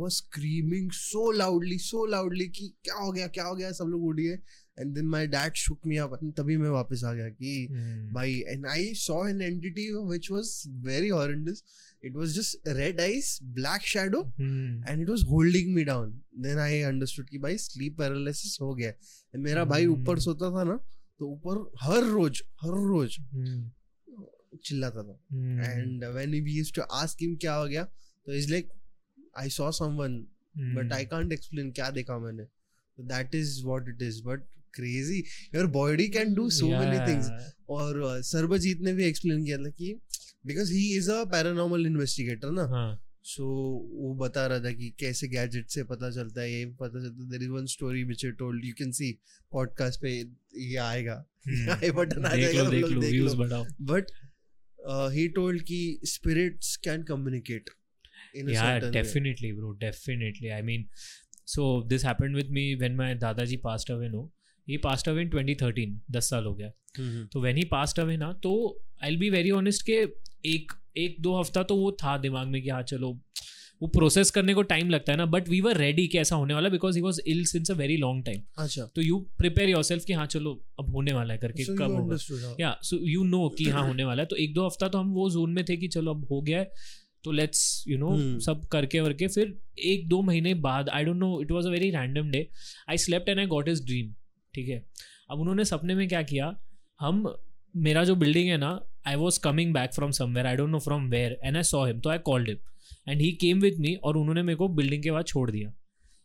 was 0.01 0.13
screaming 0.13 0.91
so 0.97 1.31
loudly 1.43 1.79
so 1.85 2.05
loudly 2.17 2.47
कि 2.59 2.69
क्या 2.85 2.95
हो 3.05 3.11
गया 3.13 3.27
क्या 3.39 3.45
हो 3.45 3.55
गया 3.57 3.71
सब 3.79 3.87
लोग 3.95 4.05
उठ 4.09 4.17
गए 4.21 4.37
and 4.81 4.95
then 4.95 5.07
my 5.15 5.27
dad 5.27 5.55
shook 5.63 5.87
me 5.87 5.97
up 6.05 6.19
तभी 6.37 6.57
मैं 6.57 6.69
वापस 6.71 7.03
आ 7.05 7.13
गया 7.13 7.29
कि. 7.29 7.67
भाई 8.15 8.35
and 8.49 8.67
I 8.67 8.93
saw 9.03 9.27
an 9.29 9.41
entity 9.43 9.91
which 10.09 10.31
was 10.31 10.53
very 10.87 11.09
horrendous 11.09 11.63
it 12.05 12.17
was 12.17 12.35
just 12.37 12.69
red 12.77 13.01
eyes 13.01 13.39
black 13.59 13.83
shadow 13.95 14.21
Hmm. 14.23 14.89
And 14.91 15.03
it 15.03 15.09
was 15.11 15.25
holding 15.31 15.75
me 15.75 15.85
down 15.85 16.11
then 16.47 16.59
I 16.59 16.81
understood 16.93 17.29
कि 17.31 17.39
भाई 17.39 17.57
sleep 17.67 17.97
paralysis 17.99 18.57
हो 18.61 18.75
गया 18.75 18.93
And 18.93 19.43
मेरा 19.45 19.63
hmm. 19.63 19.71
भाई. 19.71 19.87
ऊपर 19.87 20.19
सोता 20.29 20.51
था 20.57 20.65
ना 20.65 20.77
तो 21.21 21.31
ऊपर 21.33 21.71
हर 21.83 22.05
रोज 22.13 22.43
हर 22.63 22.79
रोज 22.89 23.19
Hmm. 23.21 23.61
चिल्लाता 24.65 25.03
था 25.09 25.19
and 25.73 26.05
when 26.15 26.33
we 26.47 26.55
used 26.61 26.75
to 26.79 26.87
ask 27.03 27.21
him 27.25 27.37
क्या 27.41 27.55
हो 27.55 27.67
गया 27.69 27.85
तो 27.85 28.33
he's 28.37 28.49
like 28.55 28.71
I 29.43 29.49
saw 29.57 29.71
someone 29.83 30.17
Hmm. 30.59 30.71
but 30.77 30.93
I 30.95 31.05
can't 31.11 31.33
explain 31.35 31.73
क्या 31.75 31.91
देखा 31.99 32.19
मैंने 32.19 32.47
so 32.99 33.05
that 33.11 33.37
is 33.41 33.53
what 33.69 33.91
it 33.93 34.01
is 34.07 34.17
crazy 34.75 35.25
your 35.55 35.67
body 35.67 36.09
can 36.09 36.35
do 36.35 36.51
so 36.51 36.69
many 36.69 37.13
things 37.13 37.55
और 37.69 38.17
uh, 38.17 38.25
Sarvjeet 38.25 38.81
ने 38.81 38.93
भी 38.93 39.05
एक्सप्लेन 39.05 39.45
किया 39.45 39.59
था 39.59 39.71
कि 39.71 39.95
because 40.47 40.73
he 40.73 40.97
is 40.97 41.11
a 41.11 41.25
paranormal 41.25 41.87
investigator 41.87 42.51
ना 42.51 42.99
सो 43.23 43.45
वो 43.93 44.15
बता 44.15 44.47
रहा 44.47 44.59
था 44.59 44.73
कि 44.73 44.95
कैसे 44.99 45.29
गैजेट 45.29 45.69
से 45.69 45.85
पता 45.85 46.11
चलता 46.11 46.41
है 46.41 46.53
ये 46.53 46.67
पता 46.67 47.01
चलता 47.01 47.43
है। 47.43 47.49
One 47.49 47.67
story 47.67 48.05
which 48.05 48.25
I 48.27 48.33
told 48.33 48.65
you 48.65 48.73
can 48.79 48.93
see 48.93 49.19
podcast 49.53 50.01
पे 50.01 50.11
ये 50.57 50.77
आएगा। 50.77 51.25
आई 51.49 51.91
बटन 51.91 52.25
आ 52.25 52.37
जाएगा 52.37 52.71
देख 52.71 52.85
देख 52.85 53.13
लो। 53.13 53.67
बट 53.81 54.11
ही 55.13 55.29
टोल्ड 55.29 55.63
कि 55.63 56.01
स्पिरिट्स 56.05 56.77
कैन 56.77 57.03
कम्युनिकेट 57.03 57.71
यार 58.51 58.91
definitely 58.91 59.53
bro 59.53 59.73
definitely 59.73 60.49
I 60.49 60.63
mean 60.63 60.87
so 61.47 61.83
this 61.89 62.05
happened 62.05 62.37
with 62.37 62.47
me 62.51 62.75
when 62.75 62.97
my 62.97 63.15
दादाजी 63.15 63.57
passed 63.57 63.91
away 63.91 64.09
no 64.09 64.33
he 64.71 64.79
passed 64.87 65.09
away 65.13 65.25
in 65.27 65.31
2013 65.31 65.95
10 66.17 66.31
साल 66.31 66.45
हो 66.45 66.55
गया। 66.55 66.69
तो 67.33 67.41
व्हेन 67.41 67.57
ही 67.57 67.65
पास्ट 67.65 68.01
अवे 68.01 68.17
ना 68.17 68.33
तो 68.43 68.53
आई 69.05 69.17
बी 69.17 69.31
वेरी 69.31 69.51
ऑनेस्ट 69.51 69.87
के 69.87 70.03
एक 70.55 70.73
एक 70.99 71.17
दो 71.21 71.39
हफ़्ता 71.41 71.63
तो 71.63 71.77
वो 71.77 71.91
था 71.93 72.17
दिमाग 72.19 72.47
में 72.49 72.63
कि 72.63 72.69
हाँ 72.69 72.83
चलो 72.83 73.19
वो 73.83 73.89
प्रोसेस 73.89 74.31
करने 74.31 74.55
को 74.55 74.63
टाइम 74.63 74.91
लगता 74.91 75.13
है 75.13 75.19
ना 75.19 75.25
बट 75.27 75.49
वी 75.49 75.61
वर 75.61 75.77
रेडी 75.77 76.07
कि 76.09 76.19
ऐसा 76.19 76.37
होने 76.37 76.55
वाला 76.55 76.69
because 76.69 76.97
he 76.97 77.03
was 77.03 77.21
ill 77.27 77.45
since 77.45 77.71
a 77.71 77.75
very 77.75 77.97
long 77.97 78.25
time 78.25 78.43
अच्छा। 78.59 78.85
तो 78.95 79.03
यू 79.03 79.19
प्रिपेयर 79.39 79.69
योर 79.69 79.83
सेल्फ 79.83 80.05
कि 80.05 80.13
हाँ 80.13 80.27
चलो 80.27 80.53
अब 80.81 80.91
होने 80.95 81.13
वाला 81.13 81.35
है 81.35 81.39
करके 81.39 81.65
so 81.65 81.77
कब 81.79 81.93
होगा। 81.93 82.17
हाँ. 82.47 82.57
या 82.61 82.77
सो 82.83 82.97
यू 83.09 83.25
नो 83.25 83.49
कि 83.59 83.65
हाँ 83.65 83.87
होने 83.87 84.05
वाला 84.05 84.23
है। 84.23 84.27
तो 84.27 84.37
एक 84.37 84.55
दो 84.55 84.67
हफ़्ता 84.67 84.89
तो 84.89 84.99
हम 84.99 85.13
वो 85.13 85.31
जोन 85.31 85.51
में 85.51 85.65
थे 85.69 85.77
कि 85.77 85.89
चलो 85.89 86.11
अब 86.11 86.27
हो 86.31 86.41
गया 86.43 86.59
है 86.59 86.71
तो 87.25 87.33
लेट्स 87.33 87.85
यू 87.89 87.99
नो. 87.99 88.11
सब 88.41 88.65
करके 88.73 89.01
वर्के 89.01 89.27
फिर 89.29 89.59
एक 89.79 90.09
दो 90.09 90.23
महीने 90.23 90.55
बाद 90.69 90.89
I 90.89 91.05
don't 91.05 91.17
know 91.17 91.41
it 91.43 91.51
was 91.51 91.67
a 91.67 91.71
very 91.71 91.91
random 91.91 92.31
day 92.31 92.49
I 92.91 92.99
slept 92.99 93.29
and 93.29 93.39
I 93.39 93.47
got 93.47 93.69
is 93.69 93.85
dream 93.85 94.15
ठीक 94.55 94.69
है? 94.69 94.85
अब 95.31 95.41
उन्होंने 95.41 95.65
सपने 95.65 95.95
में 95.95 96.09
क्या 96.09 96.23
किया? 96.23 96.55
हम 97.01 97.35
मेरा 97.77 98.05
जो 98.05 98.15
बिल्डिंग 98.15 98.49
है 98.49 98.57
ना 98.57 98.79
I 99.07 99.15
was 99.15 99.41
coming 99.41 99.75
back 99.75 99.95
from 99.95 100.11
somewhere 100.11 100.47
I 100.47 100.57
don't 100.57 100.71
know 100.71 100.79
from 100.79 101.09
where 101.11 101.37
and 101.45 101.57
I 101.57 101.63
saw 101.63 101.85
him 101.87 102.01
तो 102.01 102.11
I 102.11 102.19
called 102.19 102.49
him 102.49 102.59
and 103.09 103.21
he 103.21 103.31
came 103.33 103.61
with 103.61 103.79
me 103.79 103.95
और 103.95 104.17
उन्होंने 104.17 104.43
मेरे 104.43 104.57
को 104.57 104.69
बिल्डिंग 104.69 105.03
के 105.03 105.11
बाद 105.11 105.25
छोड़ 105.25 105.51
दिया। 105.51 105.73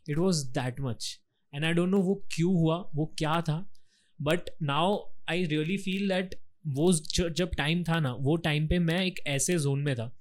It 0.10 0.18
was 0.18 0.46
that 0.52 0.80
much 0.82 1.20
and 1.54 1.66
I 1.66 1.74
don't 1.74 1.90
know 1.90 2.02
वो 2.02 2.16
क्यों 2.36 2.54
हुआ 2.54 2.78
वो 2.96 3.06
क्या 3.18 3.42
था? 3.42 3.72
But 4.22 4.50
now 4.62 4.98
I 5.30 5.46
really 5.46 5.78
feel 5.78 6.08
that 6.10 6.36
वो 6.68 6.92
जब 7.30 7.50
टाइम 7.58 7.84
था 7.84 8.00
ना 8.00 8.16
वो 8.20 8.36
टाइम 8.36 8.68
पे 8.68 8.80
मैं 8.80 9.06
एक 9.06 9.20
ऐसे 9.28 9.58
जोन 9.60 9.80
में 9.80 9.96
था। 9.96 10.12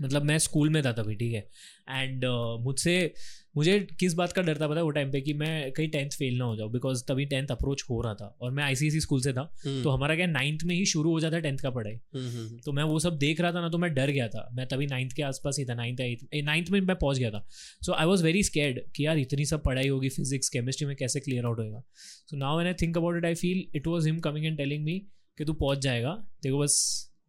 मतलब 0.00 0.22
मैं 0.22 0.38
स्कूल 0.38 0.70
में 0.70 0.84
था 0.84 0.92
तभी 0.92 1.14
ठीक 1.14 1.34
है? 1.34 1.48
एंड 1.90 2.24
uh, 2.24 2.64
मुझसे 2.64 3.14
मुझे 3.56 3.78
किस 4.00 4.14
बात 4.14 4.32
का 4.32 4.42
डर 4.42 4.60
था 4.60 4.68
पता 4.68 4.76
है 4.76 4.82
वो 4.84 4.90
टाइम 4.90 5.10
पे 5.12 5.20
कि 5.20 5.32
मैं 5.34 5.72
कहीं 5.72 5.88
टेंथ 5.88 6.10
फेल 6.10 6.36
ना 6.38 6.44
हो 6.44 6.56
जाऊँ 6.56 6.70
बिकॉज़ 6.72 7.04
तभी 7.04 7.24
टेंथ 7.24 7.48
अप्रोच 7.50 7.82
हो 7.90 8.00
रहा 8.02 8.14
था 8.14 8.36
और 8.40 8.50
मैं 8.50 8.64
आईसीएसई 8.64 9.00
स्कूल 9.00 9.20
से 9.20 9.32
था 9.32 9.40
हम्म, 9.66 9.82
तो 9.82 9.90
हमारा 9.90 10.16
क्या 10.16 10.26
नाइन्थ 10.26 10.64
में 10.64 10.74
ही 10.74 10.84
शुरू 10.86 11.10
हो 11.10 11.20
जाता 11.20 11.36
है 11.36 11.42
टेंथ 11.42 11.58
का 11.58 11.70
पढ़ाई। 11.70 11.94
हम्म, 12.14 12.28
हम्म, 12.28 12.58
तो 12.64 12.72
मैं 12.72 12.84
वो 12.84 12.98
सब 12.98 13.18
देख 13.18 13.40
रहा 13.40 13.52
था 13.52 13.60
ना 13.60 13.68
तो 13.68 13.78
मैं 13.78 13.92
डर 13.94 14.10
गया 14.10 14.28
था। 14.28 14.48
मैं 14.54 14.66
तभी 14.66 14.86
नाइन्थ 14.86 15.12
के 15.12 15.22
आसपास 15.22 15.58
ही 15.58 15.64
था 15.64 15.74
नाइन्थ 15.74 16.00
एट 16.00 16.44
नाइन्थ 16.44 16.70
में 16.70 16.80
मैं 16.80 16.96
पहुँच 16.96 17.18
गया 17.18 17.30
था। 17.30 17.46
So 17.82 17.92
I 17.92 18.06
was 18.06 18.24
very 18.24 18.42
scared 18.42 18.80
कि 18.96 19.06
यार 19.06 19.18
इतनी 19.18 19.44
सब 19.44 19.62
पढ़ाई 19.62 19.88
होगी 19.88 20.08
फिजिक्स 20.08 20.48
केमिस्ट्री 20.48 20.86
में 20.86 20.96
कैसे 20.96 21.20
क्लियर 21.20 21.44
आउट 21.44 21.58
होएगा। 21.58 21.82
So 22.30 22.36
now 22.36 22.56
when 22.56 22.68
I 22.68 22.74
think 22.74 22.98
about 22.98 23.16
it 23.16 23.24
I 23.24 23.34
feel 23.34 23.66
it 23.74 23.86
was 23.86 24.08
him 24.08 24.18
coming 24.18 24.46
and 24.46 24.56
telling 24.56 24.84
me 24.84 24.98
कि 25.38 25.44
तू 25.44 25.52
पहुँच 25.52 25.78
जाएगा 25.78 26.10
को 26.46 26.58
बस 26.58 26.78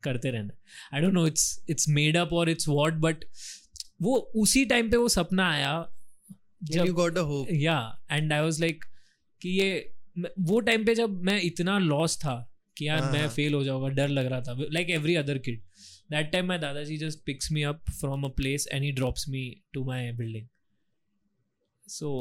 करते 0.03 0.31
रहना। 0.31 0.53
I 0.93 1.01
don't 1.01 1.13
know 1.13 1.27
it's 1.27 1.65
it's 1.69 1.89
made 1.89 2.17
up 2.17 2.33
और 2.33 2.49
इट्स 2.49 2.67
वॉट 2.67 2.93
बट 2.93 3.25
वो 4.01 4.15
उसी 4.35 4.65
टाइम 4.65 4.89
पे 4.89 4.97
वो 4.97 5.07
सपना 5.09 5.49
आया 5.51 5.93
you 6.61 6.93
got 6.99 7.17
a 7.17 7.25
hope. 7.31 7.51
या 7.61 7.77
एंड 8.11 8.33
आई 8.33 8.41
वाज 8.41 8.59
लाइक 8.61 8.85
कि 9.41 9.49
ये 9.59 9.69
वो 10.49 10.59
टाइम 10.69 10.85
पे 10.85 10.95
जब 10.95 11.21
मैं 11.23 11.39
इतना 11.41 11.77
लॉस 11.79 12.17
था 12.19 12.35
कि 12.77 12.87
यार 12.87 13.01
हाँ, 13.01 13.11
मैं 13.11 13.19
हाँ। 13.19 13.29
फेल 13.35 13.53
हो 13.53 13.63
जाऊँगा 13.63 13.89
डर 13.99 14.07
लग 14.09 14.25
रहा 14.25 14.41
था 14.41 14.55
like 14.73 14.89
every 14.89 15.15
other 15.15 15.37
kid 15.47 15.61
that 16.11 16.31
time 16.31 16.45
my 16.47 16.57
दादाजी 16.57 16.97
just 16.97 17.19
picks 17.25 17.51
me 17.51 17.63
up 17.71 17.89
from 17.99 18.23
a 18.23 18.29
place 18.37 18.67
and 18.71 18.83
he 18.83 18.91
drops 19.01 19.27
me 19.29 19.43
to 19.73 19.83
my 19.85 20.11
building 20.21 20.47
so 21.87 22.11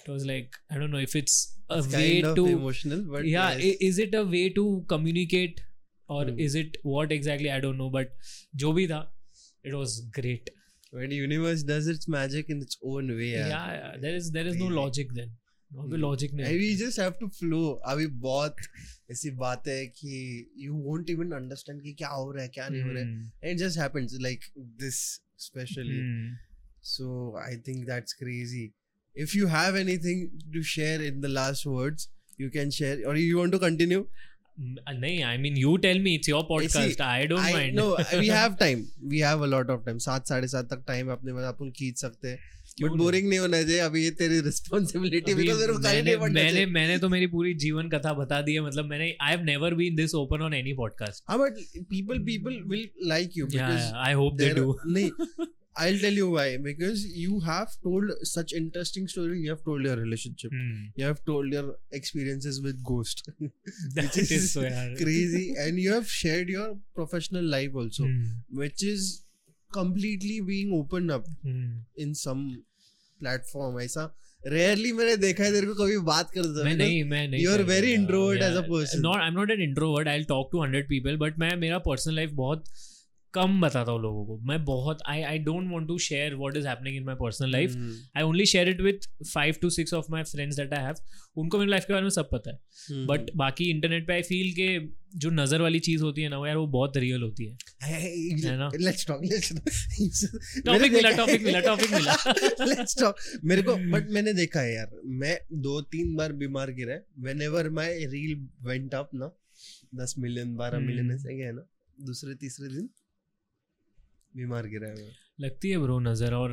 it 0.00 0.08
was 0.10 0.24
like 0.26 0.56
I 0.72 0.78
don't 0.78 0.90
know 0.90 1.00
if 1.00 1.16
it's 1.18 1.38
a 1.70 1.76
It's 1.78 1.94
way 1.94 2.02
kind 2.10 2.26
of 2.30 2.36
too 2.36 2.46
emotional, 2.48 3.00
but 3.12 3.24
yeah 3.28 3.52
yes. 3.52 3.64
i- 3.68 3.86
is 3.88 3.96
it 4.06 4.12
a 4.18 4.24
way 4.34 4.42
to 4.58 4.64
communicate 4.94 5.62
or 6.08 6.20
Hmm. 6.26 6.36
is 6.44 6.54
it 6.58 6.76
what 6.90 7.12
exactly 7.14 7.48
i 7.52 7.60
don't 7.62 7.80
know 7.82 7.86
but 7.94 8.12
जो 8.62 8.72
भी 8.72 8.86
था 8.88 8.98
it 9.64 9.74
was 9.78 9.94
great 10.18 10.50
when 10.92 11.10
the 11.10 11.16
universe 11.16 11.62
does 11.62 11.86
its 11.86 12.08
magic 12.08 12.48
in 12.50 12.62
its 12.62 12.78
own 12.82 13.08
way. 13.16 13.30
yeah, 13.32 13.48
यार. 13.48 13.74
yeah, 13.78 14.00
there 14.04 14.16
is 14.16 14.30
there 14.30 14.46
is 14.46 14.56
no 14.56 14.66
Crazy. 14.68 14.78
logic 14.80 15.12
then 15.20 15.34
वहाँ 15.74 15.86
पे 15.88 15.94
Hmm. 15.94 16.00
Logic 16.02 16.34
नहीं 16.34 16.46
And 16.46 16.60
we 16.62 16.74
just 16.80 17.00
have 17.02 17.14
to 17.20 17.28
flow. 17.38 17.62
अभी 17.92 18.06
बहुत 18.26 18.56
ऐसी 19.10 19.30
बात 19.40 19.66
है 19.68 19.86
कि 20.00 20.18
you 20.64 20.74
won't 20.88 21.10
even 21.14 21.32
understand 21.38 21.82
कि 21.82 21.92
क्या 21.98 22.08
हो 22.08 22.30
रहा 22.32 22.42
है 22.42 22.48
क्या 22.58 22.68
नहीं 22.68 22.82
हो 22.82 22.92
रहा 22.92 23.02
है. 23.02 23.08
Hmm. 23.08 23.30
And 23.42 23.52
it 23.52 23.62
just 23.64 23.76
happens 23.84 24.14
like 24.28 24.46
this 24.84 25.00
especially. 25.40 25.98
Hmm. 26.00 26.34
So 26.80 27.34
I 27.44 27.56
think 27.68 27.86
that's 27.86 28.12
crazy. 28.22 28.64
If 29.14 29.34
you 29.34 29.46
have 29.56 29.74
anything 29.80 30.22
to 30.54 30.62
share 30.62 31.02
in 31.10 31.20
the 31.20 31.28
last 31.36 31.66
words, 31.66 32.08
you 32.38 32.50
can 32.56 32.70
share. 32.78 32.96
Or 33.10 33.16
you 33.16 33.40
uh, 34.56 34.98
नहीं 35.00 35.22
I 35.22 35.38
mean 35.38 35.56
you 35.56 35.76
tell 35.76 36.00
me 36.02 36.14
it's 36.14 36.28
your 36.28 36.42
podcast 36.42 37.00
I 37.00 37.26
don't 37.26 37.40
mind 37.40 37.78
no, 37.78 37.86
we 38.20 38.28
have 38.28 38.58
time. 38.58 38.84
We 39.12 39.22
have 39.28 39.46
a 39.46 39.50
lot 39.54 39.72
of 39.76 39.86
time. 39.88 39.98
सात 39.98 40.28
साढ़े 40.28 40.48
सात 40.48 40.70
तक 40.70 40.84
time 40.88 41.10
अपने 41.12 41.32
पास 41.32 41.54
अपन 41.54 41.70
खींच 41.70 41.98
सकते 41.98 42.28
हैं. 42.28 42.38
But 42.82 42.90
boring 42.90 43.28
नहीं 43.28 43.38
होना 43.38 43.62
चाहिए 43.62 43.78
अभी 43.78 44.02
ये 44.04 44.10
तेरी 44.10 44.40
रिस्पॉन्सिबिलिटी 44.40 45.34
बिकॉज़ 45.34 45.60
मेरे 45.60 45.72
को 45.72 45.78
मैंने 45.78 46.16
मैंने 46.16 46.64
मैंने 46.66 46.98
तो 46.98 47.08
मेरी 47.08 47.26
पूरी 47.26 47.54
जीवन 47.54 47.88
कथा 47.88 48.12
बता 48.12 48.40
दी 48.42 48.54
है 48.54 48.60
मतलब 48.60 48.84
मैंने 48.84 49.04
I 49.22 49.30
have 49.30 49.44
never 49.44 49.74
been 49.74 49.96
this 49.96 50.14
open 50.14 50.42
on 50.42 50.54
any 50.54 50.72
podcast 50.72 51.24
हाँ 51.28 51.38
but 51.38 51.60
people 51.92 52.24
people 52.26 52.58
will 52.72 52.86
like 53.12 53.38
you 53.40 53.46
because 53.46 53.92
I 54.06 54.12
hope 54.12 54.34
they 54.34 54.50
do 54.54 54.78
नहीं 54.86 55.10
I'll 55.84 55.98
tell 56.02 56.12
you 56.18 56.26
why. 56.30 56.56
Because 56.66 57.00
you 57.22 57.40
have 57.46 57.72
told 57.86 58.10
such 58.28 58.52
interesting 58.60 59.08
story. 59.14 59.40
You 59.40 59.50
have 59.50 59.62
told 59.64 59.84
your 59.88 59.96
relationship. 59.96 60.50
Hmm. 60.58 60.84
You 61.02 61.04
have 61.06 61.22
told 61.30 61.52
your 61.56 61.64
experiences 62.00 62.60
with 62.66 62.82
ghost. 62.90 63.22
That 63.96 64.04
Which 64.04 64.16
is 64.22 64.30
is 64.38 64.52
so. 64.52 64.62
Crazy. 65.02 65.42
And 65.66 65.78
you 65.86 65.92
have 65.92 66.08
shared 66.10 66.48
your 66.48 66.68
professional 67.00 67.44
life 67.56 67.74
also. 67.84 68.04
Hmm. 68.04 68.22
Which 68.62 68.82
is 68.92 69.08
completely 69.80 70.40
being 70.52 70.72
opened 70.80 71.10
up 71.18 71.26
Hmm. 71.42 71.66
in 72.06 72.14
some 72.22 72.46
platform. 73.20 73.78
ऐसा 73.88 74.06
rarely 74.52 74.92
मैंने 74.96 75.16
देखा 75.20 75.44
है 75.44 75.52
तेरे 75.52 75.66
को 75.66 75.74
कभी 75.84 75.98
बात 76.08 76.30
करते 76.34 76.64
मैं 76.64 76.74
नहीं 76.76 77.02
मैं 77.12 77.26
नहीं 77.28 77.44
You 77.44 77.54
are 77.58 77.64
very 77.70 77.94
introvert 78.00 78.42
as 78.48 78.58
a 78.58 78.62
Yeah. 78.64 78.68
person. 78.74 79.02
Not 79.06 79.22
I'm 79.28 79.38
not 79.42 79.52
an 79.54 79.62
introvert. 79.68 80.10
I'll 80.12 80.28
talk 80.34 80.50
to 80.52 80.60
100 80.64 80.88
people, 80.92 81.16
but 81.24 81.38
मैं 81.44 81.54
मेरा 81.64 81.80
personal 81.88 82.18
life 82.22 82.34
बहुत 82.42 82.64
कम 83.36 83.60
बताता 83.60 83.92
हूँ 83.92 84.00
लोगों 84.02 84.24
को। 84.26 84.38
मैं 84.48 84.64
बहुत 84.64 84.98
I 85.08 85.22
I 85.22 85.38
don't 85.46 85.70
want 85.72 85.86
to 85.88 85.98
share 86.08 86.34
what 86.36 86.56
is 86.56 86.66
happening 86.68 86.96
in 86.96 87.04
my 87.04 87.14
personal 87.20 87.50
life 87.52 87.70
Hmm. 87.72 87.94
I 88.16 88.22
only 88.22 88.46
share 88.46 88.68
it 88.68 88.80
with 88.80 89.08
five 89.32 89.54
to 89.62 89.70
six 89.70 89.94
of 89.94 90.06
my 90.10 90.22
friends 90.24 90.56
that 90.56 90.72
I 90.74 90.84
have 90.84 90.96
उनको 91.36 91.58
मेरी 91.58 91.70
लाइफ 91.70 91.84
के 91.84 91.92
बारे 91.92 92.02
में 92.02 92.10
सब 92.10 92.28
पता 92.32 92.50
है। 92.50 92.58
Hmm. 92.58 93.06
बट 93.08 93.30
बाकी 93.36 93.70
internet 93.70 94.06
पे 94.06 94.12
आई 94.12 94.22
फील 94.22 94.52
के 94.52 94.68
जो 95.18 95.30
नज़र 95.30 95.60
वाली 95.62 95.78
चीज़ 95.80 96.02
होती 96.02 96.22
है 96.22 96.28
ना 96.28 96.38
वो 96.38 96.46
यार 96.46 96.56
वो 96.56 96.66
बहुत 96.66 96.96
रियल 96.96 97.22
होती 97.22 97.44
है। 97.46 97.56
टॉपिक 100.66 100.92
मिला 100.92 101.10
टॉपिक 101.10 101.42
मिला 101.42 101.60
टॉपिक 101.60 101.92
मिला। 101.92 102.14
लेट्स 102.66 102.98
टॉक 103.00 103.16
मेरे 103.44 103.62
को 103.62 103.76
बट 103.92 104.10
मैंने 104.10 104.32
देखा 104.32 104.60
है 104.60 104.74
यार 104.74 104.90
मैं 105.22 105.36
दो 105.62 105.80
तीन 105.94 106.14
बार 106.16 106.32
बीमार 106.42 106.70
गिरा 106.72 106.98
whenever 107.42 107.70
my 107.70 108.04
reel 108.14 108.36
went 108.68 108.94
up 108.94 109.10
ना 109.14 109.30
दस 110.02 110.14
मिलियन 110.18 110.54
बारह 110.56 110.78
Hmm. 110.78 110.86
मिलियन 110.86 111.10
ऐसे 111.10 111.36
गया 111.36 111.52
ना 111.52 111.66
दूसरे 111.98 112.34
तीसरे 112.34 112.68
दिन 112.68 112.88
बीमार 114.36 114.66
गिरा 114.66 114.88
है 114.88 115.10
लगती 115.40 115.70
है 115.70 115.78
ब्रो 115.78 115.98
नज़र 116.00 116.34
और 116.34 116.52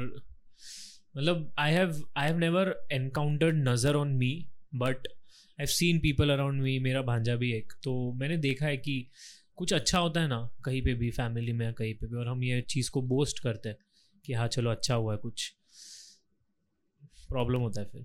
मतलब 1.18 1.54
I 1.60 1.74
have 1.74 2.02
I 2.18 2.28
have 2.28 2.38
never 2.40 2.76
encountered 2.92 3.68
नज़र 3.68 3.96
on 3.96 4.16
me 4.18 4.32
but 4.76 5.08
I 5.08 5.60
have 5.60 5.68
seen 5.70 6.00
people 6.00 6.30
around 6.30 6.62
me 6.62 6.78
मेरा 6.80 7.02
भांजा 7.02 7.36
भी 7.36 7.52
एक। 7.54 7.74
तो 7.84 7.92
मैंने 8.14 8.38
देखा 8.38 8.66
है 8.66 8.78
कि 8.78 8.96
कुछ 9.56 9.74
अच्छा 9.74 10.00
होता 10.00 10.22
है 10.22 10.28
ना, 10.28 10.50
कहीं 10.66 10.82
पे 10.82 10.94
भी 10.94 11.10
फैमिली 11.12 11.54
में 11.54 11.74
कहीं 11.74 11.94
पे 11.94 12.08
भी, 12.08 12.16
और 12.16 12.28
हम 12.28 12.44
ये 12.44 12.62
चीज़ 12.70 12.90
को 12.92 13.02
बोस्ट 13.02 13.40
करते 13.40 13.70
हैं 13.70 13.78
कि 14.26 14.34
हाँ 14.34 14.48
चलो 14.48 14.70
अच्छा 14.70 14.96
हुआ 14.96 15.14
है 15.14 15.18
कुछ। 15.18 15.50
प्रॉब्लम 17.30 17.60
होता 17.60 17.82
है 17.82 17.88
फिर। 17.88 18.02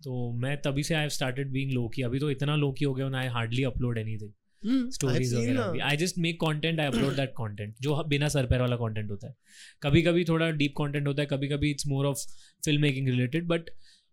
तो 0.00 0.32
मैं 0.32 0.56
तभी 0.62 0.82
से 0.82 0.94
I 0.94 1.00
have 1.00 1.10
started 1.10 1.50
being 1.52 1.72
low 1.72 1.86
की 1.88 2.02
अभी 2.02 2.18
तो 2.18 2.30
इतना 2.30 2.56
लो 2.56 2.72
की 2.72 2.84
हो 2.84 2.94
गया 2.94 3.10
I 3.18 3.26
hardly 3.28 3.62
upload 3.64 3.98
anything 3.98 4.32
stories 4.62 5.34
वगैरह 5.34 5.84
I 5.84 5.96
just 5.96 6.18
make 6.18 6.40
content 6.40 6.80
I 6.80 6.86
upload 6.86 7.16
that 7.16 7.30
content 7.38 7.74
जो 7.80 8.02
बिना 8.08 8.28
सर 8.28 8.46
पैर 8.46 8.60
वाला 8.60 8.76
कंटेंट 8.76 9.10
होता 9.10 9.28
है। 9.28 9.34
कभी 9.82 10.02
कभी 10.02 10.24
थोड़ा 10.24 10.50
डीप 10.52 10.74
कंटेंट 10.78 11.06
होता 11.08 11.22
है 11.22 11.28
कभी 11.28 11.48
कभी 11.48 11.70
it's 11.70 11.86
more 11.86 12.06
of 12.06 12.26
film 12.64 12.82
making 12.82 13.08
related 13.08 13.46
but 13.48 13.70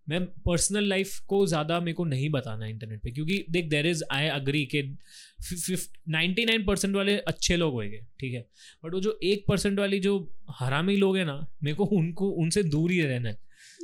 मैं 0.07 0.19
पर्सनल 0.45 0.87
लाइफ 0.89 1.19
को 1.27 1.45
ज़्यादा 1.47 1.79
मेरे 1.79 1.93
को 1.93 2.05
नहीं 2.05 2.29
बताना 2.29 2.65
इंटरनेट 2.67 3.01
पे 3.01 3.11
क्योंकि 3.11 3.37
देख 3.51 3.69
देर 3.69 3.85
इज़ 3.87 4.03
आई 4.11 4.27
अग्री 4.29 4.65
के 4.73 4.81
नाइन्टी 6.11 6.45
नाइन 6.45 6.65
परसेंट 6.65 6.95
वाले 6.95 7.17
अच्छे 7.17 7.57
लोग 7.57 7.73
होंगे 7.73 8.01
ठीक 8.19 8.33
है? 8.33 8.41
बट 8.83 8.93
वो 8.93 8.99
जो 8.99 9.17
एक 9.23 9.45
परसेंट 9.47 9.79
वाली 9.79 9.99
जो 9.99 10.17
हरामी 10.59 10.95
लोग 10.97 11.17
हैं 11.17 11.25
ना 11.25 11.39
मेरे 11.63 11.75
को 11.75 11.85
उनको 11.97 12.29
उनसे 12.43 12.63
दूर 12.65 12.91
ही 12.91 13.01
रहना 13.01 13.29
है। 13.29 13.37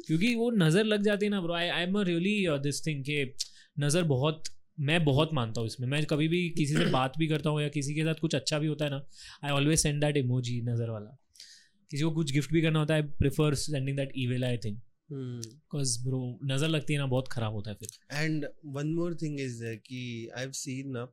क्योंकि 0.08 0.34
वो 0.36 0.50
नज़र 0.52 0.84
लग 0.86 1.04
जाती 1.04 1.26
है 1.26 1.30
ना 1.32 1.42
bro 1.42 1.54
I 1.54 1.68
I 1.70 1.84
am 1.84 2.00
a 2.00 2.04
really 2.04 2.38
this 2.64 2.86
thing 2.88 3.04
के 3.04 3.24
नज़र 3.80 4.04
बहुत 4.06 4.44
मैं 4.80 5.04
बहुत 5.06 5.34
मानता 5.34 5.62
हूँ 5.62 5.68
इसमें। 5.68 5.88
मैं 5.88 6.04
कभी 6.06 6.28
भी 6.28 6.50
किसी 6.58 6.76
से 6.76 6.86
बात 6.92 7.18
भी 7.18 7.28
करता 7.28 7.50
हूँ 7.50 7.62
या 7.62 7.70
किसी 7.70 7.96
के 7.96 8.04
साथ 8.04 8.20
कुछ 8.22 8.36
अच्छा 8.36 8.60
भी 8.60 8.68
होता 8.68 8.86
है 8.86 8.92
ना 8.92 9.02
I 9.44 9.52
always 9.52 9.80
send 9.80 10.02
that 10.02 10.18
emoji 10.18 10.62
नज़र 10.64 10.90
वाला। 10.90 11.18
किसी 11.92 12.04
को 12.04 12.12
कुछ 12.12 12.32
गिफ्ट 12.34 12.52
भी 12.54 12.62
करना 12.62 12.80
होता 12.80 12.94
है 12.94 13.02
I 13.02 13.08
prefer 13.20 13.56
sending 13.56 13.98
that 13.98 14.12
evil 14.18 14.44
eye 14.46 14.58
think 14.58 14.80
because 15.12 15.98
bro 16.04 16.40
नज़र 16.46 16.68
लगती 16.68 16.94
है 16.94 17.00
ना 17.00 17.06
बहुत 17.08 17.28
खराब 17.32 17.54
होता 17.54 17.70
है 17.72 17.76
फिर। 17.76 18.24
And 18.24 18.46
one 18.66 18.94
more 18.94 19.16
thing 19.22 19.40
is 19.40 19.60
there 19.64 19.76
कि 19.78 20.30
आई 20.38 20.44
हैव 20.44 20.52
सीन 20.56 20.92
ना 20.92 21.08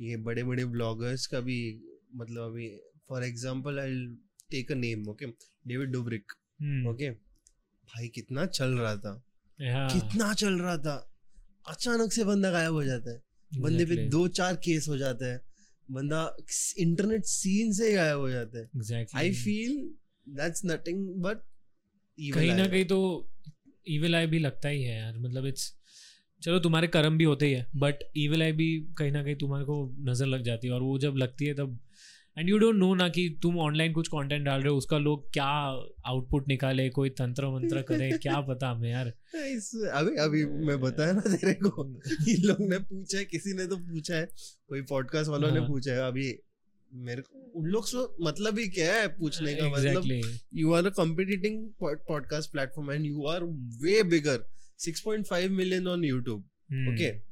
ये 0.00 0.16
बड़े 0.18 0.44
बड़े 0.44 0.64
ब्लॉगर्स 0.66 1.26
का 1.26 1.40
भी 1.40 1.58
मतलब 2.16 2.42
अभी 2.42 2.68
for 3.08 3.24
example 3.24 3.78
I 3.78 4.04
take 4.50 4.72
a 4.72 4.74
name 4.74 5.08
okay 5.08 5.26
David 5.66 5.90
Dobrik. 5.92 6.32
Okay 6.90 7.10
भाई 7.10 8.08
कितना 8.08 8.46
चल 8.46 8.78
रहा 8.78 8.96
था। 8.96 9.12
Yeah, 9.58 9.92
कितना 9.92 10.32
चल 10.34 10.58
रहा 10.60 10.76
था। 10.78 11.09
अचानक 11.70 12.12
से 12.12 12.24
बंदा 12.24 12.50
गायब 12.50 12.72
हो 12.72 12.84
जाता 12.84 13.10
है। 13.10 13.22
बंदे 13.52 13.84
पे 13.84 13.96
दो 14.08 14.26
चार 14.30 14.56
केस 14.64 14.88
हो 14.88 14.96
जाते 14.98 15.24
हैं। 15.24 15.40
बंदा 15.88 16.24
इंटरनेट 16.78 17.24
सीन 17.26 17.72
से 17.72 17.92
गायब 17.92 18.18
हो 18.18 18.30
जाता 18.30 18.58
है। 18.58 19.04
I 19.16 19.32
feel 19.34 19.76
that's 20.26 20.64
nothing 20.66 21.06
but 21.22 21.42
कहीं 22.18 22.54
ना 22.54 22.66
कहीं 22.66 22.84
तो 22.84 22.98
ईविल 23.86 24.14
आई 24.14 24.26
भी 24.26 24.38
लगता 24.38 24.68
ही 24.68 24.82
है 24.82 24.96
यार। 24.98 25.18
मतलब 25.18 25.46
इट्स 25.46 25.72
चलो 26.42 26.58
तुम्हारे 26.60 26.86
कर्म 26.88 27.16
भी 27.18 27.24
होते 27.24 27.46
ही 27.46 27.52
है 27.52 27.66
बट 27.76 28.02
ईविल 28.16 28.42
आई 28.42 28.52
भी 28.52 28.68
कहीं 28.98 29.10
ना 29.12 29.22
कहीं 29.22 29.34
तुम्हारे 29.36 29.64
को 29.64 29.74
नज़र 30.00 30.26
लग 30.26 30.42
जाती 30.42 30.68
है 30.68 30.74
और 30.74 30.82
वो 30.82 30.98
जब 30.98 31.16
लगती 31.16 31.46
है 31.46 31.54
तब 31.54 31.78
एंड 32.40 32.48
यू 32.48 32.58
डोंट 32.58 32.76
नो 32.76 32.94
ना 32.94 33.08
कि 33.08 33.38
तुम 33.42 33.58
ऑनलाइन 33.58 33.92
कुछ 33.92 34.08
कंटेंट 34.08 34.44
डाल 34.44 34.60
रहे 34.60 34.68
हो 34.68 34.76
उसका 34.76 34.98
लोग 34.98 35.32
क्या 35.32 35.46
आउटपुट 36.06 36.48
निकाले 36.48 36.90
कोई 36.90 37.10
तंत्र 37.10 37.48
मंत्र 37.48 37.82
करे 37.82 38.10
क्या 38.18 38.40
पता 38.40 38.68
हमें 38.68 38.90
यार 38.90 39.06
अभी 39.88 40.16
अभी 40.16 40.44
मैं 40.66 40.80
बताया 40.80 41.12
ना 41.12 41.20
तेरे 41.20 41.54
को 41.54 41.84
इन 42.28 42.42
लोग 42.42 42.60
ने 42.60 42.78
पूछा 42.78 43.18
है 43.18 43.24
किसी 43.24 43.54
ने 43.54 43.66
तो 43.66 43.76
पूछा 43.76 44.16
है 44.16 44.28
कोई 44.68 44.82
पॉडकास्ट 44.82 45.30
वालों 45.30 45.50
ने 45.50 45.60
हाँ। 45.60 45.68
पूछा 45.68 45.92
है 45.92 46.06
अभी 46.06 46.38
मेरे 46.94 47.22
को 47.22 47.60
उन 47.60 47.66
लोग 47.66 47.86
से 47.86 48.24
मतलब 48.24 48.58
ही 48.58 48.68
क्या 48.68 48.94
है 48.94 49.08
पूछने 49.08 49.54
का 49.54 49.66
exactly. 49.66 49.98
मतलब 49.98 50.38
you 50.54 50.72
are 50.72 50.82
are 50.82 50.90
a 50.90 50.96
competing 51.00 51.60
pod- 51.82 52.06
podcast 52.12 52.54
platform 52.56 52.94
and 52.96 53.10
you 53.10 53.26
are 53.34 53.42
way 53.84 54.02
bigger 54.14 54.38
6.5 54.80 55.58
million 55.60 55.92
on 55.96 56.08
youtube 56.12 56.48
Hmm. 56.72 57.29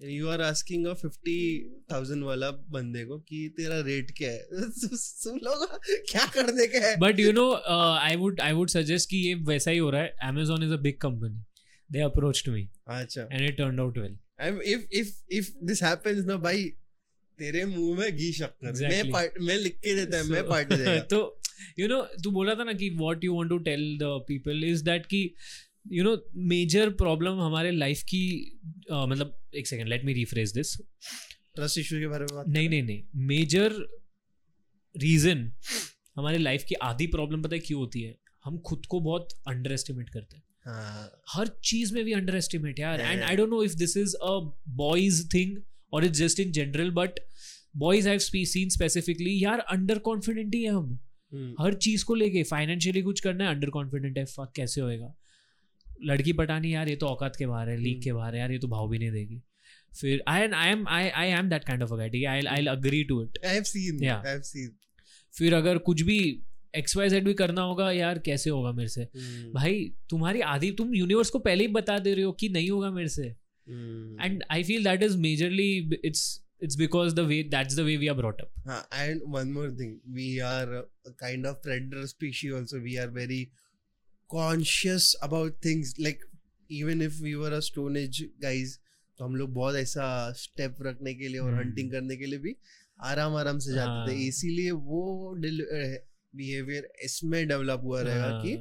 Okay 0.00 0.10
you 0.16 0.28
are 0.30 0.40
asking 0.46 0.86
a 0.86 0.94
50000 0.94 2.22
वाला 2.22 2.50
बंदे 2.74 3.04
को 3.04 3.18
कि 3.28 3.38
तेरा 3.56 3.80
रेट 3.86 4.10
क्या 4.18 4.30
है? 4.30 4.42
सुन 4.98 5.40
लोग 5.44 5.66
क्या 6.10 6.26
करने 6.34 6.66
का 6.66 6.86
है? 6.86 6.96
But 6.96 7.20
you 7.20 7.32
know 7.32 7.50
I 7.74 8.16
would 8.16 8.40
I 8.40 8.52
would 8.52 8.68
suggest 8.70 9.10
कि 9.10 9.16
ये 9.26 9.34
वैसा 9.48 9.70
ही 9.70 9.78
हो 9.78 9.90
रहा 9.90 10.02
है। 10.02 10.14
Amazon 10.28 10.64
is 10.64 10.72
a 10.72 10.76
big 10.82 10.98
company 11.02 11.44
they 11.92 12.00
approached 12.00 12.48
me 12.48 12.68
अच्छा। 12.88 13.28
And 13.32 13.48
it 13.48 13.56
turned 13.56 13.80
out 13.80 13.98
well 13.98 14.16
if 14.72 14.82
if 14.98 15.08
if 15.38 15.46
this 15.68 15.80
happens 15.82 16.26
ना 16.26 16.36
भाई 16.42 16.64
तेरे 17.38 17.64
मुँह 17.64 17.98
में 17.98 18.16
घी 18.16 18.32
शक्कर। 18.32 18.66
मैं 18.66 18.72
Exactly. 18.72 19.12
पार्ट 19.12 19.40
मैं 19.40 19.56
लिख 19.56 19.76
के 19.84 19.94
देता 19.94 20.16
है 20.16 20.24
मैं 20.24 20.40
So- 20.40 20.48
पार्टी 20.48 20.76
देगा। 20.76 20.98
तो 21.12 21.40
यू 21.78 21.88
नो 21.88 22.00
तू 22.24 22.30
बोला 22.30 22.54
था 22.54 22.64
ना 22.64 22.72
कि 22.72 22.90
what 22.90 23.24
you 23.24 23.34
want 23.34 23.48
to 23.50 23.58
tell 23.68 23.82
the 23.98 24.08
people 24.28 24.64
is 24.64 24.84
that 24.84 25.06
कि 25.06 25.22
यू 25.92 26.04
नो 26.04 26.30
मेजर 26.36 26.90
प्रॉब्लम 26.90 27.40
हमारे 27.40 27.70
लाइफ 27.70 28.02
की 28.02 28.58
uh, 28.92 29.08
मतलब 29.08 29.40
एक 29.54 29.66
second 29.66 29.88
let 29.88 30.04
me 30.04 30.12
rephrase 30.12 30.52
this 30.52 30.76
trust 31.54 31.78
issue 31.78 31.98
के 31.98 32.06
बारे 32.06 32.24
में 32.24 32.34
बात 32.34 32.48
नहीं 32.48 32.68
नहीं 32.68 32.82
नहीं. 32.82 33.02
मेजर 33.16 33.72
रीजन 34.96 35.52
हमारे 36.16 36.38
लाइफ 36.38 36.64
की 36.64 36.74
आधी 36.74 37.06
प्रॉब्लम 37.06 37.42
पता 37.42 37.54
है 37.56 37.60
क्यों 37.60 37.80
होती 37.80 38.02
है? 38.02 38.18
हम 38.44 38.58
खुद 38.58 38.86
को 38.86 39.00
बहुत 39.00 39.28
अंडर 39.48 39.72
एस्टिमेट 39.72 40.08
करते 40.08 40.36
हैं। 40.36 40.44
हाँ। 40.64 41.22
हर 41.28 41.48
चीज़ 41.64 41.94
में 41.94 42.04
भी 42.04 42.12
अंडर 42.12 42.36
एस्टिमेट 42.36 42.78
यार 42.78 43.00
and 43.00 43.22
I 43.22 43.36
don't 43.36 43.50
know 43.50 43.62
if 43.62 43.74
this 43.74 43.96
is 43.96 44.16
a 44.16 44.38
boys 44.68 45.28
thing 45.34 45.56
और 45.92 46.04
it's 46.04 46.18
just 46.18 46.40
in 46.40 46.52
general 46.52 46.90
but 46.90 47.20
boys 47.76 48.08
have 48.08 48.18
seen 48.18 48.68
specifically 48.68 49.44
यार 49.44 49.58
अंडर 49.58 49.98
कॉन्फिडेंट 49.98 50.54
ही 50.54 50.62
है 50.62 50.70
हम। 50.70 50.98
हम्म, 51.32 51.54
हर 51.60 51.74
चीज़ 51.74 52.04
को 52.04 52.14
लेके 52.14 52.42
फाइनेंशियली 52.42 53.02
कुछ 53.02 53.20
करना 53.20 53.44
है 53.44 53.54
अंडर 53.54 53.70
कॉन्फिडेंट 53.70 54.18
है 54.18 54.24
फक 54.24 54.52
कैसे 54.56 54.80
होएगा? 54.80 55.14
लड़की 56.04 56.32
पटानी 56.32 56.74
यार 56.74 56.88
ये 56.88 56.96
तो 56.96 57.06
औकात 57.06 57.36
के 57.36 57.46
बाहर 57.46 57.68
है 57.68 57.76
लीग 57.76 57.92
हम्म। 57.92 58.02
के 58.02 58.12
बाहर 58.12 58.34
है 58.34 58.40
यार 58.40 58.52
ये 58.52 58.58
तो 58.58 58.68
भाव 58.68 58.88
भी 58.88 58.98
नहीं 58.98 59.10
देगी 59.10 59.40
फिर 59.92 60.22
I 60.28 60.42
an 60.42 60.54
I 60.54 60.70
am 60.70 60.84
I 60.88 61.08
I 61.10 61.28
am 61.30 61.48
that 61.48 61.64
kind 61.64 61.82
of 61.82 61.92
a 61.92 62.06
ठीक 62.06 62.22
है 62.22 62.28
I 62.28 62.42
I 62.48 62.66
agree 62.66 63.02
to 63.04 63.22
it 63.22 63.38
have 63.46 63.66
seen 63.66 64.04
Yeah. 64.04 64.22
I 64.24 64.34
have 64.34 64.46
seen 64.46 64.70
फिर 65.34 65.54
अगर 65.54 65.78
कुछ 65.86 66.02
भी 66.02 66.18
एक्स 66.76 66.96
वाई 66.96 67.08
जेड 67.08 67.24
भी 67.24 67.34
करना 67.34 67.62
होगा 67.62 67.90
यार 67.92 68.18
कैसे 68.18 68.50
होगा 68.50 68.72
मेरे 68.72 68.88
से 68.88 69.02
हम्म, 69.02 69.52
भाई 69.52 69.92
तुम्हारी 70.10 70.40
आधी 70.48 70.70
तुम 70.72 70.94
यूनिवर्स 70.94 71.30
को 71.30 71.38
पहले 71.38 71.64
ही 71.64 71.72
बता 71.72 71.98
दे 71.98 72.14
रहे 72.14 72.24
हो 72.24 72.32
कि 72.32 72.48
नहीं 72.48 72.70
होगा 72.70 72.90
मेरे 72.90 73.08
से। 73.08 73.26
And 74.22 74.42
I 74.50 74.62
feel 74.62 74.84
that 74.84 75.02
is 75.02 75.16
majorly 75.18 75.70
it's 76.04 76.24
it's 76.62 76.76
because 76.76 77.14
the 77.14 77.20
way 77.28 77.42
that's 77.50 77.76
the 77.76 77.80
way 77.80 77.96
we 77.96 78.08
are 78.08 78.14
brought 78.14 78.40
up 78.40 78.52
Huh, 78.66 78.82
and 79.00 79.22
one 79.34 79.52
more 79.52 79.68
thing, 79.72 79.92
we 80.12 80.28
are 80.42 80.80
a 81.04 81.12
kind 81.20 81.46
of 81.46 81.60
predator 81.62 82.06
species. 82.06 82.54
Also, 82.54 82.80
we 82.80 82.96
are 82.98 83.06
very 83.10 83.38
conscious 84.30 85.14
about 85.22 85.60
things. 85.62 85.94
Like 85.98 86.20
even 86.70 87.00
if 87.02 87.20
we 87.20 87.36
were 87.36 87.52
a 87.52 87.62
Stone 87.62 87.96
Age 87.96 88.22
guys, 88.40 88.78
तो 89.18 89.24
हम 89.24 89.36
लोग 89.36 89.52
बहुत 89.54 89.76
ऐसा 89.76 90.08
step 90.36 90.76
रखने 90.82 91.14
के 91.14 91.28
लिए 91.28 91.40
और. 91.40 91.54
Hunting 91.54 91.90
करने 91.92 92.16
के 92.16 92.26
लिए 92.26 92.38
भी 92.38 92.54
आराम 93.04 93.34
आराम 93.36 93.58
से 93.58 93.72
जाते 93.74 94.10
थे 94.10 94.14
हाँ. 94.14 94.22
इसीलिए 94.28 94.70
वो 94.70 95.34
बिहेवियर 96.36 96.88
इसमें 97.04 97.46
डेवलप 97.48 97.80
हुआ 97.84 98.00
रहेगा 98.02 98.30
कि 98.42 98.54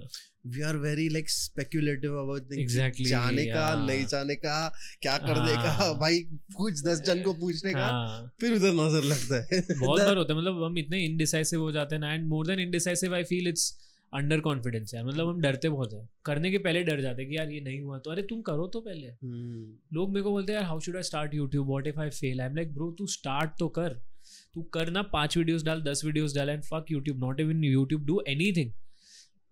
we 0.56 0.62
are 0.62 0.76
very 0.78 1.08
like 1.10 1.30
speculative 1.30 2.14
about 2.20 2.52
things 2.52 2.74
जाने 3.08 3.46
का 3.46 3.64
नहीं 3.86 4.06
जाने 4.06 4.36
का 4.36 4.58
क्या 5.02 5.18
करने 5.18 5.56
का 5.56 5.72
हाँ. 5.72 5.94
भाई 6.00 6.20
कुछ 6.58 6.84
दस 6.86 7.02
जन 7.08 7.22
को 7.24 7.34
पूछने 7.42 7.74
का 7.74 7.86
हाँ 7.86 8.32
फिर 8.42 8.54
उधर 8.56 8.74
नज़र 8.74 9.04
लगता 9.04 9.42
है 9.42 9.62
बहुत 9.74 10.02
बार 10.02 10.18
होता 10.18 10.34
है 10.34 10.40
मतलब 10.40 10.64
हम 10.64 10.78
इतने 10.78 11.04
इनडिसाइसिव 11.06 11.62
हो 11.62 11.72
जाते 11.72 11.96
हैं 11.96 12.02
ना 12.02 12.14
and 12.14 12.28
more 12.30 12.48
than 12.48 12.60
indecisive 12.60 13.16
I 13.16 13.24
feel 13.34 13.48
it's 13.48 13.74
underconfidence 14.40 14.94
है। 14.96 15.04
मतलब 15.06 15.28
हम 15.28 15.40
डरते 15.42 15.70
बहुत 15.70 15.94
है। 15.94 16.08
करने 16.26 16.52
के 16.52 16.58
पहले 16.60 16.84
डर 16.84 17.02
जाते 17.02 17.22
हैं 17.22 17.30
कि 17.32 17.38
यार 17.38 17.52
ये 17.52 17.60
नहीं 17.62 17.82
हुआ 17.82 17.98
तो। 18.00 18.12
अरे 18.12 18.22
तुम 18.24 18.42
करो 18.42 18.68
तो 18.68 18.82
पहले। 18.82 19.08
हम्म, 19.08 19.66
लोग 19.94 20.10
मेरे 20.10 20.24
को 20.24 20.32
बोलते 20.32 20.52
हैं 20.52 20.60
यार 20.60 20.68
how 20.68 20.80
should 20.80 20.96
I 20.96 21.04
start 21.04 21.34
YouTube 21.34 21.68
what 21.70 21.88
if 21.88 22.00
I 22.00 22.10
fail 22.12 22.42
I 22.42 22.48
am 22.48 22.56
like 22.56 22.74
bro 22.74 22.92
तू 23.00 23.08
स्टार्ट 23.10 23.52
तो 23.60 23.68
कर। 23.70 23.94
तू 24.54 24.62
कर 24.74 24.90
ना 24.92 25.02
पाँच 25.14 25.38
वीडियोस 25.38 25.64
डाल 25.64 25.82
दस 25.82 26.02
वीडियोस 26.06 26.36
डाल 26.36 26.50
and 26.50 26.64
fuck 26.64 26.92
YouTube 26.92 27.20
not 27.20 27.40
even 27.40 27.64
YouTube 27.64 28.06
do 28.06 28.22
anything 28.58 28.72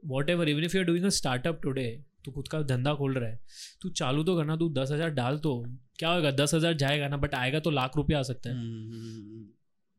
whatever 0.29 0.49
even 0.49 0.63
if 0.63 0.75
you 0.75 0.81
are 0.81 0.87
doing 0.87 1.05
a 1.05 1.09
startup 1.11 1.59
today 1.63 1.87
तू 2.25 2.31
खुद 2.31 2.47
का 2.47 2.61
धंधा 2.63 2.93
खोल 2.95 3.13
रहा 3.13 3.29
है। 3.29 3.39
तू 3.81 3.89
चालू 3.91 4.23
तो 4.23 4.35
करना 4.37 4.55
तू 4.57 4.69
दस 4.73 4.91
हज़ार 4.91 5.09
डाल 5.11 5.37
तो। 5.39 5.63
क्या 5.99 6.09
होगा? 6.09 6.31
दस 6.33 6.53
हज़ार 6.53 6.73
जाएगा 6.75 7.07
ना 7.07 7.17
बट 7.17 7.35
आएगा 7.35 7.59
तो 7.59 7.71
लाख 7.71 7.97
रुपया 7.97 8.19
आ 8.19 8.23
सकता 8.23 8.49
है। 8.49 8.55
हम्म, 8.55 9.43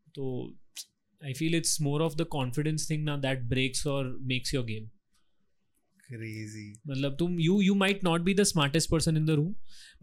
तो 0.08 0.56
I 1.21 1.33
feel 1.39 1.55
it's 1.55 1.79
more 1.81 2.01
of 2.01 2.15
the 2.17 2.25
confidence 2.31 2.89
thing 2.89 3.03
ना 3.05 3.17
दैट 3.27 3.43
ब्रेक्स 3.49 3.85
और 3.87 4.17
मेक्स 4.33 4.53
योर 4.53 4.65
गेम 4.65 4.89
crazy. 6.09 6.63
मतलब 6.87 7.15
तुम 7.19 7.39
you 7.39 7.59
you 7.61 7.73
might 7.75 8.03
not 8.03 8.21
be 8.21 8.33
the 8.33 8.43
smartest 8.43 8.89
person 8.91 9.17
in 9.17 9.25
the 9.25 9.29
room 9.39 9.53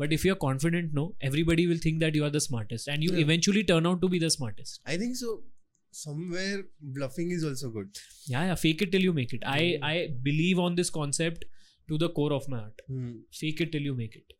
but 0.01 0.13
if 0.13 0.25
you 0.27 0.33
are 0.35 0.39
confident 0.41 0.93
no 0.95 1.05
everybody 1.25 1.67
will 1.67 1.81
think 1.85 1.99
that 2.01 2.17
you 2.17 2.25
are 2.25 2.31
the 2.31 2.39
smartest 2.49 2.89
and 2.89 3.05
you 3.05 3.11
Yeah. 3.11 3.21
Eventually 3.21 3.63
turn 3.71 3.87
out 3.87 4.01
to 4.01 4.09
be 4.09 4.19
the 4.21 4.29
smartest 4.37 4.81
I 4.95 4.97
think 5.03 5.17
so. 5.23 5.35
Somewhere 5.95 6.57
bluffing 6.97 7.31
is 7.35 7.45
also 7.51 7.69
good. 7.75 8.01
yeah 8.33 8.43
yeah 8.49 8.57
fake 8.63 8.83
it 8.87 8.91
till 8.95 9.05
you 9.09 9.13
make 9.19 9.31
it 9.37 9.45
i 9.53 9.61
Hmm. 9.61 9.85
i 9.91 9.93
believe 10.27 10.59
on 10.65 10.75
this 10.81 10.91
concept 10.97 11.47
to 11.89 11.99
the 12.03 12.09
core 12.19 12.33
of 12.37 12.49
my 12.55 12.59
heart 12.59 12.83
Hmm. 12.89 13.15
fake 13.39 13.63
it 13.67 13.71
till 13.77 13.87
you 13.91 13.95
make 14.01 14.19
it 14.21 14.35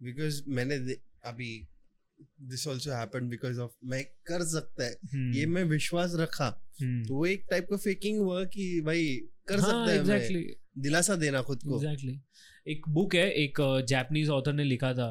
Because 0.00 0.40
मैंने 0.58 0.78
दे- 0.88 0.98
अभी 1.30 1.50
this 2.51 2.63
also 2.67 2.91
happened 2.91 3.31
because 3.33 3.59
of 3.59 3.69
मैं 3.85 4.03
कर 4.03 4.43
सकता 4.43 4.83
है। 4.83 4.95
Hmm. 4.95 5.35
ये 5.37 5.45
मैं 5.45 5.63
विश्वास 5.63 6.11
रखा। 6.15 6.49
Hmm. 6.51 7.07
तो 7.07 7.15
वो 7.15 7.25
एक 7.25 7.45
टाइप 7.51 7.67
का 7.69 7.77
फेकिंग 7.77 8.19
हुआ 8.19 8.43
कि 8.43 8.81
भाई 8.81 9.15
कर 9.47 9.59
हाँ, 9.59 9.87
सकता 9.87 10.13
है 10.13 10.19
मैं। 10.19 10.45
दिलासा 10.77 11.15
देना 11.15 11.41
खुद 11.41 11.63
को। 11.63 11.75
एग्जैक्टली 11.75 12.21
एक 12.67 12.87
बुक 12.89 13.15
है 13.15 13.29
एक 13.31 13.57
जापानीज 13.89 14.29
ऑथर 14.29 14.53
ने 14.53 14.63
लिखा 14.63 14.93
था 14.93 15.07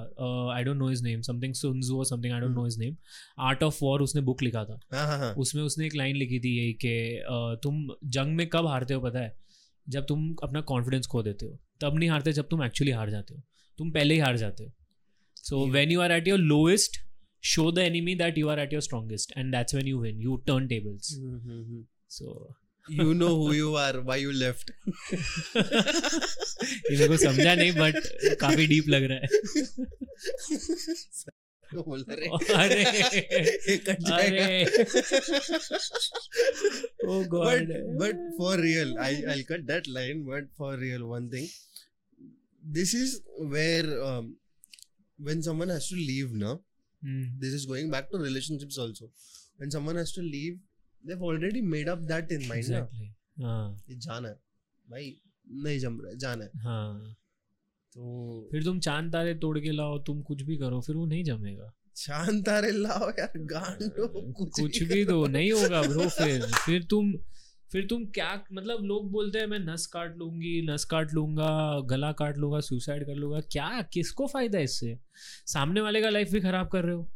I 0.57 0.65
don't 0.65 0.77
know 0.77 0.89
his 0.89 1.03
name 1.03 1.21
something 1.21 1.55
Sun Tzu 1.55 1.99
और 1.99 2.07
something 2.07 2.35
I 2.35 2.41
don't. 2.41 2.55
Know 2.55 2.65
his 2.65 2.79
name 2.79 2.97
art 3.39 3.63
of 3.63 3.79
war 3.83 4.03
उसने 4.03 4.23
बुक 4.23 4.43
लिखा 4.43 4.65
था। 4.65 4.81
हाँ 4.93 5.07
हाँ 5.07 5.19
हाँ। 5.19 5.35
उसमें 5.35 5.63
उसने 5.63 5.87
एक 5.87 5.95
लाइन 5.95 6.17
लिखी 6.17 6.41
थी 6.41 6.57
यही 6.59 6.73
कि 6.73 7.19
अ, 7.19 7.61
तुम 7.63 7.87
जंग 8.05 8.37
में 8.37 8.47
कब 8.49 8.67
हारते 8.67 8.95
हो 8.95 9.01
पता 9.01 9.19
है? 9.19 9.37
जब 9.89 10.07
तुम 10.07 10.35
अपना 10.43 10.61
कॉन्फिडेंस 10.61 11.07
खो 11.07 11.23
देते 11.23 11.47
हो। 11.47 11.59
तब 11.81 11.99
नहीं 11.99 12.09
हारते 12.11 12.33
जब 12.33 12.49
तुम 12.49 12.65
एक्चुअली 12.65 12.93
हार 12.93 13.11
जाते 13.11 13.35
हो। 13.35 13.43
तुम 13.79 13.91
पहले 13.91 14.15
ही 14.15 14.21
हार 14.21 14.37
जाते 14.37 14.65
हो। 14.65 14.73
So 15.49 15.61
Yeah. 15.63 15.73
When 15.75 15.91
you 15.93 16.01
are 16.01 16.13
at 16.13 16.29
your 16.29 16.39
lowest 16.39 17.01
show 17.45 17.71
the 17.73 17.79
enemy 17.79 18.15
that 18.15 18.39
you 18.39 18.49
are 18.49 18.59
at 18.59 18.73
your 18.73 18.83
strongest 18.83 19.33
and 19.39 19.55
that's 19.55 19.75
when 19.75 19.87
you 19.87 20.01
win 20.01 20.21
you 20.21 20.37
turn 20.47 20.69
tables 20.69 21.15
hmm, 21.17 21.41
hmm, 21.41 21.63
hmm. 21.65 21.85
you 22.89 23.15
know 23.15 23.29
who 23.37 23.53
you 23.59 23.77
are 23.77 24.01
why 24.03 24.17
you 24.17 24.33
left. 24.33 24.71
ये 26.91 26.97
मेरे 26.97 27.09
को 27.09 27.17
समझा 27.17 27.55
नहीं 27.55 27.73
but 27.73 27.95
काफ़ी 28.41 28.67
deep 28.67 28.89
लग 28.89 29.05
रहा 29.13 29.19
है। 29.19 29.27
बोल 31.75 32.05
रहे। 32.09 32.27
अरे। 32.55 32.83
ये 33.71 33.77
कट 33.87 34.01
जाएगा। 34.01 34.45
अरे। 34.45 34.65
ओ 37.09 37.25
God 37.29 37.73
but 38.03 38.21
for 38.41 38.53
real 38.65 38.93
I 39.07 39.11
I'll 39.33 39.45
cut 39.53 39.65
that 39.71 39.89
line 39.97 40.21
but 40.29 40.47
for 40.61 40.73
real 40.85 41.07
one 41.15 41.27
thing. 41.35 41.49
This 42.77 42.95
is 42.95 43.11
where 43.55 43.89
um, 44.11 44.29
when 45.19 45.43
someone 45.43 45.69
has 45.69 45.89
to 45.89 45.97
leave 45.97 46.33
now 46.33 46.55
this 47.41 47.53
is 47.53 47.67
going 47.67 47.91
back 47.91 48.11
to 48.11 48.19
relationships 48.19 48.79
also 48.79 49.11
when 49.57 49.71
someone 49.71 49.97
has 49.97 50.13
to 50.13 50.23
leave 50.23 50.59
they've 51.05 51.23
already 51.23 51.63
made 51.75 51.89
up 51.89 52.07
that 52.07 52.31
in 52.31 52.49
mind 52.49 52.71
ना 52.71 52.79
exactly 52.79 53.15
हाँ 53.43 53.77
जाना 54.07 54.29
है 54.29 54.35
भाई 54.91 55.21
नहीं 55.65 55.79
जम 55.79 56.01
रहा 56.01 56.11
है 56.11 56.19
जाना 56.19 56.45
है 56.45 56.51
हाँ 56.63 57.17
तो 57.97 58.49
फिर 58.53 58.65
तुम 58.65 58.79
चाँद 58.81 59.13
तारे 59.13 59.35
तोड़ 59.35 59.59
के 59.59 59.73
लाओ 59.73 59.99
तुम 59.99 60.23
कुछ 60.23 60.43
भी 60.43 60.57
करो 60.57 60.81
फिर 60.81 60.97
वो 60.97 61.07
नहीं 61.07 61.25
जमेगा 61.25 61.73
शांत 61.97 62.45
तारे 62.47 62.71
लाओ 62.71 63.11
यार 63.19 63.39
गांडो 63.39 64.09
कुछ, 64.33 64.83
भी 64.83 65.05
तो 65.05 65.27
नहीं 65.27 65.53
होगा 65.53 65.83
ब्रो 65.83 66.09
फिर 66.09 66.47
फिर 66.67 66.83
तुम 66.85 67.13
फिर 67.71 67.87
तुम 67.91 68.05
क्या 68.15 68.33
मतलब 68.53 68.85
लोग 68.85 69.11
बोलते 69.13 69.39
हैं 69.39 69.47
मैं 69.47 69.59
नस 69.59 69.87
काट 69.87 70.17
लूँगी 70.17 70.61
नस 70.67 70.85
काट 70.85 71.13
लूँगा 71.15 71.81
गला 71.91 72.11
काट 72.13 72.39
लूँगा 72.39 72.61
सुसाइड 72.61 73.05
कर 73.07 73.15
लूँगा। 73.15 73.41
क्या 73.43 73.81
किसको 73.93 74.27
फ़ायदा 74.27 74.59
है 74.59 74.65
इससे? 74.65 74.99
सामने 75.47 75.81
वाले 75.81 76.03
का 76.03 76.11
लाइफ 76.11 76.31
भी 76.33 76.41
खराब 76.41 76.69
कर 76.69 76.85
रहे 76.85 76.95
हो। 76.95 77.09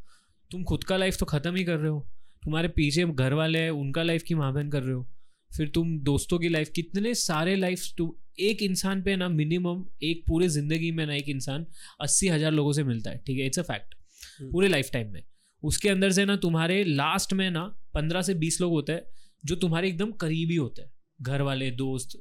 तुम 0.51 0.62
खुद 0.64 0.84
का 0.84 0.96
लाइफ 0.96 1.18
तो 1.18 1.26
खत्म 1.26 1.55
ही 1.57 1.64
कर 1.64 1.78
रहे 1.78 1.90
हो। 1.90 2.07
तुम्हारे 2.42 2.68
पीछे 2.70 3.05
घर 3.07 3.34
वाले 3.34 3.59
हैं 3.59 3.70
उनका 3.72 4.03
लाइफ 4.03 4.22
की 4.22 4.34
माबन 4.34 4.70
कर 4.70 4.82
रहे 4.82 4.94
हो। 4.94 5.07
फिर 5.51 5.68
तुम 5.68 5.99
दोस्तों 6.05 6.38
की 6.38 6.49
लाइफ 6.49 6.70
कितने 6.74 7.14
सारे 7.16 7.55
लाइफ 7.57 7.84
तुम 7.99 8.11
एक 8.40 8.62
इंसान 8.62 9.03
पे 9.03 9.14
ना 9.16 9.28
मिनिमम 9.28 9.84
एक 10.03 10.24
पूरे 10.26 10.49
ज़िंदगी 10.49 10.90
में 10.92 11.05
ना 11.07 11.14
एक 11.14 11.28
इंसान 11.28 11.66
अस्सी 12.01 12.28
हज़ार 12.28 12.53
लोगों 12.53 12.72
से 12.72 12.84
मिलता 12.84 13.11
है 13.11 13.22
ठीक 13.26 13.38
है? 13.38 13.46
It's 13.46 13.59
a 13.59 13.62
fact. 13.62 13.94
पूरे 14.42 14.68
लाइफ 14.68 14.90
टाइम 14.92 15.12
में। 15.12 15.22
उसके 15.62 15.88
अंदर 15.88 16.11
से 16.12 16.24
ना 16.24 16.36
तुम्हारे 16.38 16.82
लास्ट 16.84 17.32
में 17.32 17.51
ना 17.51 17.62
पंद्रह 17.94 18.22
से 18.22 18.34
बीस 18.36 18.61
लोग 18.61 18.72
होते 18.72 18.92
हैं 18.92 19.03
जो 19.45 19.57
तुम्हारे 19.57 19.89
एकदम 19.89 20.12
करीबी 20.12 20.57
होते 20.57 20.82
हैं 20.82 20.91
घर 21.22 21.43
वाले 21.43 21.70
दोस्त 21.70 22.18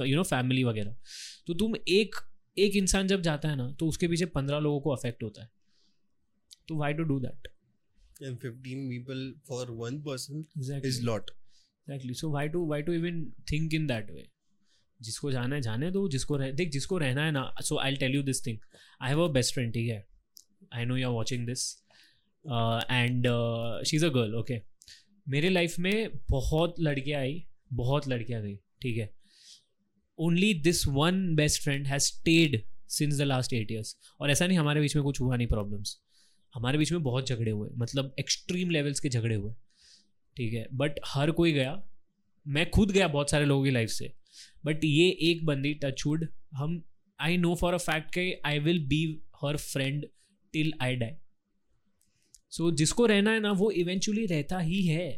यू 0.00 0.16
नो 0.16 0.22
फैमिली 0.22 0.64
वगैरह। 0.64 0.96
तो 1.46 1.54
तुम 1.54 1.76
एक 1.76 2.14
एक 2.58 2.76
इंसान 2.76 3.06
जब 3.06 3.22
जाता 3.22 3.48
है 3.48 3.56
ना 3.56 3.70
तो 3.72 3.88
उसके 3.88 4.08
पीछे 4.08 4.26
पंद्रह 4.26 4.58
लोगों 4.58 4.80
को 4.80 4.90
अफेक्ट 4.90 5.22
होता 5.22 5.42
है। 5.42 5.50
तो 6.68 6.76
why 6.76 6.92
to 6.92 7.02
do 7.02 7.20
that 7.20 7.48
and 8.14 8.36
15 8.42 8.82
people 8.90 9.22
for 9.48 9.62
one 9.80 9.96
person 10.02 10.34
is 10.34 10.70
exactly 10.70 11.04
lot 11.04 12.16
so 12.16 12.30
why 12.30 12.82
to 12.82 12.92
even 12.92 13.24
think 13.52 13.74
in 13.74 13.86
that 13.86 14.10
way 14.10 14.28
जिसको 15.02 15.32
जाना 15.32 15.54
है 15.54 15.62
जाने 15.62 15.90
दो 15.90 16.08
जिसको 16.08 16.36
रह 16.36 16.50
देख 16.50 16.70
जिसको 16.70 16.98
रहना 16.98 17.24
है 17.24 17.32
ना 17.32 17.54
so 17.62 17.78
I 17.78 17.96
tell 17.96 18.14
you 18.14 18.22
this 18.22 18.46
thing 18.46 18.58
I 19.02 19.08
have 19.10 19.24
a 19.24 19.28
best 19.28 19.54
friend 19.54 19.72
ठीक 19.74 19.88
है? 19.90 20.06
I 20.72 20.84
know 20.84 20.96
you 20.96 21.08
are 21.08 21.14
watching 21.14 21.46
this 21.46 21.84
and 22.90 23.26
she 23.86 23.96
is 23.96 24.06
a 24.06 24.08
girl 24.08 24.34
okay 24.34 24.73
मेरे 25.26 25.48
लाइफ 25.48 25.78
में 25.78 26.10
बहुत 26.30 26.74
लड़कियाँ 26.80 27.20
आई, 27.20 27.44
बहुत 27.72 28.08
लड़कियाँ 28.08 28.42
गई, 28.42 28.56
ठीक 28.82 28.96
है? 28.96 29.10
Only 30.18 30.52
this 30.54 30.86
one 30.86 31.34
best 31.34 31.62
friend 31.62 31.86
has 31.86 32.02
stayed 32.02 32.62
since 32.88 33.18
the 33.18 33.22
last 33.22 33.52
eight 33.52 33.72
years 33.72 33.96
और 34.20 34.30
ऐसा 34.30 34.46
नहीं, 34.46 34.58
हमारे 34.58 34.80
बीच 34.80 34.96
में 34.96 35.04
कुछ 35.04 35.20
हुआ 35.20 35.36
नहीं 35.36 35.46
प्रॉब्लम्स 35.46 35.98
हमारे 36.54 36.78
बीच 36.78 36.92
में 36.92 37.02
बहुत 37.02 37.28
झगड़े 37.28 37.50
हुए 37.50 37.68
मतलब 37.76 38.14
एक्सट्रीम 38.20 38.70
लेवल्स 38.70 39.00
के 39.00 39.08
झगड़े 39.08 39.34
हुए, 39.34 39.52
ठीक 40.36 40.52
है? 40.54 40.66
बट 40.72 41.00
हर 41.06 41.30
कोई 41.30 41.52
गया। 41.52 41.82
मैं 42.46 42.70
खुद 42.70 42.90
गया 42.90 43.08
बहुत 43.08 43.30
सारे 43.30 43.44
लोगों 43.44 43.64
की 43.64 43.70
लाइफ 43.70 43.90
से। 43.90 44.12
बट 44.64 44.84
ये 44.84 45.08
एक 45.22 45.44
बंदी 45.46 45.72
टचवुड 45.74 46.28
हम 46.54 46.82
I 47.20 47.36
know 47.36 47.54
for 47.54 47.74
a 47.74 47.78
fact 47.78 48.12
के 48.14 48.32
I 48.44 48.58
will 48.58 48.78
be 48.88 49.04
her 49.44 49.56
friend 49.56 50.06
till 50.52 50.72
I 50.80 50.96
die 50.96 51.10
so 52.56 52.70
जिसको 52.82 53.06
रहना 53.06 53.32
है 53.32 53.40
ना 53.40 53.52
वो 53.62 53.70
इवेंचुअली 53.82 54.26
रहता 54.26 54.58
ही 54.70 54.82
है 54.86 55.08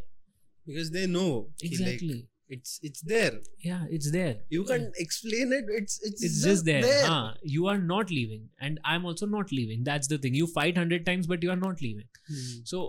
they 0.93 1.05
know 1.07 1.29
कि 1.61 1.67
एग्जैक्टली 1.67 2.23
it's 2.55 2.73
it's 2.87 3.01
there 3.07 3.33
या 3.65 3.77
it's 3.93 4.07
there 4.11 4.35
you 4.55 4.63
can 4.67 4.83
yeah. 4.83 4.99
explain 5.03 5.53
it 5.57 5.71
it's 5.79 5.97
it's, 6.09 6.23
it's 6.27 6.35
just 6.35 6.47
just 6.47 6.65
there 6.65 6.83
there. 6.85 7.05
हाँ 7.07 7.35
you 7.55 7.65
are 7.71 7.77
not 7.87 8.13
leaving 8.17 8.45
and 8.67 8.79
i'm 8.91 9.07
also 9.11 9.27
not 9.33 9.51
leaving 9.57 9.83
that's 9.89 10.11
the 10.13 10.19
thing 10.25 10.37
you 10.41 10.47
fight 10.53 10.79
100 10.83 11.01
times 11.09 11.29
but 11.33 11.43
you 11.47 11.51
are 11.55 11.59
not 11.65 11.83
leaving 11.87 12.07
Hmm. 12.29 12.55
so 12.71 12.85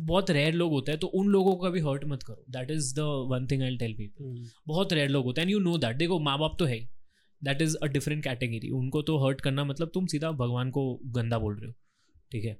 बहुत 0.00 0.30
rare 0.30 0.54
लोग 0.54 0.72
होते 0.72 0.92
हैं 0.92 0.98
तो 1.00 1.06
उन 1.18 1.28
लोगों 1.32 1.54
को 1.56 1.66
कभी 1.68 1.80
हर्ट 1.80 2.04
मत 2.06 2.22
करो 2.22 2.44
that 2.56 2.70
is 2.70 2.92
the 2.94 3.04
one 3.30 3.46
thing 3.50 3.62
I 3.62 3.76
tell 3.76 3.94
people 3.98 4.24
Hmm. 4.24 4.48
बहुत 4.68 4.92
रेयर 4.92 5.08
लोग 5.10 5.24
होते 5.24 5.40
हैं 5.40 5.46
एंड 5.46 5.52
यू 5.52 5.60
नो 5.60 5.76
दैट 5.84 5.96
देखो 5.96 6.18
माँ 6.28 6.38
बाप 6.38 6.56
तो 6.58 6.64
है 6.64 6.74
ही 6.78 6.88
that 7.42 7.62
is 7.62 7.76
a 7.82 7.86
different 7.94 8.22
category 8.24 8.70
उनको 8.80 9.02
तो 9.10 9.16
हर्ट 9.26 9.40
करना 9.40 9.64
मतलब 9.64 9.90
तुम 9.94 10.06
सीधा 10.14 10.30
भगवान 10.42 10.70
को 10.78 10.84
गंदा 11.16 11.38
बोल 11.38 11.56
रहे 11.56 11.66
हो 11.66 11.74
ठीक 12.32 12.44
है 12.44 12.56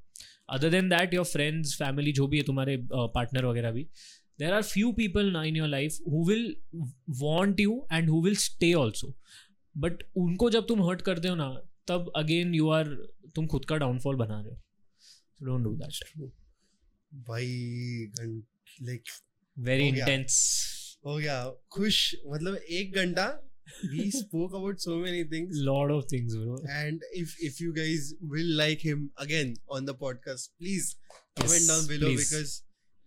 other 0.50 0.70
than 0.70 0.88
that 0.88 1.14
your 1.14 1.24
friends 1.24 1.74
family 1.78 2.12
जो 2.12 2.26
भी 2.26 2.38
है 2.38 2.44
तुम्हारे 2.44 2.76
पार्टनर 2.92 3.44
वगैरह 3.44 3.72
भी 3.72 3.86
देर 4.38 4.52
आर 4.52 4.62
फ्यू 4.62 4.92
पीपल 4.92 5.30
ना 5.32 5.42
in 5.44 5.56
your 5.56 5.68
life 5.68 5.98
who 6.08 6.24
will 6.24 6.56
want 7.20 7.60
you 7.60 7.86
and 7.92 8.10
who 8.10 8.22
will 8.24 8.36
stay 8.36 8.72
also 8.74 9.14
but 9.74 10.02
उनको 10.16 10.50
जब 10.50 10.66
तुम 10.66 10.82
हर्ट 10.88 11.02
करते 11.02 11.28
हो 11.28 11.34
ना 11.34 11.48
तब 11.88 12.12
अगेन 12.16 12.54
यू 12.54 12.68
आर 12.70 12.94
तुम 13.34 13.46
खुद 13.46 13.64
का 13.64 13.76
डाउनफॉल 13.76 14.16
बना 14.16 14.40
रहे 14.40 14.50
हो. 14.50 14.60
डोंट 15.42 15.64
डू 15.64 15.74
दैट 15.76 16.30
भाई 17.12 17.46
लाइक 18.82 19.02
वेरी 19.56 19.88
इंटेंस 19.88 20.34
हो 21.06 21.16
गया। 21.16 21.44
खुश 21.70 22.14
मतलब 22.26 22.54
एक 22.54 22.94
घंटा 22.94 23.26
we 23.94 24.06
spoke 24.14 24.54
about 24.60 24.86
so 24.86 24.96
many 25.02 25.24
things. 25.34 25.58
Lord 25.68 25.92
of 25.92 26.04
things 26.12 26.34
bro 26.34 26.56
and 26.78 27.04
if 27.22 27.34
if 27.50 27.60
you 27.64 27.74
guys 27.80 28.08
will 28.32 28.54
like 28.62 28.86
him 28.90 29.04
again 29.26 29.52
on 29.76 29.90
the 29.90 29.94
podcast 30.06 30.50
please 30.62 30.88
comment 31.40 31.60
Yes, 31.60 31.68
down 31.68 31.86
below 31.92 32.08
please. 32.08 32.30
because 32.30 32.54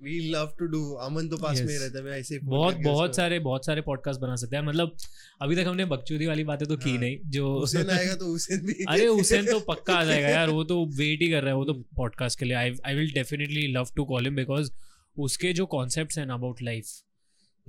we 0.02 0.14
love 0.34 0.54
to 0.60 0.68
do. 0.74 0.80
Aman 1.06 1.28
तो 1.30 1.38
पास 1.38 1.60
में 1.62 1.68
Yes. 1.68 1.82
रहता 1.82 1.98
है 1.98 2.04
मैं 2.06 2.12
ऐसे 2.12 2.34
ही 2.36 2.40
phone 2.40 2.50
बहुत 2.50 2.78
बहुत 2.84 3.16
सारे 3.16 3.40
बहुत 3.40 3.66
सारे 3.66 3.82
पॉडकास्ट 3.82 4.22
बना 4.22 4.36
सकते 4.36 4.56
हैं। 4.56 4.64
मतलब 4.64 4.96
अभी 5.42 5.56
तक 5.56 5.68
हमने 5.68 5.86
बकचोदी 5.86 6.26
वाली 6.26 6.44
बातें 6.44 6.68
तो 6.68 6.78
की 6.78 6.90
हाँ। 6.90 7.00
नहीं 7.00 7.18
जो 7.32 7.60
हुसैन 7.60 7.90
आएगा 7.90 8.16
तो 8.16 8.26
हुसैन 8.26 8.66
भी। 8.66 8.74
अरे 8.90 9.06
हुसैन 9.06 9.46
तो 9.46 9.60
पक्का 9.60 9.94
आ 9.94 10.04
जाएगा 10.04 10.28
यार। 10.28 10.50
वो 10.50 10.64
तो 10.64 10.86
वेट 10.98 11.22
ही 11.22 11.30
कर 11.30 11.42
रहा 11.42 11.52
है 11.52 11.56
वो 11.56 11.66
तो 11.66 11.74
पॉडकास्ट 11.74 12.40
के 12.40 12.46
लिए। 12.46 12.56
I 12.56 12.76
I 12.86 12.96
will 12.96 13.12
definitely 13.14 13.68
love 13.68 13.88
to 13.96 14.06
call 14.06 14.24
him 14.24 14.36
because 14.36 14.72
उसके 15.18 15.54
जो 15.54 15.66
कॉन्सेप्ट्स 15.66 16.18
हैं 16.18 16.28
about 16.28 16.62
life 16.62 16.86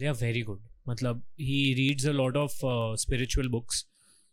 they 0.00 0.06
are 0.06 0.14
very 0.14 0.42
good 0.42 0.60
मतलब 0.86 1.22
he 1.40 1.62
reads 1.74 2.06
a 2.06 2.12
lot 2.12 2.36
of 2.36 2.58
spiritual 3.00 3.48
books 3.48 3.84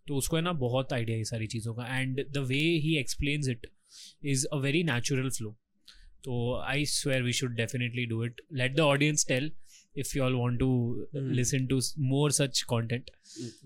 तो 0.07 0.15
उसको 0.15 0.35
है 0.35 0.41
ना 0.41 0.51
बहुत 0.59 0.93
आइडिया 0.93 1.17
है 1.17 1.23
सारी 1.23 1.47
चीज़ों 1.47 1.73
का। 1.73 1.97
And 1.97 2.26
the 2.30 2.38
way 2.47 2.59
he 2.84 2.95
explains 2.97 3.49
it 3.49 3.67
is 4.26 4.45
a 4.47 4.57
very 4.57 4.84
natural 4.84 5.30
flow 5.30 5.55
तो 6.23 6.55
I 6.61 6.85
swear 6.88 7.23
we 7.23 7.34
should 7.34 7.55
definitely 7.55 8.05
do 8.05 8.23
it 8.26 8.41
let 8.53 8.76
the 8.76 8.80
audience 8.81 9.26
tell 9.27 9.51
if 9.95 10.17
you 10.17 10.23
all 10.23 10.34
want 10.35 10.59
to. 10.59 11.07
Listen 11.15 11.65
to 11.67 11.80
more 11.99 12.31
such 12.31 12.61
content 12.69 13.11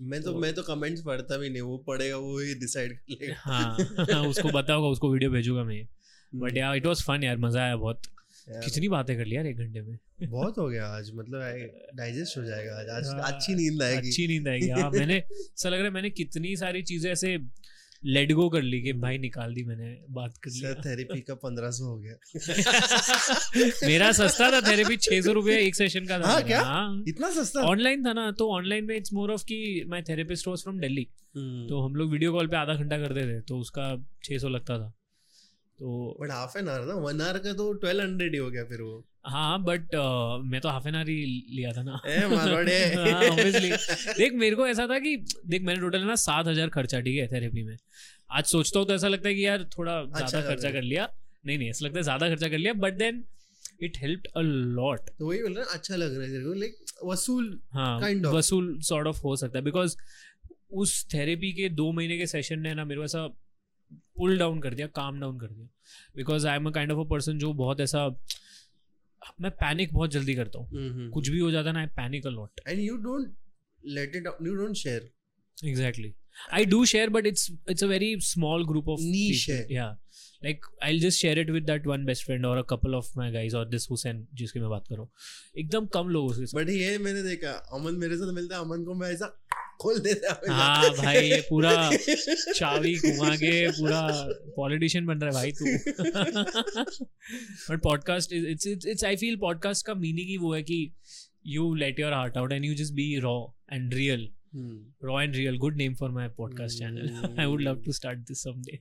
मैं 0.02 0.22
तो 0.22 0.34
मैं 0.38 0.52
तो 0.54 0.62
comments 0.62 1.02
पढ़ता 1.02 1.36
भी 1.38 1.50
नहीं 1.50 1.62
वो 1.62 1.76
पढ़ेगा 1.86 2.16
वो 2.16 2.38
ही 2.38 2.54
डिसाइड 2.54 2.92
कर 2.92 3.16
लेगा। 3.20 3.34
हाँ 3.44 4.22
उसको 4.28 4.48
बताओगा 4.50 4.88
उसको 4.88 5.12
वीडियो 5.12 5.30
भेजूँगा 5.30 5.64
मैं 5.64 5.86
बट 6.32 6.56
यार 6.56 6.76
इट 6.76 6.86
वाज 6.86 7.02
फन 7.02 7.24
यार 7.24 7.36
मज़ा 7.38 7.62
आया 7.62 7.76
बहुत। 7.76 8.02
कितनी 8.48 8.88
बातें 8.88 9.16
कर 9.16 9.24
लिया 9.24 9.40
यार 9.40 9.46
एक 9.50 9.58
घंटे 9.58 9.82
में। 9.82 9.98
बहुत 10.22 10.58
हो 10.58 10.68
गया 10.68 10.86
आज 10.86 11.10
मतलब 11.14 11.40
डाइजेस्ट 11.96 12.38
हो 12.38 12.44
जाएगा 12.44 12.72
आज। 12.80 12.88
आज 12.88 13.06
हाँ, 13.06 13.32
अच्छी 13.32 13.54
नींद 13.54 13.82
आएगी। 13.82 14.08
अच्छी 14.08 14.26
नींद 14.28 14.48
आएगी। 14.48 14.68
हाँ 14.70 14.90
मैंने 14.90 15.16
ऐसा 15.30 15.68
लग 15.68 15.78
रहा 15.78 15.84
है 15.84 15.90
मैंने 15.90 16.10
कितनी 16.10 16.56
सारी 16.56 16.82
चीज़ें 16.82 17.10
ऐसे 17.12 17.38
लेट 18.06 18.32
गो 18.32 18.48
कर 18.50 18.62
ली 18.62 18.80
कि 18.82 18.92
भाई 18.92 19.18
निकाल 19.18 19.54
दी 19.54 19.62
मैंने 19.64 19.86
बात 20.10 20.36
कर 20.36 20.50
सर 20.50 20.80
थेरेपी 20.84 21.20
का 21.20 21.34
पंद्रह 21.34 21.70
सौ 21.70 21.84
हो 21.84 21.96
गया। 21.98 22.16
मेरा 23.86 24.10
सस्ता 24.12 24.50
था 24.52 24.60
थेरेपी 24.60 24.96
छह 24.96 25.20
सौ 25.20 25.32
रुपया 25.32 25.56
एक 25.58 25.74
सेशन 25.74 26.06
का 26.06 26.18
था 26.18 26.28
हाँ, 26.28 26.42
क्या? 26.42 26.60
हाँ। 26.62 27.04
इतना 27.08 27.30
सस्ता? 27.30 27.60
ऑनलाइन 27.60 28.04
था 28.06 28.12
ना 28.12 28.30
तो 28.30 28.50
ऑनलाइन 28.52 28.84
में 28.84 28.96
इट्स 28.96 29.12
मोर 29.12 29.30
ऑफ़ 29.32 29.44
की 29.44 29.84
my 29.88 30.02
therapist 30.02 30.48
was 30.48 30.62
from 30.62 30.78
Delhi 30.80 31.06
hmm. 31.36 31.66
तो 31.68 31.80
हम 31.80 31.94
लोग 31.96 32.10
वीडियो 32.10 32.32
कॉल 32.32 32.46
पे 32.46 32.56
आधा 32.56 32.74
घंटा 32.74 32.98
करते 32.98 33.22
थे 33.22 33.40
तो 33.40 33.58
उसका 33.58 33.88
600 34.24 34.48
लगता 34.48 34.78
था। 34.78 34.92
तो 35.78 36.16
बट 36.20 36.30
हाफ़ 36.30 36.56
एन 36.58 36.68
आवर 36.68 36.86
ना 36.86 36.94
वन 37.00 37.20
आवर 37.20 37.38
का 37.38 37.52
तो 37.52 37.72
ट्वेल्व 37.82 38.02
हंड्रेड 38.02 38.32
ही 38.32 38.38
हो 38.38 38.50
गया 38.50 38.64
फिर 38.64 38.80
वो। 38.82 39.04
हाँ 39.26 39.62
बट 39.64 39.94
uh, 39.96 40.44
मैं 40.50 40.60
तो 40.60 40.68
हाफ़ 40.68 40.88
एन 40.88 40.94
आवर 40.94 41.08
ही 41.08 41.24
लिया 41.50 41.72
था 41.72 41.82
ना। 41.82 42.00
मारवाड़े। 42.28 42.78
हाँ. 42.94 43.36
देख 44.18 44.32
मेरे 44.34 44.56
को 44.56 44.66
ऐसा 44.66 44.86
था 44.86 44.98
कि 44.98 45.16
देख 45.46 45.62
मैंने 45.62 45.80
टोटल 45.80 46.04
ना 46.06 46.14
सात 46.22 46.46
हज़ार 46.46 46.68
खर्चा 46.68 47.00
ठीक 47.00 47.18
है 47.18 47.26
थेरेपी 47.32 47.62
में। 47.62 47.76
आज 48.30 48.44
सोचता 48.46 48.78
हूँ 48.78 48.86
तो 48.88 48.94
ऐसा 48.94 49.08
लगता 49.08 49.28
है 49.28 49.34
कि 49.34 49.46
यार 49.46 49.64
थोड़ा 49.78 49.92
अच्छा 49.92 50.26
ज़्यादा 50.26 50.48
खर्चा 50.48 50.70
कर 50.70 50.82
लिया। 50.82 51.08
नहीं 51.46 51.58
नहीं 51.58 51.70
ऐसा 51.70 51.86
लगता 51.86 51.98
है 51.98 52.02
ज़्यादा 52.02 52.28
खर्चा 52.28 52.48
कर 52.48 52.58
लिया 52.58 52.72
but 52.82 52.94
then 52.98 53.24
it 53.82 53.96
helped 53.98 54.26
a 54.36 54.40
lot 54.40 55.08
तो 55.18 55.26
वही 55.26 55.42
बोल 55.42 55.54
रहा 55.54 55.64
है 55.64 55.78
अच्छा 55.78 55.96
लग 55.96 56.14
रहा 56.14 56.22
है 56.22 56.30
तेरे 56.30 56.44
को 56.44 56.52
लाइक 56.54 56.76
वसूल 57.04 57.58
हाँ 57.72 58.00
Kind 58.00 58.26
of. 58.26 58.34
वसूल 58.34 58.78
सॉर्ट 58.82 59.06
ऑफ़ 59.06 59.20
हो 59.24 59.34
सकता 59.36 59.58
है 59.58 59.64
बिकॉज़ 59.64 59.96
उस 60.82 61.04
थेरेपी 61.14 61.52
के 61.52 61.68
दो 61.70 61.90
महीने 61.92 62.18
के 62.18 62.26
सेशन 62.26 62.60
ने 62.60 62.74
ना 62.74 62.84
मेरे 62.84 63.00
को 63.00 63.04
ऐसा 63.04 63.26
पुल 64.16 64.38
डाउन 64.38 64.60
कर 64.60 64.74
दिया 64.74 64.86
काम 64.86 65.20
डाउन 65.20 65.38
कर 65.38 65.46
दिया 65.46 65.68
because 66.16 66.46
I 66.46 66.56
am 66.56 66.66
a 66.66 66.70
kind 66.70 66.92
of 66.92 67.06
a 67.06 67.10
person 67.10 67.38
जो 67.38 67.52
बहुत 67.52 67.80
ऐसा 67.80 68.08
मैं 69.40 69.50
पैनिक 69.50 69.92
बहुत 69.92 70.10
जल्दी 70.10 70.34
करता 70.34 70.58
हूँ 70.58 70.70
mm-hmm. 70.70 71.10
कुछ 71.10 71.28
भी 71.28 71.38
हो 71.38 71.50
जाता 71.50 71.68
है 71.68 71.74
ना 71.74 71.80
I 71.80 71.86
panic 71.86 72.26
a 72.26 72.30
lot 72.30 72.60
and 72.68 72.80
you 72.80 72.96
don't 72.96 73.34
let 73.86 74.16
it 74.16 74.26
you 74.46 74.54
don't 74.54 74.74
share 74.74 75.10
exactly 75.64 76.14
I 76.52 76.64
do 76.64 76.84
share 76.84 77.08
but 77.08 77.26
it's 77.26 77.52
it's 77.70 77.84
a 77.84 77.86
very 77.86 78.20
small 78.20 78.66
group 78.66 78.88
of 78.88 79.00
niche 79.00 79.50
people. 79.50 79.70
है। 79.70 79.78
yeah 79.78 80.03
like 80.44 80.66
i'll 80.86 81.00
just 81.04 81.20
share 81.24 81.38
it 81.42 81.50
with 81.56 81.66
that 81.68 81.86
one 81.90 82.04
best 82.08 82.24
friend 82.28 82.46
or 82.48 82.54
a 82.58 82.64
couple 82.72 82.96
of 82.98 83.10
my 83.20 83.28
guys 83.36 83.54
or 83.60 83.64
this 83.74 83.86
Hussein 83.92 84.22
जिसकी 84.40 84.60
मैं 84.60 84.70
बात 84.70 84.84
कर। 84.88 84.94
रहा 84.94 85.02
हूँ 85.02 85.10
एकदम 85.58 85.86
कम 85.96 86.08
लोगों 86.08 86.32
साथ 86.32 86.54
बट 86.60 86.70
ये 86.70 86.98
मैंने 86.98 87.22
देखा 87.22 87.50
अमन 87.78 87.94
मेरे 88.04 88.16
साथ 88.16 88.32
मिलता 88.34 88.56
है 88.56 88.62
अमन 88.62 88.84
को 88.84 88.94
मैं 88.94 89.10
ऐसा 89.12 89.26
खोल 89.80 89.98
देता 89.98 90.32
हूँ। 90.32 90.54
हाँ 90.56 90.90
भाई 90.96 91.28
ये 91.28 91.40
पूरा 91.50 91.72
चावी 92.56 92.94
घुमा 92.98 93.34
के 93.36 93.70
पूरा 93.70 94.00
पॉलिटिशियन 94.56 95.06
बन 95.06 95.18
रहा 95.18 95.30
है 95.30 95.34
भाई 95.34 95.52
तू। 95.52 95.64
But 97.70 97.82
podcast 97.82 98.32
it's 98.32 98.66
it's 98.66 99.04
I 99.04 99.16
feel 99.16 99.36
podcast 99.36 99.86
का 99.86 99.94
मीनिंग 99.94 100.28
ही 100.28 100.36
वो 100.36 100.54
है 100.54 100.62
कि 100.62 100.78
you 101.46 101.74
let 101.74 102.00
your 102.00 102.12
heart 102.12 102.36
out 102.36 102.52
and 102.52 102.64
you 102.64 102.74
just 102.74 102.94
be 102.94 103.14
raw 103.18 103.36
and 103.72 103.94
real 103.94 104.30
raw 105.06 105.14
and 105.20 105.36
real 105.36 105.56
good 105.62 105.78
name 105.78 105.94
for 106.00 106.08
my 106.16 106.24
podcast 106.34 106.80
channel. 106.80 107.06
I 107.44 107.46
would 107.52 107.62
love 107.68 107.78
Hmm. 107.78 107.86
to 107.86 107.94
start 107.96 108.20
this 108.28 108.42
someday 108.46 108.76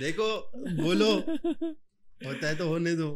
देखो 0.00 0.26
बोलो। 0.82 1.10
होता 2.20 2.48
है 2.48 2.56
तो 2.56 2.68
होने 2.68 2.94
दो। 2.96 3.08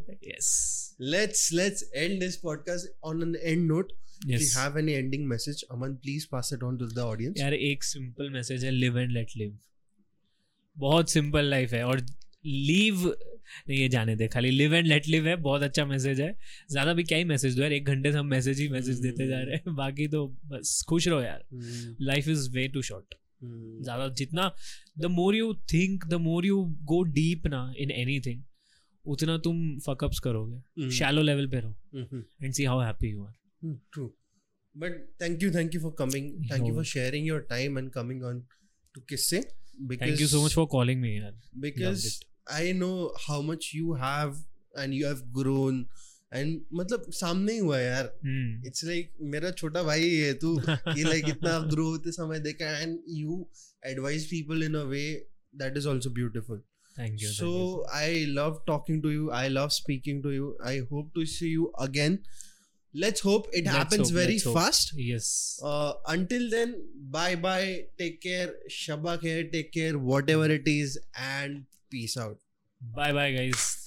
Let's 1.10 1.38
let's 1.56 1.82
end 2.02 2.22
this 2.22 2.36
podcast 2.44 2.88
on 3.10 3.22
an 3.26 3.34
end 3.50 3.68
note. 3.72 3.92
If 4.20 4.30
yes. 4.30 4.40
you 4.42 4.60
have 4.60 4.76
any 4.78 4.94
ending 5.00 5.26
message 5.32 5.60
aman 5.74 5.92
please 6.04 6.24
pass 6.30 6.48
it 6.54 6.62
on 6.68 6.78
to 6.78 6.86
the 6.94 7.04
audience. 7.04 7.40
यार 7.40 7.54
एक 7.54 7.84
simple 7.84 8.30
message 8.30 8.64
है 8.64 8.70
लिव 8.70 8.98
एंड 8.98 9.10
लेट 9.12 9.36
लिव 9.36 9.58
बहुत 10.76 11.10
सिंपल 11.10 11.50
लाइफ 11.50 11.72
है 11.72 11.82
और 11.84 12.00
leave 12.46 13.06
नहीं 13.68 13.78
ये 13.78 13.88
जाने 13.88 14.16
दे 14.16 14.26
खाली 14.28 14.50
लिव 14.50 14.74
एंड 14.74 14.86
लेट 14.86 15.06
लिव 15.08 15.26
है 15.28 15.36
बहुत 15.36 15.62
अच्छा 15.62 15.84
मैसेज 15.86 16.20
है। 16.20 16.34
ज़्यादा 16.70 16.92
भी 16.94 17.04
क्या 17.04 17.18
ही 17.18 17.24
मैसेज 17.24 17.56
दो 17.56 17.62
यार 17.62 17.72
एक 17.72 17.86
घंटे 17.86 18.12
से 18.12 18.18
हम 18.18 18.26
मैसेज 18.26 18.60
ही 18.60 18.68
मैसेज 18.68 18.98
देते 19.00 19.26
जा 19.28 19.40
रहे 19.40 19.56
हैं। 19.56 19.74
बाकी 19.76 20.08
तो 20.08 20.26
बस 20.46 20.82
खुश 20.88 21.08
रहो 21.08 21.20
यार। 21.22 21.44
Life 22.02 22.28
is 22.28 22.50
way 22.50 22.66
too 22.68 22.82
short 22.82 23.14
ज़्यादा 23.42 24.08
जितना 24.14 24.50
the 24.98 25.06
more 25.16 25.36
you 25.36 25.52
think 25.72 26.06
the 26.06 26.14
more 26.22 26.46
you 26.46 26.62
go 26.84 27.02
deep 27.14 27.46
ना 27.46 27.60
इन 27.78 27.90
एनी 27.90 28.20
थिंग 28.20 28.42
उतना 29.04 29.36
तुम 29.38 29.78
फकअप्स 29.80 30.18
करोगे। 30.20 30.90
शैलो 30.90 31.22
लेवल 31.22 31.46
पे 31.50 31.60
रहो। 31.60 31.74
And 32.44 32.52
see 32.54 32.64
how 32.64 32.80
happy 32.80 33.10
you 33.10 33.24
are 33.24 33.76
true 33.92 34.06
but 34.74 34.98
thank 35.22 35.42
you 35.42 35.50
thank 35.54 35.74
you 35.74 35.80
for 35.80 35.94
coming 35.98 36.50
thank 36.50 36.66
you 36.68 36.74
for 36.74 36.84
sharing 36.84 37.26
your 37.26 37.46
time 37.50 37.78
and 37.78 37.90
coming 37.92 38.24
on 38.24 38.40
to 38.94 39.00
किससे 39.08 39.40
thank 39.40 40.20
you 40.20 40.26
so 40.28 40.44
much 40.44 40.54
for 40.54 40.66
calling 40.72 41.00
me 41.00 41.16
यार 41.16 41.40
because 41.56 42.06
I 42.52 42.72
know 42.72 42.90
how 43.20 43.42
much 43.42 43.70
you 43.74 43.94
have 43.94 44.44
and 44.78 44.94
you 44.94 45.06
have 45.06 45.22
grown 45.38 45.84
and 46.32 46.60
मतलब 46.72 47.10
सामने 47.12 47.52
ही 47.52 47.58
हुआ 47.58 47.78
यार। 47.80 48.04
It's 48.04 48.80
hmm. 48.80 48.88
Like 48.88 49.08
like, 49.08 49.30
मेरा 49.32 49.50
छोटा 49.50 49.82
भाई 49.82 50.10
है 50.10 50.32
तू 50.34 50.58
ये 50.60 51.02
लाइक 51.02 51.28
इतना 51.28 51.58
ग्रो 51.70 51.88
होते 51.88 52.12
समय 52.12 52.40
देखा 52.40 52.78
and 52.78 52.98
you 53.08 53.46
advise 53.86 54.26
people 54.30 54.62
in 54.62 54.74
a 54.74 54.82
way 54.84 55.04
that 55.56 55.76
is 55.76 55.88
also 55.88 56.10
beautiful 56.10 56.62
thank 56.96 57.22
you 57.22 57.30
so 57.32 57.50
I 57.94 58.24
love 58.26 58.62
talking 58.66 59.02
to 59.02 59.10
you 59.10 59.30
I 59.30 59.48
love 59.48 59.68
speaking 59.78 60.22
to 60.22 60.30
you 60.30 60.56
I 60.64 60.78
hope 60.92 61.10
to 61.14 61.24
see 61.26 61.52
you 61.52 61.64
again 61.80 62.18
let's 62.94 63.24
hope 63.24 63.50
it 63.54 63.68
happens 63.68 64.12
very 64.12 64.38
fast 64.38 64.94
yes 65.00 65.32
until 66.08 66.48
then 66.50 66.74
bye 67.12 67.36
bye 67.46 67.74
take 67.98 68.20
care 68.22 68.58
Shaba 68.72 69.16
care 69.16 69.42
take 69.52 69.70
care 69.74 69.96
whatever 69.96 70.52
it 70.52 70.68
is 70.68 70.98
and 71.18 71.64
peace 71.90 72.18
out 72.18 72.38
bye 72.80 73.12
bye 73.12 73.32
guys 73.32 73.77